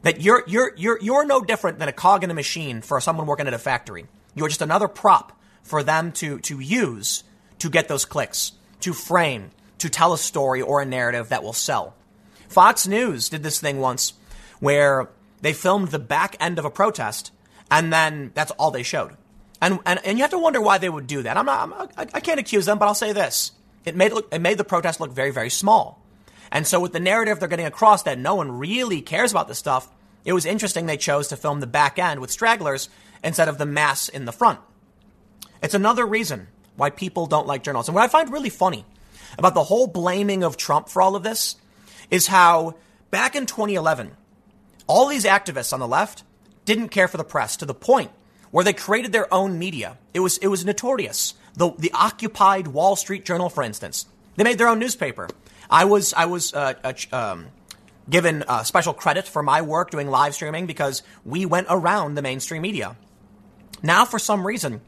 That 0.03 0.21
you're, 0.21 0.45
you're, 0.47 0.73
you're, 0.77 1.01
you're 1.01 1.27
no 1.27 1.41
different 1.41 1.81
than 1.81 1.89
a 1.89 1.93
cog 1.93 2.23
in 2.23 2.31
a 2.31 2.35
machine 2.35 2.81
for 2.81 3.01
someone 3.01 3.27
working 3.27 3.49
at 3.49 3.55
a 3.55 3.59
factory. 3.59 4.07
You're 4.35 4.49
just 4.49 4.63
another 4.63 4.89
prop 4.89 5.39
for 5.65 5.83
them 5.83 6.13
to, 6.13 6.39
to 6.41 6.61
use 6.61 7.25
to 7.59 7.69
get 7.69 7.89
those 7.89 8.05
clicks, 8.05 8.53
to 8.81 8.93
frame, 8.93 9.51
to 9.79 9.91
tell 9.91 10.13
a 10.13 10.19
story 10.19 10.63
or 10.63 10.81
a 10.81 10.87
narrative 10.87 11.31
that 11.31 11.43
will 11.43 11.53
sell. 11.53 11.95
Fox 12.49 12.87
News 12.87 13.29
did 13.29 13.43
this 13.43 13.61
thing 13.61 13.81
once 13.81 14.13
where 14.61 15.09
they 15.41 15.53
filmed 15.53 15.89
the 15.89 15.99
back 15.99 16.37
end 16.41 16.59
of 16.59 16.65
a 16.65 16.71
protest 16.71 17.33
and 17.71 17.93
then 17.93 18.31
that's 18.35 18.51
all 18.53 18.71
they 18.71 18.83
showed. 18.83 19.17
And, 19.61 19.81
and, 19.87 20.01
and 20.05 20.19
you 20.19 20.23
have 20.23 20.31
to 20.31 20.39
wonder 20.39 20.61
why 20.61 20.79
they 20.79 20.89
would 20.89 21.07
do 21.07 21.23
that. 21.23 21.37
I'm 21.37 21.47
not, 21.47 21.63
I'm, 21.63 21.73
I, 21.97 22.07
I 22.15 22.21
can't 22.21 22.41
accuse 22.41 22.67
them, 22.67 22.79
but 22.79 22.87
I'll 22.87 22.95
say 22.95 23.13
this. 23.13 23.53
It 23.85 23.97
made, 23.97 24.13
it, 24.13 24.15
look, 24.15 24.29
it 24.33 24.41
made 24.41 24.59
the 24.59 24.65
protest 24.65 25.01
look 25.01 25.13
very, 25.13 25.31
very 25.31 25.51
small. 25.51 26.03
And 26.51 26.67
so 26.67 26.81
with 26.81 26.93
the 26.93 27.01
narrative 27.01 27.41
they're 27.41 27.49
getting 27.49 27.67
across 27.67 28.03
that 28.05 28.19
no 28.19 28.35
one 28.35 28.53
really 28.53 29.01
cares 29.01 29.31
about 29.31 29.49
this 29.49 29.59
stuff, 29.59 29.89
it 30.25 30.33
was 30.33 30.45
interesting 30.45 30.87
they 30.87 30.97
chose 30.97 31.29
to 31.29 31.37
film 31.37 31.61
the 31.61 31.67
back 31.67 31.99
end 31.99 32.21
with 32.21 32.31
stragglers 32.31 32.89
instead 33.23 33.49
of 33.49 33.59
the 33.59 33.67
mass 33.67 34.09
in 34.09 34.25
the 34.25 34.33
front. 34.33 34.61
It's 35.63 35.75
another 35.75 36.05
reason 36.05 36.49
why 36.77 36.91
people 36.91 37.27
don't 37.27 37.47
like 37.47 37.63
journalism. 37.63 37.95
What 37.95 38.05
I 38.05 38.09
find 38.09 38.31
really 38.31 38.51
funny 38.51 38.85
about 39.39 39.55
the 39.55 39.65
whole 39.65 39.87
blaming 39.87 40.45
of 40.45 40.57
Trump 40.57 40.89
for 40.89 41.01
all 41.01 41.17
of 41.17 41.23
this 41.23 41.57
is 42.11 42.27
how 42.27 42.75
back 43.11 43.35
in 43.35 43.47
2011, 43.47 44.13
all 44.87 45.09
these 45.09 45.25
activists 45.25 45.73
on 45.73 45.81
the 45.81 45.89
left 45.89 46.23
didn't 46.65 46.89
care 46.89 47.09
for 47.09 47.17
the 47.17 47.25
press 47.25 47.57
to 47.59 47.67
the 47.67 47.75
point 47.75 48.11
where 48.51 48.65
they 48.65 48.73
created 48.73 49.13
their 49.13 49.33
own 49.33 49.59
media. 49.59 49.99
It 50.15 50.21
was, 50.21 50.39
it 50.39 50.49
was 50.49 50.65
notorious. 50.65 51.35
The, 51.55 51.73
the 51.79 51.93
Occupy 51.93 52.63
Wall 52.63 52.97
Street 52.97 53.25
Journal, 53.25 53.49
for 53.49 53.63
instance, 53.63 54.07
they 54.37 54.45
made 54.45 54.59
their 54.59 54.69
own 54.69 54.79
newspaper. 54.79 55.29
I 55.71 55.85
was, 55.85 56.15
I 56.15 56.27
was 56.27 56.55
uh, 56.55 56.75
uh, 56.85 56.93
um, 57.13 57.47
given 58.09 58.45
uh, 58.47 58.63
special 58.63 58.93
credit 58.93 59.27
for 59.27 59.43
my 59.43 59.63
work 59.63 59.91
doing 59.91 60.09
live 60.09 60.35
streaming 60.35 60.67
because 60.67 61.03
we 61.25 61.47
went 61.47 61.67
around 61.71 62.15
the 62.15 62.23
mainstream 62.23 62.63
media. 62.63 62.97
Now, 63.83 64.05
for 64.05 64.19
some 64.19 64.47
reason, 64.47 64.81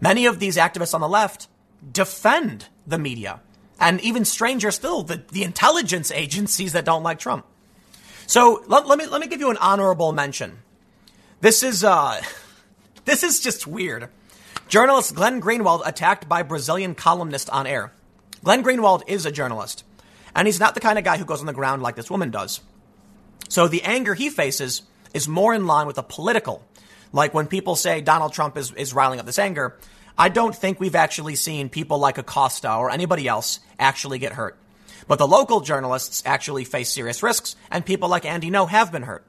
many 0.00 0.26
of 0.26 0.38
these 0.38 0.56
activists 0.56 0.94
on 0.94 1.00
the 1.00 1.08
left 1.08 1.48
defend 1.90 2.66
the 2.86 2.98
media. 2.98 3.40
And 3.78 4.00
even 4.00 4.24
stranger 4.24 4.70
still, 4.70 5.02
the, 5.02 5.22
the 5.30 5.42
intelligence 5.42 6.10
agencies 6.14 6.72
that 6.72 6.84
don't 6.84 7.02
like 7.02 7.18
Trump. 7.18 7.46
So 8.26 8.64
let, 8.66 8.86
let, 8.86 8.98
me 8.98 9.06
let 9.06 9.20
me 9.20 9.28
give 9.28 9.40
you 9.40 9.50
an 9.50 9.56
honorable 9.58 10.12
mention. 10.12 10.58
This 11.40 11.62
is 11.62 11.84
uh, 11.84 12.20
this 13.04 13.22
is 13.22 13.40
just 13.40 13.66
weird. 13.66 14.08
Journalist 14.68 15.14
Glenn 15.14 15.40
Greenwald 15.40 15.82
attacked 15.86 16.28
by 16.28 16.42
Brazilian 16.42 16.94
columnist 16.94 17.48
on 17.50 17.66
air. 17.66 17.92
Glenn 18.42 18.64
Greenwald 18.64 19.02
is 19.06 19.24
a 19.24 19.32
journalist, 19.32 19.84
and 20.34 20.48
he's 20.48 20.60
not 20.60 20.74
the 20.74 20.80
kind 20.80 20.98
of 20.98 21.04
guy 21.04 21.18
who 21.18 21.24
goes 21.24 21.40
on 21.40 21.46
the 21.46 21.52
ground 21.52 21.82
like 21.82 21.94
this 21.94 22.10
woman 22.10 22.30
does. 22.30 22.60
So 23.48 23.68
the 23.68 23.82
anger 23.82 24.14
he 24.14 24.28
faces 24.28 24.82
is 25.14 25.28
more 25.28 25.54
in 25.54 25.66
line 25.66 25.86
with 25.86 25.98
a 25.98 26.02
political. 26.02 26.64
Like 27.12 27.32
when 27.32 27.46
people 27.46 27.76
say 27.76 28.00
Donald 28.00 28.32
Trump 28.32 28.56
is, 28.56 28.72
is 28.72 28.92
riling 28.92 29.20
up 29.20 29.26
this 29.26 29.38
anger, 29.38 29.76
I 30.18 30.28
don't 30.28 30.54
think 30.54 30.80
we've 30.80 30.96
actually 30.96 31.36
seen 31.36 31.68
people 31.68 31.98
like 31.98 32.18
Acosta 32.18 32.74
or 32.74 32.90
anybody 32.90 33.28
else 33.28 33.60
actually 33.78 34.18
get 34.18 34.32
hurt. 34.32 34.58
But 35.08 35.18
the 35.18 35.26
local 35.26 35.60
journalists 35.60 36.22
actually 36.26 36.64
face 36.64 36.90
serious 36.90 37.22
risks, 37.22 37.56
and 37.70 37.86
people 37.86 38.08
like 38.08 38.24
Andy 38.24 38.50
Ngo 38.50 38.68
have 38.68 38.90
been 38.90 39.02
hurt. 39.02 39.24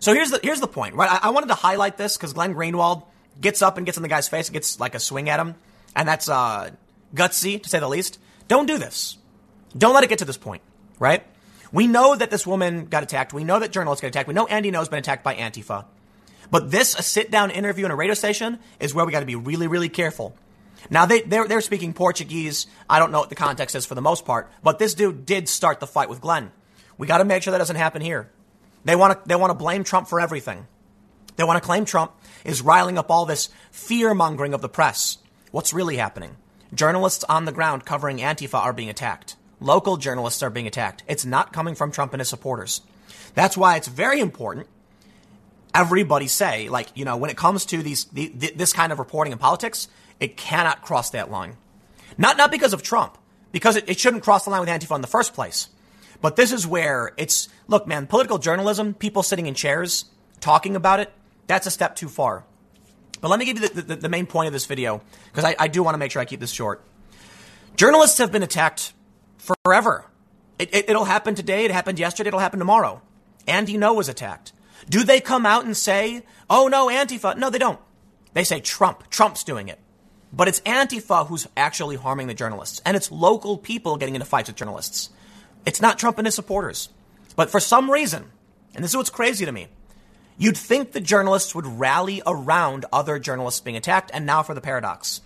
So 0.00 0.12
here's 0.12 0.30
the 0.30 0.40
here's 0.42 0.60
the 0.60 0.68
point, 0.68 0.94
right? 0.94 1.10
I, 1.10 1.28
I 1.28 1.30
wanted 1.30 1.48
to 1.48 1.54
highlight 1.54 1.96
this 1.96 2.16
because 2.16 2.32
Glenn 2.32 2.54
Greenwald 2.54 3.04
gets 3.40 3.62
up 3.62 3.76
and 3.76 3.86
gets 3.86 3.96
in 3.96 4.02
the 4.02 4.08
guy's 4.08 4.28
face 4.28 4.48
and 4.48 4.54
gets 4.54 4.80
like 4.80 4.94
a 4.94 5.00
swing 5.00 5.28
at 5.28 5.40
him, 5.40 5.54
and 5.94 6.08
that's 6.08 6.28
uh, 6.28 6.70
gutsy 7.14 7.62
to 7.62 7.68
say 7.68 7.78
the 7.78 7.88
least. 7.88 8.18
Don't 8.48 8.66
do 8.66 8.76
this. 8.76 9.16
Don't 9.76 9.94
let 9.94 10.04
it 10.04 10.08
get 10.08 10.18
to 10.18 10.24
this 10.24 10.36
point, 10.36 10.62
right? 10.98 11.24
We 11.72 11.86
know 11.86 12.14
that 12.14 12.30
this 12.30 12.46
woman 12.46 12.86
got 12.86 13.02
attacked. 13.02 13.32
We 13.32 13.42
know 13.42 13.58
that 13.58 13.72
journalists 13.72 14.00
got 14.00 14.08
attacked. 14.08 14.28
We 14.28 14.34
know 14.34 14.46
Andy 14.46 14.70
Ngo's 14.70 14.88
been 14.88 15.00
attacked 15.00 15.24
by 15.24 15.34
Antifa. 15.34 15.86
But 16.50 16.70
this, 16.70 16.94
a 16.94 17.02
sit 17.02 17.30
down 17.30 17.50
interview 17.50 17.84
in 17.84 17.90
a 17.90 17.96
radio 17.96 18.14
station, 18.14 18.60
is 18.78 18.94
where 18.94 19.04
we 19.04 19.10
got 19.10 19.20
to 19.20 19.26
be 19.26 19.34
really, 19.34 19.66
really 19.66 19.88
careful. 19.88 20.36
Now 20.90 21.06
they 21.06 21.22
they're, 21.22 21.46
they're 21.46 21.60
speaking 21.60 21.92
Portuguese. 21.92 22.66
I 22.88 22.98
don't 22.98 23.12
know 23.12 23.20
what 23.20 23.28
the 23.28 23.34
context 23.34 23.74
is 23.74 23.86
for 23.86 23.94
the 23.94 24.02
most 24.02 24.24
part, 24.24 24.50
but 24.62 24.78
this 24.78 24.94
dude 24.94 25.26
did 25.26 25.48
start 25.48 25.80
the 25.80 25.86
fight 25.86 26.08
with 26.08 26.20
Glenn. 26.20 26.52
We 26.98 27.06
got 27.06 27.18
to 27.18 27.24
make 27.24 27.42
sure 27.42 27.52
that 27.52 27.58
doesn't 27.58 27.76
happen 27.76 28.02
here. 28.02 28.30
They 28.84 28.96
want 28.96 29.12
to 29.12 29.28
they 29.28 29.36
want 29.36 29.50
to 29.50 29.54
blame 29.54 29.84
Trump 29.84 30.08
for 30.08 30.20
everything. 30.20 30.66
They 31.36 31.44
want 31.44 31.60
to 31.60 31.66
claim 31.66 31.84
Trump 31.84 32.12
is 32.44 32.62
riling 32.62 32.98
up 32.98 33.10
all 33.10 33.26
this 33.26 33.48
fear 33.70 34.14
mongering 34.14 34.54
of 34.54 34.60
the 34.60 34.68
press. 34.68 35.18
What's 35.50 35.72
really 35.72 35.96
happening? 35.96 36.36
Journalists 36.72 37.24
on 37.24 37.44
the 37.44 37.52
ground 37.52 37.84
covering 37.84 38.18
Antifa 38.18 38.58
are 38.58 38.72
being 38.72 38.90
attacked. 38.90 39.36
Local 39.60 39.96
journalists 39.96 40.42
are 40.42 40.50
being 40.50 40.66
attacked. 40.66 41.02
It's 41.08 41.24
not 41.24 41.52
coming 41.52 41.74
from 41.74 41.90
Trump 41.90 42.12
and 42.12 42.20
his 42.20 42.28
supporters. 42.28 42.82
That's 43.34 43.56
why 43.56 43.76
it's 43.76 43.88
very 43.88 44.20
important 44.20 44.68
everybody 45.74 46.28
say, 46.28 46.68
like, 46.68 46.88
you 46.94 47.04
know, 47.04 47.16
when 47.16 47.30
it 47.30 47.36
comes 47.36 47.66
to 47.66 47.82
these, 47.82 48.04
the, 48.04 48.28
this 48.28 48.72
kind 48.72 48.92
of 48.92 48.98
reporting 48.98 49.32
in 49.32 49.38
politics, 49.38 49.88
it 50.20 50.36
cannot 50.36 50.82
cross 50.82 51.10
that 51.10 51.30
line. 51.30 51.56
Not, 52.16 52.36
not 52.36 52.50
because 52.50 52.72
of 52.72 52.82
Trump, 52.82 53.18
because 53.52 53.76
it, 53.76 53.88
it 53.88 53.98
shouldn't 53.98 54.22
cross 54.22 54.44
the 54.44 54.50
line 54.50 54.60
with 54.60 54.68
Antifa 54.68 54.94
in 54.94 55.00
the 55.00 55.06
first 55.06 55.34
place. 55.34 55.68
But 56.20 56.36
this 56.36 56.52
is 56.52 56.66
where 56.66 57.12
it's, 57.16 57.48
look, 57.68 57.86
man, 57.86 58.06
political 58.06 58.38
journalism, 58.38 58.94
people 58.94 59.22
sitting 59.22 59.46
in 59.46 59.54
chairs 59.54 60.06
talking 60.40 60.76
about 60.76 61.00
it, 61.00 61.12
that's 61.46 61.66
a 61.66 61.70
step 61.70 61.96
too 61.96 62.08
far. 62.08 62.44
But 63.20 63.28
let 63.28 63.38
me 63.38 63.44
give 63.44 63.60
you 63.60 63.68
the, 63.68 63.82
the, 63.82 63.96
the 63.96 64.08
main 64.08 64.26
point 64.26 64.46
of 64.46 64.52
this 64.52 64.66
video, 64.66 65.02
because 65.26 65.44
I, 65.44 65.56
I 65.58 65.68
do 65.68 65.82
want 65.82 65.94
to 65.94 65.98
make 65.98 66.10
sure 66.10 66.22
I 66.22 66.24
keep 66.24 66.40
this 66.40 66.50
short. 66.52 66.84
Journalists 67.76 68.18
have 68.18 68.30
been 68.30 68.42
attacked 68.42 68.92
forever. 69.38 70.06
It, 70.58 70.74
it, 70.74 70.90
it'll 70.90 71.04
happen 71.04 71.34
today, 71.34 71.64
it 71.64 71.70
happened 71.70 71.98
yesterday, 71.98 72.28
it'll 72.28 72.40
happen 72.40 72.58
tomorrow. 72.58 73.02
Andy 73.46 73.74
Ngo 73.74 73.94
was 73.96 74.08
attacked. 74.08 74.52
Do 74.88 75.04
they 75.04 75.20
come 75.20 75.44
out 75.46 75.64
and 75.64 75.76
say, 75.76 76.22
oh 76.48 76.68
no, 76.68 76.88
Antifa? 76.88 77.36
No, 77.36 77.50
they 77.50 77.58
don't. 77.58 77.80
They 78.32 78.44
say 78.44 78.60
Trump. 78.60 79.10
Trump's 79.10 79.44
doing 79.44 79.68
it. 79.68 79.78
But 80.36 80.48
it's 80.48 80.60
Antifa 80.60 81.28
who's 81.28 81.46
actually 81.56 81.96
harming 81.96 82.26
the 82.26 82.34
journalists. 82.34 82.82
And 82.84 82.96
it's 82.96 83.12
local 83.12 83.56
people 83.56 83.96
getting 83.96 84.16
into 84.16 84.26
fights 84.26 84.48
with 84.48 84.56
journalists. 84.56 85.10
It's 85.64 85.80
not 85.80 85.98
Trump 85.98 86.18
and 86.18 86.26
his 86.26 86.34
supporters. 86.34 86.88
But 87.36 87.50
for 87.50 87.60
some 87.60 87.90
reason, 87.90 88.24
and 88.74 88.82
this 88.82 88.90
is 88.90 88.96
what's 88.96 89.10
crazy 89.10 89.44
to 89.44 89.52
me, 89.52 89.68
you'd 90.36 90.56
think 90.56 90.90
the 90.90 91.00
journalists 91.00 91.54
would 91.54 91.66
rally 91.66 92.20
around 92.26 92.84
other 92.92 93.20
journalists 93.20 93.60
being 93.60 93.76
attacked. 93.76 94.10
And 94.12 94.26
now 94.26 94.42
for 94.42 94.54
the 94.54 94.60
paradox. 94.60 95.20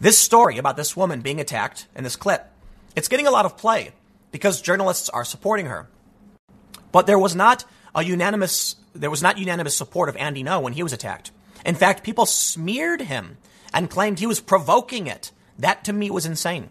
This 0.00 0.18
story 0.18 0.58
about 0.58 0.76
this 0.76 0.96
woman 0.96 1.20
being 1.20 1.40
attacked 1.40 1.86
in 1.94 2.02
this 2.02 2.16
clip, 2.16 2.50
it's 2.96 3.08
getting 3.08 3.28
a 3.28 3.30
lot 3.30 3.46
of 3.46 3.56
play 3.56 3.92
because 4.32 4.60
journalists 4.60 5.08
are 5.08 5.24
supporting 5.24 5.66
her. 5.66 5.88
But 6.90 7.06
there 7.06 7.18
was 7.18 7.36
not 7.36 7.64
a 7.94 8.02
unanimous, 8.02 8.74
there 8.94 9.10
was 9.10 9.22
not 9.22 9.38
unanimous 9.38 9.76
support 9.76 10.08
of 10.08 10.16
Andy 10.16 10.42
Ngo 10.42 10.60
when 10.60 10.72
he 10.72 10.82
was 10.82 10.92
attacked. 10.92 11.30
In 11.64 11.76
fact, 11.76 12.02
people 12.02 12.26
smeared 12.26 13.02
him 13.02 13.36
and 13.72 13.90
claimed 13.90 14.18
he 14.18 14.26
was 14.26 14.40
provoking 14.40 15.06
it. 15.06 15.32
That 15.58 15.84
to 15.84 15.92
me 15.92 16.10
was 16.10 16.26
insane. 16.26 16.70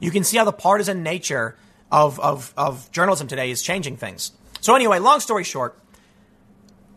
You 0.00 0.10
can 0.10 0.24
see 0.24 0.38
how 0.38 0.44
the 0.44 0.52
partisan 0.52 1.02
nature 1.02 1.56
of, 1.90 2.18
of, 2.20 2.54
of 2.56 2.90
journalism 2.92 3.28
today 3.28 3.50
is 3.50 3.62
changing 3.62 3.96
things. 3.96 4.32
So 4.60 4.74
anyway, 4.74 4.98
long 4.98 5.20
story 5.20 5.44
short, 5.44 5.78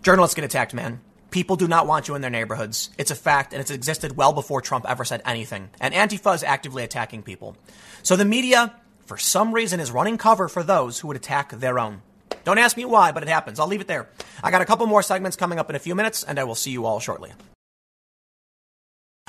journalists 0.02 0.36
get 0.36 0.46
attacked, 0.46 0.74
man. 0.74 1.02
People 1.32 1.56
do 1.56 1.68
not 1.68 1.88
want 1.88 2.08
you 2.08 2.16
in 2.16 2.22
their 2.22 2.30
neighborhoods. 2.30 2.92
It's 2.98 3.10
a 3.10 3.16
fact, 3.16 3.54
and 3.54 3.62
it's 3.62 3.72
existed 3.72 4.16
well 4.16 4.34
before 4.34 4.62
Trump 4.62 4.86
ever 4.88 5.04
said 5.04 5.22
anything. 5.26 5.70
And 5.80 5.94
Antifa 5.94 6.36
is 6.36 6.44
actively 6.44 6.84
attacking 6.84 7.24
people. 7.24 7.58
So 8.04 8.16
the 8.16 8.26
media, 8.26 8.76
for 9.06 9.18
some 9.18 9.52
reason, 9.52 9.80
is 9.80 9.92
running 9.92 10.18
cover 10.20 10.48
for 10.48 10.62
those 10.62 11.00
who 11.00 11.08
would 11.08 11.18
attack 11.18 11.52
their 11.52 11.80
own. 11.80 12.04
Don't 12.44 12.60
ask 12.60 12.78
me 12.78 12.86
why, 12.86 13.12
but 13.12 13.24
it 13.24 13.30
happens. 13.30 13.60
I'll 13.60 13.68
leave 13.68 13.82
it 13.82 13.88
there. 13.88 14.10
I 14.44 14.52
got 14.52 14.62
a 14.62 14.66
couple 14.66 14.86
more 14.86 15.02
segments 15.02 15.38
coming 15.38 15.58
up 15.58 15.70
in 15.70 15.76
a 15.76 15.80
few 15.80 15.96
minutes, 15.96 16.24
and 16.24 16.38
I 16.38 16.44
will 16.44 16.56
see 16.56 16.72
you 16.72 16.86
all 16.86 17.00
shortly. 17.00 17.32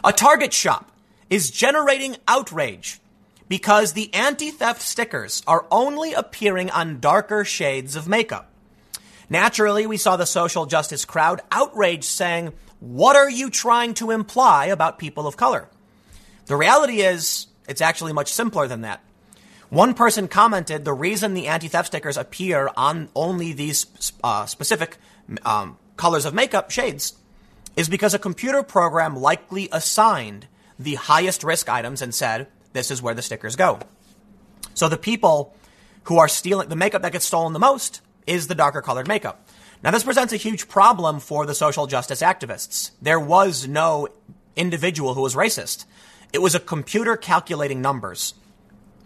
A 0.06 0.12
Target 0.12 0.52
shop 0.52 0.92
is 1.30 1.50
generating 1.50 2.16
outrage 2.28 3.00
because 3.48 3.94
the 3.94 4.12
anti 4.12 4.50
theft 4.50 4.82
stickers 4.82 5.42
are 5.46 5.66
only 5.70 6.12
appearing 6.12 6.70
on 6.70 7.00
darker 7.00 7.42
shades 7.42 7.96
of 7.96 8.06
makeup. 8.06 8.50
Naturally, 9.30 9.86
we 9.86 9.96
saw 9.96 10.16
the 10.16 10.26
social 10.26 10.66
justice 10.66 11.06
crowd 11.06 11.40
outraged, 11.50 12.04
saying, 12.04 12.52
What 12.80 13.16
are 13.16 13.30
you 13.30 13.48
trying 13.48 13.94
to 13.94 14.10
imply 14.10 14.66
about 14.66 14.98
people 14.98 15.26
of 15.26 15.38
color? 15.38 15.70
The 16.46 16.56
reality 16.56 17.00
is, 17.00 17.46
it's 17.66 17.80
actually 17.80 18.12
much 18.12 18.30
simpler 18.30 18.68
than 18.68 18.82
that. 18.82 19.02
One 19.70 19.94
person 19.94 20.28
commented 20.28 20.84
the 20.84 20.92
reason 20.92 21.32
the 21.32 21.46
anti 21.46 21.68
theft 21.68 21.86
stickers 21.86 22.18
appear 22.18 22.68
on 22.76 23.08
only 23.16 23.54
these 23.54 23.86
uh, 24.22 24.44
specific 24.44 24.98
um, 25.46 25.78
colors 25.96 26.26
of 26.26 26.34
makeup 26.34 26.70
shades 26.70 27.14
is 27.76 27.88
because 27.88 28.14
a 28.14 28.18
computer 28.18 28.62
program 28.62 29.16
likely 29.16 29.68
assigned 29.72 30.46
the 30.78 30.94
highest 30.94 31.44
risk 31.44 31.68
items 31.68 32.02
and 32.02 32.14
said, 32.14 32.46
this 32.72 32.90
is 32.90 33.02
where 33.02 33.14
the 33.14 33.22
stickers 33.22 33.56
go. 33.56 33.78
So 34.74 34.88
the 34.88 34.96
people 34.96 35.54
who 36.04 36.18
are 36.18 36.28
stealing 36.28 36.68
the 36.68 36.76
makeup 36.76 37.02
that 37.02 37.12
gets 37.12 37.26
stolen 37.26 37.52
the 37.52 37.58
most 37.58 38.00
is 38.26 38.46
the 38.46 38.54
darker 38.54 38.82
colored 38.82 39.08
makeup. 39.08 39.48
Now, 39.82 39.90
this 39.90 40.04
presents 40.04 40.32
a 40.32 40.38
huge 40.38 40.68
problem 40.68 41.20
for 41.20 41.44
the 41.44 41.54
social 41.54 41.86
justice 41.86 42.22
activists. 42.22 42.92
There 43.02 43.20
was 43.20 43.68
no 43.68 44.08
individual 44.56 45.14
who 45.14 45.20
was 45.20 45.34
racist. 45.34 45.84
It 46.32 46.40
was 46.40 46.54
a 46.54 46.60
computer 46.60 47.16
calculating 47.16 47.82
numbers. 47.82 48.34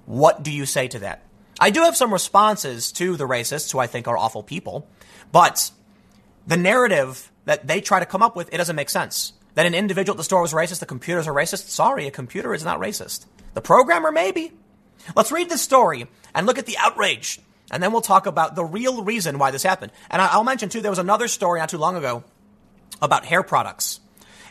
What 0.06 0.42
do 0.42 0.52
you 0.52 0.66
say 0.66 0.88
to 0.88 1.00
that? 1.00 1.24
I 1.60 1.70
do 1.70 1.82
have 1.82 1.96
some 1.96 2.12
responses 2.12 2.92
to 2.92 3.16
the 3.16 3.26
racists 3.26 3.72
who 3.72 3.80
I 3.80 3.88
think 3.88 4.06
are 4.06 4.16
awful 4.16 4.42
people, 4.42 4.88
but 5.32 5.70
the 6.46 6.56
narrative 6.56 7.30
that 7.48 7.66
they 7.66 7.80
try 7.80 7.98
to 7.98 8.04
come 8.04 8.20
up 8.20 8.36
with, 8.36 8.52
it 8.52 8.58
doesn't 8.58 8.76
make 8.76 8.90
sense. 8.90 9.32
That 9.54 9.64
an 9.64 9.74
individual 9.74 10.12
at 10.12 10.18
the 10.18 10.24
store 10.24 10.42
was 10.42 10.52
racist, 10.52 10.80
the 10.80 10.86
computers 10.86 11.26
are 11.26 11.32
racist. 11.32 11.70
Sorry, 11.70 12.06
a 12.06 12.10
computer 12.10 12.52
is 12.52 12.62
not 12.62 12.78
racist. 12.78 13.24
The 13.54 13.62
programmer, 13.62 14.12
maybe. 14.12 14.52
Let's 15.16 15.32
read 15.32 15.48
this 15.48 15.62
story 15.62 16.06
and 16.34 16.46
look 16.46 16.58
at 16.58 16.66
the 16.66 16.76
outrage. 16.76 17.40
And 17.70 17.82
then 17.82 17.90
we'll 17.90 18.02
talk 18.02 18.26
about 18.26 18.54
the 18.54 18.66
real 18.66 19.02
reason 19.02 19.38
why 19.38 19.50
this 19.50 19.62
happened. 19.62 19.92
And 20.10 20.20
I'll 20.20 20.44
mention 20.44 20.68
too, 20.68 20.82
there 20.82 20.90
was 20.90 20.98
another 20.98 21.26
story 21.26 21.58
not 21.58 21.70
too 21.70 21.78
long 21.78 21.96
ago 21.96 22.22
about 23.00 23.24
hair 23.24 23.42
products. 23.42 24.00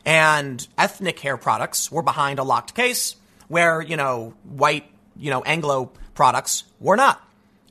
And 0.03 0.67
ethnic 0.75 1.19
hair 1.19 1.37
products 1.37 1.91
were 1.91 2.01
behind 2.01 2.39
a 2.39 2.43
locked 2.43 2.73
case 2.73 3.15
where, 3.47 3.79
you 3.79 3.95
know, 3.95 4.33
white, 4.43 4.89
you 5.15 5.29
know, 5.29 5.43
Anglo 5.43 5.91
products 6.15 6.63
were 6.79 6.95
not. 6.95 7.21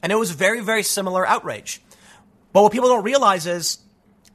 And 0.04 0.12
it 0.12 0.16
was 0.16 0.30
very, 0.30 0.60
very 0.60 0.84
similar 0.84 1.26
outrage. 1.26 1.82
But 2.52 2.62
what 2.62 2.70
people 2.70 2.90
don't 2.90 3.02
realize 3.02 3.48
is 3.48 3.78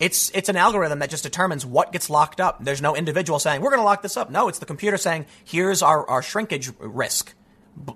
it's, 0.02 0.32
it's 0.32 0.50
an 0.50 0.58
algorithm 0.58 0.98
that 1.00 1.12
just 1.12 1.22
determines 1.22 1.64
what 1.64 1.92
gets 1.92 2.10
locked 2.10 2.42
up. 2.42 2.64
There's 2.64 2.82
no 2.82 2.96
individual 2.96 3.38
saying, 3.38 3.62
we're 3.62 3.70
going 3.70 3.82
to 3.82 3.86
lock 3.86 4.02
this 4.02 4.18
up. 4.18 4.32
No, 4.32 4.48
it's 4.48 4.58
the 4.58 4.66
computer 4.66 4.98
saying, 4.98 5.28
here's 5.46 5.84
our, 5.84 6.10
our 6.10 6.24
shrinkage 6.24 6.72
risk. 6.80 7.36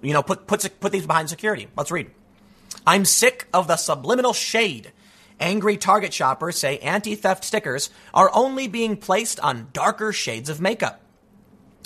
You 0.04 0.14
know, 0.14 0.22
put, 0.22 0.46
put, 0.46 0.80
put 0.80 0.92
these 0.92 1.08
behind 1.08 1.30
security. 1.30 1.68
Let's 1.76 1.90
read. 1.90 2.12
I'm 2.86 3.06
sick 3.06 3.48
of 3.52 3.66
the 3.66 3.76
subliminal 3.76 4.34
shade. 4.34 4.92
Angry 5.40 5.78
Target 5.78 6.14
shoppers 6.14 6.60
say 6.60 6.78
anti 6.78 7.16
theft 7.16 7.44
stickers 7.44 7.90
are 8.14 8.30
only 8.36 8.68
being 8.68 8.98
placed 8.98 9.40
on 9.40 9.70
darker 9.74 10.14
shades 10.14 10.50
of 10.50 10.62
makeup. 10.62 11.02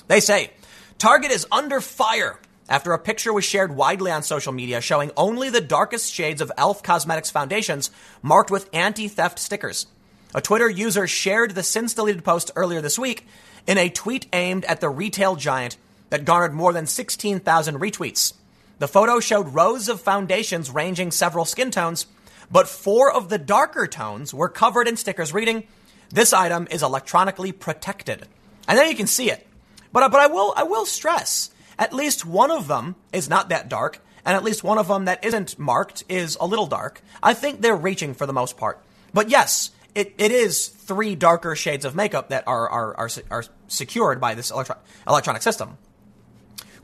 They 0.09 0.19
say 0.19 0.51
Target 0.97 1.31
is 1.31 1.47
under 1.49 1.79
fire 1.79 2.41
after 2.67 2.91
a 2.91 2.99
picture 2.99 3.31
was 3.31 3.45
shared 3.45 3.73
widely 3.73 4.11
on 4.11 4.21
social 4.21 4.51
media 4.51 4.81
showing 4.81 5.11
only 5.15 5.49
the 5.49 5.61
darkest 5.61 6.13
shades 6.13 6.41
of 6.41 6.49
e.l.f. 6.49 6.83
Cosmetics 6.83 7.31
foundations 7.31 7.89
marked 8.21 8.51
with 8.51 8.69
anti 8.73 9.07
theft 9.07 9.39
stickers. 9.39 9.87
A 10.35 10.41
Twitter 10.41 10.69
user 10.69 11.07
shared 11.07 11.55
the 11.55 11.63
since 11.63 11.95
deleted 11.95 12.23
post 12.23 12.51
earlier 12.55 12.81
this 12.81 12.99
week 12.99 13.25
in 13.65 13.79
a 13.79 13.89
tweet 13.89 14.27
aimed 14.31 14.63
at 14.65 14.79
the 14.79 14.89
retail 14.89 15.35
giant 15.35 15.77
that 16.11 16.23
garnered 16.23 16.53
more 16.53 16.71
than 16.71 16.85
16,000 16.85 17.79
retweets. 17.79 18.33
The 18.77 18.87
photo 18.87 19.19
showed 19.19 19.55
rows 19.55 19.89
of 19.89 20.01
foundations 20.01 20.69
ranging 20.69 21.09
several 21.09 21.45
skin 21.45 21.71
tones, 21.71 22.05
but 22.51 22.67
four 22.67 23.11
of 23.11 23.29
the 23.29 23.39
darker 23.39 23.87
tones 23.87 24.31
were 24.31 24.49
covered 24.49 24.87
in 24.87 24.97
stickers 24.97 25.33
reading, 25.33 25.63
This 26.09 26.31
item 26.31 26.67
is 26.69 26.83
electronically 26.83 27.51
protected. 27.51 28.27
And 28.67 28.77
then 28.77 28.87
you 28.87 28.95
can 28.95 29.07
see 29.07 29.31
it. 29.31 29.47
But, 29.91 30.03
uh, 30.03 30.09
but 30.09 30.21
I, 30.21 30.27
will, 30.27 30.53
I 30.55 30.63
will 30.63 30.85
stress, 30.85 31.49
at 31.79 31.91
least 31.91 32.23
one 32.23 32.51
of 32.51 32.67
them 32.67 32.95
is 33.11 33.29
not 33.29 33.49
that 33.49 33.67
dark, 33.67 33.99
and 34.23 34.35
at 34.35 34.43
least 34.43 34.63
one 34.63 34.77
of 34.77 34.87
them 34.87 35.05
that 35.05 35.25
isn't 35.25 35.57
marked 35.57 36.03
is 36.07 36.37
a 36.39 36.45
little 36.45 36.67
dark. 36.67 37.01
I 37.23 37.33
think 37.33 37.61
they're 37.61 37.75
reaching 37.75 38.13
for 38.13 38.27
the 38.27 38.33
most 38.33 38.57
part. 38.57 38.79
But 39.11 39.29
yes, 39.29 39.71
it, 39.99 40.13
it 40.17 40.31
is 40.31 40.69
three 40.69 41.15
darker 41.15 41.55
shades 41.55 41.83
of 41.83 41.93
makeup 41.93 42.29
that 42.29 42.45
are, 42.47 42.69
are, 42.69 42.95
are, 42.95 43.09
are 43.29 43.43
secured 43.67 44.21
by 44.21 44.33
this 44.33 44.49
electro- 44.49 44.77
electronic 45.05 45.41
system. 45.41 45.77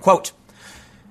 Quote, 0.02 0.34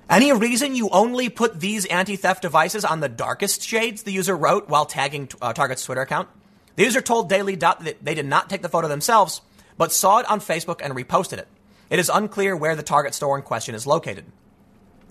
any 0.07 0.31
reason 0.31 0.75
you 0.75 0.89
only 0.89 1.29
put 1.29 1.59
these 1.59 1.85
anti 1.85 2.15
theft 2.15 2.43
devices 2.43 2.85
on 2.85 2.99
the 2.99 3.09
darkest 3.09 3.63
shades? 3.63 4.03
The 4.03 4.11
user 4.11 4.37
wrote 4.37 4.69
while 4.69 4.85
tagging 4.85 5.29
uh, 5.41 5.53
Target's 5.53 5.83
Twitter 5.83 6.01
account. 6.01 6.29
The 6.75 6.83
user 6.83 7.01
told 7.01 7.27
Daily 7.27 7.55
Dot 7.55 7.83
that 7.85 8.05
they 8.05 8.13
did 8.13 8.27
not 8.27 8.49
take 8.49 8.61
the 8.61 8.69
photo 8.69 8.87
themselves, 8.87 9.41
but 9.77 9.91
saw 9.91 10.19
it 10.19 10.29
on 10.29 10.39
Facebook 10.39 10.79
and 10.83 10.93
reposted 10.93 11.39
it. 11.39 11.47
It 11.89 11.97
is 11.97 12.09
unclear 12.13 12.55
where 12.55 12.75
the 12.75 12.83
Target 12.83 13.15
store 13.15 13.35
in 13.35 13.43
question 13.43 13.73
is 13.73 13.87
located. 13.87 14.25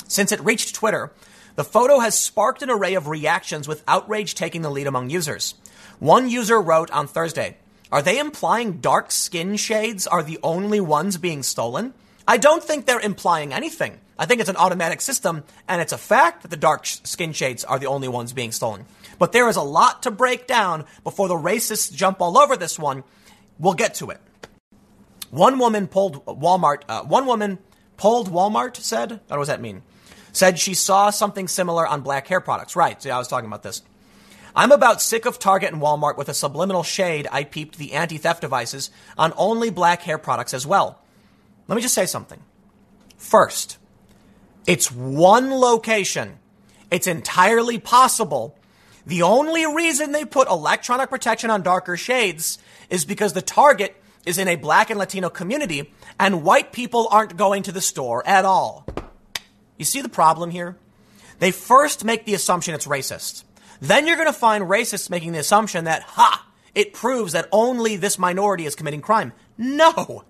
Since 0.07 0.31
it 0.31 0.45
reached 0.45 0.77
Twitter, 0.77 1.13
the 1.57 1.65
photo 1.65 1.99
has 1.99 2.17
sparked 2.17 2.63
an 2.63 2.71
array 2.71 2.95
of 2.95 3.09
reactions 3.09 3.67
with 3.67 3.83
outrage 3.89 4.37
taking 4.37 4.63
the 4.63 4.71
lead 4.71 4.87
among 4.87 5.11
users. 5.11 5.55
One 5.99 6.29
user 6.29 6.61
wrote 6.61 6.91
on 6.91 7.07
Thursday, 7.07 7.57
Are 7.93 8.03
they 8.03 8.19
implying 8.19 8.79
dark 8.79 9.11
skin 9.11 9.57
shades 9.57 10.07
are 10.07 10.23
the 10.23 10.39
only 10.43 10.81
ones 10.81 11.17
being 11.17 11.43
stolen? 11.43 11.95
I 12.27 12.37
don't 12.39 12.63
think 12.63 12.87
they're 12.87 13.01
implying 13.01 13.53
anything. 13.53 14.01
I 14.19 14.27
think 14.27 14.41
it's 14.41 14.51
an 14.51 14.57
automatic 14.57 15.01
system, 15.01 15.45
and 15.69 15.81
it's 15.81 15.93
a 15.93 15.99
fact 15.99 16.43
that 16.43 16.49
the 16.49 16.57
dark 16.57 16.87
skin 16.87 17.33
shades 17.33 17.65
are 17.65 17.79
the 17.79 17.87
only 17.87 18.09
ones 18.09 18.33
being 18.33 18.53
stolen. 18.53 18.87
But 19.19 19.33
there 19.33 19.49
is 19.49 19.57
a 19.57 19.63
lot 19.63 20.05
to 20.05 20.11
break 20.11 20.47
down 20.47 20.85
before 21.03 21.29
the 21.29 21.35
racists 21.35 21.93
jump 21.93 22.21
all 22.21 22.39
over 22.39 22.57
this 22.57 22.79
one. 22.79 23.05
We'll 23.59 23.75
get 23.75 23.95
to 23.97 24.11
it. 24.11 24.21
One 25.31 25.59
woman 25.59 25.89
pulled 25.89 26.25
Walmart. 26.27 26.83
Uh, 26.89 27.03
one 27.03 27.27
woman 27.27 27.59
pulled 27.97 28.31
Walmart. 28.31 28.77
Said, 28.77 29.21
what 29.29 29.37
does 29.37 29.49
that 29.49 29.61
mean? 29.61 29.83
Said 30.33 30.59
she 30.59 30.75
saw 30.75 31.11
something 31.11 31.49
similar 31.49 31.87
on 31.87 32.03
black 32.03 32.27
hair 32.27 32.41
products. 32.41 32.77
Right. 32.77 33.05
Yeah, 33.05 33.17
I 33.17 33.19
was 33.19 33.29
talking 33.29 33.49
about 33.49 33.63
this. 33.63 33.83
I'm 34.57 34.71
about 34.71 35.03
sick 35.03 35.27
of 35.27 35.39
Target 35.39 35.73
and 35.73 35.83
Walmart 35.83 36.17
with 36.17 36.29
a 36.29 36.35
subliminal 36.35 36.85
shade. 36.85 37.27
I 37.33 37.45
peeped 37.45 37.77
the 37.77 37.93
anti-theft 37.95 38.41
devices 38.41 38.91
on 39.19 39.33
only 39.37 39.71
black 39.71 40.03
hair 40.03 40.19
products 40.19 40.55
as 40.55 40.67
well. 40.67 41.01
Let 41.67 41.77
me 41.77 41.83
just 41.83 41.95
say 41.95 42.07
something. 42.07 42.41
First, 43.17 43.79
it's 44.67 44.93
one 44.93 45.51
location. 45.51 46.39
It's 46.91 47.07
entirely 47.07 47.79
possible. 47.79 48.57
The 49.07 49.23
only 49.23 49.67
reason 49.67 50.13
they 50.13 50.25
put 50.25 50.49
electronic 50.49 51.11
protection 51.11 51.51
on 51.51 51.63
darker 51.63 51.97
shades 51.97 52.59
is 52.91 53.05
because 53.05 53.33
the 53.33 53.43
target 53.43 53.97
is 54.25 54.39
in 54.39 54.47
a 54.47 54.57
black 54.57 54.89
and 54.89 54.99
Latino 54.99 55.31
community 55.31 55.93
and 56.19 56.45
white 56.45 56.73
people 56.73 57.09
aren't 57.11 57.37
going 57.37 57.65
to 57.65 57.73
the 57.73 57.81
store 57.81 58.27
at 58.27 58.45
all. 58.45 58.87
You 59.77 59.85
see 59.85 60.01
the 60.01 60.09
problem 60.09 60.51
here? 60.51 60.77
They 61.41 61.51
first 61.51 62.05
make 62.05 62.25
the 62.25 62.35
assumption 62.35 62.75
it's 62.75 62.87
racist. 62.87 63.43
Then 63.85 64.07
you're 64.07 64.17
going 64.17 64.29
to 64.29 64.33
find 64.33 64.65
racists 64.65 65.11
making 65.11 65.33
the 65.33 65.41
assumption 65.41 65.85
that, 65.85 66.03
ha, 66.03 66.47
it 66.75 66.95
proves 66.95 67.35
that 67.35 67.49
only 67.53 67.97
this 67.97 68.19
minority 68.19 68.65
is 68.65 68.75
committing 68.75 69.03
crime. 69.03 69.35
No. 69.59 70.25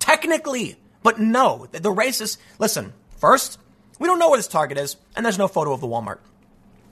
Technically, 0.00 0.76
but 1.04 1.20
no. 1.20 1.68
The 1.70 1.92
racists, 1.92 2.38
listen, 2.58 2.92
first, 3.18 3.60
we 4.00 4.08
don't 4.08 4.18
know 4.18 4.30
where 4.30 4.38
this 4.38 4.48
target 4.48 4.78
is, 4.78 4.96
and 5.14 5.24
there's 5.24 5.38
no 5.38 5.46
photo 5.46 5.72
of 5.72 5.80
the 5.80 5.86
Walmart. 5.86 6.18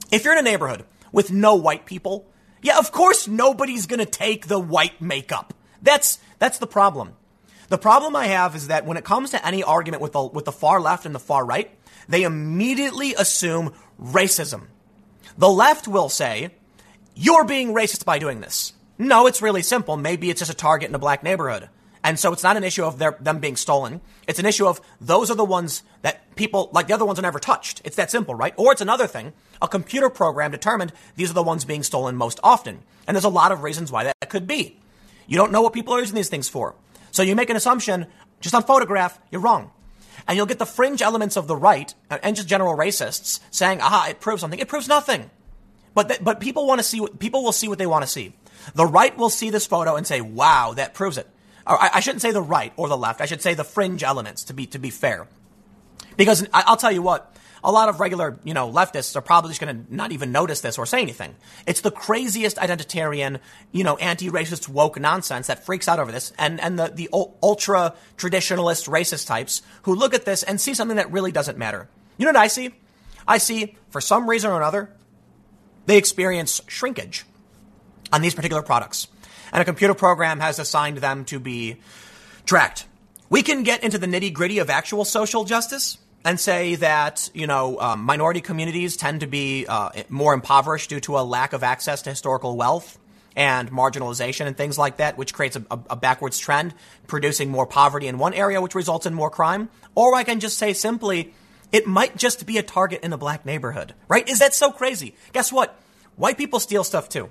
If 0.09 0.23
you're 0.23 0.31
in 0.31 0.39
a 0.39 0.49
neighborhood 0.49 0.85
with 1.11 1.29
no 1.29 1.55
white 1.55 1.85
people, 1.85 2.25
yeah, 2.61 2.77
of 2.77 2.93
course 2.93 3.27
nobody's 3.27 3.85
going 3.85 3.99
to 3.99 4.05
take 4.05 4.47
the 4.47 4.59
white 4.59 5.01
makeup. 5.01 5.53
That's 5.81 6.19
that's 6.39 6.57
the 6.57 6.67
problem. 6.67 7.17
The 7.67 7.77
problem 7.77 8.15
I 8.15 8.27
have 8.27 8.55
is 8.55 8.67
that 8.67 8.85
when 8.85 8.95
it 8.95 9.03
comes 9.03 9.31
to 9.31 9.45
any 9.45 9.61
argument 9.61 10.01
with 10.01 10.13
the 10.13 10.23
with 10.23 10.45
the 10.45 10.53
far 10.53 10.79
left 10.79 11.05
and 11.05 11.13
the 11.13 11.19
far 11.19 11.45
right, 11.45 11.69
they 12.07 12.23
immediately 12.23 13.13
assume 13.13 13.73
racism. 14.01 14.67
The 15.37 15.49
left 15.49 15.87
will 15.87 16.09
say, 16.09 16.51
"You're 17.15 17.45
being 17.45 17.73
racist 17.73 18.05
by 18.05 18.19
doing 18.19 18.41
this." 18.41 18.73
No, 18.97 19.27
it's 19.27 19.41
really 19.41 19.61
simple. 19.61 19.95
Maybe 19.97 20.29
it's 20.29 20.39
just 20.39 20.51
a 20.51 20.55
target 20.55 20.89
in 20.89 20.95
a 20.95 20.99
black 20.99 21.23
neighborhood. 21.23 21.69
And 22.03 22.17
so 22.17 22.31
it's 22.31 22.43
not 22.43 22.57
an 22.57 22.63
issue 22.63 22.83
of 22.83 22.99
their, 22.99 23.17
them 23.19 23.39
being 23.39 23.55
stolen. 23.55 24.01
It's 24.27 24.39
an 24.39 24.45
issue 24.45 24.65
of 24.65 24.79
those 25.01 25.29
are 25.29 25.35
the 25.35 25.43
ones 25.43 25.83
that 26.03 26.35
people, 26.35 26.69
like 26.71 26.87
the 26.87 26.93
other 26.93 27.05
ones, 27.05 27.19
are 27.19 27.23
never 27.23 27.39
touched. 27.39 27.81
It's 27.83 27.97
that 27.97 28.09
simple, 28.09 28.33
right? 28.33 28.53
Or 28.55 28.71
it's 28.71 28.81
another 28.81 29.07
thing. 29.07 29.33
A 29.61 29.67
computer 29.67 30.09
program 30.09 30.51
determined 30.51 30.93
these 31.15 31.29
are 31.29 31.33
the 31.33 31.43
ones 31.43 31.65
being 31.65 31.83
stolen 31.83 32.15
most 32.15 32.39
often. 32.43 32.83
And 33.05 33.13
there's 33.13 33.25
a 33.25 33.29
lot 33.29 33.51
of 33.51 33.61
reasons 33.61 33.91
why 33.91 34.05
that 34.05 34.29
could 34.29 34.47
be. 34.47 34.79
You 35.27 35.37
don't 35.37 35.51
know 35.51 35.61
what 35.61 35.73
people 35.73 35.93
are 35.93 35.99
using 35.99 36.15
these 36.15 36.29
things 36.29 36.47
for. 36.47 36.75
So 37.11 37.23
you 37.23 37.35
make 37.35 37.49
an 37.49 37.57
assumption 37.57 38.07
just 38.39 38.55
on 38.55 38.63
photograph, 38.63 39.19
you're 39.31 39.41
wrong. 39.41 39.71
And 40.27 40.35
you'll 40.35 40.45
get 40.45 40.59
the 40.59 40.65
fringe 40.65 41.01
elements 41.01 41.37
of 41.37 41.47
the 41.47 41.55
right 41.55 41.93
uh, 42.09 42.17
and 42.21 42.35
just 42.35 42.47
general 42.47 42.75
racists 42.75 43.39
saying, 43.51 43.81
aha, 43.81 44.07
it 44.09 44.19
proves 44.19 44.41
something. 44.41 44.59
It 44.59 44.67
proves 44.67 44.87
nothing. 44.87 45.29
But, 45.93 46.09
th- 46.09 46.23
but 46.23 46.39
people 46.39 46.67
want 46.67 46.79
to 46.79 46.83
see 46.83 46.99
what, 46.99 47.17
people 47.17 47.43
will 47.43 47.53
see 47.53 47.67
what 47.67 47.77
they 47.77 47.87
want 47.87 48.03
to 48.03 48.09
see. 48.09 48.33
The 48.75 48.85
right 48.85 49.15
will 49.17 49.29
see 49.29 49.49
this 49.49 49.65
photo 49.65 49.95
and 49.95 50.05
say, 50.05 50.21
wow, 50.21 50.73
that 50.75 50.93
proves 50.93 51.17
it 51.17 51.27
or 51.67 51.81
I, 51.81 51.89
I 51.95 51.99
shouldn't 51.99 52.21
say 52.21 52.31
the 52.31 52.41
right 52.41 52.73
or 52.77 52.87
the 52.87 52.97
left. 52.97 53.21
I 53.21 53.25
should 53.25 53.41
say 53.41 53.53
the 53.53 53.63
fringe 53.63 54.03
elements 54.03 54.45
to 54.45 54.53
be 54.53 54.65
to 54.67 54.79
be 54.79 54.89
fair. 54.89 55.27
Because 56.15 56.47
I, 56.53 56.63
I'll 56.65 56.77
tell 56.77 56.91
you 56.91 57.01
what, 57.01 57.35
a 57.67 57.71
lot 57.71 57.89
of 57.89 57.99
regular, 57.99 58.39
you 58.45 58.53
know, 58.53 58.71
leftists 58.71 59.17
are 59.17 59.21
probably 59.21 59.49
just 59.49 59.59
going 59.59 59.85
to 59.85 59.93
not 59.93 60.13
even 60.13 60.31
notice 60.31 60.61
this 60.61 60.77
or 60.77 60.85
say 60.85 61.01
anything. 61.01 61.35
It's 61.67 61.81
the 61.81 61.91
craziest 61.91 62.55
identitarian, 62.55 63.41
you 63.73 63.83
know, 63.83 63.97
anti-racist 63.97 64.69
woke 64.69 64.97
nonsense 64.97 65.47
that 65.47 65.65
freaks 65.65 65.89
out 65.89 65.99
over 65.99 66.09
this, 66.09 66.31
and 66.39 66.61
and 66.61 66.79
the 66.79 66.87
the 66.87 67.09
ultra 67.43 67.93
traditionalist 68.15 68.87
racist 68.87 69.27
types 69.27 69.61
who 69.81 69.93
look 69.93 70.13
at 70.13 70.23
this 70.23 70.43
and 70.43 70.61
see 70.61 70.73
something 70.73 70.95
that 70.95 71.11
really 71.11 71.33
doesn't 71.33 71.57
matter. 71.57 71.89
You 72.17 72.25
know 72.25 72.31
what 72.31 72.37
I 72.37 72.47
see? 72.47 72.73
I 73.27 73.37
see, 73.37 73.75
for 73.89 73.99
some 73.99 74.29
reason 74.29 74.49
or 74.49 74.55
another, 74.55 74.89
they 75.87 75.97
experience 75.97 76.61
shrinkage 76.67 77.25
on 78.13 78.21
these 78.21 78.33
particular 78.33 78.61
products, 78.61 79.09
and 79.51 79.61
a 79.61 79.65
computer 79.65 79.93
program 79.93 80.39
has 80.39 80.57
assigned 80.57 80.99
them 80.99 81.25
to 81.25 81.37
be 81.37 81.75
tracked. 82.45 82.85
We 83.29 83.43
can 83.43 83.63
get 83.63 83.83
into 83.83 83.97
the 83.97 84.07
nitty 84.07 84.31
gritty 84.31 84.59
of 84.59 84.69
actual 84.69 85.03
social 85.03 85.43
justice 85.43 85.97
and 86.27 86.37
say 86.37 86.75
that 86.75 87.29
you 87.33 87.47
know 87.47 87.79
um, 87.79 88.03
minority 88.03 88.41
communities 88.41 88.97
tend 88.97 89.21
to 89.21 89.27
be 89.27 89.65
uh, 89.65 89.89
more 90.09 90.33
impoverished 90.33 90.89
due 90.89 90.99
to 90.99 91.17
a 91.17 91.23
lack 91.23 91.53
of 91.53 91.63
access 91.63 92.01
to 92.01 92.09
historical 92.09 92.57
wealth 92.57 92.99
and 93.35 93.71
marginalization 93.71 94.45
and 94.45 94.57
things 94.57 94.77
like 94.77 94.97
that, 94.97 95.17
which 95.17 95.33
creates 95.33 95.55
a, 95.55 95.65
a, 95.71 95.79
a, 95.91 95.95
backwards 95.95 96.37
trend, 96.37 96.73
producing 97.05 97.49
more 97.49 97.65
poverty 97.67 98.07
in 98.07 98.17
one 98.17 98.33
area, 98.33 98.59
which 98.59 98.75
results 98.75 99.05
in 99.05 99.13
more 99.13 99.29
crime. 99.29 99.69
Or 99.95 100.15
I 100.15 100.23
can 100.23 100.39
just 100.39 100.57
say 100.57 100.73
simply, 100.73 101.33
it 101.71 101.85
might 101.85 102.17
just 102.17 102.45
be 102.47 102.57
a 102.57 102.63
target 102.63 103.03
in 103.03 103.13
a 103.13 103.17
black 103.17 103.45
neighborhood, 103.45 103.93
right? 104.07 104.27
Is 104.27 104.39
that 104.39 104.55
so 104.55 104.71
crazy? 104.71 105.15
Guess 105.33 105.53
what? 105.53 105.79
White 106.15 106.37
people 106.37 106.59
steal 106.59 106.83
stuff 106.83 107.09
too. 107.09 107.29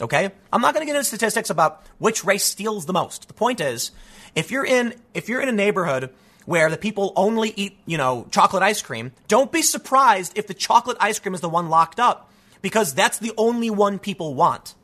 Okay? 0.00 0.30
I'm 0.52 0.62
not 0.62 0.74
going 0.74 0.86
to 0.86 0.90
get 0.90 0.96
into 0.96 1.08
statistics 1.08 1.50
about 1.50 1.82
which 1.98 2.24
race 2.24 2.44
steals 2.44 2.86
the 2.86 2.92
most. 2.92 3.26
The 3.26 3.34
point 3.34 3.60
is, 3.60 3.90
if 4.34 4.50
you're 4.52 4.64
in 4.64 4.94
if 5.12 5.28
you're 5.28 5.40
in 5.40 5.48
a 5.48 5.52
neighborhood 5.52 6.10
where 6.48 6.70
the 6.70 6.78
people 6.78 7.12
only 7.14 7.52
eat, 7.56 7.76
you 7.84 7.98
know, 7.98 8.26
chocolate 8.30 8.62
ice 8.62 8.80
cream, 8.80 9.12
don't 9.28 9.52
be 9.52 9.60
surprised 9.60 10.32
if 10.38 10.46
the 10.46 10.54
chocolate 10.54 10.96
ice 10.98 11.18
cream 11.18 11.34
is 11.34 11.42
the 11.42 11.48
one 11.48 11.68
locked 11.68 12.00
up 12.00 12.30
because 12.62 12.94
that's 12.94 13.18
the 13.18 13.34
only 13.36 13.68
one 13.68 13.98
people 13.98 14.34
want. 14.34 14.74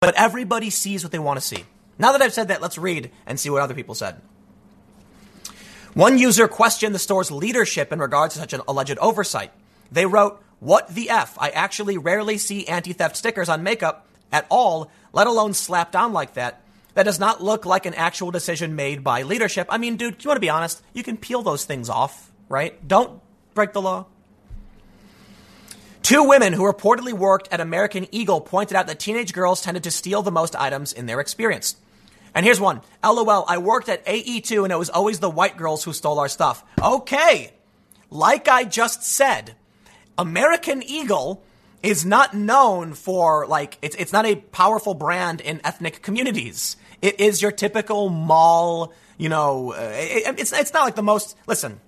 But 0.00 0.16
everybody 0.16 0.70
sees 0.70 1.04
what 1.04 1.12
they 1.12 1.20
want 1.20 1.38
to 1.38 1.46
see. 1.46 1.66
Now 2.00 2.10
that 2.10 2.20
I've 2.20 2.34
said 2.34 2.48
that, 2.48 2.60
let's 2.60 2.78
read 2.78 3.12
and 3.26 3.38
see 3.38 3.48
what 3.48 3.62
other 3.62 3.74
people 3.74 3.94
said. 3.94 4.20
One 5.94 6.18
user 6.18 6.48
questioned 6.48 6.96
the 6.96 6.98
store's 6.98 7.30
leadership 7.30 7.92
in 7.92 8.00
regards 8.00 8.34
to 8.34 8.40
such 8.40 8.52
an 8.52 8.62
alleged 8.66 8.98
oversight. 8.98 9.52
They 9.92 10.06
wrote, 10.06 10.42
What 10.58 10.88
the 10.88 11.10
F? 11.10 11.38
I 11.40 11.50
actually 11.50 11.96
rarely 11.96 12.38
see 12.38 12.66
anti 12.66 12.92
theft 12.92 13.16
stickers 13.16 13.48
on 13.48 13.62
makeup 13.62 14.08
at 14.32 14.48
all, 14.50 14.90
let 15.12 15.28
alone 15.28 15.54
slapped 15.54 15.94
on 15.94 16.12
like 16.12 16.34
that. 16.34 16.63
That 16.94 17.04
does 17.04 17.18
not 17.18 17.42
look 17.42 17.66
like 17.66 17.86
an 17.86 17.94
actual 17.94 18.30
decision 18.30 18.76
made 18.76 19.02
by 19.02 19.22
leadership. 19.22 19.66
I 19.70 19.78
mean, 19.78 19.96
dude, 19.96 20.22
you 20.22 20.28
want 20.28 20.36
to 20.36 20.40
be 20.40 20.50
honest? 20.50 20.82
You 20.92 21.02
can 21.02 21.16
peel 21.16 21.42
those 21.42 21.64
things 21.64 21.88
off, 21.88 22.32
right? 22.48 22.86
Don't 22.86 23.20
break 23.54 23.72
the 23.72 23.82
law. 23.82 24.06
Two 26.02 26.24
women 26.24 26.52
who 26.52 26.62
reportedly 26.64 27.12
worked 27.12 27.48
at 27.50 27.60
American 27.60 28.06
Eagle 28.12 28.40
pointed 28.40 28.76
out 28.76 28.86
that 28.88 28.98
teenage 28.98 29.32
girls 29.32 29.62
tended 29.62 29.84
to 29.84 29.90
steal 29.90 30.22
the 30.22 30.30
most 30.30 30.54
items 30.54 30.92
in 30.92 31.06
their 31.06 31.18
experience. 31.18 31.76
And 32.34 32.44
here's 32.44 32.60
one. 32.60 32.82
LOL, 33.02 33.44
I 33.48 33.58
worked 33.58 33.88
at 33.88 34.04
AE2 34.04 34.64
and 34.64 34.72
it 34.72 34.76
was 34.76 34.90
always 34.90 35.20
the 35.20 35.30
white 35.30 35.56
girls 35.56 35.84
who 35.84 35.92
stole 35.92 36.18
our 36.18 36.28
stuff. 36.28 36.64
Okay. 36.82 37.52
Like 38.10 38.48
I 38.48 38.64
just 38.64 39.02
said, 39.02 39.54
American 40.18 40.82
Eagle 40.82 41.42
is 41.82 42.04
not 42.04 42.34
known 42.34 42.94
for 42.94 43.46
like 43.46 43.78
it's 43.82 43.94
it's 43.96 44.12
not 44.12 44.26
a 44.26 44.36
powerful 44.36 44.94
brand 44.94 45.40
in 45.40 45.60
ethnic 45.64 46.02
communities. 46.02 46.76
It 47.04 47.20
is 47.20 47.42
your 47.42 47.52
typical 47.52 48.08
mall, 48.08 48.94
you 49.18 49.28
know. 49.28 49.74
Uh, 49.74 49.92
it, 49.92 50.38
it's 50.38 50.54
it's 50.54 50.72
not 50.72 50.84
like 50.84 50.94
the 50.94 51.02
most. 51.02 51.36
Listen, 51.46 51.78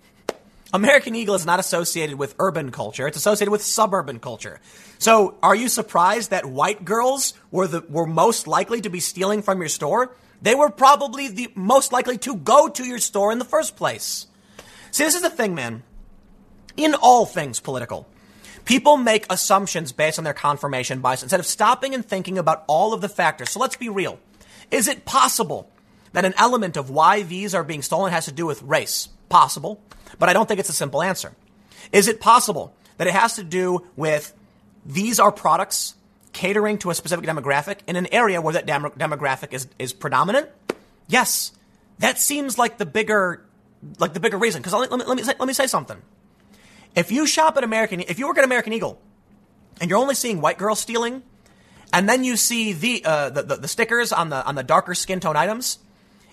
American 0.74 1.14
Eagle 1.14 1.34
is 1.34 1.46
not 1.46 1.58
associated 1.58 2.16
with 2.16 2.34
urban 2.38 2.70
culture. 2.70 3.06
It's 3.06 3.16
associated 3.16 3.50
with 3.50 3.62
suburban 3.62 4.18
culture. 4.18 4.60
So, 4.98 5.38
are 5.42 5.54
you 5.54 5.70
surprised 5.70 6.32
that 6.32 6.44
white 6.44 6.84
girls 6.84 7.32
were 7.50 7.66
the 7.66 7.80
were 7.88 8.04
most 8.04 8.46
likely 8.46 8.82
to 8.82 8.90
be 8.90 9.00
stealing 9.00 9.40
from 9.40 9.58
your 9.58 9.70
store? 9.70 10.14
They 10.42 10.54
were 10.54 10.68
probably 10.68 11.28
the 11.28 11.48
most 11.54 11.92
likely 11.92 12.18
to 12.18 12.36
go 12.36 12.68
to 12.68 12.84
your 12.84 12.98
store 12.98 13.32
in 13.32 13.38
the 13.38 13.46
first 13.46 13.74
place. 13.74 14.26
See, 14.90 15.04
this 15.04 15.14
is 15.14 15.22
the 15.22 15.30
thing, 15.30 15.54
man. 15.54 15.82
In 16.76 16.94
all 16.94 17.24
things 17.24 17.58
political, 17.58 18.06
People 18.66 18.96
make 18.96 19.26
assumptions 19.30 19.92
based 19.92 20.18
on 20.18 20.24
their 20.24 20.34
confirmation 20.34 21.00
bias 21.00 21.22
instead 21.22 21.38
of 21.38 21.46
stopping 21.46 21.94
and 21.94 22.04
thinking 22.04 22.36
about 22.36 22.64
all 22.66 22.92
of 22.92 23.00
the 23.00 23.08
factors. 23.08 23.50
So 23.50 23.60
let's 23.60 23.76
be 23.76 23.88
real. 23.88 24.18
Is 24.70 24.88
it 24.88 25.04
possible 25.04 25.70
that 26.12 26.24
an 26.24 26.34
element 26.36 26.76
of 26.76 26.90
why 26.90 27.22
these 27.22 27.54
are 27.54 27.64
being 27.64 27.82
stolen 27.82 28.12
has 28.12 28.26
to 28.26 28.32
do 28.32 28.46
with 28.46 28.62
race? 28.62 29.08
Possible, 29.28 29.80
but 30.18 30.28
I 30.28 30.32
don't 30.32 30.46
think 30.46 30.60
it's 30.60 30.68
a 30.68 30.74
simple 30.74 31.02
answer. 31.02 31.32
Is 31.92 32.08
it 32.08 32.20
possible 32.20 32.74
that 32.98 33.06
it 33.06 33.12
has 33.12 33.36
to 33.36 33.44
do 33.44 33.86
with 33.96 34.32
these 34.84 35.18
are 35.18 35.32
products 35.32 35.94
catering 36.32 36.78
to 36.78 36.90
a 36.90 36.94
specific 36.94 37.24
demographic 37.24 37.78
in 37.86 37.96
an 37.96 38.06
area 38.12 38.40
where 38.40 38.54
that 38.54 38.66
dem- 38.66 38.90
demographic 38.90 39.52
is, 39.52 39.66
is 39.78 39.92
predominant? 39.92 40.48
Yes. 41.08 41.52
That 41.98 42.18
seems 42.18 42.58
like 42.58 42.78
the 42.78 42.86
bigger, 42.86 43.44
like 43.98 44.12
the 44.12 44.20
bigger 44.20 44.36
reason. 44.36 44.62
Because 44.62 44.74
let, 44.74 44.90
let, 44.90 45.00
me, 45.00 45.04
let, 45.06 45.16
me 45.16 45.22
say, 45.22 45.34
let 45.38 45.46
me 45.46 45.54
say 45.54 45.66
something. 45.66 46.00
If 46.94 47.10
you 47.10 47.26
shop 47.26 47.56
at 47.56 47.64
American, 47.64 48.00
if 48.00 48.18
you 48.18 48.26
work 48.26 48.38
at 48.38 48.44
American 48.44 48.72
Eagle, 48.72 49.00
and 49.80 49.90
you're 49.90 49.98
only 49.98 50.14
seeing 50.14 50.40
white 50.40 50.58
girls 50.58 50.80
stealing, 50.80 51.22
and 51.92 52.08
then 52.08 52.24
you 52.24 52.36
see 52.36 52.72
the, 52.72 53.04
uh, 53.04 53.30
the, 53.30 53.42
the, 53.42 53.56
the 53.56 53.68
stickers 53.68 54.12
on 54.12 54.28
the 54.30 54.44
on 54.44 54.54
the 54.54 54.62
darker 54.62 54.94
skin 54.94 55.20
tone 55.20 55.36
items, 55.36 55.78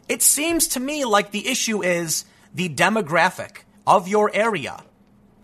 it 0.09 0.21
seems 0.21 0.67
to 0.69 0.79
me 0.79 1.05
like 1.05 1.31
the 1.31 1.47
issue 1.47 1.83
is 1.83 2.25
the 2.53 2.69
demographic 2.69 3.59
of 3.85 4.07
your 4.07 4.31
area. 4.33 4.83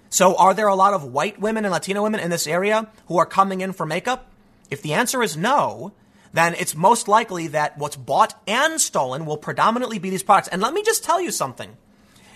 So, 0.10 0.36
are 0.36 0.54
there 0.54 0.68
a 0.68 0.76
lot 0.76 0.94
of 0.94 1.04
white 1.04 1.40
women 1.40 1.66
and 1.66 1.72
Latino 1.72 2.02
women 2.02 2.20
in 2.20 2.30
this 2.30 2.48
area 2.48 2.88
who 3.08 3.18
are 3.18 3.26
coming 3.26 3.62
in 3.62 3.74
for 3.74 3.86
makeup? 3.86 4.32
If 4.72 4.82
the 4.82 4.94
answer 4.94 5.22
is 5.22 5.38
no, 5.38 5.94
then 6.34 6.56
it's 6.56 6.76
most 6.76 7.08
likely 7.08 7.48
that 7.48 7.78
what's 7.78 7.96
bought 7.96 8.40
and 8.48 8.80
stolen 8.82 9.26
will 9.26 9.38
predominantly 9.38 10.00
be 10.00 10.10
these 10.10 10.24
products. 10.24 10.48
And 10.48 10.62
let 10.62 10.74
me 10.74 10.84
just 10.84 11.04
tell 11.04 11.22
you 11.22 11.32
something. 11.32 11.78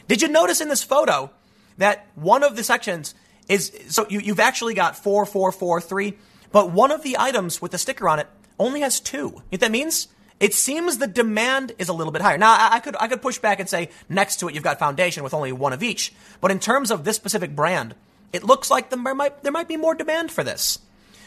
Did 0.08 0.22
you 0.22 0.28
notice 0.28 0.62
in 0.62 0.70
this 0.70 0.84
photo 0.84 1.32
that 1.78 2.08
one 2.16 2.44
of 2.44 2.56
the 2.56 2.64
sections 2.64 3.16
is 3.48 3.72
so 3.90 4.06
you, 4.10 4.20
you've 4.20 4.40
actually 4.40 4.74
got 4.74 4.96
four, 4.96 5.26
four, 5.26 5.52
four, 5.52 5.82
three, 5.82 6.18
but 6.54 6.72
one 6.72 6.92
of 6.92 7.04
the 7.04 7.18
items 7.20 7.62
with 7.62 7.74
the 7.74 7.78
sticker 7.78 8.08
on 8.08 8.20
it 8.20 8.28
only 8.58 8.80
has 8.80 9.02
two. 9.02 9.18
You 9.18 9.24
know 9.26 9.42
what 9.50 9.60
that 9.60 9.72
means? 9.72 10.08
It 10.40 10.54
seems 10.54 10.98
the 10.98 11.08
demand 11.08 11.74
is 11.78 11.90
a 11.90 11.94
little 11.94 12.14
bit 12.14 12.22
higher. 12.22 12.38
Now, 12.38 12.54
I, 12.54 12.76
I 12.76 12.80
could 12.80 12.96
I 12.96 13.10
could 13.10 13.22
push 13.22 13.40
back 13.40 13.60
and 13.60 13.68
say 13.68 13.90
next 14.08 14.38
to 14.38 14.48
it 14.48 14.56
you've 14.56 14.64
got 14.64 14.80
foundation 14.80 15.24
with 15.24 15.34
only 15.34 15.52
one 15.52 15.74
of 15.74 15.84
each, 15.84 16.14
but 16.40 16.52
in 16.52 16.60
terms 16.60 16.90
of 16.90 17.04
this 17.04 17.18
specific 17.18 17.54
brand, 17.54 17.96
it 18.32 18.46
looks 18.46 18.72
like 18.72 18.90
there 18.90 19.00
might 19.00 19.44
there 19.44 19.52
might 19.52 19.68
be 19.68 19.78
more 19.78 19.94
demand 19.94 20.32
for 20.32 20.46
this. 20.46 20.80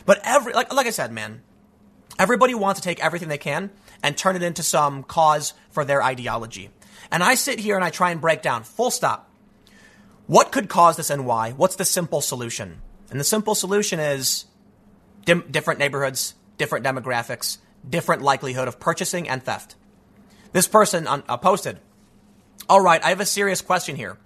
But 0.06 0.20
every 0.24 0.54
like 0.54 0.72
like 0.72 0.86
I 0.86 0.90
said, 0.90 1.12
man, 1.12 1.42
everybody 2.18 2.54
wants 2.54 2.80
to 2.80 2.84
take 2.84 3.04
everything 3.04 3.28
they 3.28 3.38
can 3.38 3.70
and 4.02 4.16
turn 4.16 4.36
it 4.36 4.42
into 4.42 4.62
some 4.62 5.02
cause 5.02 5.52
for 5.70 5.84
their 5.84 6.02
ideology. 6.02 6.70
And 7.10 7.22
I 7.22 7.34
sit 7.34 7.60
here 7.60 7.76
and 7.76 7.84
I 7.84 7.90
try 7.90 8.10
and 8.10 8.20
break 8.20 8.40
down 8.40 8.64
full 8.64 8.90
stop 8.90 9.30
what 10.26 10.50
could 10.50 10.68
cause 10.68 10.96
this 10.96 11.10
and 11.10 11.24
why? 11.24 11.52
What's 11.52 11.76
the 11.76 11.84
simple 11.84 12.20
solution? 12.20 12.80
And 13.10 13.20
the 13.20 13.24
simple 13.24 13.54
solution 13.54 14.00
is 14.00 14.46
dim- 15.26 15.44
different 15.50 15.78
neighborhoods, 15.78 16.34
different 16.56 16.86
demographics, 16.86 17.58
different 17.88 18.22
likelihood 18.22 18.68
of 18.68 18.80
purchasing 18.80 19.28
and 19.28 19.42
theft. 19.42 19.74
This 20.52 20.66
person 20.66 21.06
uh, 21.06 21.36
posted, 21.36 21.78
All 22.68 22.80
right, 22.80 23.04
I 23.04 23.10
have 23.10 23.20
a 23.20 23.26
serious 23.26 23.60
question 23.60 23.96
here. 23.96 24.16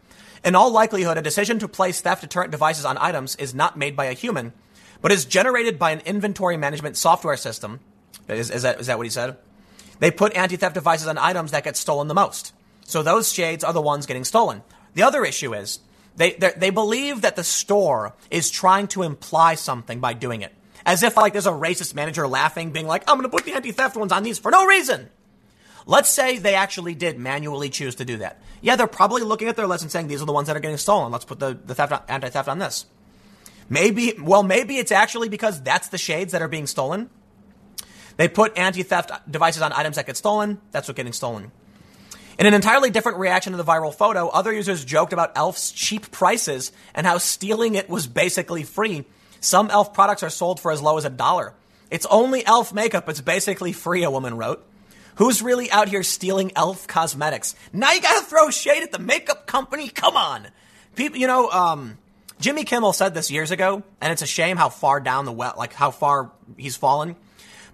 In 0.45 0.55
all 0.55 0.71
likelihood, 0.71 1.19
a 1.19 1.23
decision 1.23 1.59
to 1.59 1.69
place 1.69 2.01
theft 2.01 2.23
deterrent 2.23 2.53
devices 2.53 2.85
on 2.85 2.97
items 2.99 3.35
is 3.37 3.53
not 3.55 3.77
made 3.77 3.97
by 3.97 4.07
a 4.07 4.13
human, 4.13 4.53
but 5.03 5.13
is 5.13 5.25
generated 5.25 5.79
by 5.79 5.91
an 5.91 6.01
inventory 6.01 6.57
management 6.57 6.97
software 6.97 7.37
system. 7.37 7.81
Is, 8.29 8.51
is, 8.51 8.63
that, 8.63 8.81
is 8.81 8.87
that 8.87 8.97
what 8.97 9.07
he 9.07 9.11
said? 9.11 9.37
They 9.99 10.11
put 10.11 10.35
anti 10.37 10.57
theft 10.57 10.75
devices 10.75 11.09
on 11.09 11.19
items 11.19 11.51
that 11.51 11.65
get 11.65 11.77
stolen 11.77 12.09
the 12.09 12.15
most. 12.15 12.55
So 12.85 13.03
those 13.03 13.33
shades 13.33 13.65
are 13.65 13.73
the 13.73 13.83
ones 13.83 14.07
getting 14.07 14.25
stolen. 14.25 14.63
The 14.95 15.03
other 15.03 15.25
issue 15.25 15.55
is 15.55 15.81
they, 16.17 16.33
they 16.33 16.71
believe 16.71 17.21
that 17.23 17.37
the 17.37 17.45
store 17.45 18.15
is 18.31 18.51
trying 18.51 18.89
to 18.89 19.03
imply 19.03 19.55
something 19.55 20.01
by 20.01 20.15
doing 20.15 20.43
it. 20.43 20.55
As 20.87 21.03
if 21.03 21.17
like 21.17 21.33
there's 21.33 21.47
a 21.47 21.53
racist 21.53 21.95
manager 21.95 22.27
laughing, 22.27 22.71
being 22.71 22.87
like, 22.87 23.05
I'm 23.09 23.17
going 23.19 23.29
to 23.31 23.37
put 23.37 23.45
the 23.45 23.53
anti-theft 23.53 23.97
ones 23.97 24.13
on 24.13 24.23
these 24.23 24.39
for 24.39 24.51
no 24.51 24.67
reason. 24.67 25.11
Let's 25.87 26.11
say 26.11 26.39
they 26.39 26.55
actually 26.55 26.95
did 26.95 27.19
manually 27.19 27.71
choose 27.71 27.97
to 27.97 28.05
do 28.05 28.19
that. 28.19 28.41
Yeah, 28.61 28.77
they're 28.77 28.87
probably 28.87 29.23
looking 29.23 29.49
at 29.49 29.57
their 29.57 29.67
list 29.67 29.83
and 29.83 29.91
saying, 29.91 30.09
these 30.09 30.23
are 30.23 30.27
the 30.27 30.33
ones 30.33 30.47
that 30.49 30.57
are 30.57 30.61
getting 30.61 30.77
stolen. 30.77 31.11
Let's 31.11 31.25
put 31.25 31.39
the, 31.39 31.59
the 31.65 31.75
theft, 31.75 31.93
anti-theft 32.09 32.49
on 32.49 32.59
this. 32.59 32.87
Maybe, 33.69 34.15
well, 34.21 34.43
maybe 34.43 34.77
it's 34.77 34.93
actually 34.93 35.29
because 35.29 35.63
that's 35.63 35.89
the 35.89 35.99
shades 35.99 36.33
that 36.33 36.43
are 36.43 36.49
being 36.49 36.67
stolen. 36.67 37.09
They 38.17 38.29
put 38.29 38.59
anti-theft 38.59 39.31
devices 39.31 39.63
on 39.63 39.73
items 39.73 39.97
that 39.97 40.07
get 40.07 40.17
stolen. 40.17 40.61
That's 40.73 40.89
what 40.89 40.97
getting 40.97 41.13
stolen. 41.13 41.53
In 42.39 42.47
an 42.47 42.55
entirely 42.55 42.91
different 42.91 43.19
reaction 43.19 43.53
to 43.53 43.57
the 43.57 43.65
viral 43.65 43.95
photo, 43.95 44.29
other 44.29 44.53
users 44.53 44.85
joked 44.85 45.13
about 45.13 45.33
Elf's 45.37 45.73
cheap 45.73 46.11
prices 46.11 46.73
and 46.95 47.07
how 47.07 47.19
stealing 47.19 47.75
it 47.75 47.89
was 47.89 48.07
basically 48.07 48.63
free. 48.63 49.05
Some 49.41 49.71
Elf 49.71 49.93
products 49.93 50.23
are 50.23 50.31
sold 50.31 50.61
for 50.61 50.71
as 50.71 50.83
low 50.83 50.99
as 50.99 51.05
a 51.05 51.11
dollar. 51.11 51.55
It's 51.91 52.07
only 52.07 52.47
Elf 52.47 52.73
makeup, 52.73 53.09
it's 53.09 53.21
basically 53.21 53.73
free, 53.73 54.05
a 54.05 54.11
woman 54.11 54.37
wrote. 54.37 54.65
Who's 55.17 55.43
really 55.43 55.71
out 55.71 55.89
here 55.89 56.03
stealing 56.03 56.53
Elf 56.57 56.87
cosmetics? 56.87 57.55
Now 57.73 57.93
you 57.93 58.01
gotta 58.01 58.25
throw 58.25 58.51
shade 58.51 58.83
at 58.83 58.93
the 58.93 58.99
makeup 58.99 59.47
company? 59.47 59.89
Come 59.89 60.17
on. 60.17 60.49
People, 60.95 61.19
you 61.19 61.27
know, 61.27 61.51
um, 61.51 61.99
Jimmy 62.41 62.65
Kimmel 62.65 62.93
said 62.93 63.13
this 63.13 63.31
years 63.31 63.51
ago, 63.51 63.83
and 64.01 64.13
it's 64.13 64.23
a 64.23 64.27
shame 64.27 64.57
how 64.57 64.69
far 64.69 65.01
down 65.01 65.27
the 65.27 65.33
well, 65.33 65.55
like 65.59 65.75
how 65.75 65.91
far 65.91 66.31
he's 66.57 66.77
fallen. 66.77 67.17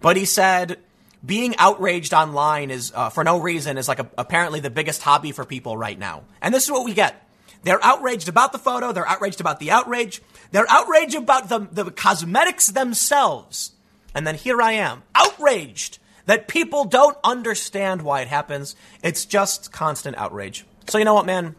But 0.00 0.16
he 0.16 0.24
said 0.24 0.78
being 1.24 1.56
outraged 1.56 2.14
online 2.14 2.70
is 2.70 2.92
uh, 2.94 3.10
for 3.10 3.24
no 3.24 3.38
reason 3.38 3.78
is 3.78 3.88
like 3.88 3.98
a, 3.98 4.08
apparently 4.16 4.60
the 4.60 4.70
biggest 4.70 5.02
hobby 5.02 5.32
for 5.32 5.44
people 5.44 5.76
right 5.76 5.98
now. 5.98 6.22
And 6.40 6.54
this 6.54 6.64
is 6.64 6.70
what 6.70 6.84
we 6.84 6.94
get. 6.94 7.25
They're 7.66 7.84
outraged 7.84 8.28
about 8.28 8.52
the 8.52 8.60
photo. 8.60 8.92
They're 8.92 9.08
outraged 9.08 9.40
about 9.40 9.58
the 9.58 9.72
outrage. 9.72 10.22
They're 10.52 10.70
outraged 10.70 11.16
about 11.16 11.48
the, 11.48 11.58
the 11.58 11.90
cosmetics 11.90 12.68
themselves. 12.68 13.72
And 14.14 14.24
then 14.24 14.36
here 14.36 14.62
I 14.62 14.74
am, 14.74 15.02
outraged 15.16 15.98
that 16.26 16.46
people 16.46 16.84
don't 16.84 17.18
understand 17.24 18.02
why 18.02 18.20
it 18.20 18.28
happens. 18.28 18.76
It's 19.02 19.24
just 19.24 19.72
constant 19.72 20.16
outrage. 20.16 20.64
So 20.86 20.98
you 20.98 21.04
know 21.04 21.14
what, 21.14 21.26
man? 21.26 21.56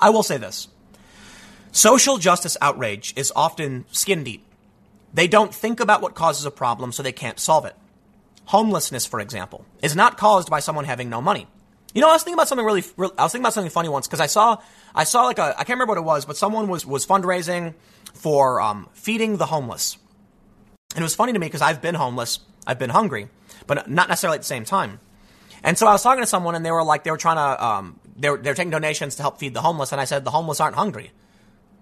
I 0.00 0.10
will 0.10 0.22
say 0.22 0.36
this. 0.36 0.68
Social 1.72 2.18
justice 2.18 2.56
outrage 2.60 3.12
is 3.16 3.32
often 3.34 3.86
skin 3.90 4.22
deep. 4.22 4.46
They 5.12 5.26
don't 5.26 5.52
think 5.52 5.80
about 5.80 6.00
what 6.00 6.14
causes 6.14 6.44
a 6.44 6.52
problem, 6.52 6.92
so 6.92 7.02
they 7.02 7.10
can't 7.10 7.40
solve 7.40 7.64
it. 7.64 7.74
Homelessness, 8.44 9.04
for 9.04 9.18
example, 9.18 9.66
is 9.82 9.96
not 9.96 10.16
caused 10.16 10.48
by 10.48 10.60
someone 10.60 10.84
having 10.84 11.10
no 11.10 11.20
money. 11.20 11.48
You 11.98 12.02
know, 12.02 12.10
I 12.10 12.12
was 12.12 12.22
thinking 12.22 12.34
about 12.34 12.46
something 12.46 12.64
really, 12.64 12.84
I 12.96 13.24
was 13.24 13.32
thinking 13.32 13.42
about 13.42 13.54
something 13.54 13.72
funny 13.72 13.88
once 13.88 14.06
because 14.06 14.20
I 14.20 14.26
saw, 14.26 14.58
I 14.94 15.02
saw 15.02 15.24
like 15.24 15.40
a, 15.40 15.52
I 15.58 15.64
can't 15.64 15.70
remember 15.70 15.94
what 15.94 15.98
it 15.98 16.04
was, 16.04 16.24
but 16.24 16.36
someone 16.36 16.68
was, 16.68 16.86
was 16.86 17.04
fundraising 17.04 17.74
for 18.14 18.60
um, 18.60 18.88
feeding 18.92 19.36
the 19.36 19.46
homeless. 19.46 19.98
And 20.94 21.00
it 21.00 21.02
was 21.02 21.16
funny 21.16 21.32
to 21.32 21.40
me 21.40 21.48
because 21.48 21.60
I've 21.60 21.82
been 21.82 21.96
homeless, 21.96 22.38
I've 22.68 22.78
been 22.78 22.90
hungry, 22.90 23.26
but 23.66 23.90
not 23.90 24.08
necessarily 24.08 24.36
at 24.36 24.42
the 24.42 24.46
same 24.46 24.64
time. 24.64 25.00
And 25.64 25.76
so 25.76 25.88
I 25.88 25.90
was 25.90 26.04
talking 26.04 26.22
to 26.22 26.26
someone 26.28 26.54
and 26.54 26.64
they 26.64 26.70
were 26.70 26.84
like, 26.84 27.02
they 27.02 27.10
were 27.10 27.16
trying 27.16 27.34
to, 27.34 27.66
um, 27.66 27.98
they 28.16 28.30
were, 28.30 28.36
they 28.36 28.52
were 28.52 28.54
taking 28.54 28.70
donations 28.70 29.16
to 29.16 29.22
help 29.22 29.40
feed 29.40 29.52
the 29.52 29.60
homeless. 29.60 29.90
And 29.90 30.00
I 30.00 30.04
said, 30.04 30.24
the 30.24 30.30
homeless 30.30 30.60
aren't 30.60 30.76
hungry. 30.76 31.10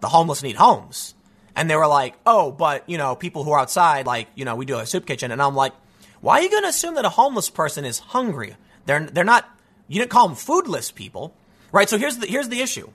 The 0.01 0.09
homeless 0.09 0.43
need 0.43 0.57
homes. 0.57 1.15
And 1.55 1.69
they 1.69 1.77
were 1.77 1.87
like, 1.87 2.15
oh, 2.25 2.53
but, 2.53 2.89
you 2.89 2.97
know, 2.97 3.17
people 3.17 3.45
who 3.45 3.51
are 3.51 3.61
outside, 3.61 4.07
like, 4.07 4.29
you 4.35 4.47
know, 4.47 4.57
we 4.57 4.65
do 4.65 4.79
a 4.79 4.87
soup 4.87 5.05
kitchen. 5.05 5.31
And 5.31 5.43
I'm 5.43 5.55
like, 5.55 5.75
why 6.23 6.39
are 6.39 6.43
you 6.43 6.51
going 6.51 6.63
to 6.63 6.71
assume 6.71 6.95
that 6.95 7.05
a 7.05 7.11
homeless 7.11 7.51
person 7.51 7.85
is 7.85 7.99
hungry? 7.99 8.57
They're, 8.87 9.05
they're 9.05 9.23
not, 9.23 9.47
you 9.89 9.99
didn't 9.99 10.11
call 10.11 10.29
them 10.29 10.37
foodless 10.37 10.95
people, 10.95 11.35
right? 11.73 11.89
So 11.89 11.99
here's 11.99 12.19
the, 12.19 12.27
here's 12.27 12.49
the 12.49 12.61
issue. 12.61 12.91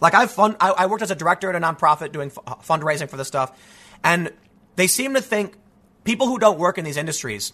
Like 0.00 0.14
I've 0.14 0.30
fun, 0.30 0.56
I, 0.60 0.70
I 0.70 0.86
worked 0.86 1.02
as 1.02 1.10
a 1.10 1.14
director 1.14 1.50
at 1.50 1.56
a 1.56 1.60
nonprofit 1.60 2.12
doing 2.12 2.30
f- 2.30 2.66
fundraising 2.66 3.08
for 3.08 3.16
this 3.16 3.28
stuff. 3.28 3.58
And 4.02 4.32
they 4.76 4.86
seem 4.86 5.14
to 5.14 5.20
think 5.20 5.54
people 6.04 6.26
who 6.26 6.38
don't 6.38 6.58
work 6.58 6.78
in 6.78 6.84
these 6.84 6.96
industries 6.96 7.52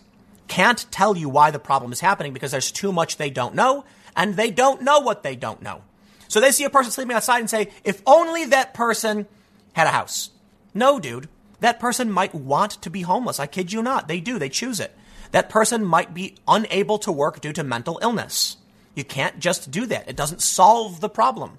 can't 0.49 0.87
tell 0.93 1.17
you 1.17 1.29
why 1.29 1.51
the 1.51 1.59
problem 1.59 1.93
is 1.93 2.01
happening 2.01 2.33
because 2.33 2.53
there's 2.53 2.71
too 2.71 2.93
much 2.93 3.17
they 3.17 3.31
don't 3.31 3.55
know 3.55 3.85
and 4.15 4.37
they 4.37 4.51
don't 4.51 4.83
know 4.83 5.01
what 5.01 5.23
they 5.23 5.35
don't 5.35 5.61
know. 5.61 5.83
So 6.29 6.41
they 6.41 6.51
see 6.51 6.65
a 6.65 6.71
person 6.71 6.93
sleeping 6.93 7.17
outside 7.17 7.41
and 7.41 7.51
say, 7.51 7.71
if 7.85 8.03
only 8.07 8.47
that 8.47 8.75
person 8.75 9.27
had 9.73 9.87
a 9.87 9.91
house. 9.91 10.31
No, 10.75 10.99
dude. 10.99 11.29
That 11.61 11.81
person 11.81 12.11
might 12.11 12.35
want 12.35 12.73
to 12.83 12.91
be 12.91 13.03
homeless. 13.03 13.41
I 13.41 13.47
kid 13.47 13.73
you 13.73 13.83
not. 13.83 14.09
They 14.09 14.21
do. 14.21 14.39
They 14.39 14.49
choose 14.49 14.79
it. 14.79 14.95
That 15.33 15.49
person 15.49 15.85
might 15.85 16.15
be 16.15 16.37
unable 16.47 16.99
to 16.99 17.13
work 17.13 17.41
due 17.41 17.53
to 17.55 17.65
mental 17.65 17.99
illness. 18.03 18.57
You 18.97 19.05
can't 19.05 19.39
just 19.39 19.71
do 19.71 19.87
that. 19.87 20.09
It 20.09 20.17
doesn't 20.17 20.43
solve 20.43 21.01
the 21.01 21.09
problem. 21.09 21.59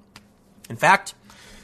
In 0.69 0.76
fact, 0.76 1.14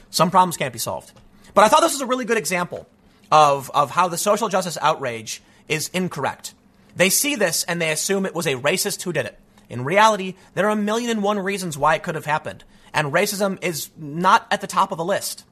some 0.08 0.30
problems 0.30 0.56
can't 0.56 0.72
be 0.72 0.78
solved. 0.78 1.12
But 1.52 1.64
I 1.64 1.68
thought 1.68 1.80
this 1.80 1.92
was 1.92 2.00
a 2.00 2.06
really 2.06 2.24
good 2.24 2.38
example 2.38 2.88
of, 3.30 3.70
of 3.74 3.90
how 3.90 4.08
the 4.08 4.16
social 4.16 4.48
justice 4.48 4.78
outrage 4.80 5.42
is 5.68 5.88
incorrect. 5.88 6.54
They 6.96 7.10
see 7.10 7.34
this 7.34 7.64
and 7.64 7.82
they 7.82 7.90
assume 7.90 8.24
it 8.24 8.34
was 8.34 8.46
a 8.46 8.54
racist 8.54 9.02
who 9.02 9.12
did 9.12 9.26
it. 9.26 9.38
In 9.68 9.84
reality, 9.84 10.36
there 10.54 10.66
are 10.66 10.70
a 10.70 10.76
million 10.76 11.10
and 11.10 11.22
one 11.22 11.38
reasons 11.38 11.76
why 11.76 11.96
it 11.96 12.04
could 12.04 12.14
have 12.14 12.26
happened. 12.26 12.62
And 12.92 13.12
racism 13.12 13.62
is 13.62 13.90
not 13.96 14.46
at 14.52 14.60
the 14.60 14.68
top 14.68 14.92
of 14.92 14.98
the 14.98 15.04
list. 15.04 15.44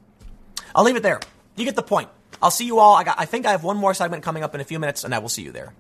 I'll 0.75 0.85
leave 0.85 0.97
it 0.97 1.03
there. 1.03 1.19
You 1.57 1.65
get 1.65 1.75
the 1.75 1.83
point. 1.83 2.09
I'll 2.41 2.53
see 2.53 2.67
you 2.67 2.79
all. 2.79 2.95
I, 2.95 3.03
got, 3.03 3.19
I 3.19 3.25
think 3.25 3.45
I 3.45 3.51
have 3.51 3.65
one 3.65 3.77
more 3.77 3.95
segment 3.95 4.23
coming 4.23 4.45
up 4.45 4.55
in 4.55 4.61
a 4.61 4.65
few 4.65 4.79
minutes, 4.79 5.03
and 5.03 5.15
I 5.15 5.19
will 5.19 5.29
see 5.29 5.43
you 5.43 5.51
there. 5.51 5.73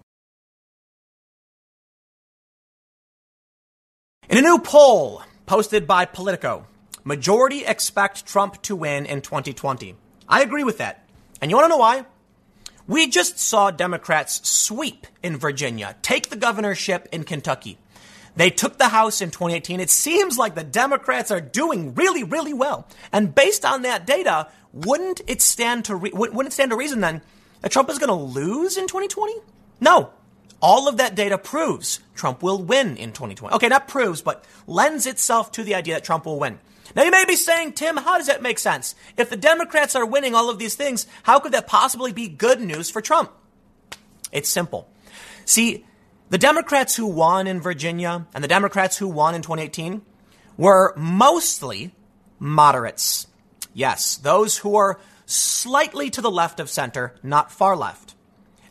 In 4.28 4.38
a 4.38 4.40
new 4.40 4.60
poll 4.60 5.22
posted 5.44 5.86
by 5.86 6.06
Politico, 6.06 6.64
majority 7.04 7.66
expect 7.66 8.24
Trump 8.24 8.62
to 8.62 8.74
win 8.74 9.04
in 9.04 9.20
2020. 9.20 9.94
I 10.26 10.40
agree 10.40 10.64
with 10.64 10.78
that. 10.78 11.06
And 11.42 11.50
you 11.50 11.56
want 11.56 11.66
to 11.66 11.68
know 11.68 11.76
why? 11.76 12.06
We 12.86 13.08
just 13.08 13.38
saw 13.38 13.70
Democrats 13.70 14.48
sweep 14.48 15.06
in 15.22 15.36
Virginia, 15.36 15.96
take 16.00 16.30
the 16.30 16.36
governorship 16.36 17.08
in 17.12 17.24
Kentucky. 17.24 17.76
They 18.34 18.48
took 18.48 18.78
the 18.78 18.88
House 18.88 19.20
in 19.20 19.30
2018. 19.30 19.80
It 19.80 19.90
seems 19.90 20.38
like 20.38 20.54
the 20.54 20.64
Democrats 20.64 21.30
are 21.30 21.40
doing 21.40 21.94
really, 21.94 22.24
really 22.24 22.54
well. 22.54 22.86
And 23.12 23.34
based 23.34 23.66
on 23.66 23.82
that 23.82 24.06
data, 24.06 24.48
wouldn't 24.72 25.20
it 25.26 25.42
stand 25.42 25.84
to 25.86 25.96
re- 25.96 26.12
wouldn't 26.14 26.46
it 26.46 26.52
stand 26.52 26.70
to 26.70 26.76
reason 26.76 27.00
then 27.00 27.20
that 27.60 27.70
Trump 27.70 27.90
is 27.90 27.98
going 27.98 28.08
to 28.08 28.14
lose 28.14 28.78
in 28.78 28.86
2020? 28.86 29.34
No. 29.80 30.10
All 30.62 30.86
of 30.88 30.98
that 30.98 31.16
data 31.16 31.36
proves 31.36 31.98
Trump 32.14 32.42
will 32.42 32.62
win 32.62 32.96
in 32.96 33.10
2020. 33.10 33.56
Okay, 33.56 33.68
not 33.68 33.88
proves, 33.88 34.22
but 34.22 34.44
lends 34.66 35.06
itself 35.06 35.50
to 35.52 35.64
the 35.64 35.74
idea 35.74 35.94
that 35.94 36.04
Trump 36.04 36.24
will 36.24 36.38
win. 36.38 36.60
Now 36.94 37.02
you 37.02 37.10
may 37.10 37.24
be 37.24 37.36
saying, 37.36 37.72
Tim, 37.72 37.96
how 37.96 38.16
does 38.16 38.28
that 38.28 38.42
make 38.42 38.58
sense? 38.58 38.94
If 39.16 39.28
the 39.28 39.36
Democrats 39.36 39.96
are 39.96 40.06
winning 40.06 40.34
all 40.34 40.48
of 40.48 40.58
these 40.58 40.76
things, 40.76 41.06
how 41.24 41.40
could 41.40 41.52
that 41.52 41.66
possibly 41.66 42.12
be 42.12 42.28
good 42.28 42.60
news 42.60 42.90
for 42.90 43.00
Trump? 43.00 43.32
It's 44.30 44.48
simple. 44.48 44.88
See, 45.44 45.84
the 46.30 46.38
Democrats 46.38 46.96
who 46.96 47.06
won 47.06 47.46
in 47.46 47.60
Virginia 47.60 48.26
and 48.32 48.44
the 48.44 48.48
Democrats 48.48 48.98
who 48.98 49.08
won 49.08 49.34
in 49.34 49.42
2018 49.42 50.02
were 50.56 50.94
mostly 50.96 51.92
moderates. 52.38 53.26
Yes, 53.74 54.16
those 54.16 54.58
who 54.58 54.76
are 54.76 55.00
slightly 55.26 56.10
to 56.10 56.20
the 56.20 56.30
left 56.30 56.60
of 56.60 56.70
center, 56.70 57.14
not 57.22 57.50
far 57.50 57.76
left. 57.76 58.11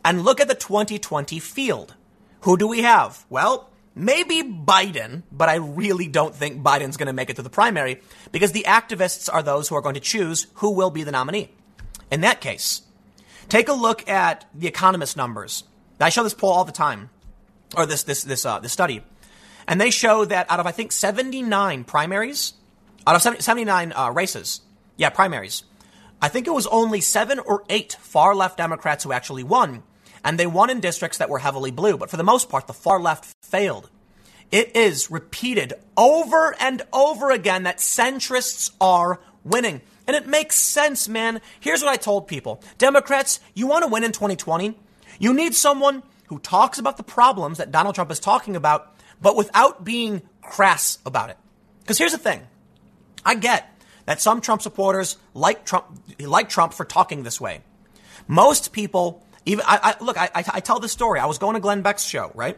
And 0.03 0.23
look 0.23 0.39
at 0.39 0.47
the 0.47 0.55
2020 0.55 1.39
field. 1.39 1.95
Who 2.41 2.57
do 2.57 2.67
we 2.67 2.81
have? 2.81 3.25
Well, 3.29 3.69
maybe 3.95 4.41
Biden, 4.41 5.23
but 5.31 5.49
I 5.49 5.55
really 5.55 6.07
don't 6.07 6.33
think 6.33 6.63
Biden's 6.63 6.97
going 6.97 7.07
to 7.07 7.13
make 7.13 7.29
it 7.29 7.35
to 7.35 7.41
the 7.41 7.49
primary 7.49 8.01
because 8.31 8.51
the 8.51 8.65
activists 8.67 9.29
are 9.31 9.43
those 9.43 9.67
who 9.67 9.75
are 9.75 9.81
going 9.81 9.95
to 9.95 10.01
choose 10.01 10.47
who 10.55 10.71
will 10.71 10.89
be 10.89 11.03
the 11.03 11.11
nominee. 11.11 11.51
In 12.09 12.21
that 12.21 12.41
case, 12.41 12.81
take 13.47 13.69
a 13.69 13.73
look 13.73 14.07
at 14.09 14.45
the 14.53 14.67
economist 14.67 15.15
numbers. 15.15 15.63
I 15.99 16.09
show 16.09 16.23
this 16.23 16.33
poll 16.33 16.51
all 16.51 16.65
the 16.65 16.71
time, 16.71 17.09
or 17.77 17.85
this 17.85 18.03
this 18.03 18.23
this 18.23 18.45
uh, 18.45 18.59
this 18.59 18.73
study, 18.73 19.03
and 19.67 19.79
they 19.79 19.91
show 19.91 20.25
that 20.25 20.49
out 20.49 20.59
of 20.59 20.65
I 20.65 20.71
think 20.71 20.91
79 20.91 21.83
primaries, 21.83 22.53
out 23.05 23.15
of 23.15 23.21
79 23.21 23.93
uh, 23.95 24.09
races, 24.09 24.61
yeah, 24.97 25.09
primaries. 25.09 25.63
I 26.21 26.27
think 26.27 26.47
it 26.47 26.51
was 26.51 26.67
only 26.67 27.01
seven 27.01 27.39
or 27.39 27.63
eight 27.69 27.97
far 27.99 28.35
left 28.35 28.57
Democrats 28.57 29.03
who 29.03 29.11
actually 29.11 29.43
won, 29.43 29.83
and 30.23 30.37
they 30.39 30.47
won 30.47 30.69
in 30.69 30.79
districts 30.79 31.17
that 31.17 31.29
were 31.29 31.39
heavily 31.39 31.71
blue. 31.71 31.97
But 31.97 32.09
for 32.09 32.17
the 32.17 32.23
most 32.23 32.49
part, 32.49 32.67
the 32.67 32.73
far 32.73 32.99
left 32.99 33.33
failed. 33.43 33.89
It 34.51 34.75
is 34.75 35.09
repeated 35.09 35.73
over 35.97 36.55
and 36.59 36.81
over 36.91 37.31
again 37.31 37.63
that 37.63 37.77
centrists 37.77 38.71
are 38.81 39.19
winning. 39.43 39.81
And 40.07 40.15
it 40.15 40.27
makes 40.27 40.57
sense, 40.57 41.07
man. 41.07 41.41
Here's 41.59 41.81
what 41.81 41.91
I 41.91 41.97
told 41.97 42.27
people 42.27 42.61
Democrats, 42.77 43.39
you 43.53 43.67
want 43.67 43.83
to 43.83 43.89
win 43.89 44.03
in 44.03 44.11
2020? 44.11 44.77
You 45.19 45.33
need 45.33 45.55
someone 45.55 46.03
who 46.27 46.39
talks 46.39 46.79
about 46.79 46.97
the 46.97 47.03
problems 47.03 47.57
that 47.57 47.71
Donald 47.71 47.95
Trump 47.95 48.11
is 48.11 48.19
talking 48.19 48.55
about, 48.55 48.95
but 49.21 49.35
without 49.35 49.83
being 49.83 50.21
crass 50.41 50.97
about 51.05 51.29
it. 51.29 51.37
Because 51.81 51.97
here's 51.97 52.11
the 52.11 52.17
thing 52.17 52.41
I 53.25 53.35
get 53.35 53.67
that 54.05 54.21
some 54.21 54.41
Trump 54.41 54.61
supporters 54.61 55.17
like 55.33 55.65
Trump, 55.65 55.85
like 56.19 56.49
Trump 56.49 56.73
for 56.73 56.85
talking 56.85 57.23
this 57.23 57.39
way. 57.39 57.61
Most 58.27 58.71
people, 58.71 59.25
even 59.45 59.65
I, 59.67 59.95
I 59.99 60.03
look, 60.03 60.17
I, 60.17 60.29
I, 60.33 60.43
I 60.53 60.59
tell 60.59 60.79
this 60.79 60.91
story. 60.91 61.19
I 61.19 61.25
was 61.25 61.37
going 61.37 61.55
to 61.55 61.59
Glenn 61.59 61.81
Beck's 61.81 62.03
show, 62.03 62.31
right? 62.35 62.57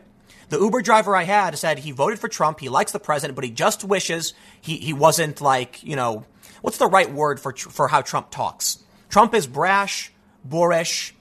The 0.49 0.59
Uber 0.59 0.81
driver 0.81 1.15
I 1.15 1.23
had 1.23 1.57
said 1.57 1.79
he 1.79 1.91
voted 1.91 2.19
for 2.19 2.27
Trump. 2.27 2.59
He 2.59 2.69
likes 2.69 2.91
the 2.91 2.99
president, 2.99 3.35
but 3.35 3.43
he 3.43 3.51
just 3.51 3.83
wishes 3.83 4.33
he, 4.61 4.77
he 4.77 4.93
wasn't 4.93 5.41
like, 5.41 5.81
you 5.83 5.95
know, 5.95 6.25
what's 6.61 6.77
the 6.77 6.87
right 6.87 7.11
word 7.11 7.39
for, 7.39 7.53
for 7.53 7.87
how 7.87 8.01
Trump 8.01 8.29
talks? 8.29 8.83
Trump 9.09 9.33
is 9.33 9.47
brash, 9.47 10.11
boorish, 10.43 11.15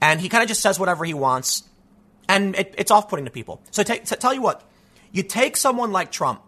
and 0.00 0.20
he 0.20 0.28
kind 0.28 0.42
of 0.42 0.48
just 0.48 0.60
says 0.60 0.78
whatever 0.78 1.04
he 1.04 1.14
wants. 1.14 1.64
And 2.28 2.54
it, 2.56 2.74
it's 2.76 2.90
off 2.90 3.08
putting 3.08 3.24
to 3.24 3.30
people. 3.30 3.62
So, 3.70 3.82
t- 3.82 3.98
tell 3.98 4.34
you 4.34 4.42
what, 4.42 4.62
you 5.12 5.22
take 5.22 5.56
someone 5.56 5.92
like 5.92 6.10
Trump 6.10 6.42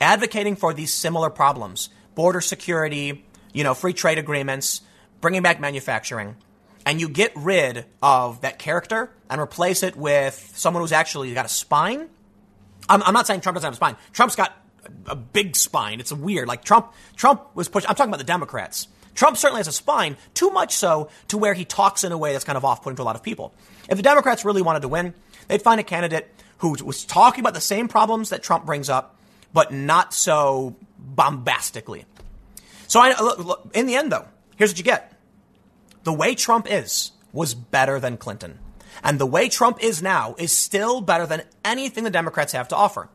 advocating 0.00 0.56
for 0.56 0.74
these 0.74 0.92
similar 0.92 1.30
problems 1.30 1.88
border 2.14 2.40
security, 2.40 3.24
you 3.52 3.64
know, 3.64 3.72
free 3.72 3.94
trade 3.94 4.18
agreements, 4.18 4.82
bringing 5.20 5.42
back 5.42 5.60
manufacturing, 5.60 6.36
and 6.84 7.00
you 7.00 7.08
get 7.08 7.32
rid 7.36 7.86
of 8.02 8.40
that 8.42 8.58
character 8.58 9.10
and 9.30 9.40
replace 9.40 9.82
it 9.82 9.96
with 9.96 10.52
someone 10.54 10.82
who's 10.82 10.92
actually 10.92 11.32
got 11.34 11.46
a 11.46 11.48
spine. 11.48 12.08
I'm, 12.88 13.02
I'm 13.02 13.14
not 13.14 13.26
saying 13.26 13.40
Trump 13.40 13.56
doesn't 13.56 13.66
have 13.66 13.74
a 13.74 13.76
spine. 13.76 13.96
Trump's 14.12 14.36
got 14.36 14.56
a, 15.06 15.12
a 15.12 15.16
big 15.16 15.56
spine. 15.56 16.00
It's 16.00 16.12
weird. 16.12 16.48
Like 16.48 16.64
Trump, 16.64 16.92
Trump 17.16 17.42
was 17.54 17.68
pushed. 17.68 17.88
I'm 17.88 17.94
talking 17.94 18.10
about 18.10 18.18
the 18.18 18.24
Democrats. 18.24 18.88
Trump 19.14 19.36
certainly 19.36 19.60
has 19.60 19.68
a 19.68 19.72
spine, 19.72 20.16
too 20.32 20.50
much 20.50 20.74
so 20.74 21.10
to 21.28 21.36
where 21.36 21.54
he 21.54 21.64
talks 21.64 22.02
in 22.02 22.12
a 22.12 22.18
way 22.18 22.32
that's 22.32 22.44
kind 22.44 22.56
of 22.56 22.64
off-putting 22.64 22.96
to 22.96 23.02
a 23.02 23.04
lot 23.04 23.14
of 23.14 23.22
people. 23.22 23.52
If 23.88 23.96
the 23.96 24.02
Democrats 24.02 24.44
really 24.44 24.62
wanted 24.62 24.80
to 24.82 24.88
win, 24.88 25.12
they'd 25.48 25.60
find 25.60 25.78
a 25.78 25.84
candidate 25.84 26.32
who 26.58 26.76
was 26.82 27.04
talking 27.04 27.40
about 27.40 27.52
the 27.52 27.60
same 27.60 27.88
problems 27.88 28.30
that 28.30 28.42
Trump 28.42 28.64
brings 28.64 28.88
up, 28.88 29.18
but 29.52 29.70
not 29.70 30.14
so 30.14 30.76
bombastically. 30.98 32.06
So 32.88 33.00
I, 33.00 33.20
look, 33.20 33.38
look, 33.38 33.70
in 33.74 33.86
the 33.86 33.96
end, 33.96 34.12
though, 34.12 34.26
Here's 34.62 34.70
what 34.70 34.78
you 34.78 34.84
get. 34.84 35.12
The 36.04 36.12
way 36.12 36.34
Trump 36.34 36.66
is 36.70 37.12
was 37.32 37.54
better 37.54 37.98
than 38.00 38.16
Clinton. 38.16 38.58
And 39.02 39.18
the 39.18 39.26
way 39.26 39.48
Trump 39.48 39.82
is 39.82 40.02
now 40.02 40.34
is 40.38 40.56
still 40.56 41.00
better 41.00 41.26
than 41.26 41.42
anything 41.64 42.04
the 42.04 42.10
Democrats 42.10 42.52
have 42.52 42.68
to 42.68 42.76
offer. 42.76 43.08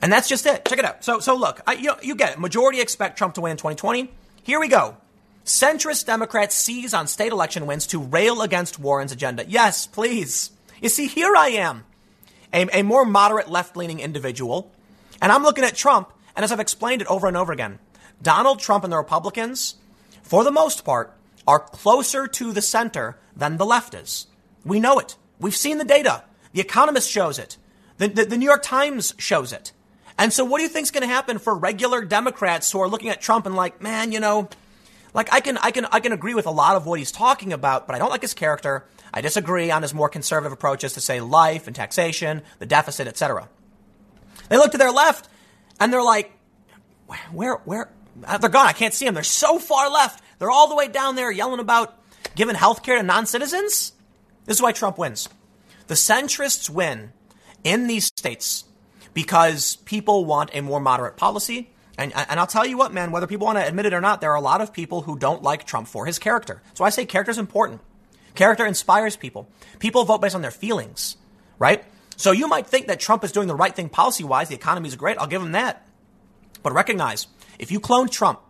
And 0.00 0.12
that's 0.12 0.28
just 0.28 0.46
it. 0.46 0.64
Check 0.64 0.78
it 0.78 0.84
out. 0.84 1.04
So, 1.04 1.20
so 1.20 1.36
look, 1.36 1.60
I, 1.66 1.74
you, 1.74 1.92
you 2.02 2.14
get 2.16 2.32
it. 2.32 2.38
Majority 2.38 2.80
expect 2.80 3.18
Trump 3.18 3.34
to 3.34 3.40
win 3.40 3.52
in 3.52 3.56
2020. 3.56 4.10
Here 4.42 4.58
we 4.58 4.68
go. 4.68 4.96
Centrist 5.44 6.06
Democrats 6.06 6.54
seize 6.54 6.94
on 6.94 7.06
state 7.06 7.32
election 7.32 7.66
wins 7.66 7.86
to 7.88 8.00
rail 8.00 8.42
against 8.42 8.78
Warren's 8.78 9.12
agenda. 9.12 9.44
Yes, 9.46 9.86
please. 9.86 10.50
You 10.80 10.88
see, 10.88 11.06
here 11.06 11.34
I 11.36 11.48
am, 11.48 11.84
a, 12.52 12.80
a 12.80 12.82
more 12.82 13.04
moderate 13.04 13.50
left 13.50 13.76
leaning 13.76 14.00
individual, 14.00 14.72
and 15.20 15.32
I'm 15.32 15.42
looking 15.42 15.64
at 15.64 15.74
Trump, 15.74 16.12
and 16.36 16.44
as 16.44 16.52
I've 16.52 16.60
explained 16.60 17.02
it 17.02 17.08
over 17.08 17.26
and 17.26 17.36
over 17.36 17.52
again, 17.52 17.80
Donald 18.20 18.60
Trump 18.60 18.84
and 18.84 18.92
the 18.92 18.96
Republicans, 18.96 19.76
for 20.22 20.44
the 20.44 20.52
most 20.52 20.84
part, 20.84 21.12
are 21.46 21.60
closer 21.60 22.26
to 22.26 22.52
the 22.52 22.62
center 22.62 23.18
than 23.36 23.56
the 23.56 23.66
left 23.66 23.94
is. 23.94 24.26
We 24.64 24.80
know 24.80 24.98
it. 24.98 25.16
We've 25.40 25.56
seen 25.56 25.78
the 25.78 25.84
data. 25.84 26.24
The 26.52 26.60
Economist 26.60 27.10
shows 27.10 27.38
it. 27.38 27.56
The, 27.98 28.08
the, 28.08 28.24
the 28.24 28.38
New 28.38 28.46
York 28.46 28.62
Times 28.62 29.14
shows 29.18 29.52
it. 29.52 29.72
And 30.18 30.32
so 30.32 30.44
what 30.44 30.58
do 30.58 30.62
you 30.62 30.68
think 30.68 30.84
is 30.84 30.90
going 30.90 31.02
to 31.02 31.12
happen 31.12 31.38
for 31.38 31.54
regular 31.54 32.04
Democrats 32.04 32.70
who 32.70 32.80
are 32.80 32.88
looking 32.88 33.08
at 33.08 33.20
Trump 33.20 33.46
and 33.46 33.56
like, 33.56 33.82
man, 33.82 34.12
you 34.12 34.20
know, 34.20 34.48
like 35.14 35.32
I 35.32 35.40
can, 35.40 35.58
I 35.58 35.70
can, 35.70 35.86
I 35.86 36.00
can 36.00 36.12
agree 36.12 36.34
with 36.34 36.46
a 36.46 36.50
lot 36.50 36.76
of 36.76 36.86
what 36.86 36.98
he's 36.98 37.12
talking 37.12 37.52
about, 37.52 37.86
but 37.86 37.96
I 37.96 37.98
don't 37.98 38.10
like 38.10 38.22
his 38.22 38.34
character. 38.34 38.84
I 39.12 39.20
disagree 39.20 39.70
on 39.70 39.82
his 39.82 39.92
more 39.92 40.08
conservative 40.08 40.52
approaches 40.52 40.94
to 40.94 41.00
say 41.00 41.20
life 41.20 41.66
and 41.66 41.74
taxation, 41.74 42.42
the 42.58 42.66
deficit, 42.66 43.06
etc. 43.08 43.48
They 44.48 44.56
look 44.56 44.72
to 44.72 44.78
their 44.78 44.92
left 44.92 45.28
and 45.80 45.92
they're 45.92 46.02
like, 46.02 46.32
where, 47.32 47.56
where, 47.64 47.90
uh, 48.24 48.38
they're 48.38 48.50
gone. 48.50 48.66
I 48.66 48.72
can't 48.72 48.94
see 48.94 49.04
them. 49.04 49.14
They're 49.14 49.22
so 49.22 49.58
far 49.58 49.90
left. 49.90 50.21
They're 50.42 50.50
all 50.50 50.66
the 50.66 50.74
way 50.74 50.88
down 50.88 51.14
there 51.14 51.30
yelling 51.30 51.60
about 51.60 51.96
giving 52.34 52.56
health 52.56 52.82
care 52.82 52.96
to 52.96 53.02
non-citizens. 53.04 53.92
This 54.44 54.56
is 54.56 54.60
why 54.60 54.72
Trump 54.72 54.98
wins. 54.98 55.28
The 55.86 55.94
centrists 55.94 56.68
win 56.68 57.12
in 57.62 57.86
these 57.86 58.06
states 58.06 58.64
because 59.14 59.76
people 59.76 60.24
want 60.24 60.50
a 60.52 60.60
more 60.60 60.80
moderate 60.80 61.16
policy. 61.16 61.70
And, 61.96 62.12
and 62.16 62.40
I'll 62.40 62.48
tell 62.48 62.66
you 62.66 62.76
what, 62.76 62.92
man, 62.92 63.12
whether 63.12 63.28
people 63.28 63.46
want 63.46 63.58
to 63.58 63.64
admit 63.64 63.86
it 63.86 63.94
or 63.94 64.00
not, 64.00 64.20
there 64.20 64.32
are 64.32 64.36
a 64.36 64.40
lot 64.40 64.60
of 64.60 64.72
people 64.72 65.02
who 65.02 65.16
don't 65.16 65.44
like 65.44 65.64
Trump 65.64 65.86
for 65.86 66.06
his 66.06 66.18
character. 66.18 66.60
So 66.74 66.84
I 66.84 66.90
say 66.90 67.06
character 67.06 67.30
is 67.30 67.38
important. 67.38 67.80
Character 68.34 68.66
inspires 68.66 69.14
people. 69.14 69.48
People 69.78 70.02
vote 70.02 70.22
based 70.22 70.34
on 70.34 70.42
their 70.42 70.50
feelings, 70.50 71.18
right? 71.60 71.84
So 72.16 72.32
you 72.32 72.48
might 72.48 72.66
think 72.66 72.88
that 72.88 72.98
Trump 72.98 73.22
is 73.22 73.30
doing 73.30 73.46
the 73.46 73.54
right 73.54 73.76
thing 73.76 73.88
policy 73.88 74.24
wise. 74.24 74.48
The 74.48 74.56
economy 74.56 74.88
is 74.88 74.96
great. 74.96 75.18
I'll 75.18 75.28
give 75.28 75.40
him 75.40 75.52
that. 75.52 75.86
But 76.64 76.72
recognize 76.72 77.28
if 77.60 77.70
you 77.70 77.78
cloned 77.78 78.10
Trump 78.10 78.40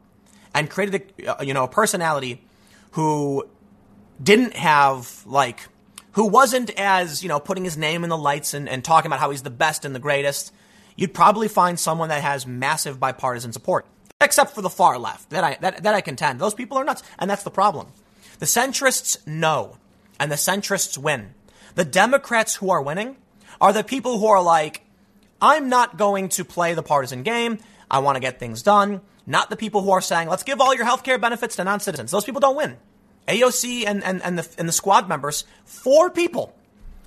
and 0.55 0.69
created 0.69 1.12
a, 1.19 1.39
uh, 1.39 1.43
you 1.43 1.55
know, 1.55 1.65
a 1.65 1.69
personality 1.69 2.43
who 2.93 3.45
didn't 4.23 4.55
have 4.55 5.23
like 5.27 5.69
who 6.12 6.27
wasn't 6.27 6.70
as, 6.79 7.23
you 7.23 7.29
know, 7.29 7.41
putting 7.41 7.65
his 7.65 7.77
name 7.77 8.05
in 8.05 8.11
the 8.11 8.19
lights 8.19 8.55
and, 8.55 8.69
and 8.69 8.85
talking 8.85 9.09
about 9.09 9.20
how 9.20 9.31
he's 9.31 9.43
the 9.43 9.51
best 9.51 9.85
and 9.85 9.95
the 9.95 9.99
greatest, 9.99 10.53
you'd 10.97 11.15
probably 11.15 11.49
find 11.49 11.79
someone 11.79 12.11
that 12.11 12.23
has 12.23 12.47
massive 12.47 13.01
bipartisan 13.01 13.53
support. 13.53 13.87
Except 14.20 14.55
for 14.55 14.62
the 14.62 14.70
far 14.70 14.99
left. 14.99 15.31
That 15.31 15.43
I, 15.43 15.57
that, 15.61 15.83
that 15.83 15.95
I 15.95 16.01
contend. 16.01 16.39
Those 16.39 16.55
people 16.55 16.77
are 16.79 16.85
nuts. 16.85 17.03
And 17.19 17.29
that's 17.29 17.43
the 17.43 17.51
problem. 17.51 17.89
The 18.39 18.47
centrists 18.47 19.27
know. 19.27 19.79
And 20.20 20.31
the 20.31 20.37
centrists 20.37 20.97
win. 20.97 21.35
The 21.74 21.85
Democrats 21.85 22.57
who 22.57 22.70
are 22.70 22.83
winning 22.83 23.16
are 23.61 23.73
the 23.73 23.83
people 23.83 24.19
who 24.19 24.27
are 24.27 24.43
like, 24.43 24.83
I'm 25.41 25.69
not 25.69 25.97
going 25.97 26.29
to 26.31 26.45
play 26.45 26.74
the 26.74 26.83
partisan 26.83 27.23
game. 27.23 27.59
I 27.91 27.99
want 27.99 28.16
to 28.16 28.20
get 28.20 28.39
things 28.39 28.62
done. 28.62 29.01
Not 29.27 29.51
the 29.51 29.57
people 29.57 29.82
who 29.82 29.90
are 29.90 30.01
saying, 30.01 30.28
let's 30.28 30.43
give 30.43 30.61
all 30.61 30.74
your 30.74 30.85
health 30.85 31.05
care 31.05 31.19
benefits 31.19 31.57
to 31.57 31.65
non 31.65 31.81
citizens. 31.81 32.11
Those 32.11 32.24
people 32.24 32.40
don't 32.40 32.57
win. 32.57 32.77
AOC 33.28 33.86
and, 33.86 34.03
and, 34.03 34.23
and, 34.23 34.39
the, 34.39 34.49
and 34.59 34.69
the 34.69 34.73
squad 34.73 35.09
members, 35.09 35.44
four 35.65 36.11
people 36.11 36.55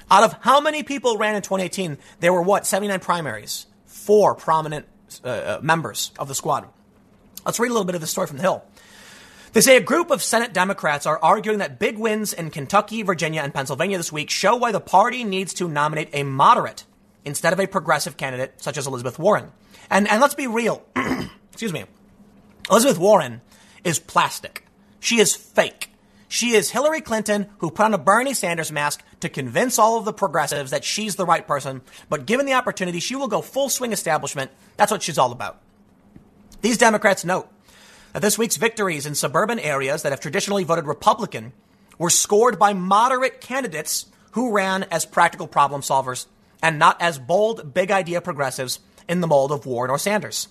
out 0.09 0.23
of 0.23 0.33
how 0.41 0.61
many 0.61 0.83
people 0.83 1.17
ran 1.17 1.35
in 1.35 1.41
2018? 1.41 1.97
There 2.19 2.31
were 2.31 2.41
what, 2.41 2.65
79 2.65 2.99
primaries? 2.99 3.65
Four 3.85 4.35
prominent 4.35 4.85
uh, 5.23 5.27
uh, 5.27 5.59
members 5.61 6.11
of 6.19 6.27
the 6.27 6.35
squad. 6.35 6.67
Let's 7.45 7.59
read 7.59 7.69
a 7.69 7.73
little 7.73 7.85
bit 7.85 7.95
of 7.95 8.01
the 8.01 8.07
story 8.07 8.27
from 8.27 8.37
the 8.37 8.43
Hill. 8.43 8.63
They 9.53 9.61
say 9.61 9.77
a 9.77 9.81
group 9.81 10.11
of 10.11 10.21
Senate 10.21 10.53
Democrats 10.53 11.05
are 11.05 11.17
arguing 11.21 11.59
that 11.59 11.79
big 11.79 11.97
wins 11.97 12.33
in 12.33 12.49
Kentucky, 12.49 13.03
Virginia, 13.03 13.41
and 13.41 13.53
Pennsylvania 13.53 13.97
this 13.97 14.11
week 14.11 14.29
show 14.29 14.57
why 14.57 14.71
the 14.71 14.81
party 14.81 15.23
needs 15.23 15.53
to 15.55 15.69
nominate 15.69 16.09
a 16.13 16.23
moderate 16.23 16.83
instead 17.23 17.53
of 17.53 17.59
a 17.59 17.67
progressive 17.67 18.17
candidate 18.17 18.61
such 18.61 18.77
as 18.77 18.85
Elizabeth 18.85 19.17
Warren. 19.17 19.51
And, 19.89 20.09
and 20.09 20.19
let's 20.19 20.35
be 20.35 20.47
real. 20.47 20.83
Excuse 21.51 21.71
me. 21.71 21.85
Elizabeth 22.69 22.97
Warren 22.97 23.41
is 23.83 23.99
plastic. 23.99 24.65
She 24.99 25.19
is 25.19 25.35
fake. 25.35 25.91
She 26.27 26.51
is 26.55 26.71
Hillary 26.71 27.01
Clinton 27.01 27.47
who 27.59 27.69
put 27.69 27.85
on 27.85 27.93
a 27.93 27.99
Bernie 27.99 28.33
Sanders 28.33 28.71
mask 28.71 29.03
to 29.19 29.29
convince 29.29 29.77
all 29.77 29.97
of 29.97 30.05
the 30.05 30.13
progressives 30.13 30.71
that 30.71 30.83
she's 30.83 31.15
the 31.15 31.25
right 31.25 31.45
person. 31.45 31.81
But 32.09 32.25
given 32.25 32.45
the 32.45 32.53
opportunity, 32.53 32.99
she 32.99 33.15
will 33.15 33.27
go 33.27 33.41
full 33.41 33.69
swing 33.69 33.91
establishment. 33.91 34.51
That's 34.77 34.91
what 34.91 35.03
she's 35.03 35.17
all 35.17 35.31
about. 35.31 35.61
These 36.61 36.79
Democrats 36.79 37.23
note 37.23 37.47
that 38.13 38.21
this 38.21 38.37
week's 38.37 38.57
victories 38.57 39.05
in 39.05 39.13
suburban 39.13 39.59
areas 39.59 40.01
that 40.01 40.11
have 40.11 40.19
traditionally 40.19 40.63
voted 40.63 40.87
Republican 40.87 41.53
were 41.99 42.09
scored 42.09 42.57
by 42.57 42.73
moderate 42.73 43.39
candidates 43.39 44.07
who 44.31 44.51
ran 44.51 44.83
as 44.89 45.05
practical 45.05 45.47
problem 45.47 45.81
solvers 45.81 46.25
and 46.63 46.79
not 46.79 46.99
as 47.01 47.19
bold, 47.19 47.73
big 47.73 47.91
idea 47.91 48.19
progressives 48.21 48.79
in 49.07 49.21
the 49.21 49.27
mold 49.27 49.51
of 49.51 49.65
Warren 49.65 49.91
or 49.91 49.99
Sanders. 49.99 50.47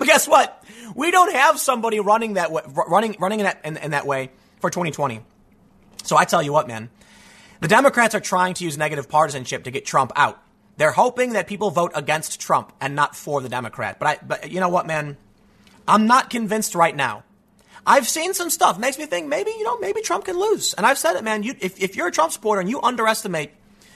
But 0.00 0.08
guess 0.08 0.26
what? 0.26 0.64
We 0.94 1.10
don't 1.10 1.30
have 1.34 1.60
somebody 1.60 2.00
running 2.00 2.34
that 2.34 2.50
way, 2.50 2.62
running 2.66 3.16
running 3.20 3.40
in 3.40 3.44
that 3.44 3.60
in, 3.66 3.76
in 3.76 3.90
that 3.90 4.06
way 4.06 4.30
for 4.58 4.70
2020. 4.70 5.20
So 6.04 6.16
I 6.16 6.24
tell 6.24 6.42
you 6.42 6.54
what, 6.54 6.66
man, 6.66 6.88
the 7.60 7.68
Democrats 7.68 8.14
are 8.14 8.20
trying 8.20 8.54
to 8.54 8.64
use 8.64 8.78
negative 8.78 9.10
partisanship 9.10 9.64
to 9.64 9.70
get 9.70 9.84
Trump 9.84 10.12
out. 10.16 10.42
They're 10.78 10.90
hoping 10.90 11.34
that 11.34 11.46
people 11.46 11.70
vote 11.70 11.92
against 11.94 12.40
Trump 12.40 12.72
and 12.80 12.96
not 12.96 13.14
for 13.14 13.42
the 13.42 13.50
Democrat. 13.50 13.98
But 13.98 14.08
I, 14.08 14.18
but 14.26 14.50
you 14.50 14.58
know 14.58 14.70
what, 14.70 14.86
man? 14.86 15.18
I'm 15.86 16.06
not 16.06 16.30
convinced 16.30 16.74
right 16.74 16.96
now. 16.96 17.22
I've 17.86 18.08
seen 18.08 18.32
some 18.32 18.48
stuff 18.48 18.78
makes 18.78 18.96
me 18.96 19.04
think 19.04 19.28
maybe 19.28 19.50
you 19.50 19.64
know 19.64 19.78
maybe 19.80 20.00
Trump 20.00 20.24
can 20.24 20.40
lose. 20.40 20.72
And 20.72 20.86
I've 20.86 20.96
said 20.96 21.16
it, 21.16 21.24
man. 21.24 21.42
You, 21.42 21.56
if 21.60 21.78
if 21.78 21.94
you're 21.94 22.06
a 22.06 22.10
Trump 22.10 22.32
supporter 22.32 22.62
and 22.62 22.70
you 22.70 22.80
underestimate 22.80 23.50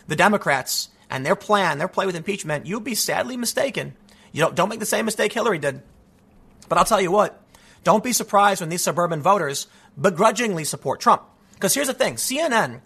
the 0.06 0.16
Democrats 0.16 0.90
and 1.08 1.24
their 1.24 1.34
plan, 1.34 1.78
their 1.78 1.88
play 1.88 2.04
with 2.04 2.14
impeachment, 2.14 2.66
you'll 2.66 2.80
be 2.80 2.94
sadly 2.94 3.38
mistaken. 3.38 3.94
You 4.32 4.42
don't 4.42 4.54
don't 4.54 4.68
make 4.68 4.80
the 4.80 4.84
same 4.84 5.06
mistake 5.06 5.32
Hillary 5.32 5.58
did. 5.58 5.80
But 6.68 6.78
I'll 6.78 6.84
tell 6.84 7.00
you 7.00 7.10
what. 7.10 7.40
Don't 7.82 8.02
be 8.02 8.12
surprised 8.12 8.60
when 8.60 8.70
these 8.70 8.82
suburban 8.82 9.20
voters 9.20 9.66
begrudgingly 10.00 10.64
support 10.64 11.00
Trump. 11.00 11.22
Because 11.52 11.74
here's 11.74 11.86
the 11.86 11.94
thing 11.94 12.14
CNN 12.16 12.80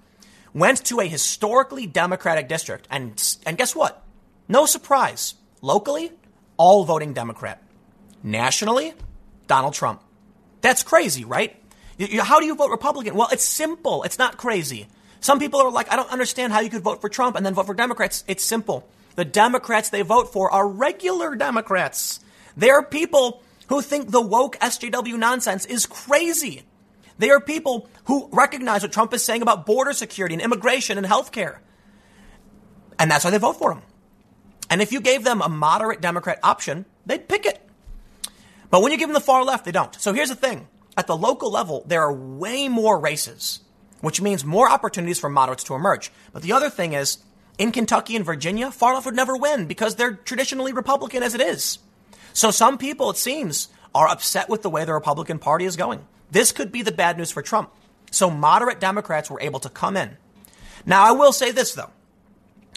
went 0.53 0.85
to 0.87 1.01
a 1.01 1.07
historically 1.07 1.87
Democratic 1.87 2.49
district, 2.49 2.89
and, 2.91 3.23
and 3.47 3.57
guess 3.57 3.75
what? 3.77 4.03
No 4.49 4.67
surprise. 4.67 5.35
Locally, 5.61 6.13
all 6.57 6.85
voting 6.85 7.13
Democrat. 7.13 7.63
Nationally, 8.23 8.95
Donald 9.47 9.75
Trump. 9.75 10.03
That's 10.61 10.83
crazy, 10.83 11.25
right? 11.25 11.57
How 12.21 12.41
do 12.41 12.47
you 12.47 12.55
vote 12.55 12.71
Republican? 12.71 13.15
Well, 13.15 13.29
it's 13.33 13.45
simple. 13.45 14.03
It's 14.05 14.19
not 14.19 14.37
crazy. 14.37 14.89
Some 15.21 15.39
people 15.41 15.61
are 15.61 15.71
like, 15.71 15.93
I 15.93 15.97
don't 15.97 16.11
understand 16.11 16.53
how 16.53 16.61
you 16.61 16.71
could 16.71 16.83
vote 16.83 17.01
for 17.01 17.09
Trump 17.09 17.37
and 17.37 17.45
then 17.45 17.55
vote 17.55 17.67
for 17.67 17.75
Democrats. 17.75 18.25
It's 18.29 18.45
simple. 18.45 18.89
The 19.17 19.25
Democrats 19.25 19.91
they 19.91 20.03
vote 20.03 20.33
for 20.33 20.51
are 20.51 20.67
regular 20.69 21.35
Democrats. 21.35 22.21
They're 22.57 22.83
people 22.83 23.43
who 23.69 23.83
think 23.83 24.11
the 24.11 24.21
woke 24.21 24.57
SJW 24.59 25.19
nonsense 25.19 25.65
is 25.65 25.87
crazy. 25.87 26.63
They 27.19 27.31
are 27.31 27.41
people 27.41 27.89
who 28.05 28.29
recognize 28.33 28.83
what 28.83 28.93
Trump 28.93 29.13
is 29.13 29.25
saying 29.25 29.43
about 29.43 29.67
border 29.67 29.93
security 29.93 30.35
and 30.35 30.43
immigration 30.43 30.99
and 30.99 31.07
healthcare. 31.07 31.59
And 32.99 33.11
that's 33.11 33.25
why 33.25 33.31
they 33.31 33.39
vote 33.39 33.59
for 33.59 33.73
him. 33.73 33.83
And 34.71 34.83
if 34.83 34.93
you 34.93 35.01
gave 35.01 35.25
them 35.25 35.41
a 35.41 35.49
moderate 35.49 36.01
Democrat 36.01 36.39
option, 36.43 36.85
they'd 37.07 37.29
pick 37.29 37.47
it. 37.47 37.61
But 38.71 38.83
when 38.83 38.93
you 38.93 38.99
give 38.99 39.09
them 39.09 39.15
the 39.15 39.21
far 39.21 39.45
left, 39.45 39.65
they 39.65 39.73
don't. 39.73 39.95
So 39.95 40.13
here's 40.13 40.29
the 40.29 40.35
thing. 40.35 40.69
At 40.97 41.07
the 41.07 41.17
local 41.17 41.51
level, 41.51 41.85
there 41.87 42.03
are 42.03 42.13
way 42.13 42.69
more 42.69 42.99
races, 42.99 43.61
which 44.01 44.21
means 44.21 44.45
more 44.45 44.69
opportunities 44.69 45.19
for 45.19 45.31
moderates 45.31 45.65
to 45.65 45.75
emerge. 45.75 46.11
But 46.33 46.43
the 46.43 46.53
other 46.53 46.69
thing 46.71 46.93
is, 46.93 47.19
in 47.57 47.73
Kentucky 47.73 48.15
and 48.15 48.27
Virginia, 48.27 48.71
far 48.71 48.95
left 48.95 49.07
would 49.07 49.17
never 49.17 49.37
win 49.37 49.67
because 49.67 49.97
they're 49.97 50.15
traditionally 50.15 50.73
Republican 50.73 51.23
as 51.23 51.35
it 51.35 51.41
is. 51.41 51.79
So 52.33 52.51
some 52.51 52.79
people, 52.79 53.11
it 53.11 53.17
seems, 53.17 53.69
are 53.95 54.09
upset 54.09 54.49
with 54.49 54.63
the 54.63 54.71
way 54.71 54.85
the 54.85 54.95
Republican 54.95 55.39
Party 55.39 55.65
is 55.65 55.77
going. 55.77 56.07
This 56.31 56.53
could 56.53 56.71
be 56.71 56.83
the 56.83 56.93
bad 56.93 57.17
news 57.17 57.31
for 57.31 57.43
Trump. 57.43 57.71
So 58.11 58.31
moderate 58.31 58.81
Democrats 58.81 59.31
were 59.31 59.41
able 59.41 59.61
to 59.61 59.69
come 59.69 59.97
in. 59.97 60.17
Now, 60.87 61.05
I 61.05 61.13
will 61.13 61.33
say 61.33 61.51
this 61.51 61.75
though. 61.75 61.91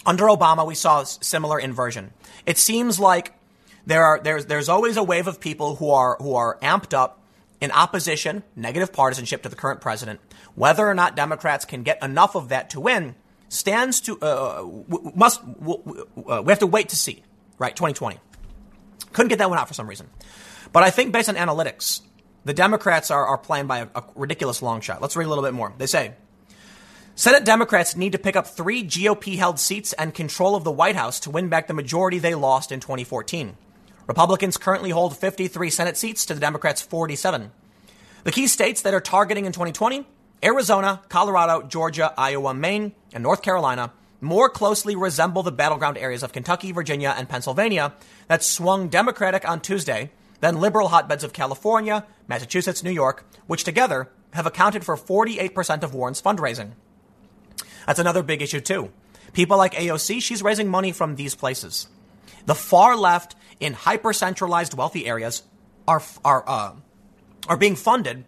Under 0.05 0.25
Obama, 0.25 0.65
we 0.65 0.75
saw 0.75 1.01
a 1.01 1.05
similar 1.05 1.59
inversion. 1.59 2.11
It 2.45 2.57
seems 2.57 2.99
like 2.99 3.33
there 3.85 4.03
are, 4.03 4.19
there's, 4.19 4.47
there's 4.47 4.69
always 4.69 4.97
a 4.97 5.03
wave 5.03 5.27
of 5.27 5.39
people 5.39 5.75
who 5.75 5.91
are, 5.91 6.17
who 6.19 6.35
are 6.35 6.57
amped 6.59 6.93
up 6.93 7.19
in 7.59 7.71
opposition, 7.71 8.43
negative 8.55 8.91
partisanship 8.91 9.43
to 9.43 9.49
the 9.49 9.55
current 9.55 9.81
president. 9.81 10.19
Whether 10.55 10.87
or 10.87 10.95
not 10.95 11.15
Democrats 11.15 11.65
can 11.65 11.83
get 11.83 12.01
enough 12.03 12.35
of 12.35 12.49
that 12.49 12.71
to 12.71 12.79
win 12.79 13.15
stands 13.49 14.01
to, 14.01 14.19
uh, 14.21 14.65
must, 15.15 15.41
uh, 15.41 16.41
we 16.43 16.51
have 16.51 16.59
to 16.59 16.67
wait 16.67 16.89
to 16.89 16.95
see, 16.95 17.23
right? 17.59 17.75
2020. 17.75 18.17
Couldn't 19.13 19.29
get 19.29 19.39
that 19.39 19.49
one 19.49 19.59
out 19.59 19.67
for 19.67 19.73
some 19.73 19.87
reason. 19.87 20.09
But 20.71 20.83
I 20.83 20.89
think 20.89 21.11
based 21.11 21.29
on 21.29 21.35
analytics, 21.35 22.01
the 22.45 22.53
Democrats 22.53 23.11
are, 23.11 23.25
are 23.25 23.37
playing 23.37 23.67
by 23.67 23.79
a, 23.79 23.87
a 23.95 24.03
ridiculous 24.15 24.61
long 24.61 24.81
shot. 24.81 25.01
Let's 25.01 25.15
read 25.15 25.25
a 25.25 25.29
little 25.29 25.43
bit 25.43 25.53
more. 25.53 25.73
They 25.77 25.85
say 25.85 26.13
Senate 27.15 27.43
Democrats 27.43 27.95
need 27.95 28.13
to 28.13 28.17
pick 28.17 28.35
up 28.35 28.47
three 28.47 28.83
GOP 28.83 29.37
held 29.37 29.59
seats 29.59 29.93
and 29.93 30.13
control 30.13 30.55
of 30.55 30.63
the 30.63 30.71
White 30.71 30.95
House 30.95 31.19
to 31.21 31.29
win 31.29 31.49
back 31.49 31.67
the 31.67 31.73
majority 31.73 32.19
they 32.19 32.35
lost 32.35 32.71
in 32.71 32.79
2014. 32.79 33.57
Republicans 34.07 34.57
currently 34.57 34.89
hold 34.89 35.15
53 35.15 35.69
Senate 35.69 35.97
seats 35.97 36.25
to 36.25 36.33
the 36.33 36.39
Democrats' 36.39 36.81
47. 36.81 37.51
The 38.23 38.31
key 38.31 38.47
states 38.47 38.81
that 38.81 38.93
are 38.93 39.01
targeting 39.01 39.45
in 39.45 39.51
2020 39.51 40.05
Arizona, 40.43 41.01
Colorado, 41.09 41.61
Georgia, 41.67 42.13
Iowa, 42.17 42.53
Maine, 42.53 42.93
and 43.13 43.21
North 43.21 43.43
Carolina 43.43 43.91
more 44.21 44.49
closely 44.49 44.95
resemble 44.95 45.43
the 45.43 45.51
battleground 45.51 45.97
areas 45.97 46.23
of 46.23 46.31
Kentucky, 46.31 46.71
Virginia, 46.71 47.13
and 47.17 47.27
Pennsylvania 47.27 47.93
that 48.27 48.43
swung 48.43 48.87
Democratic 48.87 49.47
on 49.49 49.59
Tuesday 49.59 50.11
than 50.39 50.59
liberal 50.59 50.89
hotbeds 50.89 51.23
of 51.23 51.33
California, 51.33 52.05
Massachusetts, 52.27 52.83
New 52.83 52.91
York, 52.91 53.25
which 53.47 53.63
together 53.63 54.09
have 54.33 54.45
accounted 54.45 54.85
for 54.85 54.95
48% 54.95 55.83
of 55.83 55.93
Warren's 55.93 56.21
fundraising. 56.21 56.71
That's 57.85 57.99
another 57.99 58.23
big 58.23 58.41
issue, 58.41 58.61
too. 58.61 58.91
People 59.33 59.57
like 59.57 59.73
AOC, 59.73 60.21
she's 60.21 60.43
raising 60.43 60.69
money 60.69 60.91
from 60.91 61.15
these 61.15 61.35
places. 61.35 61.87
The 62.45 62.55
far 62.55 62.95
left 62.95 63.35
in 63.59 63.73
hyper 63.73 64.13
centralized 64.13 64.73
wealthy 64.73 65.05
areas 65.05 65.43
are, 65.87 66.01
are, 66.23 66.43
uh, 66.47 66.73
are 67.47 67.57
being 67.57 67.75
funded. 67.75 68.25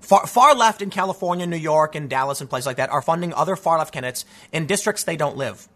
Far, 0.00 0.26
far 0.26 0.54
left 0.54 0.80
in 0.80 0.90
California, 0.90 1.46
New 1.46 1.56
York, 1.56 1.94
and 1.94 2.08
Dallas 2.08 2.40
and 2.40 2.48
places 2.48 2.66
like 2.66 2.76
that 2.76 2.90
are 2.90 3.02
funding 3.02 3.34
other 3.34 3.56
far 3.56 3.78
left 3.78 3.92
candidates 3.92 4.24
in 4.52 4.66
districts 4.66 5.04
they 5.04 5.16
don't 5.16 5.36
live. 5.36 5.68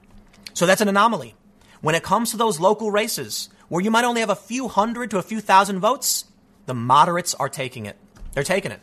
So 0.54 0.66
that's 0.66 0.80
an 0.80 0.88
anomaly. 0.88 1.34
When 1.80 1.94
it 1.94 2.02
comes 2.02 2.30
to 2.30 2.36
those 2.36 2.60
local 2.60 2.90
races 2.90 3.48
where 3.68 3.82
you 3.82 3.90
might 3.90 4.04
only 4.04 4.20
have 4.20 4.30
a 4.30 4.36
few 4.36 4.68
hundred 4.68 5.10
to 5.10 5.18
a 5.18 5.22
few 5.22 5.40
thousand 5.40 5.80
votes, 5.80 6.26
the 6.66 6.74
moderates 6.74 7.34
are 7.34 7.48
taking 7.48 7.86
it. 7.86 7.96
They're 8.32 8.44
taking 8.44 8.70
it. 8.70 8.80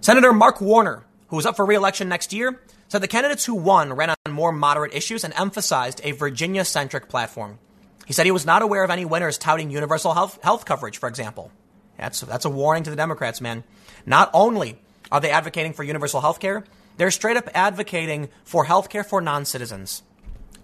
Senator 0.00 0.32
Mark 0.32 0.60
Warner, 0.60 1.04
who 1.28 1.38
is 1.38 1.44
up 1.44 1.56
for 1.56 1.66
re-election 1.66 2.08
next 2.08 2.32
year, 2.32 2.60
said 2.88 3.02
the 3.02 3.08
candidates 3.08 3.44
who 3.44 3.54
won 3.54 3.92
ran 3.92 4.10
on 4.10 4.32
more 4.32 4.50
moderate 4.50 4.94
issues 4.94 5.22
and 5.22 5.34
emphasized 5.36 6.00
a 6.02 6.12
Virginia-centric 6.12 7.08
platform. 7.08 7.58
He 8.06 8.12
said 8.12 8.26
he 8.26 8.32
was 8.32 8.46
not 8.46 8.62
aware 8.62 8.82
of 8.82 8.90
any 8.90 9.04
winners 9.04 9.38
touting 9.38 9.70
universal 9.70 10.14
health, 10.14 10.42
health 10.42 10.64
coverage, 10.64 10.98
for 10.98 11.08
example. 11.08 11.52
That's, 12.00 12.20
that's 12.20 12.44
a 12.44 12.50
warning 12.50 12.82
to 12.84 12.90
the 12.90 12.96
Democrats, 12.96 13.40
man. 13.40 13.62
Not 14.06 14.30
only 14.32 14.78
are 15.12 15.20
they 15.20 15.30
advocating 15.30 15.72
for 15.72 15.84
universal 15.84 16.20
health 16.20 16.40
care, 16.40 16.64
they're 16.96 17.10
straight 17.10 17.36
up 17.36 17.48
advocating 17.54 18.28
for 18.44 18.64
health 18.64 18.88
care 18.88 19.04
for 19.04 19.20
non 19.20 19.44
citizens. 19.44 20.02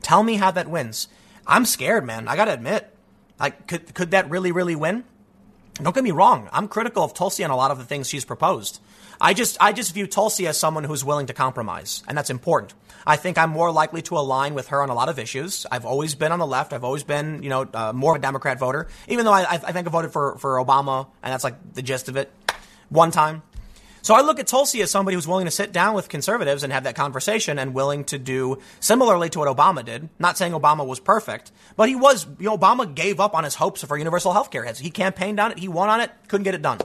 Tell 0.02 0.22
me 0.22 0.36
how 0.36 0.50
that 0.50 0.68
wins. 0.68 1.08
I'm 1.46 1.64
scared, 1.64 2.04
man. 2.04 2.28
I 2.28 2.36
gotta 2.36 2.52
admit. 2.52 2.92
Like, 3.38 3.66
could, 3.66 3.94
could 3.94 4.12
that 4.12 4.30
really, 4.30 4.50
really 4.50 4.76
win? 4.76 5.04
Don't 5.74 5.94
get 5.94 6.04
me 6.04 6.10
wrong. 6.10 6.48
I'm 6.52 6.68
critical 6.68 7.04
of 7.04 7.12
Tulsi 7.12 7.44
on 7.44 7.50
a 7.50 7.56
lot 7.56 7.70
of 7.70 7.78
the 7.78 7.84
things 7.84 8.08
she's 8.08 8.24
proposed. 8.24 8.80
I 9.20 9.34
just, 9.34 9.56
I 9.60 9.72
just 9.72 9.94
view 9.94 10.06
Tulsi 10.06 10.46
as 10.46 10.58
someone 10.58 10.84
who's 10.84 11.04
willing 11.04 11.26
to 11.26 11.34
compromise, 11.34 12.02
and 12.06 12.16
that's 12.16 12.30
important. 12.30 12.74
I 13.06 13.16
think 13.16 13.38
I'm 13.38 13.50
more 13.50 13.70
likely 13.70 14.02
to 14.02 14.16
align 14.16 14.54
with 14.54 14.68
her 14.68 14.82
on 14.82 14.88
a 14.88 14.94
lot 14.94 15.08
of 15.08 15.18
issues. 15.18 15.64
I've 15.70 15.86
always 15.86 16.14
been 16.14 16.32
on 16.32 16.38
the 16.38 16.46
left. 16.46 16.72
I've 16.72 16.84
always 16.84 17.04
been, 17.04 17.42
you 17.42 17.48
know, 17.48 17.68
uh, 17.72 17.92
more 17.92 18.12
of 18.12 18.18
a 18.18 18.22
Democrat 18.22 18.58
voter, 18.58 18.88
even 19.08 19.24
though 19.24 19.32
I, 19.32 19.46
I 19.52 19.72
think 19.72 19.86
I 19.86 19.90
voted 19.90 20.12
for, 20.12 20.36
for 20.38 20.56
Obama, 20.56 21.06
and 21.22 21.32
that's 21.32 21.44
like 21.44 21.74
the 21.74 21.82
gist 21.82 22.08
of 22.08 22.16
it 22.16 22.32
one 22.88 23.10
time. 23.10 23.42
So 24.02 24.14
I 24.14 24.20
look 24.20 24.38
at 24.38 24.46
Tulsi 24.46 24.82
as 24.82 24.90
somebody 24.92 25.16
who's 25.16 25.26
willing 25.26 25.46
to 25.46 25.50
sit 25.50 25.72
down 25.72 25.94
with 25.94 26.08
conservatives 26.08 26.62
and 26.62 26.72
have 26.72 26.84
that 26.84 26.94
conversation 26.94 27.58
and 27.58 27.74
willing 27.74 28.04
to 28.04 28.20
do 28.20 28.58
similarly 28.78 29.28
to 29.30 29.40
what 29.40 29.48
Obama 29.48 29.84
did. 29.84 30.08
Not 30.20 30.38
saying 30.38 30.52
Obama 30.52 30.86
was 30.86 31.00
perfect, 31.00 31.50
but 31.74 31.88
he 31.88 31.96
was, 31.96 32.24
you 32.38 32.46
know, 32.46 32.56
Obama 32.56 32.94
gave 32.94 33.18
up 33.18 33.34
on 33.34 33.42
his 33.42 33.56
hopes 33.56 33.82
for 33.82 33.98
universal 33.98 34.32
health 34.32 34.52
care. 34.52 34.64
He 34.64 34.90
campaigned 34.90 35.40
on 35.40 35.50
it. 35.50 35.58
He 35.58 35.66
won 35.66 35.88
on 35.88 36.00
it. 36.00 36.12
Couldn't 36.28 36.44
get 36.44 36.54
it 36.54 36.62
done. 36.62 36.78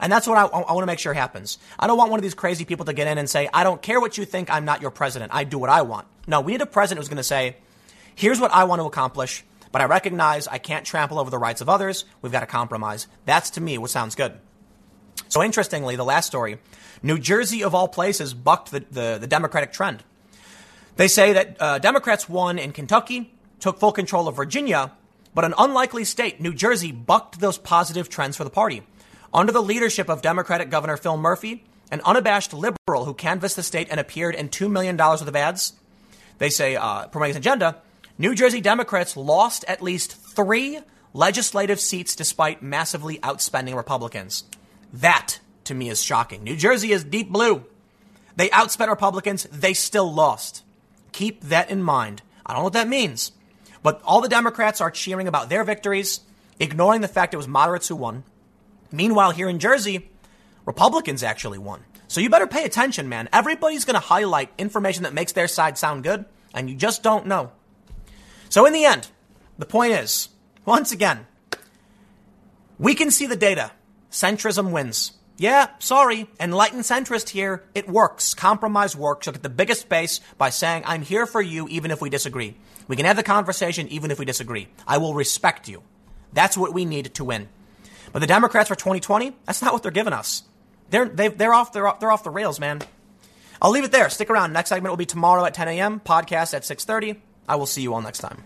And 0.00 0.12
that's 0.12 0.26
what 0.26 0.38
I, 0.38 0.44
I 0.44 0.72
want 0.72 0.82
to 0.82 0.86
make 0.86 0.98
sure 0.98 1.12
happens. 1.12 1.58
I 1.78 1.86
don't 1.86 1.98
want 1.98 2.10
one 2.10 2.18
of 2.18 2.22
these 2.22 2.34
crazy 2.34 2.64
people 2.64 2.86
to 2.86 2.92
get 2.92 3.06
in 3.06 3.18
and 3.18 3.28
say, 3.28 3.48
I 3.52 3.64
don't 3.64 3.80
care 3.80 4.00
what 4.00 4.18
you 4.18 4.24
think. 4.24 4.50
I'm 4.50 4.64
not 4.64 4.82
your 4.82 4.90
president. 4.90 5.32
I 5.34 5.44
do 5.44 5.58
what 5.58 5.70
I 5.70 5.82
want. 5.82 6.06
No, 6.26 6.40
we 6.40 6.52
need 6.52 6.60
a 6.60 6.66
president 6.66 6.98
who's 7.02 7.08
going 7.08 7.16
to 7.18 7.22
say, 7.22 7.56
here's 8.14 8.40
what 8.40 8.52
I 8.52 8.64
want 8.64 8.80
to 8.80 8.86
accomplish, 8.86 9.44
but 9.70 9.82
I 9.82 9.86
recognize 9.86 10.46
I 10.48 10.58
can't 10.58 10.84
trample 10.84 11.18
over 11.18 11.30
the 11.30 11.38
rights 11.38 11.60
of 11.60 11.68
others. 11.68 12.04
We've 12.20 12.32
got 12.32 12.40
to 12.40 12.46
compromise. 12.46 13.06
That's 13.24 13.50
to 13.50 13.60
me 13.60 13.78
what 13.78 13.90
sounds 13.90 14.14
good. 14.14 14.38
So 15.28 15.42
interestingly, 15.42 15.96
the 15.96 16.04
last 16.04 16.26
story, 16.26 16.58
New 17.02 17.18
Jersey 17.18 17.64
of 17.64 17.74
all 17.74 17.88
places 17.88 18.34
bucked 18.34 18.70
the, 18.70 18.80
the, 18.90 19.18
the 19.20 19.26
Democratic 19.26 19.72
trend. 19.72 20.04
They 20.96 21.08
say 21.08 21.32
that 21.32 21.56
uh, 21.58 21.78
Democrats 21.78 22.28
won 22.28 22.58
in 22.58 22.72
Kentucky, 22.72 23.32
took 23.60 23.78
full 23.78 23.92
control 23.92 24.28
of 24.28 24.36
Virginia, 24.36 24.92
but 25.34 25.44
an 25.44 25.54
unlikely 25.56 26.04
state, 26.04 26.40
New 26.40 26.52
Jersey, 26.52 26.92
bucked 26.92 27.40
those 27.40 27.56
positive 27.56 28.08
trends 28.10 28.36
for 28.36 28.44
the 28.44 28.50
party. 28.50 28.82
Under 29.34 29.52
the 29.52 29.62
leadership 29.62 30.10
of 30.10 30.20
Democratic 30.20 30.68
Governor 30.68 30.96
Phil 30.96 31.16
Murphy, 31.16 31.64
an 31.90 32.02
unabashed 32.04 32.52
liberal 32.52 33.04
who 33.04 33.14
canvassed 33.14 33.56
the 33.56 33.62
state 33.62 33.88
and 33.90 33.98
appeared 33.98 34.34
in 34.34 34.48
$2 34.48 34.70
million 34.70 34.96
worth 34.96 35.26
of 35.26 35.36
ads, 35.36 35.72
they 36.38 36.50
say, 36.50 36.76
uh, 36.76 37.06
promoting 37.08 37.30
his 37.30 37.36
agenda, 37.36 37.78
New 38.18 38.34
Jersey 38.34 38.60
Democrats 38.60 39.16
lost 39.16 39.64
at 39.68 39.82
least 39.82 40.12
three 40.12 40.80
legislative 41.14 41.80
seats 41.80 42.14
despite 42.14 42.62
massively 42.62 43.18
outspending 43.18 43.74
Republicans. 43.74 44.44
That, 44.92 45.38
to 45.64 45.74
me, 45.74 45.88
is 45.88 46.02
shocking. 46.02 46.42
New 46.42 46.56
Jersey 46.56 46.92
is 46.92 47.04
deep 47.04 47.30
blue. 47.30 47.64
They 48.36 48.48
outspent 48.50 48.88
Republicans, 48.88 49.44
they 49.44 49.74
still 49.74 50.12
lost. 50.12 50.62
Keep 51.12 51.42
that 51.44 51.70
in 51.70 51.82
mind. 51.82 52.22
I 52.44 52.52
don't 52.52 52.60
know 52.60 52.64
what 52.64 52.72
that 52.74 52.88
means, 52.88 53.32
but 53.82 54.00
all 54.04 54.20
the 54.20 54.28
Democrats 54.28 54.80
are 54.80 54.90
cheering 54.90 55.28
about 55.28 55.48
their 55.48 55.64
victories, 55.64 56.20
ignoring 56.58 57.00
the 57.00 57.08
fact 57.08 57.34
it 57.34 57.38
was 57.38 57.48
moderates 57.48 57.88
who 57.88 57.96
won. 57.96 58.24
Meanwhile, 58.92 59.32
here 59.32 59.48
in 59.48 59.58
Jersey, 59.58 60.10
Republicans 60.66 61.22
actually 61.22 61.58
won. 61.58 61.84
So 62.08 62.20
you 62.20 62.28
better 62.28 62.46
pay 62.46 62.64
attention, 62.64 63.08
man. 63.08 63.28
Everybody's 63.32 63.84
going 63.84 63.94
to 63.94 64.00
highlight 64.00 64.52
information 64.58 65.04
that 65.04 65.14
makes 65.14 65.32
their 65.32 65.48
side 65.48 65.78
sound 65.78 66.04
good, 66.04 66.26
and 66.54 66.68
you 66.68 66.76
just 66.76 67.02
don't 67.02 67.26
know. 67.26 67.52
So 68.48 68.66
in 68.66 68.74
the 68.74 68.84
end, 68.84 69.08
the 69.58 69.66
point 69.66 69.92
is, 69.92 70.28
once 70.66 70.92
again, 70.92 71.26
we 72.78 72.94
can 72.94 73.10
see 73.10 73.26
the 73.26 73.36
data. 73.36 73.72
Centrism 74.10 74.72
wins. 74.72 75.12
Yeah, 75.38 75.68
sorry, 75.78 76.28
enlightened 76.38 76.82
centrist 76.82 77.30
here. 77.30 77.64
It 77.74 77.88
works. 77.88 78.34
Compromise 78.34 78.94
works. 78.94 79.26
Look 79.26 79.36
at 79.36 79.42
the 79.42 79.48
biggest 79.48 79.88
base 79.88 80.20
by 80.36 80.50
saying, 80.50 80.82
I'm 80.84 81.02
here 81.02 81.26
for 81.26 81.40
you 81.40 81.66
even 81.68 81.90
if 81.90 82.02
we 82.02 82.10
disagree. 82.10 82.56
We 82.86 82.96
can 82.96 83.06
have 83.06 83.16
the 83.16 83.22
conversation 83.22 83.88
even 83.88 84.10
if 84.10 84.18
we 84.18 84.24
disagree. 84.24 84.68
I 84.86 84.98
will 84.98 85.14
respect 85.14 85.68
you. 85.68 85.82
That's 86.32 86.56
what 86.56 86.74
we 86.74 86.84
need 86.84 87.14
to 87.14 87.24
win. 87.24 87.48
But 88.12 88.20
the 88.20 88.26
Democrats 88.26 88.68
for 88.68 88.74
2020, 88.74 89.32
that's 89.46 89.62
not 89.62 89.72
what 89.72 89.82
they're 89.82 89.90
giving 89.92 90.12
us. 90.12 90.42
They're, 90.90 91.08
they, 91.08 91.28
they're, 91.28 91.54
off, 91.54 91.72
they're, 91.72 91.88
off, 91.88 92.00
they're 92.00 92.12
off 92.12 92.24
the 92.24 92.30
rails, 92.30 92.60
man. 92.60 92.80
I'll 93.60 93.70
leave 93.70 93.84
it 93.84 93.92
there. 93.92 94.10
Stick 94.10 94.28
around. 94.28 94.52
Next 94.52 94.68
segment 94.68 94.92
will 94.92 94.98
be 94.98 95.06
tomorrow 95.06 95.44
at 95.44 95.54
10 95.54 95.68
a.m. 95.68 96.00
Podcast 96.00 96.52
at 96.52 96.62
6.30. 96.62 97.16
I 97.48 97.56
will 97.56 97.66
see 97.66 97.82
you 97.82 97.94
all 97.94 98.02
next 98.02 98.18
time. 98.18 98.44